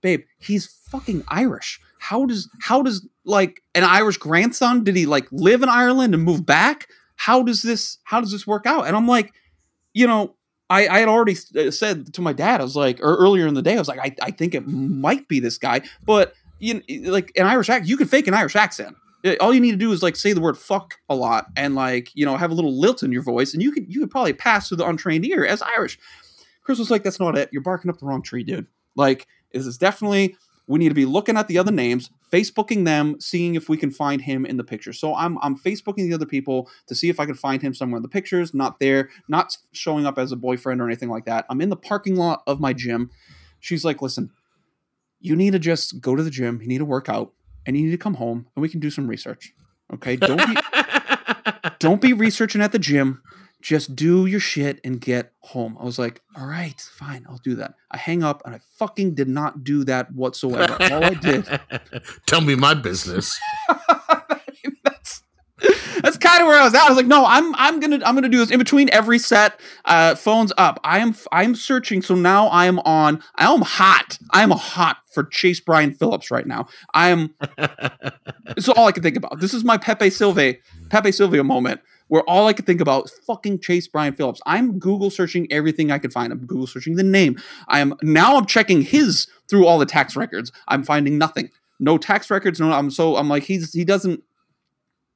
babe, 0.01 0.21
he's 0.39 0.67
fucking 0.89 1.23
Irish. 1.27 1.79
How 1.99 2.25
does 2.25 2.49
how 2.61 2.81
does 2.81 3.07
like 3.25 3.61
an 3.75 3.83
Irish 3.83 4.17
grandson? 4.17 4.83
Did 4.83 4.95
he 4.95 5.05
like 5.05 5.27
live 5.31 5.63
in 5.63 5.69
Ireland 5.69 6.13
and 6.13 6.23
move 6.23 6.45
back? 6.45 6.87
How 7.15 7.43
does 7.43 7.61
this 7.61 7.97
how 8.03 8.21
does 8.21 8.31
this 8.31 8.47
work 8.47 8.65
out? 8.65 8.87
And 8.87 8.95
I'm 8.95 9.07
like, 9.07 9.33
you 9.93 10.07
know, 10.07 10.35
I, 10.69 10.87
I 10.87 10.99
had 10.99 11.07
already 11.07 11.35
uh, 11.57 11.71
said 11.71 12.13
to 12.13 12.21
my 12.21 12.33
dad, 12.33 12.59
I 12.59 12.63
was 12.63 12.75
like, 12.75 12.99
or 12.99 13.15
earlier 13.15 13.47
in 13.47 13.53
the 13.53 13.61
day, 13.61 13.75
I 13.75 13.79
was 13.79 13.87
like, 13.87 13.99
I, 13.99 14.15
I 14.21 14.31
think 14.31 14.53
it 14.53 14.67
might 14.67 15.27
be 15.27 15.39
this 15.39 15.57
guy, 15.57 15.81
but 16.05 16.33
you 16.59 16.75
know, 16.75 17.11
like 17.11 17.31
an 17.35 17.45
Irish 17.45 17.69
accent, 17.69 17.89
you 17.89 17.97
can 17.97 18.07
fake 18.07 18.27
an 18.27 18.33
Irish 18.33 18.55
accent. 18.55 18.95
All 19.39 19.53
you 19.53 19.59
need 19.59 19.71
to 19.71 19.77
do 19.77 19.91
is 19.91 20.03
like 20.03 20.15
say 20.15 20.33
the 20.33 20.41
word 20.41 20.57
"fuck" 20.57 20.95
a 21.09 21.15
lot 21.15 21.47
and 21.55 21.75
like 21.75 22.09
you 22.13 22.25
know 22.25 22.37
have 22.37 22.51
a 22.51 22.53
little 22.53 22.79
lilt 22.79 23.03
in 23.03 23.11
your 23.11 23.23
voice, 23.23 23.53
and 23.53 23.61
you 23.61 23.71
could 23.71 23.91
you 23.91 23.99
could 23.99 24.11
probably 24.11 24.33
pass 24.33 24.67
through 24.67 24.77
the 24.77 24.87
untrained 24.87 25.25
ear 25.25 25.45
as 25.45 25.61
Irish. 25.61 25.99
Chris 26.63 26.79
was 26.79 26.91
like, 26.91 27.03
"That's 27.03 27.19
not 27.19 27.37
it. 27.37 27.49
You're 27.51 27.61
barking 27.61 27.89
up 27.89 27.97
the 27.99 28.05
wrong 28.05 28.21
tree, 28.21 28.43
dude. 28.43 28.67
Like 28.95 29.27
this 29.51 29.65
is 29.65 29.77
definitely 29.77 30.35
we 30.67 30.79
need 30.79 30.89
to 30.89 30.95
be 30.95 31.05
looking 31.05 31.37
at 31.37 31.47
the 31.47 31.57
other 31.57 31.71
names, 31.71 32.09
Facebooking 32.31 32.83
them, 32.85 33.19
seeing 33.19 33.55
if 33.55 33.69
we 33.69 33.77
can 33.77 33.89
find 33.89 34.21
him 34.21 34.45
in 34.45 34.57
the 34.57 34.63
picture. 34.63 34.93
So 34.93 35.15
I'm 35.15 35.37
I'm 35.41 35.57
Facebooking 35.57 36.07
the 36.07 36.13
other 36.13 36.25
people 36.25 36.69
to 36.87 36.95
see 36.95 37.09
if 37.09 37.19
I 37.19 37.25
can 37.25 37.35
find 37.35 37.61
him 37.61 37.73
somewhere 37.73 37.97
in 37.97 38.03
the 38.03 38.09
pictures. 38.09 38.53
Not 38.53 38.79
there, 38.79 39.09
not 39.27 39.57
showing 39.71 40.05
up 40.05 40.17
as 40.17 40.31
a 40.31 40.35
boyfriend 40.35 40.81
or 40.81 40.85
anything 40.85 41.09
like 41.09 41.25
that. 41.25 41.45
I'm 41.49 41.61
in 41.61 41.69
the 41.69 41.77
parking 41.77 42.15
lot 42.15 42.43
of 42.45 42.59
my 42.59 42.73
gym. 42.73 43.09
She's 43.59 43.85
like, 43.85 44.01
listen, 44.01 44.29
you 45.19 45.35
need 45.35 45.51
to 45.53 45.59
just 45.59 46.01
go 46.01 46.15
to 46.15 46.23
the 46.23 46.29
gym. 46.29 46.61
You 46.61 46.67
need 46.67 46.77
to 46.79 46.85
work 46.85 47.09
out, 47.09 47.33
and 47.65 47.77
you 47.77 47.85
need 47.85 47.91
to 47.91 47.97
come 47.97 48.15
home, 48.15 48.47
and 48.55 48.61
we 48.61 48.69
can 48.69 48.79
do 48.79 48.89
some 48.89 49.07
research. 49.07 49.53
Okay, 49.93 50.15
don't 50.15 50.37
be 50.37 50.57
don't 51.79 52.01
be 52.01 52.13
researching 52.13 52.61
at 52.61 52.71
the 52.71 52.79
gym. 52.79 53.21
Just 53.59 53.95
do 53.95 54.27
your 54.27 54.39
shit 54.39 54.79
and 54.83 55.01
get 55.01 55.33
home. 55.39 55.77
I 55.79 55.83
was 55.83 55.97
like, 55.97 56.21
all 56.35 56.45
right, 56.45 56.79
fine, 56.79 57.25
I'll 57.27 57.39
do 57.43 57.55
that. 57.55 57.73
I 57.89 57.97
hang 57.97 58.23
up 58.23 58.43
and 58.45 58.53
I 58.53 58.59
fucking 58.77 59.15
did 59.15 59.27
not 59.27 59.63
do 59.63 59.83
that 59.85 60.13
whatsoever. 60.13 60.77
All 60.79 61.03
I 61.03 61.15
did 61.15 61.59
Tell 62.27 62.41
me 62.41 62.53
my 62.53 62.75
business. 62.75 63.37
I 63.69 64.41
mean, 64.63 64.77
that's 64.83 65.23
that's 66.01 66.16
kind 66.27 66.41
of 66.41 66.47
where 66.47 66.59
I 66.59 66.63
was 66.63 66.73
at. 66.73 66.81
I 66.83 66.89
was 66.89 66.97
like, 66.97 67.05
no, 67.07 67.25
I'm 67.25 67.55
I'm 67.55 67.79
gonna 67.79 67.99
I'm 68.05 68.15
gonna 68.15 68.29
do 68.29 68.37
this 68.39 68.51
in 68.51 68.59
between 68.59 68.89
every 68.91 69.19
set. 69.19 69.59
Uh, 69.85 70.15
phones 70.15 70.51
up. 70.57 70.79
I 70.83 70.99
am 70.99 71.15
I'm 71.31 71.55
searching. 71.55 72.01
So 72.01 72.15
now 72.15 72.47
I 72.47 72.65
am 72.65 72.79
on. 72.79 73.23
I 73.35 73.51
am 73.51 73.61
hot. 73.61 74.17
I 74.31 74.43
am 74.43 74.51
hot 74.51 74.97
for 75.13 75.23
Chase 75.23 75.59
Brian 75.59 75.93
Phillips 75.93 76.31
right 76.31 76.45
now. 76.47 76.67
I 76.93 77.09
am. 77.09 77.33
This 78.55 78.67
is 78.67 78.69
all 78.69 78.87
I 78.87 78.91
can 78.93 79.03
think 79.03 79.17
about. 79.17 79.39
This 79.39 79.53
is 79.53 79.63
my 79.63 79.77
Pepe 79.77 80.09
Silva 80.09 80.55
Pepe 80.89 81.11
Silvia 81.11 81.43
moment. 81.43 81.81
where 82.07 82.23
all 82.23 82.47
I 82.47 82.53
could 82.53 82.65
think 82.65 82.79
about 82.81 83.05
is 83.05 83.11
fucking 83.27 83.59
Chase 83.59 83.87
Brian 83.87 84.13
Phillips. 84.15 84.39
I'm 84.45 84.79
Google 84.79 85.09
searching 85.09 85.47
everything 85.51 85.91
I 85.91 85.99
could 85.99 86.13
find. 86.13 86.31
I'm 86.31 86.45
Google 86.45 86.65
searching 86.67 86.95
the 86.95 87.03
name. 87.03 87.37
I 87.67 87.79
am 87.79 87.93
now 88.01 88.37
I'm 88.37 88.45
checking 88.45 88.81
his 88.81 89.27
through 89.49 89.65
all 89.67 89.77
the 89.79 89.85
tax 89.85 90.15
records. 90.15 90.51
I'm 90.67 90.83
finding 90.83 91.17
nothing. 91.17 91.49
No 91.79 91.97
tax 91.97 92.31
records. 92.31 92.59
No, 92.59 92.71
I'm 92.71 92.89
so 92.89 93.17
I'm 93.17 93.27
like 93.29 93.43
he's 93.43 93.73
he 93.73 93.83
doesn't. 93.85 94.23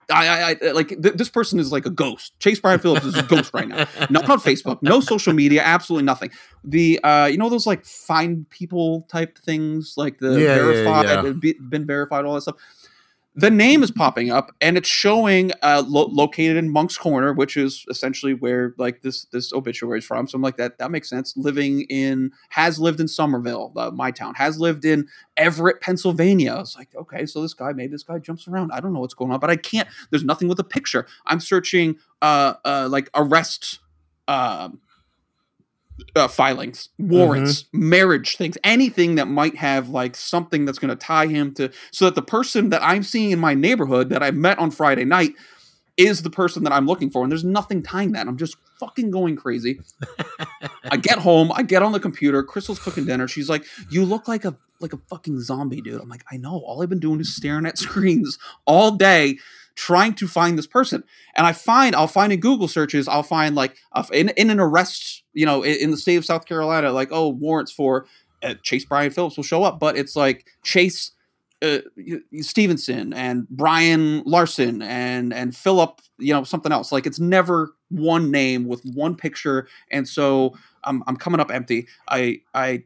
I, 0.10 0.28
I, 0.52 0.56
I 0.62 0.72
like 0.72 0.89
th- 0.89 1.16
this 1.16 1.30
person 1.30 1.60
is 1.60 1.72
like 1.72 1.86
a 1.86 1.89
ghost. 1.89 2.34
Chase 2.39 2.60
Brian 2.60 2.80
Phillips 2.80 3.06
is 3.06 3.16
a 3.16 3.24
ghost 3.24 3.54
right 3.54 3.68
now. 3.68 3.88
Not 4.10 4.30
on 4.30 4.39
Facebook, 4.39 4.82
no 4.82 4.99
social 4.99 5.34
media, 5.34 5.62
absolutely 5.64 6.06
nothing. 6.06 6.32
The 6.64 6.99
uh, 7.04 7.26
you 7.32 7.38
know 7.38 7.49
those 7.49 7.66
like 7.68 7.86
find 7.86 8.49
people 8.49 9.08
type 9.10 9.38
things, 9.38 9.93
like 9.97 10.20
the 10.20 10.32
Yeah, 10.32 10.38
yeah, 10.39 10.56
verified, 10.56 11.26
yeah. 11.26 11.32
be- 11.34 11.60
been 11.60 11.86
verified, 11.86 12.26
all 12.26 12.36
that 12.36 12.41
stuff 12.41 12.56
the 13.34 13.49
name 13.49 13.82
is 13.82 13.91
popping 13.91 14.29
up 14.29 14.51
and 14.59 14.77
it's 14.77 14.89
showing 14.89 15.51
uh, 15.61 15.82
lo- 15.88 16.09
located 16.11 16.57
in 16.57 16.69
Moncks 16.69 16.97
Corner 16.97 17.32
which 17.32 17.55
is 17.55 17.86
essentially 17.89 18.34
where 18.34 18.73
like 18.77 19.01
this 19.01 19.25
this 19.25 19.53
obituary 19.53 19.99
is 19.99 20.05
from 20.05 20.27
so 20.27 20.36
i'm 20.36 20.41
like 20.41 20.57
that. 20.57 20.77
That 20.79 20.91
makes 20.91 21.09
sense. 21.09 21.36
Living 21.38 21.82
in 21.89 22.32
has 22.49 22.79
lived 22.79 22.99
in 22.99 23.07
somerville 23.07 23.71
uh, 23.77 23.91
my 23.91 24.11
town 24.11 24.36
has 24.36 24.59
lived 24.59 24.84
in 24.84 25.07
everett 25.38 25.79
pennsylvania. 25.82 26.53
I 26.53 26.59
was 26.59 26.75
like 26.77 26.89
okay 26.95 27.25
so 27.25 27.41
this 27.41 27.53
guy 27.53 27.71
maybe 27.71 27.91
this 27.91 28.03
guy 28.03 28.19
jumps 28.19 28.47
around. 28.47 28.71
I 28.73 28.82
don't 28.82 28.93
know 28.93 28.99
what's 28.99 29.13
going 29.13 29.32
on 29.32 29.39
but 29.39 29.49
i 29.49 29.55
can't 29.55 29.88
there's 30.09 30.25
nothing 30.25 30.47
with 30.47 30.59
a 30.59 30.65
picture. 30.65 31.07
I'm 31.25 31.39
searching 31.39 31.97
uh 32.21 32.55
uh 32.65 32.88
like 32.91 33.09
arrest 33.15 33.79
um 34.27 34.82
uh, 36.16 36.28
filings, 36.28 36.89
warrants, 36.98 37.66
marriage 37.74 38.38
things, 38.38 38.58
anything 38.64 39.16
that 39.16 39.28
might 39.28 39.56
have 39.56 39.89
like 39.89 40.16
something 40.16 40.66
that's 40.66 40.80
going 40.80 40.89
to 40.89 40.96
tie 40.96 41.28
him 41.28 41.54
to, 41.56 41.72
so 41.92 42.06
that 42.06 42.16
the 42.16 42.22
person 42.22 42.70
that 42.70 42.82
I'm 42.84 43.04
seeing 43.04 43.32
in 43.32 43.39
my 43.39 43.54
neighborhood 43.54 44.10
that 44.10 44.24
I 44.24 44.32
met 44.32 44.60
on 44.60 44.72
Friday 44.72 45.06
night 45.06 45.34
is 45.98 46.24
the 46.24 46.30
person 46.30 46.64
that 46.64 46.74
I'm 46.74 46.88
looking 46.88 47.10
for. 47.10 47.24
And 47.24 47.32
there's 47.32 47.44
nothing 47.44 47.84
tying 47.84 48.14
that. 48.14 48.28
I'm 48.28 48.38
just 48.38 48.56
fucking 48.80 49.12
going 49.12 49.36
crazy. 49.36 49.80
I 50.89 50.98
get 50.98 51.20
home, 51.20 51.52
I 51.54 51.64
get 51.64 51.84
on 51.84 51.92
the 51.92 52.00
computer. 52.00 52.42
Crystal's 52.44 52.80
cooking 52.80 53.06
dinner. 53.06 53.28
She's 53.28 53.50
like, 53.50 53.66
"You 53.89 54.06
look 54.06 54.28
like 54.28 54.46
a 54.46 54.56
like 54.80 54.94
a 54.94 54.98
fucking 55.10 55.39
zombie, 55.42 55.82
dude." 55.82 56.02
I'm 56.02 56.10
like, 56.10 56.26
"I 56.32 56.38
know. 56.38 56.60
All 56.66 56.82
I've 56.82 56.89
been 56.89 57.00
doing 57.00 57.20
is 57.20 57.36
staring 57.36 57.66
at 57.66 57.78
screens 57.78 58.38
all 58.66 58.92
day." 58.92 59.38
Trying 59.76 60.13
to 60.15 60.28
find 60.28 60.57
this 60.57 60.67
person. 60.67 61.03
And 61.36 61.47
i 61.47 61.53
find 61.53 61.95
i'll 61.95 62.07
find 62.07 62.34
in 62.34 62.39
google 62.39 62.67
searches 62.67 63.07
i'll 63.07 63.24
find 63.24 63.55
like 63.55 63.78
in, 64.11 64.30
in 64.30 64.49
an 64.49 64.59
arrest 64.59 65.24
you 65.34 65.45
know 65.45 65.63
in, 65.63 65.76
in 65.78 65.91
the 65.91 65.97
state 65.97 66.17
of 66.17 66.26
south 66.26 66.45
carolina 66.45 66.91
like 66.91 67.09
oh 67.11 67.30
warrants 67.30 67.72
for 67.72 68.05
uh, 68.43 68.55
chase 68.63 68.86
brian 68.86 69.11
phillips 69.11 69.38
will 69.38 69.43
show 69.43 69.63
up. 69.63 69.80
But 69.80 69.97
it's 69.97 70.15
like 70.15 70.45
chase 70.63 71.11
uh, 71.61 71.80
stevenson 72.39 73.13
and 73.13 73.47
brian 73.49 74.24
larson 74.26 74.82
and 74.82 75.32
and 75.32 75.55
philip 75.55 76.01
you 76.17 76.34
know 76.34 76.43
something 76.43 76.72
else. 76.72 76.91
Like 76.91 77.05
it's 77.05 77.19
never 77.19 77.74
one 77.89 78.32
name 78.32 78.65
with 78.67 78.84
one 78.84 79.15
picture. 79.15 79.67
And 79.91 80.07
so 80.07 80.57
i'm, 80.84 81.03
I'm 81.07 81.15
coming 81.15 81.39
up 81.39 81.51
empty. 81.51 81.88
I 82.07 82.41
i 82.53 82.84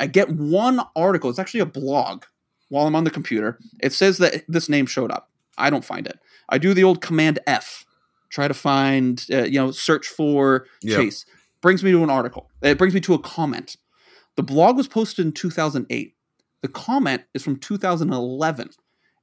i 0.00 0.06
get 0.06 0.30
one 0.30 0.80
article. 0.94 1.30
It's 1.30 1.38
actually 1.38 1.60
a 1.60 1.66
blog 1.66 2.24
while 2.68 2.86
i'm 2.86 2.96
on 2.96 3.04
the 3.04 3.10
computer. 3.10 3.58
It 3.80 3.92
says 3.92 4.18
that 4.18 4.44
this 4.48 4.68
name 4.68 4.86
showed 4.86 5.10
up 5.10 5.30
I 5.58 5.70
don't 5.70 5.84
find 5.84 6.06
it. 6.06 6.18
I 6.48 6.58
do 6.58 6.74
the 6.74 6.84
old 6.84 7.00
Command 7.00 7.38
F, 7.46 7.84
try 8.30 8.48
to 8.48 8.54
find, 8.54 9.24
uh, 9.32 9.44
you 9.44 9.58
know, 9.58 9.70
search 9.70 10.06
for 10.06 10.66
Yep. 10.82 11.00
Chase. 11.00 11.26
Brings 11.62 11.82
me 11.82 11.90
to 11.90 12.04
an 12.04 12.10
article. 12.10 12.50
It 12.62 12.78
brings 12.78 12.94
me 12.94 13.00
to 13.00 13.14
a 13.14 13.18
comment. 13.18 13.76
The 14.36 14.42
blog 14.42 14.76
was 14.76 14.86
posted 14.86 15.24
in 15.26 15.32
2008. 15.32 16.14
The 16.62 16.68
comment 16.68 17.22
is 17.34 17.42
from 17.42 17.56
2011, 17.56 18.70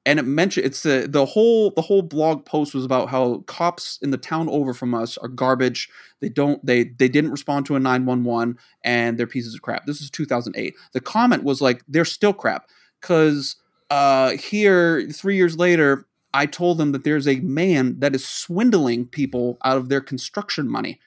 and 0.06 0.20
it 0.20 0.24
mentioned 0.24 0.66
it's 0.66 0.84
the 0.84 1.08
the 1.10 1.26
whole 1.26 1.72
the 1.72 1.82
whole 1.82 2.02
blog 2.02 2.46
post 2.46 2.74
was 2.74 2.84
about 2.86 3.10
how 3.10 3.44
cops 3.48 4.00
in 4.02 4.12
the 4.12 4.18
town 4.18 4.50
over 4.50 4.74
from 4.74 4.94
us 4.94 5.18
are 5.18 5.28
garbage. 5.28 5.90
They 6.20 6.30
don't 6.30 6.64
they 6.66 6.84
they 6.86 7.08
didn't 7.08 7.32
respond 7.32 7.66
to 7.68 7.76
a 7.76 7.80
911 7.80 8.58
and 8.84 9.18
they're 9.18 9.28
pieces 9.28 9.54
of 9.54 9.62
crap. 9.62 9.86
This 9.86 10.02
is 10.02 10.10
2008. 10.10 10.76
The 10.94 11.02
comment 11.02 11.44
was 11.44 11.62
like 11.62 11.84
they're 11.88 12.06
still 12.06 12.34
crap 12.34 12.68
because 13.02 13.56
uh, 13.90 14.32
here 14.32 15.08
three 15.10 15.36
years 15.36 15.58
later 15.58 16.06
I 16.34 16.46
told 16.46 16.78
them 16.78 16.92
that 16.94 17.04
there's 17.04 17.28
a 17.28 17.40
man 17.42 18.00
that 18.00 18.16
is 18.16 18.28
swindling 18.28 19.06
people 19.06 19.58
out 19.64 19.78
of 19.78 19.90
their 19.90 20.02
construction 20.02 20.68
money. 20.68 21.00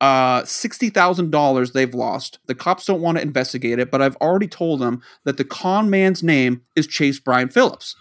Uh, 0.00 0.42
$60,000 0.42 1.72
they've 1.72 1.94
lost. 1.94 2.38
The 2.46 2.54
cops 2.54 2.86
don't 2.86 3.02
want 3.02 3.18
to 3.18 3.22
investigate 3.22 3.78
it, 3.78 3.90
but 3.90 4.00
I've 4.00 4.16
already 4.16 4.48
told 4.48 4.80
them 4.80 5.02
that 5.24 5.36
the 5.36 5.44
con 5.44 5.90
man's 5.90 6.22
name 6.22 6.62
is 6.74 6.86
Chase 6.86 7.18
Brian 7.18 7.50
Phillips. 7.50 7.96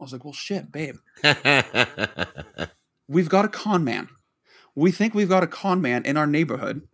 I 0.00 0.04
was 0.04 0.12
like, 0.12 0.24
well, 0.24 0.32
shit, 0.32 0.72
babe. 0.72 0.96
We've 3.08 3.28
got 3.28 3.44
a 3.44 3.48
con 3.48 3.84
man. 3.84 4.08
We 4.74 4.90
think 4.90 5.14
we've 5.14 5.28
got 5.28 5.42
a 5.42 5.46
con 5.48 5.82
man 5.82 6.04
in 6.04 6.16
our 6.16 6.26
neighborhood, 6.26 6.88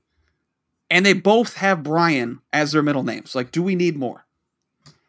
and 0.91 1.07
they 1.07 1.13
both 1.13 1.55
have 1.55 1.85
Brian 1.85 2.41
as 2.53 2.73
their 2.73 2.83
middle 2.83 3.05
names. 3.05 3.37
Like, 3.37 3.53
do 3.53 3.63
we 3.63 3.77
need 3.77 3.97
more? 3.97 4.27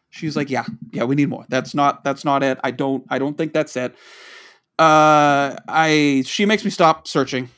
She's 0.09 0.35
like, 0.35 0.49
yeah, 0.49 0.65
yeah, 0.91 1.03
we 1.03 1.15
need 1.15 1.29
more. 1.29 1.45
That's 1.49 1.75
not 1.75 2.03
that's 2.03 2.25
not 2.25 2.43
it. 2.43 2.59
I 2.63 2.71
don't 2.71 3.05
I 3.09 3.19
don't 3.19 3.37
think 3.37 3.53
that's 3.53 3.75
it. 3.75 3.93
Uh 4.77 5.55
I 5.67 6.23
she 6.25 6.45
makes 6.45 6.63
me 6.65 6.71
stop 6.71 7.07
searching. 7.07 7.49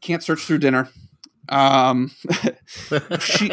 Can't 0.00 0.22
search 0.22 0.40
through 0.40 0.58
dinner. 0.58 0.88
Um 1.48 2.10
she 3.20 3.50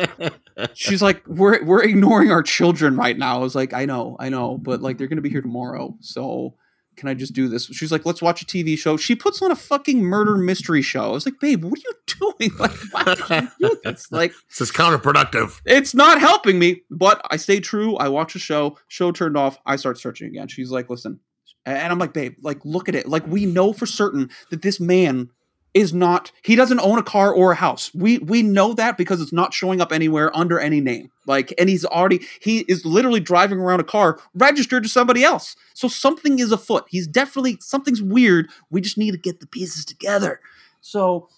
she's 0.74 1.02
like, 1.02 1.26
We're 1.28 1.64
we're 1.64 1.84
ignoring 1.84 2.32
our 2.32 2.44
children 2.44 2.96
right 2.96 3.18
now. 3.18 3.36
I 3.36 3.40
was 3.40 3.56
like, 3.56 3.74
I 3.74 3.86
know, 3.86 4.18
I 4.20 4.30
know, 4.30 4.58
but 4.58 4.82
like 4.82 4.98
they're 4.98 5.08
gonna 5.08 5.22
be 5.22 5.30
here 5.30 5.42
tomorrow. 5.42 5.96
So 6.00 6.56
can 7.00 7.10
I 7.10 7.14
just 7.16 7.34
do 7.34 7.48
this? 7.48 7.66
She's 7.68 7.92
like, 7.92 8.06
let's 8.06 8.22
watch 8.22 8.42
a 8.42 8.46
TV 8.46 8.78
show. 8.78 8.98
She 8.98 9.16
puts 9.16 9.42
on 9.42 9.50
a 9.52 9.56
fucking 9.56 10.02
murder 10.02 10.38
mystery 10.38 10.82
show. 10.82 11.06
I 11.06 11.08
was 11.10 11.26
like, 11.26 11.40
babe, 11.40 11.64
what 11.64 11.80
are 11.80 11.82
you 11.82 11.94
doing? 12.38 12.52
Like, 12.60 12.72
why 12.92 13.48
you 13.60 13.70
do 13.70 13.80
this? 13.84 14.12
Like, 14.12 14.34
this 14.50 14.62
is 14.62 14.72
counterproductive. 14.72 15.62
it's 15.66 15.96
not 15.96 16.20
helping 16.20 16.60
me 16.60 16.82
but 16.90 17.22
i 17.32 17.38
stay 17.38 17.60
true 17.60 17.96
i 17.98 18.08
watch 18.08 18.36
a 18.36 18.40
show 18.40 18.78
show 18.88 19.12
turned 19.12 19.38
off 19.38 19.58
i 19.66 19.76
start 19.76 19.98
searching 19.98 20.28
again 20.28 20.48
she's 20.48 20.72
like 20.72 20.90
listen 20.90 21.20
and 21.66 21.92
i'm 21.92 22.00
like 22.00 22.14
babe 22.14 22.36
like 22.42 22.60
look 22.66 22.90
at 22.90 22.96
it 22.96 23.08
like 23.08 23.26
we 23.28 23.46
know 23.46 23.72
for 23.74 23.86
certain 23.86 24.30
that 24.50 24.62
this 24.62 24.80
man 24.80 25.30
is 25.74 25.94
not 25.94 26.32
he 26.42 26.56
doesn't 26.56 26.80
own 26.80 26.98
a 26.98 27.04
car 27.04 27.32
or 27.34 27.52
a 27.52 27.56
house 27.56 27.94
we 27.94 28.18
we 28.20 28.42
know 28.42 28.74
that 28.74 28.98
because 28.98 29.22
it's 29.22 29.34
not 29.34 29.54
showing 29.54 29.82
up 29.82 29.92
anywhere 29.92 30.36
under 30.36 30.60
any 30.60 30.82
name 30.82 31.12
like 31.28 31.54
and 31.58 31.70
he's 31.70 31.86
already 31.86 32.26
he 32.42 32.60
is 32.62 32.86
literally 32.86 33.20
driving 33.20 33.60
around 33.60 33.80
a 33.80 33.84
car 33.84 34.20
registered 34.34 34.84
to 34.84 34.90
somebody 34.90 35.24
else 35.24 35.56
so 35.74 35.88
something 35.88 36.40
is 36.40 36.52
afoot 36.52 36.86
he's 36.90 37.08
definitely 37.08 37.58
something's 37.60 38.02
weird 38.02 38.50
we 38.72 38.82
just 38.82 38.98
need 38.98 39.12
to 39.12 39.18
get 39.18 39.40
the 39.40 39.48
pieces 39.48 39.86
together 39.86 40.40
so 40.82 41.30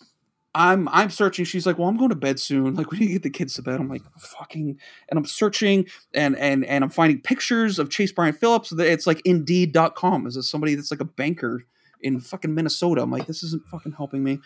I'm 0.54 0.90
I'm 0.90 1.10
searching. 1.10 1.46
She's 1.46 1.66
like, 1.66 1.78
"Well, 1.78 1.88
I'm 1.88 1.98
going 1.98 2.10
to 2.10 2.16
bed 2.16 2.40
soon. 2.40 2.76
Like, 2.76 2.92
we 2.92 3.00
need 3.00 3.08
to 3.08 3.14
get 3.14 3.24
the 3.24 3.30
kids 3.30 3.54
to 3.54 3.62
bed." 3.62 3.80
I'm 3.80 3.88
like, 3.88 4.02
"Fucking," 4.20 4.78
and 5.10 5.18
I'm 5.18 5.26
searching 5.26 5.88
and 6.14 6.36
and 6.38 6.66
and 6.66 6.84
I'm 6.84 6.90
finding 6.90 7.22
pictures 7.22 7.80
of 7.80 7.90
Chase 7.90 8.12
Brian 8.12 8.34
Phillips. 8.34 8.74
It's 8.74 9.08
like 9.08 9.22
Indeed.com. 9.24 10.28
Is 10.28 10.36
this 10.36 10.50
somebody 10.50 10.76
that's 10.76 10.92
like 10.92 11.00
a 11.00 11.06
banker 11.06 11.64
in 12.04 12.20
fucking 12.20 12.54
Minnesota? 12.54 13.02
I'm 13.02 13.12
like, 13.12 13.28
this 13.28 13.44
isn't 13.44 13.68
fucking 13.68 13.94
helping 13.94 14.24
me. 14.24 14.40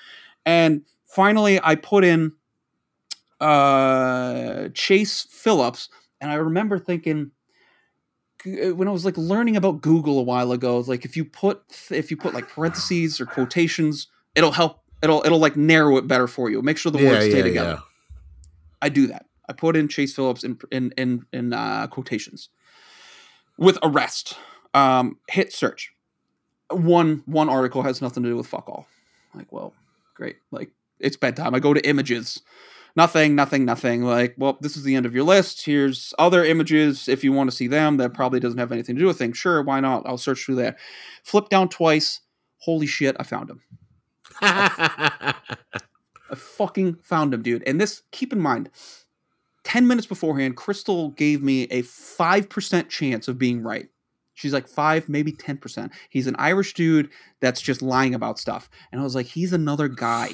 And 0.45 0.83
finally, 1.05 1.59
I 1.63 1.75
put 1.75 2.03
in 2.03 2.33
uh 3.39 4.69
Chase 4.73 5.27
Phillips, 5.29 5.89
and 6.21 6.31
I 6.31 6.35
remember 6.35 6.79
thinking 6.79 7.31
when 8.45 8.87
I 8.87 8.91
was 8.91 9.05
like 9.05 9.17
learning 9.17 9.55
about 9.57 9.81
Google 9.81 10.19
a 10.19 10.23
while 10.23 10.51
ago, 10.51 10.79
like 10.79 11.03
if 11.03 11.17
you 11.17 11.25
put 11.25 11.61
if 11.89 12.11
you 12.11 12.17
put 12.17 12.33
like 12.33 12.47
parentheses 12.47 13.19
or 13.19 13.25
quotations, 13.25 14.07
it'll 14.35 14.51
help. 14.51 14.81
It'll 15.01 15.23
it'll 15.25 15.39
like 15.39 15.55
narrow 15.55 15.97
it 15.97 16.07
better 16.07 16.27
for 16.27 16.49
you. 16.49 16.61
Make 16.61 16.77
sure 16.77 16.91
the 16.91 16.99
Yeah, 16.99 17.09
words 17.09 17.25
stay 17.25 17.37
yeah, 17.37 17.43
together. 17.43 17.69
yeah. 17.71 17.79
I 18.81 18.89
do 18.89 19.07
that. 19.07 19.25
I 19.49 19.53
put 19.53 19.75
in 19.75 19.87
Chase 19.87 20.15
Phillips 20.15 20.43
in 20.43 20.59
in 20.71 20.91
in, 20.97 21.25
in 21.33 21.53
uh, 21.53 21.87
quotations 21.87 22.49
with 23.57 23.77
arrest. 23.83 24.37
Um, 24.73 25.17
hit 25.29 25.53
search. 25.53 25.91
One 26.71 27.23
one 27.25 27.49
article 27.49 27.81
has 27.83 28.01
nothing 28.01 28.23
to 28.23 28.29
do 28.29 28.37
with 28.37 28.47
fuck 28.47 28.67
all. 28.67 28.87
Like, 29.33 29.51
well, 29.51 29.73
great. 30.15 30.37
Like 30.51 30.71
it's 30.99 31.17
bedtime. 31.17 31.53
I 31.53 31.59
go 31.59 31.73
to 31.73 31.87
images. 31.87 32.41
Nothing, 32.97 33.35
nothing, 33.35 33.65
nothing. 33.65 34.03
Like, 34.03 34.35
well, 34.37 34.57
this 34.61 34.77
is 34.77 34.83
the 34.83 34.95
end 34.95 35.05
of 35.05 35.13
your 35.13 35.25
list. 35.25 35.65
Here's 35.65 36.13
other 36.17 36.45
images 36.45 37.09
if 37.09 37.25
you 37.25 37.33
want 37.33 37.49
to 37.49 37.55
see 37.55 37.67
them. 37.67 37.97
That 37.97 38.13
probably 38.13 38.39
doesn't 38.39 38.57
have 38.57 38.71
anything 38.71 38.95
to 38.95 39.01
do 39.01 39.07
with 39.07 39.17
things. 39.17 39.37
Sure, 39.37 39.61
why 39.61 39.81
not? 39.81 40.03
I'll 40.05 40.17
search 40.17 40.45
through 40.45 40.55
that. 40.55 40.77
Flip 41.23 41.49
down 41.49 41.67
twice. 41.67 42.21
Holy 42.59 42.87
shit, 42.87 43.17
I 43.19 43.23
found 43.23 43.49
him. 43.49 43.61
I 44.41 45.33
fucking 46.33 46.95
found 47.03 47.33
him, 47.33 47.43
dude. 47.43 47.63
And 47.67 47.79
this, 47.79 48.01
keep 48.11 48.31
in 48.31 48.39
mind, 48.39 48.69
10 49.65 49.87
minutes 49.87 50.07
beforehand, 50.07 50.55
Crystal 50.55 51.09
gave 51.11 51.43
me 51.43 51.63
a 51.63 51.83
5% 51.83 52.89
chance 52.89 53.27
of 53.27 53.37
being 53.37 53.61
right. 53.61 53.89
She's 54.35 54.53
like, 54.53 54.67
five, 54.67 55.09
maybe 55.09 55.31
10%. 55.31 55.91
He's 56.09 56.27
an 56.27 56.35
Irish 56.37 56.73
dude 56.73 57.09
that's 57.39 57.61
just 57.61 57.81
lying 57.81 58.13
about 58.13 58.37
stuff. 58.37 58.69
And 58.91 59.01
I 59.01 59.03
was 59.03 59.15
like, 59.15 59.25
he's 59.27 59.53
another 59.53 59.87
guy. 59.87 60.31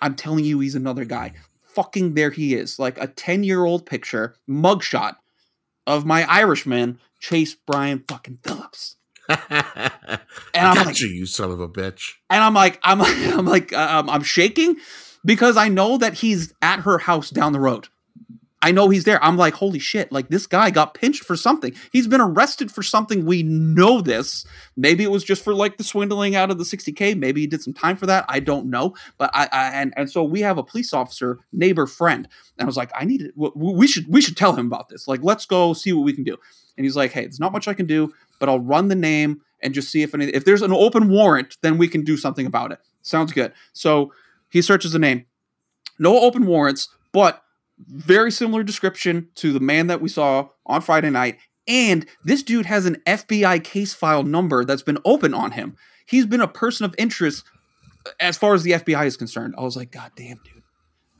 I'm 0.00 0.14
telling 0.14 0.44
you, 0.44 0.60
he's 0.60 0.74
another 0.74 1.04
guy. 1.04 1.32
Fucking 1.74 2.14
there 2.14 2.30
he 2.30 2.54
is. 2.54 2.78
Like 2.78 2.98
a 3.00 3.06
10 3.08 3.44
year 3.44 3.64
old 3.64 3.84
picture, 3.84 4.36
mugshot 4.48 5.16
of 5.86 6.06
my 6.06 6.24
Irishman, 6.30 6.98
Chase 7.18 7.54
Brian 7.54 8.04
fucking 8.08 8.38
Phillips. 8.44 8.96
and 9.28 9.40
I'm 10.54 10.86
like- 10.86 11.00
you, 11.00 11.08
you 11.08 11.26
son 11.26 11.50
of 11.50 11.60
a 11.60 11.68
bitch. 11.68 12.12
and 12.30 12.42
I'm 12.42 12.54
like, 12.54 12.78
I'm, 12.82 13.00
I'm 13.38 13.46
like, 13.46 13.72
um, 13.72 14.08
I'm 14.08 14.22
shaking 14.22 14.76
because 15.24 15.56
I 15.56 15.68
know 15.68 15.98
that 15.98 16.14
he's 16.14 16.52
at 16.62 16.80
her 16.80 16.98
house 16.98 17.30
down 17.30 17.52
the 17.52 17.60
road. 17.60 17.88
I 18.62 18.70
know 18.70 18.88
he's 18.88 19.04
there. 19.04 19.22
I'm 19.22 19.36
like, 19.36 19.54
holy 19.54 19.80
shit! 19.80 20.12
Like 20.12 20.28
this 20.28 20.46
guy 20.46 20.70
got 20.70 20.94
pinched 20.94 21.24
for 21.24 21.36
something. 21.36 21.74
He's 21.90 22.06
been 22.06 22.20
arrested 22.20 22.70
for 22.70 22.82
something. 22.82 23.26
We 23.26 23.42
know 23.42 24.00
this. 24.00 24.46
Maybe 24.76 25.02
it 25.02 25.10
was 25.10 25.24
just 25.24 25.42
for 25.42 25.52
like 25.52 25.76
the 25.76 25.84
swindling 25.84 26.36
out 26.36 26.50
of 26.50 26.58
the 26.58 26.64
60k. 26.64 27.18
Maybe 27.18 27.40
he 27.40 27.46
did 27.48 27.62
some 27.62 27.74
time 27.74 27.96
for 27.96 28.06
that. 28.06 28.24
I 28.28 28.38
don't 28.38 28.70
know. 28.70 28.94
But 29.18 29.30
I, 29.34 29.48
I 29.50 29.68
and 29.74 29.92
and 29.96 30.08
so 30.08 30.22
we 30.22 30.40
have 30.40 30.58
a 30.58 30.62
police 30.62 30.94
officer, 30.94 31.40
neighbor, 31.52 31.86
friend, 31.86 32.28
and 32.56 32.64
I 32.64 32.66
was 32.66 32.76
like, 32.76 32.92
I 32.94 33.04
need 33.04 33.22
it. 33.22 33.32
We 33.36 33.86
should 33.88 34.06
we 34.08 34.20
should 34.22 34.36
tell 34.36 34.54
him 34.54 34.66
about 34.66 34.88
this. 34.88 35.08
Like, 35.08 35.22
let's 35.22 35.44
go 35.44 35.72
see 35.72 35.92
what 35.92 36.04
we 36.04 36.12
can 36.12 36.24
do. 36.24 36.36
And 36.76 36.86
he's 36.86 36.96
like, 36.96 37.12
hey, 37.12 37.22
there's 37.22 37.40
not 37.40 37.52
much 37.52 37.68
I 37.68 37.74
can 37.74 37.86
do, 37.86 38.12
but 38.38 38.48
I'll 38.48 38.60
run 38.60 38.88
the 38.88 38.94
name 38.94 39.42
and 39.60 39.74
just 39.74 39.90
see 39.90 40.02
if 40.02 40.14
any 40.14 40.26
if 40.26 40.44
there's 40.44 40.62
an 40.62 40.72
open 40.72 41.08
warrant, 41.08 41.56
then 41.62 41.78
we 41.78 41.88
can 41.88 42.04
do 42.04 42.16
something 42.16 42.46
about 42.46 42.72
it. 42.72 42.78
Sounds 43.02 43.32
good. 43.32 43.52
So 43.72 44.12
he 44.50 44.62
searches 44.62 44.92
the 44.92 44.98
name. 44.98 45.26
No 45.98 46.20
open 46.20 46.46
warrants, 46.46 46.88
but 47.12 47.42
very 47.78 48.30
similar 48.30 48.62
description 48.62 49.28
to 49.36 49.52
the 49.52 49.60
man 49.60 49.88
that 49.88 50.00
we 50.00 50.08
saw 50.08 50.48
on 50.66 50.80
Friday 50.80 51.10
night. 51.10 51.38
And 51.66 52.06
this 52.24 52.42
dude 52.42 52.66
has 52.66 52.86
an 52.86 52.96
FBI 53.06 53.62
case 53.62 53.94
file 53.94 54.24
number 54.24 54.64
that's 54.64 54.82
been 54.82 54.98
open 55.04 55.32
on 55.34 55.52
him. 55.52 55.76
He's 56.06 56.26
been 56.26 56.40
a 56.40 56.48
person 56.48 56.84
of 56.84 56.94
interest 56.98 57.44
uh, 58.06 58.10
as 58.20 58.36
far 58.36 58.54
as 58.54 58.62
the 58.62 58.72
FBI 58.72 59.06
is 59.06 59.16
concerned. 59.16 59.54
I 59.56 59.62
was 59.62 59.76
like, 59.76 59.92
God 59.92 60.10
damn, 60.16 60.40
dude. 60.44 60.62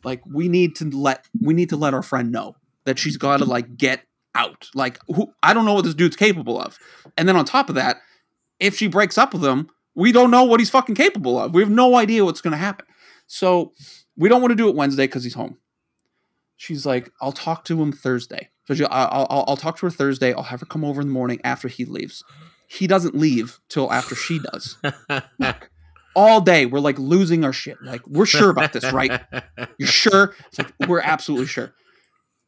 Like, 0.04 0.22
we 0.26 0.48
need 0.48 0.74
to 0.76 0.90
let 0.90 1.26
we 1.40 1.54
need 1.54 1.68
to 1.68 1.76
let 1.76 1.94
our 1.94 2.02
friend 2.02 2.32
know 2.32 2.56
that 2.84 2.98
she's 2.98 3.16
gotta 3.16 3.44
like 3.44 3.76
get 3.76 4.02
out. 4.34 4.68
Like, 4.74 4.98
who 5.06 5.32
I 5.44 5.54
don't 5.54 5.64
know 5.64 5.74
what 5.74 5.84
this 5.84 5.94
dude's 5.94 6.16
capable 6.16 6.60
of. 6.60 6.76
And 7.16 7.28
then 7.28 7.36
on 7.36 7.44
top 7.44 7.68
of 7.68 7.76
that, 7.76 7.98
if 8.58 8.76
she 8.76 8.88
breaks 8.88 9.16
up 9.16 9.32
with 9.32 9.44
him, 9.44 9.70
we 9.94 10.10
don't 10.10 10.32
know 10.32 10.42
what 10.42 10.58
he's 10.58 10.70
fucking 10.70 10.96
capable 10.96 11.38
of. 11.38 11.54
We 11.54 11.62
have 11.62 11.70
no 11.70 11.94
idea 11.94 12.24
what's 12.24 12.40
gonna 12.40 12.56
happen. 12.56 12.86
So 13.28 13.72
we 14.16 14.28
don't 14.28 14.40
want 14.40 14.50
to 14.50 14.56
do 14.56 14.68
it 14.68 14.74
Wednesday 14.74 15.06
because 15.06 15.22
he's 15.22 15.34
home. 15.34 15.58
She's 16.62 16.86
like, 16.86 17.10
I'll 17.20 17.32
talk 17.32 17.64
to 17.64 17.82
him 17.82 17.90
Thursday. 17.90 18.48
So 18.68 18.74
she, 18.74 18.84
I'll, 18.84 19.26
I'll, 19.28 19.44
I'll 19.48 19.56
talk 19.56 19.78
to 19.78 19.86
her 19.86 19.90
Thursday. 19.90 20.32
I'll 20.32 20.44
have 20.44 20.60
her 20.60 20.66
come 20.66 20.84
over 20.84 21.00
in 21.00 21.08
the 21.08 21.12
morning 21.12 21.40
after 21.42 21.66
he 21.66 21.84
leaves. 21.84 22.22
He 22.68 22.86
doesn't 22.86 23.16
leave 23.16 23.58
till 23.68 23.92
after 23.92 24.14
she 24.14 24.38
does. 24.38 24.76
Like, 25.40 25.70
all 26.14 26.40
day, 26.40 26.66
we're 26.66 26.78
like 26.78 27.00
losing 27.00 27.44
our 27.44 27.52
shit. 27.52 27.78
Like, 27.82 28.06
we're 28.06 28.26
sure 28.26 28.50
about 28.50 28.72
this, 28.72 28.92
right? 28.92 29.20
You're 29.76 29.88
sure? 29.88 30.36
Like, 30.56 30.72
we're 30.86 31.00
absolutely 31.00 31.48
sure. 31.48 31.74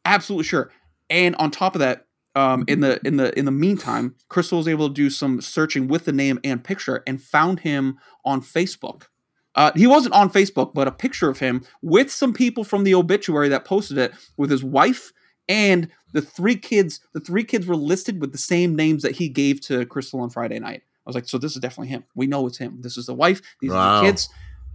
Absolutely 0.05 0.45
sure. 0.45 0.71
And 1.09 1.35
on 1.35 1.51
top 1.51 1.75
of 1.75 1.79
that, 1.79 2.05
um, 2.35 2.63
in 2.69 2.79
the 2.79 3.01
in 3.05 3.17
the 3.17 3.37
in 3.37 3.43
the 3.43 3.51
meantime, 3.51 4.15
Crystal 4.29 4.59
was 4.59 4.69
able 4.69 4.87
to 4.87 4.93
do 4.93 5.09
some 5.09 5.41
searching 5.41 5.89
with 5.89 6.05
the 6.05 6.13
name 6.13 6.39
and 6.41 6.63
picture 6.63 7.03
and 7.05 7.21
found 7.21 7.59
him 7.59 7.97
on 8.23 8.39
Facebook. 8.39 9.07
Uh, 9.55 9.71
he 9.75 9.87
wasn't 9.87 10.13
on 10.13 10.29
Facebook, 10.29 10.73
but 10.73 10.87
a 10.87 10.91
picture 10.91 11.29
of 11.29 11.39
him 11.39 11.63
with 11.81 12.11
some 12.11 12.33
people 12.33 12.63
from 12.63 12.83
the 12.83 12.93
obituary 12.93 13.49
that 13.49 13.65
posted 13.65 13.97
it 13.97 14.13
with 14.37 14.49
his 14.49 14.63
wife 14.63 15.13
and 15.47 15.89
the 16.11 16.21
three 16.21 16.55
kids. 16.55 16.99
The 17.13 17.21
three 17.21 17.43
kids 17.43 17.65
were 17.65 17.75
listed 17.75 18.19
with 18.19 18.31
the 18.31 18.37
same 18.37 18.75
names 18.75 19.03
that 19.03 19.13
he 19.13 19.29
gave 19.29 19.61
to 19.61 19.85
Crystal 19.85 20.19
on 20.19 20.29
Friday 20.29 20.59
night. 20.59 20.83
I 21.05 21.09
was 21.09 21.15
like, 21.15 21.27
so 21.27 21.37
this 21.37 21.55
is 21.55 21.61
definitely 21.61 21.89
him. 21.89 22.03
We 22.15 22.27
know 22.27 22.47
it's 22.47 22.57
him. 22.57 22.79
This 22.81 22.97
is 22.97 23.05
the 23.05 23.13
wife. 23.13 23.41
These 23.61 23.71
are 23.71 24.01
the 24.01 24.07
kids. 24.07 24.27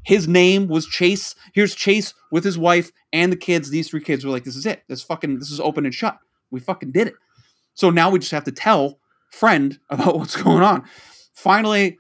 His 0.05 0.27
name 0.27 0.69
was 0.69 0.87
Chase. 0.87 1.35
Here's 1.53 1.75
Chase 1.75 2.15
with 2.31 2.45
his 2.45 2.57
wife 2.57 2.93
and 3.13 3.33
the 3.33 3.37
kids. 3.37 3.71
These 3.71 3.91
three 3.91 4.01
kids 4.01 4.25
were 4.25 4.31
like, 4.31 4.45
this 4.45 4.57
is 4.57 4.65
it. 4.65 4.83
This 4.89 5.03
fucking 5.03 5.41
this 5.41 5.51
is 5.51 5.61
open 5.61 5.85
and 5.85 5.95
shut. 5.95 6.19
We 6.51 6.61
fucking 6.61 6.93
did 6.93 7.09
it. 7.09 7.15
So 7.75 7.91
now 7.91 8.11
we 8.11 8.19
just 8.19 8.31
have 8.31 8.45
to 8.45 8.53
tell 8.53 8.99
friend 9.31 9.79
about 9.91 10.17
what's 10.19 10.41
going 10.41 10.63
on. 10.63 10.85
Finally, 11.35 11.99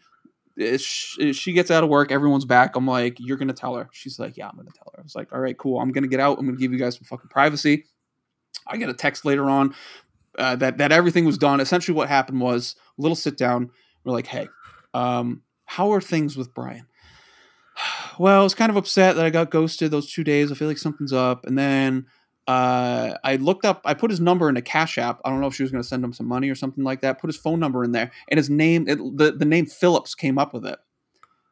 uh, 0.58 0.76
she 0.76 1.52
gets 1.52 1.70
out 1.70 1.84
of 1.84 1.90
work. 1.90 2.10
Everyone's 2.10 2.44
back. 2.44 2.76
I'm 2.76 2.86
like, 2.86 3.18
you're 3.18 3.36
gonna 3.36 3.52
tell 3.52 3.74
her. 3.76 3.88
She's 3.92 4.18
like, 4.18 4.36
yeah, 4.36 4.48
I'm 4.48 4.56
gonna 4.56 4.70
tell 4.70 4.92
her. 4.94 5.00
I 5.00 5.02
was 5.02 5.14
like, 5.14 5.32
all 5.32 5.40
right, 5.40 5.56
cool. 5.56 5.80
I'm 5.80 5.92
gonna 5.92 6.08
get 6.08 6.20
out. 6.20 6.38
I'm 6.38 6.46
gonna 6.46 6.58
give 6.58 6.72
you 6.72 6.78
guys 6.78 6.96
some 6.96 7.04
fucking 7.04 7.28
privacy. 7.28 7.84
I 8.66 8.76
get 8.76 8.88
a 8.88 8.94
text 8.94 9.24
later 9.24 9.48
on 9.48 9.74
uh, 10.38 10.56
that 10.56 10.78
that 10.78 10.92
everything 10.92 11.24
was 11.24 11.38
done. 11.38 11.60
Essentially, 11.60 11.94
what 11.94 12.08
happened 12.08 12.40
was 12.40 12.76
a 12.98 13.02
little 13.02 13.16
sit 13.16 13.36
down. 13.36 13.70
We're 14.04 14.12
like, 14.12 14.26
hey, 14.26 14.48
um, 14.94 15.42
how 15.66 15.92
are 15.92 16.00
things 16.00 16.36
with 16.36 16.54
Brian? 16.54 16.86
Well, 18.18 18.40
I 18.40 18.42
was 18.42 18.54
kind 18.54 18.68
of 18.68 18.76
upset 18.76 19.16
that 19.16 19.24
I 19.24 19.30
got 19.30 19.50
ghosted 19.50 19.90
those 19.90 20.12
two 20.12 20.24
days. 20.24 20.52
I 20.52 20.54
feel 20.54 20.68
like 20.68 20.76
something's 20.76 21.12
up. 21.12 21.46
And 21.46 21.56
then 21.56 22.04
uh, 22.50 23.16
I 23.22 23.36
looked 23.36 23.64
up, 23.64 23.82
I 23.84 23.94
put 23.94 24.10
his 24.10 24.18
number 24.18 24.48
in 24.48 24.56
a 24.56 24.62
Cash 24.62 24.98
App. 24.98 25.20
I 25.24 25.30
don't 25.30 25.40
know 25.40 25.46
if 25.46 25.54
she 25.54 25.62
was 25.62 25.70
going 25.70 25.82
to 25.82 25.88
send 25.88 26.02
him 26.02 26.12
some 26.12 26.26
money 26.26 26.50
or 26.50 26.56
something 26.56 26.82
like 26.82 27.00
that. 27.02 27.20
Put 27.20 27.28
his 27.28 27.36
phone 27.36 27.60
number 27.60 27.84
in 27.84 27.92
there, 27.92 28.10
and 28.28 28.38
his 28.38 28.50
name, 28.50 28.88
it, 28.88 28.96
the, 28.96 29.30
the 29.30 29.44
name 29.44 29.66
Phillips 29.66 30.16
came 30.16 30.36
up 30.36 30.52
with 30.52 30.66
it. 30.66 30.78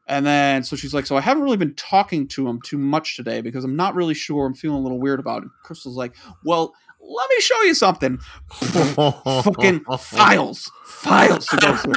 And 0.09 0.27
then, 0.27 0.65
so 0.65 0.75
she's 0.75 0.93
like, 0.93 1.07
So 1.07 1.17
I 1.17 1.21
haven't 1.21 1.45
really 1.45 1.57
been 1.57 1.75
talking 1.77 2.27
to 2.29 2.49
him 2.49 2.61
too 2.63 2.79
much 2.79 3.15
today 3.15 3.43
because 3.43 3.63
I'm 3.63 3.77
not 3.77 3.95
really 3.95 4.15
sure. 4.15 4.45
I'm 4.45 4.55
feeling 4.55 4.79
a 4.79 4.83
little 4.83 4.99
weird 4.99 5.21
about 5.21 5.45
it. 5.45 5.51
Crystal's 5.63 5.97
like, 5.97 6.17
Well, 6.45 6.75
let 7.01 7.31
me 7.31 7.41
show 7.41 7.63
you 7.63 7.75
something. 7.75 8.19
Fucking 8.51 9.85
files, 9.99 10.73
files 10.85 11.47
to 11.47 11.57
go 11.59 11.77
through. 11.77 11.95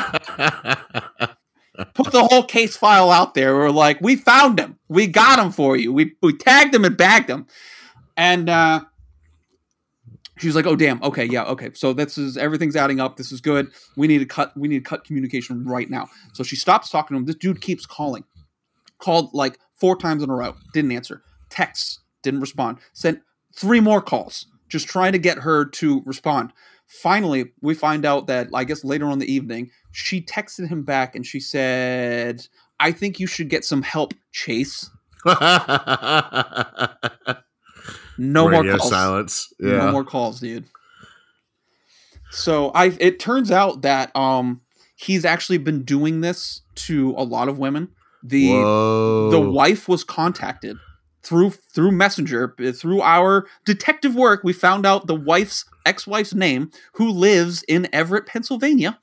Put 1.95 2.11
the 2.11 2.27
whole 2.27 2.43
case 2.43 2.77
file 2.77 3.09
out 3.09 3.33
there. 3.33 3.55
We're 3.55 3.71
like, 3.71 3.99
we 3.99 4.15
found 4.15 4.59
him. 4.59 4.77
We 4.89 5.07
got 5.07 5.39
him 5.39 5.51
for 5.51 5.75
you. 5.75 5.91
We 5.91 6.13
we 6.21 6.37
tagged 6.37 6.75
him 6.75 6.85
and 6.85 6.95
bagged 6.95 7.29
him. 7.29 7.47
And 8.15 8.49
uh 8.49 8.81
she 10.41 10.47
was 10.47 10.55
like, 10.55 10.65
"Oh 10.65 10.75
damn. 10.75 11.01
Okay, 11.03 11.25
yeah, 11.25 11.43
okay. 11.43 11.69
So 11.73 11.93
this 11.93 12.17
is 12.17 12.35
everything's 12.35 12.75
adding 12.75 12.99
up. 12.99 13.15
This 13.15 13.31
is 13.31 13.41
good. 13.41 13.71
We 13.95 14.07
need 14.07 14.17
to 14.17 14.25
cut. 14.25 14.57
We 14.57 14.67
need 14.67 14.83
to 14.83 14.89
cut 14.89 15.05
communication 15.05 15.63
right 15.65 15.89
now." 15.89 16.09
So 16.33 16.43
she 16.43 16.55
stops 16.55 16.89
talking 16.89 17.15
to 17.15 17.19
him. 17.19 17.25
This 17.25 17.35
dude 17.35 17.61
keeps 17.61 17.85
calling. 17.85 18.23
Called 18.97 19.29
like 19.33 19.59
four 19.75 19.95
times 19.95 20.23
in 20.23 20.29
a 20.29 20.35
row. 20.35 20.55
Didn't 20.73 20.91
answer. 20.91 21.23
Texts. 21.49 21.99
Didn't 22.23 22.41
respond. 22.41 22.79
Sent 22.93 23.19
three 23.55 23.79
more 23.79 24.01
calls. 24.01 24.47
Just 24.67 24.87
trying 24.87 25.11
to 25.11 25.19
get 25.19 25.37
her 25.37 25.65
to 25.65 26.01
respond. 26.05 26.53
Finally, 26.87 27.45
we 27.61 27.73
find 27.73 28.05
out 28.05 28.27
that 28.27 28.49
I 28.53 28.63
guess 28.63 28.83
later 28.83 29.05
on 29.05 29.19
the 29.19 29.31
evening, 29.31 29.69
she 29.91 30.21
texted 30.21 30.69
him 30.69 30.83
back 30.83 31.15
and 31.15 31.25
she 31.25 31.39
said, 31.39 32.47
"I 32.79 32.91
think 32.91 33.19
you 33.19 33.27
should 33.27 33.49
get 33.49 33.63
some 33.63 33.83
help, 33.83 34.13
Chase." 34.31 34.89
No 38.21 38.47
more 38.49 38.63
calls. 38.63 38.89
silence. 38.89 39.53
No 39.59 39.91
more 39.91 40.03
calls, 40.03 40.39
dude. 40.39 40.65
So 42.29 42.69
I 42.69 42.95
it 42.99 43.19
turns 43.19 43.51
out 43.51 43.81
that 43.81 44.15
um 44.15 44.61
he's 44.95 45.25
actually 45.25 45.57
been 45.57 45.83
doing 45.83 46.21
this 46.21 46.61
to 46.75 47.15
a 47.17 47.23
lot 47.23 47.49
of 47.49 47.57
women. 47.57 47.89
The 48.23 48.49
Whoa. 48.51 49.31
the 49.31 49.41
wife 49.41 49.89
was 49.89 50.03
contacted 50.03 50.77
through 51.23 51.49
through 51.49 51.91
messenger 51.91 52.53
uh, 52.59 52.71
through 52.71 53.01
our 53.01 53.47
detective 53.65 54.15
work 54.15 54.41
we 54.43 54.53
found 54.53 54.85
out 54.85 55.07
the 55.07 55.15
wife's 55.15 55.65
ex-wife's 55.85 56.33
name 56.33 56.71
who 56.93 57.11
lives 57.11 57.63
in 57.67 57.87
everett 57.93 58.25
pennsylvania 58.25 58.99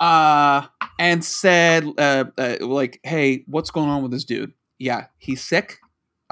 uh 0.00 0.66
and 0.98 1.24
said 1.24 1.86
uh, 1.96 2.24
uh 2.36 2.56
like 2.60 2.98
hey 3.04 3.44
what's 3.46 3.70
going 3.70 3.88
on 3.88 4.02
with 4.02 4.10
this 4.10 4.24
dude 4.24 4.52
yeah 4.80 5.06
he's 5.18 5.44
sick 5.44 5.78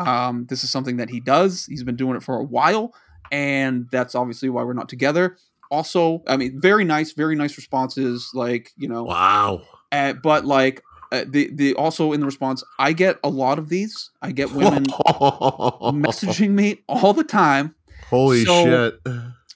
um 0.06 0.46
this 0.48 0.64
is 0.64 0.70
something 0.70 0.96
that 0.98 1.10
he 1.10 1.20
does 1.20 1.66
he's 1.66 1.82
been 1.84 1.96
doing 1.96 2.16
it 2.16 2.22
for 2.22 2.36
a 2.36 2.44
while 2.44 2.94
and 3.32 3.86
that's 3.90 4.14
obviously 4.14 4.48
why 4.48 4.62
we're 4.62 4.72
not 4.72 4.88
together 4.88 5.36
also 5.70 6.22
i 6.26 6.36
mean 6.36 6.60
very 6.60 6.84
nice 6.84 7.12
very 7.12 7.34
nice 7.36 7.56
responses 7.56 8.30
like 8.34 8.70
you 8.76 8.88
know 8.88 9.04
Wow. 9.04 9.62
uh, 9.92 10.12
but 10.14 10.44
like 10.44 10.82
uh, 11.12 11.24
the 11.28 11.50
the 11.54 11.74
also 11.74 12.12
in 12.12 12.20
the 12.20 12.26
response, 12.26 12.62
I 12.78 12.92
get 12.92 13.18
a 13.24 13.28
lot 13.28 13.58
of 13.58 13.68
these. 13.68 14.10
I 14.22 14.30
get 14.30 14.52
women 14.52 14.84
messaging 16.04 16.50
me 16.50 16.84
all 16.88 17.12
the 17.12 17.24
time. 17.24 17.74
Holy 18.08 18.44
So- 18.44 18.64
shit. 19.02 19.14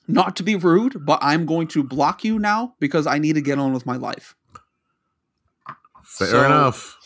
Not 0.08 0.34
to 0.36 0.42
be 0.42 0.56
rude, 0.56 1.06
but 1.06 1.20
I'm 1.22 1.46
going 1.46 1.68
to 1.68 1.84
block 1.84 2.24
you 2.24 2.40
now 2.40 2.74
because 2.80 3.06
I 3.06 3.18
need 3.18 3.34
to 3.34 3.40
get 3.40 3.60
on 3.60 3.72
with 3.72 3.86
my 3.86 3.94
life. 3.94 4.34
Fair 6.02 6.26
so- 6.28 6.44
enough. 6.44 6.96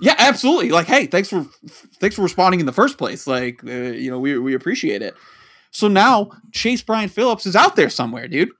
Yeah, 0.00 0.14
absolutely. 0.18 0.70
Like, 0.70 0.86
hey, 0.86 1.06
thanks 1.06 1.28
for 1.28 1.46
thanks 2.00 2.16
for 2.16 2.22
responding 2.22 2.60
in 2.60 2.66
the 2.66 2.72
first 2.72 2.98
place. 2.98 3.26
Like, 3.26 3.62
uh, 3.64 3.70
you 3.70 4.10
know, 4.10 4.18
we 4.18 4.38
we 4.38 4.54
appreciate 4.54 5.02
it. 5.02 5.14
So 5.70 5.88
now 5.88 6.30
Chase 6.52 6.82
Brian 6.82 7.08
Phillips 7.08 7.46
is 7.46 7.54
out 7.54 7.76
there 7.76 7.90
somewhere, 7.90 8.28
dude. 8.28 8.50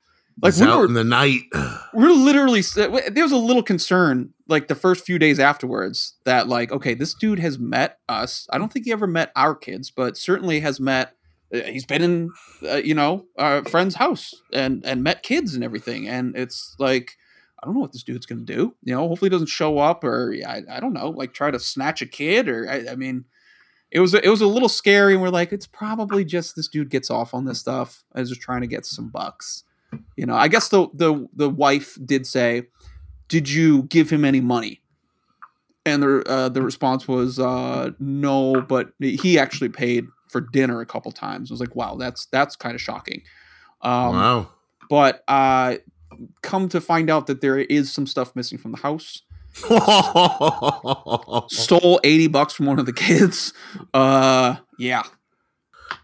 Like 0.43 0.51
It's 0.51 0.61
we 0.61 0.67
out 0.67 0.79
were 0.79 0.85
in 0.87 0.95
the 0.95 1.05
night. 1.05 1.41
we're 1.95 2.13
literally 2.13 2.63
there 2.63 3.25
was 3.25 3.33
a 3.33 3.37
little 3.37 3.63
concern 3.63 4.33
like 4.49 4.69
the 4.69 4.75
first 4.75 5.05
few 5.05 5.19
days 5.19 5.39
afterwards 5.39 6.17
that 6.25 6.49
like 6.49 6.73
okay 6.73 6.95
this 6.95 7.15
dude 7.15 7.39
has 7.39 7.59
met 7.59 7.99
us 8.09 8.47
i 8.51 8.59
don't 8.59 8.73
think 8.73 8.85
he 8.85 8.93
ever 8.93 9.07
met 9.07 9.31
our 9.37 9.55
kids 9.55 9.91
but 9.91 10.17
certainly 10.17 10.61
has 10.61 10.81
met 10.81 11.15
uh, 11.55 11.61
he's 11.63 11.87
been 11.87 12.03
in 12.03 12.31
uh, 12.69 12.77
you 12.77 12.95
know 12.95 13.27
our 13.39 13.65
friend's 13.65 13.95
house 13.95 14.35
and 14.53 14.85
and 14.85 15.03
met 15.03 15.23
kids 15.23 15.55
and 15.55 15.65
everything 15.65 16.09
and 16.09 16.37
it's 16.37 16.75
like 16.79 17.17
i 17.63 17.67
don't 17.67 17.75
know 17.75 17.81
what 17.81 17.93
this 17.93 18.03
dude's 18.03 18.27
gonna 18.27 18.41
do 18.43 18.75
you 18.85 18.95
know 18.95 19.07
hopefully 19.09 19.29
he 19.29 19.31
doesn't 19.31 19.49
show 19.49 19.79
up 19.79 20.05
or 20.05 20.35
i, 20.47 20.63
I 20.71 20.81
don't 20.81 20.93
know 20.93 21.11
like 21.11 21.33
try 21.33 21.51
to 21.51 21.59
snatch 21.59 22.03
a 22.03 22.07
kid 22.07 22.49
or 22.49 22.69
i, 22.69 22.93
I 22.93 22.97
mean 22.97 23.25
it 23.91 24.01
was 24.01 24.15
it 24.15 24.29
was 24.29 24.41
a 24.41 24.47
little 24.47 24.69
scary 24.69 25.15
and 25.15 25.23
we're 25.23 25.31
like 25.31 25.53
it's 25.53 25.67
probably 25.67 26.25
just 26.25 26.57
this 26.57 26.69
dude 26.69 26.91
gets 26.91 27.11
off 27.11 27.35
on 27.35 27.45
this 27.45 27.61
stuff 27.61 28.05
as 28.15 28.29
just 28.29 28.41
trying 28.41 28.61
to 28.61 28.67
get 28.67 28.87
some 28.87 29.09
bucks 29.09 29.65
you 30.17 30.27
know 30.27 30.35
i 30.35 30.49
guess 30.49 30.69
the 30.69 30.89
the 30.95 31.29
the 31.35 31.51
wife 31.51 31.99
did 32.05 32.27
say 32.27 32.67
did 33.31 33.49
you 33.49 33.85
give 33.85 34.11
him 34.11 34.27
any 34.27 34.43
money? 34.43 34.83
And 35.87 36.03
the 36.03 36.23
uh, 36.29 36.49
the 36.51 36.61
response 36.61 37.09
was 37.09 37.39
uh, 37.39 37.93
no, 37.99 38.61
but 38.61 38.93
he 38.99 39.39
actually 39.39 39.71
paid 39.71 40.05
for 40.29 40.43
dinner 40.43 40.83
a 40.83 40.87
couple 40.87 41.11
times. 41.11 41.51
I 41.51 41.55
was 41.55 41.61
like, 41.61 41.75
wow, 41.75 41.95
that's 41.95 42.27
that's 42.27 42.55
kind 42.55 42.75
of 42.75 42.83
shocking. 42.83 43.23
Um, 43.81 44.15
wow. 44.15 44.49
But 44.91 45.25
uh, 45.27 45.77
come 46.43 46.69
to 46.71 46.81
find 46.81 47.11
out 47.11 47.27
that 47.27 47.41
there 47.41 47.59
is 47.59 47.93
some 47.93 48.07
stuff 48.07 48.35
missing 48.37 48.59
from 48.59 48.73
the 48.73 48.79
house. 48.79 49.23
Stole 51.51 52.01
eighty 52.05 52.29
bucks 52.29 52.53
from 52.53 52.67
one 52.67 52.79
of 52.79 52.87
the 52.87 52.93
kids. 52.93 53.53
Uh, 53.93 54.57
yeah, 54.79 55.03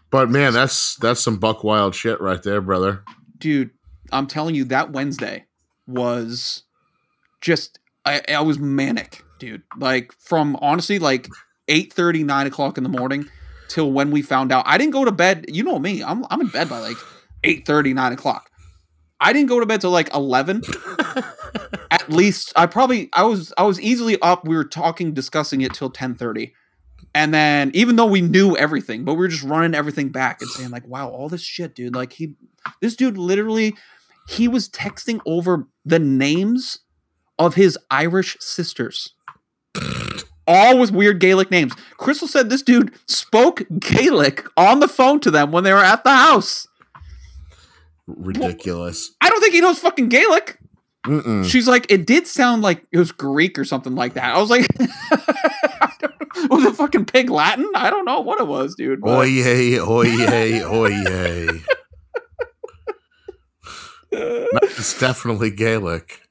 but 0.09 0.29
man, 0.29 0.53
that's 0.53 0.95
that's 0.97 1.21
some 1.21 1.37
buck 1.37 1.63
wild 1.63 1.95
shit 1.95 2.19
right 2.19 2.41
there, 2.43 2.61
brother. 2.61 3.03
dude. 3.39 3.71
I'm 4.11 4.27
telling 4.27 4.55
you, 4.55 4.63
that 4.65 4.91
Wednesday 4.91 5.45
was 5.85 6.63
just 7.41 7.79
I, 8.05 8.21
I 8.29 8.41
was 8.41 8.57
manic, 8.57 9.23
dude. 9.39 9.63
Like 9.77 10.13
from 10.13 10.57
honestly, 10.61 10.99
like 10.99 11.27
8 11.67 11.91
30, 11.91 12.23
9 12.23 12.47
o'clock 12.47 12.77
in 12.77 12.83
the 12.83 12.89
morning 12.89 13.29
till 13.67 13.91
when 13.91 14.11
we 14.11 14.21
found 14.21 14.51
out. 14.51 14.63
I 14.65 14.77
didn't 14.77 14.93
go 14.93 15.03
to 15.05 15.11
bed. 15.11 15.45
You 15.49 15.63
know 15.63 15.79
me, 15.79 16.03
I'm 16.03 16.25
I'm 16.29 16.41
in 16.41 16.47
bed 16.47 16.69
by 16.69 16.79
like 16.79 16.97
8 17.43 17.65
30, 17.65 17.93
9 17.93 18.13
o'clock. 18.13 18.49
I 19.19 19.33
didn't 19.33 19.49
go 19.49 19.59
to 19.59 19.65
bed 19.65 19.81
till 19.81 19.91
like 19.91 20.13
11. 20.13 20.61
At 21.91 22.09
least 22.09 22.53
I 22.55 22.65
probably 22.65 23.09
I 23.13 23.23
was 23.23 23.53
I 23.57 23.63
was 23.63 23.81
easily 23.81 24.19
up. 24.21 24.45
We 24.47 24.55
were 24.55 24.63
talking, 24.63 25.13
discussing 25.13 25.61
it 25.61 25.73
till 25.73 25.89
10 25.89 26.17
And 27.15 27.33
then 27.33 27.71
even 27.73 27.95
though 27.95 28.05
we 28.05 28.21
knew 28.21 28.55
everything, 28.55 29.03
but 29.05 29.13
we 29.13 29.19
were 29.19 29.27
just 29.27 29.43
running 29.43 29.73
everything 29.73 30.09
back 30.09 30.41
and 30.41 30.49
saying, 30.51 30.69
like, 30.69 30.87
wow, 30.87 31.09
all 31.09 31.29
this 31.29 31.41
shit, 31.41 31.73
dude. 31.73 31.95
Like 31.95 32.13
he 32.13 32.35
this 32.81 32.95
dude 32.95 33.17
literally 33.17 33.75
he 34.27 34.47
was 34.47 34.69
texting 34.69 35.21
over 35.25 35.67
the 35.85 35.99
names 35.99 36.79
of 37.39 37.55
his 37.55 37.77
Irish 37.89 38.37
sisters. 38.39 39.13
All 40.45 40.79
with 40.79 40.91
weird 40.91 41.19
Gaelic 41.19 41.51
names. 41.51 41.73
Crystal 41.97 42.27
said 42.27 42.49
this 42.49 42.61
dude 42.61 42.93
spoke 43.07 43.63
Gaelic 43.79 44.45
on 44.55 44.79
the 44.79 44.87
phone 44.87 45.19
to 45.21 45.31
them 45.31 45.51
when 45.51 45.63
they 45.63 45.73
were 45.73 45.79
at 45.79 46.03
the 46.03 46.11
house. 46.11 46.67
Ridiculous. 48.07 49.11
I 49.21 49.29
don't 49.29 49.41
think 49.41 49.53
he 49.53 49.61
knows 49.61 49.79
fucking 49.79 50.09
Gaelic. 50.09 50.57
Mm-mm. 51.05 51.45
She's 51.45 51.67
like, 51.67 51.89
it 51.91 52.05
did 52.07 52.27
sound 52.27 52.61
like 52.63 52.85
it 52.91 52.97
was 52.97 53.11
Greek 53.11 53.57
or 53.59 53.63
something 53.65 53.95
like 53.95 54.13
that. 54.15 54.35
I 54.35 54.39
was 54.39 54.49
like, 54.49 54.65
I 54.79 55.91
was 56.49 56.65
it 56.65 56.75
fucking 56.75 57.05
pig 57.05 57.29
Latin? 57.29 57.69
I 57.75 57.89
don't 57.89 58.03
know 58.05 58.19
what 58.21 58.39
it 58.41 58.47
was, 58.47 58.75
dude. 58.75 59.01
but- 59.01 59.09
Oye, 59.11 59.77
oye, 59.79 60.63
oye. 60.63 61.61
It's 64.11 64.99
definitely 64.99 65.51
Gaelic. 65.51 66.21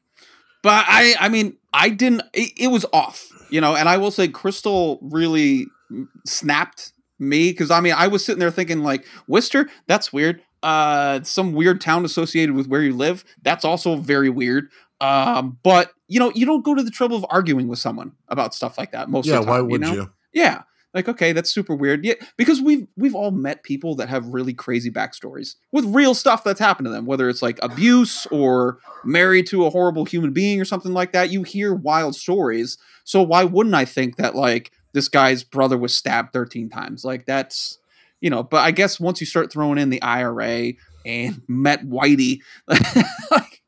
but 0.63 0.85
I, 0.89 1.15
I 1.21 1.29
mean, 1.29 1.57
I 1.73 1.89
didn't. 1.91 2.23
It, 2.33 2.53
it 2.57 2.69
was 2.69 2.87
off, 2.93 3.27
you 3.51 3.61
know. 3.61 3.77
And 3.77 3.89
I 3.89 3.99
will 3.99 4.11
say, 4.11 4.29
Crystal 4.29 4.99
really 5.03 5.67
snapped 6.25 6.93
me 7.19 7.51
because 7.51 7.71
I 7.71 7.81
mean, 7.81 7.95
I 7.97 8.09
was 8.09 8.25
sitting 8.25 8.41
there 8.41 8.51
thinking 8.51 8.83
like, 8.83 9.05
Worcester, 9.29 9.69
that's 9.87 10.13
weird. 10.13 10.43
Uh, 10.67 11.23
some 11.23 11.53
weird 11.53 11.81
town 11.81 12.05
associated 12.05 12.57
with 12.57 12.67
where 12.67 12.83
you 12.83 12.93
live. 12.93 13.25
That's 13.43 13.65
also 13.65 13.97
very 13.97 14.29
weird. 14.31 14.69
Um, 15.01 15.59
but 15.63 15.93
you 16.09 16.19
know, 16.19 16.33
you 16.35 16.45
don't 16.45 16.65
go 16.65 16.75
to 16.75 16.83
the 16.83 16.91
trouble 16.91 17.17
of 17.17 17.25
arguing 17.31 17.69
with 17.69 17.79
someone 17.79 18.13
about 18.29 18.53
stuff 18.53 18.77
like 18.77 18.91
that 18.91 19.09
most 19.09 19.27
Yeah, 19.27 19.39
of 19.39 19.47
the 19.47 19.47
time. 19.47 19.55
Yeah, 19.55 19.61
why 19.63 19.69
would 19.69 19.81
know? 19.81 19.93
you? 19.93 20.13
Yeah. 20.33 20.63
Like, 20.93 21.09
okay, 21.09 21.33
that's 21.33 21.51
super 21.53 21.75
weird. 21.75 22.05
Yeah, 22.05 22.15
because 22.39 22.61
we've 22.63 22.87
we've 22.97 23.15
all 23.15 23.31
met 23.31 23.63
people 23.63 23.95
that 23.97 24.09
have 24.09 24.27
really 24.29 24.55
crazy 24.55 24.91
backstories 24.91 25.55
with 25.71 25.85
real 25.85 26.15
stuff 26.15 26.43
that's 26.43 26.59
happened 26.59 26.87
to 26.87 26.91
them, 26.91 27.05
whether 27.07 27.29
it's 27.29 27.43
like 27.43 27.59
abuse 27.63 28.27
or 28.33 28.79
married 29.05 29.47
to 29.49 29.67
a 29.67 29.71
horrible 29.71 30.07
human 30.07 30.33
being 30.33 30.59
or 30.61 30.65
something 30.65 30.95
like 30.95 31.13
that. 31.13 31.31
You 31.31 31.43
hear 31.43 31.75
wild 31.75 32.17
stories. 32.17 32.79
So 33.05 33.23
why 33.23 33.45
wouldn't 33.45 33.75
I 33.75 33.85
think 33.85 34.17
that 34.17 34.35
like 34.35 34.73
this 34.95 35.09
guy's 35.09 35.45
brother 35.45 35.77
was 35.77 35.95
stabbed 35.95 36.33
13 36.33 36.71
times? 36.71 37.05
Like 37.05 37.27
that's 37.27 37.79
you 38.21 38.31
know, 38.31 38.43
but 38.43 38.59
I 38.59 38.71
guess 38.71 38.99
once 38.99 39.21
you 39.21 39.27
start 39.27 39.53
throwing 39.53 39.79
in 39.79 39.91
the 39.91 40.03
IRA 40.03 40.73
and 41.05 41.43
met 41.49 41.85
Whitey, 41.85 42.41
like 42.67 43.63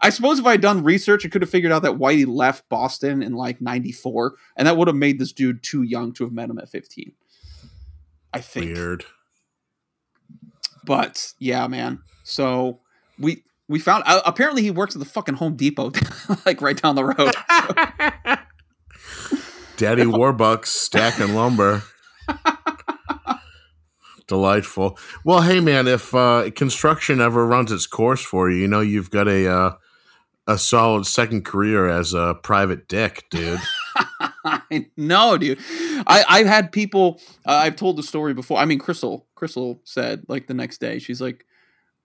I 0.00 0.10
suppose 0.10 0.38
if 0.38 0.46
I 0.46 0.52
had 0.52 0.60
done 0.60 0.84
research, 0.84 1.24
I 1.24 1.28
could 1.28 1.42
have 1.42 1.50
figured 1.50 1.72
out 1.72 1.82
that 1.82 1.98
Whitey 1.98 2.26
left 2.26 2.68
Boston 2.68 3.22
in 3.22 3.32
like 3.32 3.60
94, 3.60 4.34
and 4.56 4.66
that 4.66 4.76
would 4.76 4.88
have 4.88 4.96
made 4.96 5.18
this 5.18 5.32
dude 5.32 5.62
too 5.62 5.82
young 5.82 6.12
to 6.14 6.24
have 6.24 6.32
met 6.32 6.50
him 6.50 6.58
at 6.58 6.68
15. 6.68 7.12
I 8.32 8.40
think. 8.40 8.76
Weird. 8.76 9.04
But 10.84 11.32
yeah, 11.38 11.66
man. 11.66 12.00
So 12.22 12.80
we 13.18 13.44
we 13.68 13.78
found 13.78 14.04
uh, 14.06 14.20
apparently 14.24 14.62
he 14.62 14.70
works 14.70 14.94
at 14.94 14.98
the 15.00 15.06
fucking 15.06 15.36
Home 15.36 15.56
Depot, 15.56 15.92
like 16.46 16.60
right 16.60 16.80
down 16.80 16.94
the 16.94 17.04
road. 17.04 17.34
Daddy 19.76 20.04
Warbucks 20.04 20.66
stacking 20.66 21.34
lumber. 21.34 21.82
Delightful. 24.26 24.98
Well, 25.24 25.42
hey 25.42 25.60
man, 25.60 25.86
if 25.86 26.14
uh, 26.14 26.50
construction 26.54 27.20
ever 27.20 27.46
runs 27.46 27.70
its 27.70 27.86
course 27.86 28.22
for 28.22 28.50
you, 28.50 28.58
you 28.58 28.68
know 28.68 28.80
you've 28.80 29.10
got 29.10 29.28
a 29.28 29.48
uh, 29.48 29.72
a 30.46 30.58
solid 30.58 31.06
second 31.06 31.44
career 31.44 31.88
as 31.88 32.12
a 32.14 32.34
private 32.42 32.88
dick, 32.88 33.24
dude. 33.30 33.60
I 34.44 34.86
know, 34.96 35.36
dude. 35.36 35.58
I, 36.06 36.24
I've 36.28 36.46
had 36.46 36.70
people. 36.72 37.20
Uh, 37.44 37.52
I've 37.52 37.76
told 37.76 37.96
the 37.96 38.02
story 38.02 38.32
before. 38.34 38.58
I 38.58 38.64
mean, 38.64 38.78
Crystal. 38.78 39.26
Crystal 39.34 39.80
said 39.84 40.24
like 40.28 40.46
the 40.46 40.54
next 40.54 40.78
day, 40.78 40.98
she's 40.98 41.20
like, 41.20 41.44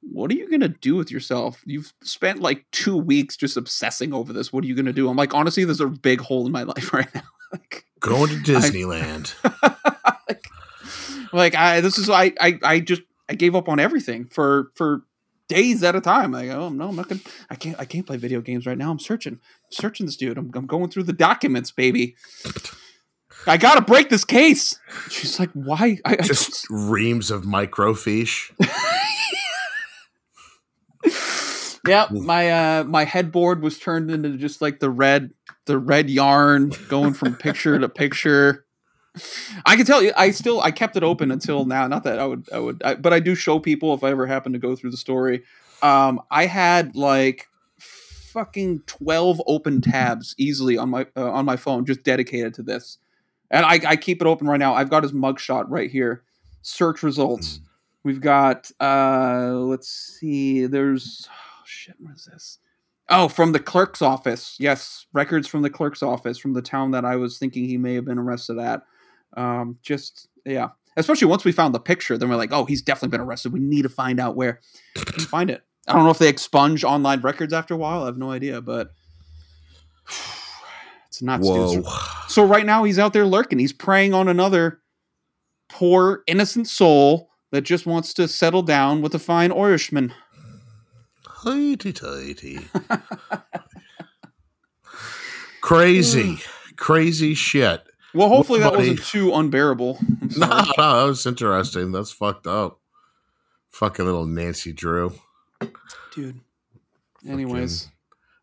"What 0.02 0.32
are 0.32 0.36
you 0.36 0.50
gonna 0.50 0.70
do 0.70 0.96
with 0.96 1.12
yourself? 1.12 1.62
You've 1.66 1.94
spent 2.04 2.40
like 2.40 2.66
two 2.72 2.98
weeks 2.98 3.38
just 3.38 3.58
obsessing 3.58 4.14
over 4.14 4.34
this. 4.34 4.52
What 4.52 4.64
are 4.64 4.68
you 4.68 4.76
gonna 4.76 4.94
do?" 4.94 5.10
I'm 5.10 5.18
like, 5.18 5.34
honestly, 5.34 5.64
there's 5.64 5.82
a 5.82 5.88
big 5.88 6.22
hole 6.22 6.46
in 6.46 6.52
my 6.52 6.64
life 6.64 6.94
right 6.94 7.14
now. 7.16 7.24
like, 7.52 7.86
Going 8.00 8.30
to 8.30 8.36
Disneyland. 8.38 9.36
like, 10.28 10.41
like 11.34 11.56
I 11.56 11.82
this 11.82 11.98
is 11.98 12.10
I, 12.10 12.34
I 12.40 12.60
I 12.64 12.80
just 12.80 13.02
I 13.30 13.36
gave 13.36 13.56
up 13.56 13.70
on 13.70 13.80
everything 13.80 14.26
for 14.26 14.72
for 14.76 15.04
days 15.48 15.84
at 15.84 15.96
a 15.96 16.02
time. 16.02 16.32
Like, 16.32 16.50
oh 16.50 16.70
no, 16.70 16.90
I'm 16.90 16.96
not 16.96 17.10
gonna 17.10 17.22
I 17.50 17.56
can't 17.56 17.80
I 17.80 17.86
can't 17.86 18.06
play 18.06 18.18
video 18.18 18.42
games 18.42 18.66
right 18.66 18.78
now. 18.78 18.92
I'm 18.92 19.00
searching. 19.00 19.34
I'm 19.34 19.72
searching 19.72 20.06
this 20.06 20.18
dude. 20.18 20.38
I'm, 20.38 20.52
I'm 20.56 20.66
going 20.66 20.90
through 20.90 21.04
the 21.04 21.14
documents, 21.14 21.72
baby. 21.72 22.16
I 23.48 23.58
gotta 23.58 23.82
break 23.82 24.10
this 24.10 24.26
case. 24.26 24.78
She's 25.10 25.40
like, 25.40 25.50
why? 25.54 26.00
I, 26.06 26.14
I 26.14 26.16
Just 26.18 26.68
reams 26.70 27.32
of 27.32 27.44
microfiche. 27.44 28.52
yeah, 31.88 32.08
my 32.12 32.50
uh 32.50 32.84
my 32.84 33.04
headboard 33.06 33.62
was 33.62 33.80
turned 33.80 34.12
into 34.12 34.38
just 34.38 34.62
like 34.62 34.80
the 34.80 34.90
red 34.90 35.32
the 35.66 35.80
red 35.80 36.10
yarn 36.10 36.72
going 36.88 37.14
from 37.14 37.36
picture 37.36 37.78
to 37.78 37.90
picture. 37.90 38.66
I 39.66 39.76
can 39.76 39.86
tell 39.86 40.02
you, 40.02 40.14
I 40.16 40.32
still 40.32 40.62
I 40.62 40.72
kept 40.72 40.96
it 40.96 41.04
open 41.04 41.32
until 41.32 41.66
now. 41.66 41.88
Not 41.88 42.04
that 42.04 42.20
I 42.20 42.26
would 42.26 42.48
I 42.54 42.60
would, 42.60 42.82
I, 42.84 42.96
but 42.96 43.12
I 43.14 43.20
do 43.20 43.36
show 43.36 43.60
people 43.60 43.94
if 43.94 44.04
I 44.04 44.10
ever 44.10 44.26
happen 44.26 44.54
to 44.54 44.60
go 44.60 44.76
through 44.76 44.92
the 44.92 44.98
story. 44.98 45.44
Um, 45.82 46.22
I 46.32 46.46
had 46.46 46.96
like 46.96 47.48
fucking 47.78 48.84
twelve 48.86 49.42
open 49.48 49.82
tabs 49.82 50.34
easily 50.38 50.78
on 50.78 50.90
my 50.90 51.08
uh, 51.18 51.30
on 51.32 51.46
my 51.46 51.58
phone 51.58 51.86
just 51.86 52.04
dedicated 52.04 52.54
to 52.56 52.64
this, 52.64 52.98
and 53.50 53.66
I, 53.66 53.80
I 53.86 53.96
keep 53.98 54.22
it 54.22 54.28
open 54.28 54.48
right 54.48 54.60
now. 54.60 54.74
I've 54.74 54.90
got 54.90 55.04
his 55.04 55.12
mugshot 55.12 55.66
right 55.68 55.92
here. 55.92 56.24
Search 56.62 57.04
results. 57.04 57.60
We've 58.04 58.22
got 58.22 58.72
uh 58.80 59.56
let's 59.56 59.90
see. 59.90 60.68
There's 60.68 61.28
oh 61.30 61.64
shit. 61.66 61.96
What 62.00 62.16
is 62.16 62.30
this? 62.32 62.60
Oh, 63.10 63.28
from 63.28 63.52
the 63.52 63.60
clerk's 63.60 64.02
office. 64.02 64.56
Yes, 64.58 65.06
records 65.12 65.46
from 65.46 65.64
the 65.64 65.70
clerk's 65.70 66.02
office 66.02 66.38
from 66.38 66.54
the 66.54 66.62
town 66.62 66.92
that 66.92 67.04
I 67.04 67.18
was 67.18 67.38
thinking 67.38 67.66
he 67.66 67.78
may 67.78 67.94
have 67.96 68.06
been 68.06 68.18
arrested 68.18 68.58
at. 68.58 68.84
Um, 69.36 69.78
just 69.82 70.28
yeah. 70.46 70.70
Especially 70.98 71.28
once 71.28 71.46
we 71.46 71.52
found 71.52 71.74
the 71.74 71.80
picture, 71.80 72.18
then 72.18 72.30
we're 72.30 72.36
like, 72.36 72.52
oh, 72.52 72.66
he's 72.66 72.82
definitely 72.82 73.18
been 73.18 73.26
arrested. 73.26 73.54
We 73.54 73.60
need 73.60 73.84
to 73.84 73.90
find 73.90 74.20
out 74.20 74.36
where. 74.36 74.60
Find 75.30 75.50
it. 75.50 75.64
I 75.88 75.94
don't 75.94 76.04
know 76.04 76.12
if 76.12 76.20
they 76.20 76.28
expunge 76.30 76.84
online 76.84 77.22
records 77.22 77.54
after 77.54 77.74
a 77.74 77.78
while. 77.78 78.04
I 78.04 78.06
have 78.08 78.18
no 78.18 78.32
idea, 78.32 78.62
but 78.62 78.92
it's 81.08 81.22
not. 81.22 81.40
Whoa. 81.40 81.84
So 82.28 82.46
right 82.46 82.66
now 82.66 82.84
he's 82.84 83.00
out 83.00 83.14
there 83.14 83.26
lurking. 83.26 83.60
He's 83.60 83.74
preying 83.74 84.14
on 84.14 84.28
another 84.28 84.82
poor 85.70 86.24
innocent 86.28 86.68
soul 86.68 87.30
that 87.52 87.62
just 87.62 87.86
wants 87.86 88.14
to 88.16 88.28
settle 88.28 88.62
down 88.62 89.02
with 89.02 89.16
a 89.16 89.20
fine 89.20 89.52
Irishman. 89.52 90.14
Tighty 91.44 91.94
tighty. 91.94 92.60
Crazy. 95.62 96.40
Crazy 96.76 97.34
shit. 97.34 97.84
Well, 98.14 98.28
hopefully 98.30 98.60
that 98.60 98.74
buddy. 98.74 98.90
wasn't 98.90 99.08
too 99.08 99.34
unbearable. 99.34 99.98
No, 100.38 100.48
no, 100.78 100.98
that 100.98 101.04
was 101.08 101.26
interesting. 101.26 101.92
That's 101.92 102.12
fucked 102.12 102.48
up. 102.48 102.80
Fucking 103.72 104.04
little 104.06 104.26
Nancy 104.26 104.74
Drew. 104.74 105.14
dude. 106.14 106.42
Anyways, 107.28 107.88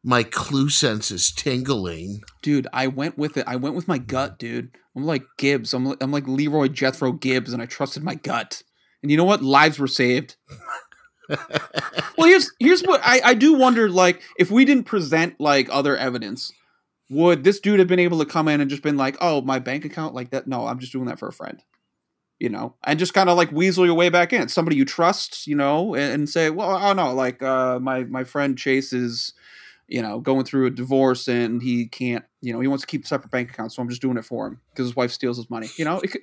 My 0.04 0.22
clue 0.22 0.68
sense 0.70 1.10
is 1.10 1.30
tingling. 1.32 2.22
dude, 2.42 2.66
I 2.72 2.86
went 2.86 3.18
with 3.18 3.36
it. 3.36 3.44
I 3.46 3.56
went 3.56 3.74
with 3.74 3.88
my 3.88 3.98
gut, 3.98 4.38
dude. 4.38 4.70
I'm 4.96 5.04
like 5.04 5.24
Gibbs. 5.36 5.74
I'm 5.74 5.94
I'm 6.00 6.12
like 6.12 6.26
Leroy 6.26 6.68
Jethro 6.68 7.12
Gibbs, 7.12 7.52
and 7.52 7.60
I 7.60 7.66
trusted 7.66 8.02
my 8.02 8.14
gut. 8.14 8.62
And 9.02 9.10
you 9.10 9.16
know 9.16 9.24
what? 9.24 9.42
Lives 9.42 9.78
were 9.78 9.86
saved. 9.86 10.36
well, 11.28 12.26
here's 12.28 12.50
here's 12.58 12.82
what 12.82 13.00
I 13.04 13.20
I 13.24 13.34
do 13.34 13.54
wonder. 13.54 13.90
Like, 13.90 14.22
if 14.38 14.50
we 14.50 14.64
didn't 14.64 14.84
present 14.84 15.38
like 15.40 15.68
other 15.70 15.96
evidence, 15.96 16.52
would 17.10 17.44
this 17.44 17.60
dude 17.60 17.78
have 17.78 17.89
been 17.89 17.98
able 17.98 18.18
to 18.18 18.26
come 18.26 18.48
in 18.48 18.60
and 18.60 18.70
just 18.70 18.82
been 18.82 18.97
like, 18.97 19.16
"Oh, 19.20 19.40
my 19.40 19.59
bank 19.59 19.85
account 19.85 20.14
like 20.14 20.30
that"? 20.30 20.47
No, 20.47 20.66
I'm 20.66 20.78
just 20.78 20.93
doing 20.93 21.06
that 21.06 21.18
for 21.18 21.28
a 21.28 21.32
friend. 21.32 21.62
You 22.39 22.48
know, 22.48 22.76
and 22.85 22.98
just 22.98 23.14
kind 23.14 23.28
of 23.28 23.36
like 23.36 23.51
weasel 23.51 23.85
your 23.85 23.97
way 23.97 24.10
back 24.10 24.32
in. 24.32 24.48
Somebody 24.48 24.76
you 24.76 24.85
trust, 24.85 25.47
you 25.48 25.56
know, 25.56 25.94
and, 25.94 26.12
and 26.12 26.28
say, 26.28 26.51
"Well, 26.51 26.76
I 26.76 26.86
don't 26.89 26.97
know, 26.97 27.14
like 27.14 27.43
uh, 27.43 27.78
my 27.80 28.05
my 28.05 28.24
friend 28.24 28.56
Chase 28.56 28.93
is." 28.93 29.35
you 29.89 30.02
know, 30.02 30.20
going 30.20 30.44
through 30.44 30.66
a 30.66 30.70
divorce 30.70 31.28
and 31.28 31.62
he 31.62 31.86
can't, 31.86 32.24
you 32.43 32.52
know, 32.52 32.60
he 32.60 32.68
wants 32.68 32.82
to 32.82 32.86
keep 32.86 33.05
a 33.05 33.06
separate 33.06 33.30
bank 33.30 33.51
account, 33.51 33.72
so 33.72 33.82
I'm 33.82 33.89
just 33.89 34.02
doing 34.02 34.18
it 34.18 34.24
for 34.24 34.47
him 34.47 34.60
because 34.70 34.86
his 34.86 34.94
wife 34.94 35.10
steals 35.10 35.39
his 35.39 35.48
money. 35.48 35.68
You 35.78 35.86
know, 35.86 36.01
it, 36.01 36.14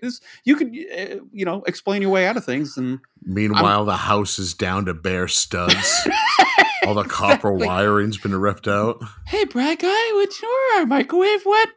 you 0.43 0.55
could, 0.55 0.67
uh, 0.67 1.25
you 1.31 1.45
know, 1.45 1.63
explain 1.63 2.03
your 2.03 2.11
way 2.11 2.27
out 2.27 2.37
of 2.37 2.45
things. 2.45 2.77
And 2.77 2.99
meanwhile, 3.23 3.81
I'm, 3.81 3.87
the 3.87 3.97
house 3.97 4.37
is 4.37 4.53
down 4.53 4.85
to 4.85 4.93
bare 4.93 5.27
studs. 5.27 6.07
All 6.85 6.93
the 6.93 7.03
copper 7.03 7.51
like, 7.57 7.67
wiring's 7.67 8.17
been 8.17 8.35
ripped 8.35 8.67
out. 8.67 9.01
Hey, 9.25 9.45
Brad 9.45 9.79
guy, 9.79 10.11
what's 10.13 10.41
your 10.41 10.85
microwave 10.85 11.45
wet? 11.45 11.69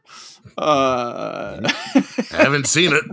Uh, 0.57 1.61
I 1.65 2.25
haven't 2.31 2.67
seen 2.67 2.93
it. 2.93 3.05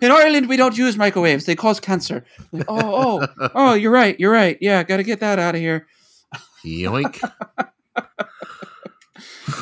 In 0.00 0.10
Ireland, 0.10 0.48
we 0.48 0.56
don't 0.56 0.76
use 0.76 0.96
microwaves; 0.96 1.44
they 1.44 1.56
cause 1.56 1.80
cancer. 1.80 2.24
Like, 2.52 2.64
oh, 2.68 3.26
oh, 3.38 3.48
oh! 3.54 3.74
You're 3.74 3.92
right. 3.92 4.18
You're 4.18 4.32
right. 4.32 4.56
Yeah, 4.60 4.82
got 4.82 4.98
to 4.98 5.02
get 5.02 5.20
that 5.20 5.38
out 5.38 5.54
of 5.54 5.60
here. 5.60 5.86
Yoink. 6.64 7.20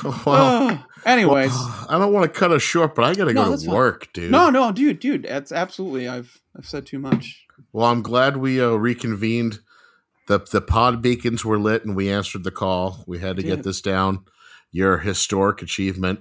well, 0.27 0.87
anyways, 1.05 1.51
well, 1.51 1.87
I 1.89 1.99
don't 1.99 2.13
want 2.13 2.33
to 2.33 2.39
cut 2.39 2.53
us 2.53 2.63
short, 2.63 2.95
but 2.95 3.05
I 3.05 3.15
got 3.15 3.27
to 3.27 3.33
no, 3.33 3.51
go 3.51 3.57
to 3.57 3.71
work, 3.71 4.05
fine. 4.05 4.11
dude. 4.15 4.31
No, 4.31 4.51
no, 4.51 4.73
dude, 4.73 5.01
dude, 5.01 5.25
that's 5.25 5.53
absolutely. 5.53 6.09
I've 6.09 6.41
I've 6.57 6.67
said 6.67 6.87
too 6.87 6.99
much. 6.99 7.47
Well, 7.73 7.87
I'm 7.87 8.03
glad 8.03 8.37
we 8.37 8.61
uh, 8.61 8.71
reconvened. 8.71 9.61
The 10.29 10.39
The 10.39 10.61
pod 10.61 11.03
beacons 11.03 11.45
were 11.45 11.59
lit, 11.59 11.85
and 11.85 11.97
we 11.97 12.11
answered 12.11 12.45
the 12.45 12.51
call. 12.51 13.05
We 13.07 13.19
had 13.19 13.37
to 13.37 13.43
get 13.43 13.65
this 13.65 13.81
down. 13.81 14.25
Your 14.71 14.99
historic 14.99 15.63
achievement. 15.63 16.21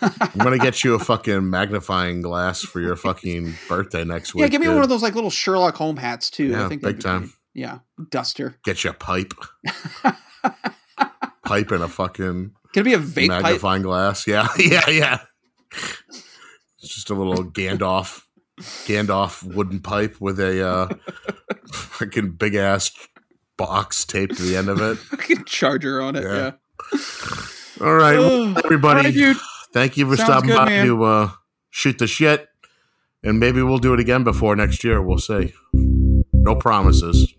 I'm 0.00 0.38
gonna 0.38 0.58
get 0.58 0.84
you 0.84 0.94
a 0.94 0.98
fucking 0.98 1.48
magnifying 1.48 2.22
glass 2.22 2.62
for 2.62 2.80
your 2.80 2.96
fucking 3.06 3.54
birthday 3.68 4.04
next 4.04 4.34
week. 4.34 4.42
Yeah, 4.42 4.48
give 4.48 4.60
me 4.60 4.66
dude. 4.66 4.74
one 4.74 4.82
of 4.82 4.88
those 4.88 5.02
like 5.02 5.14
little 5.14 5.30
Sherlock 5.30 5.76
Holmes 5.76 6.00
hats 6.00 6.30
too. 6.30 6.46
Yeah, 6.46 6.66
I 6.66 6.68
think 6.68 6.82
big 6.82 7.00
time. 7.00 7.32
Yeah, 7.54 7.80
duster. 8.10 8.56
Get 8.64 8.82
you 8.84 8.90
a 8.90 8.94
pipe. 8.94 9.34
pipe 11.44 11.70
and 11.70 11.82
a 11.82 11.88
fucking 11.88 12.52
can 12.72 12.80
it 12.80 12.84
be 12.84 12.94
a 12.94 12.98
vape 12.98 13.28
magnifying 13.28 13.82
pipe? 13.82 13.86
glass? 13.86 14.26
Yeah, 14.32 14.48
yeah, 14.58 14.88
yeah. 14.88 15.18
It's 15.72 16.94
just 16.94 17.10
a 17.10 17.14
little 17.14 17.44
Gandalf, 17.44 18.22
Gandalf 18.58 19.42
wooden 19.42 19.80
pipe 19.80 20.20
with 20.20 20.40
a 20.40 20.66
uh, 20.66 20.88
fucking 21.72 22.32
big 22.32 22.54
ass 22.54 22.90
box 23.66 24.04
taped 24.04 24.36
to 24.36 24.42
the 24.42 24.56
end 24.56 24.68
of 24.68 24.80
it. 24.80 25.46
charger 25.46 26.02
on 26.02 26.16
it. 26.16 26.24
Yeah. 26.24 26.52
yeah. 26.92 26.98
All 27.80 27.94
right, 27.94 28.18
well, 28.18 28.58
everybody. 28.64 29.24
Right, 29.24 29.36
thank 29.72 29.96
you 29.96 30.08
for 30.08 30.16
Sounds 30.16 30.28
stopping 30.28 30.50
good, 30.50 30.56
by 30.56 30.64
man. 30.66 30.86
to 30.86 31.04
uh, 31.04 31.30
shoot 31.70 31.98
the 31.98 32.08
shit, 32.08 32.48
and 33.22 33.38
maybe 33.38 33.62
we'll 33.62 33.78
do 33.78 33.94
it 33.94 34.00
again 34.00 34.24
before 34.24 34.56
next 34.56 34.82
year. 34.82 35.00
We'll 35.00 35.18
see. 35.18 35.54
No 35.72 36.56
promises. 36.56 37.31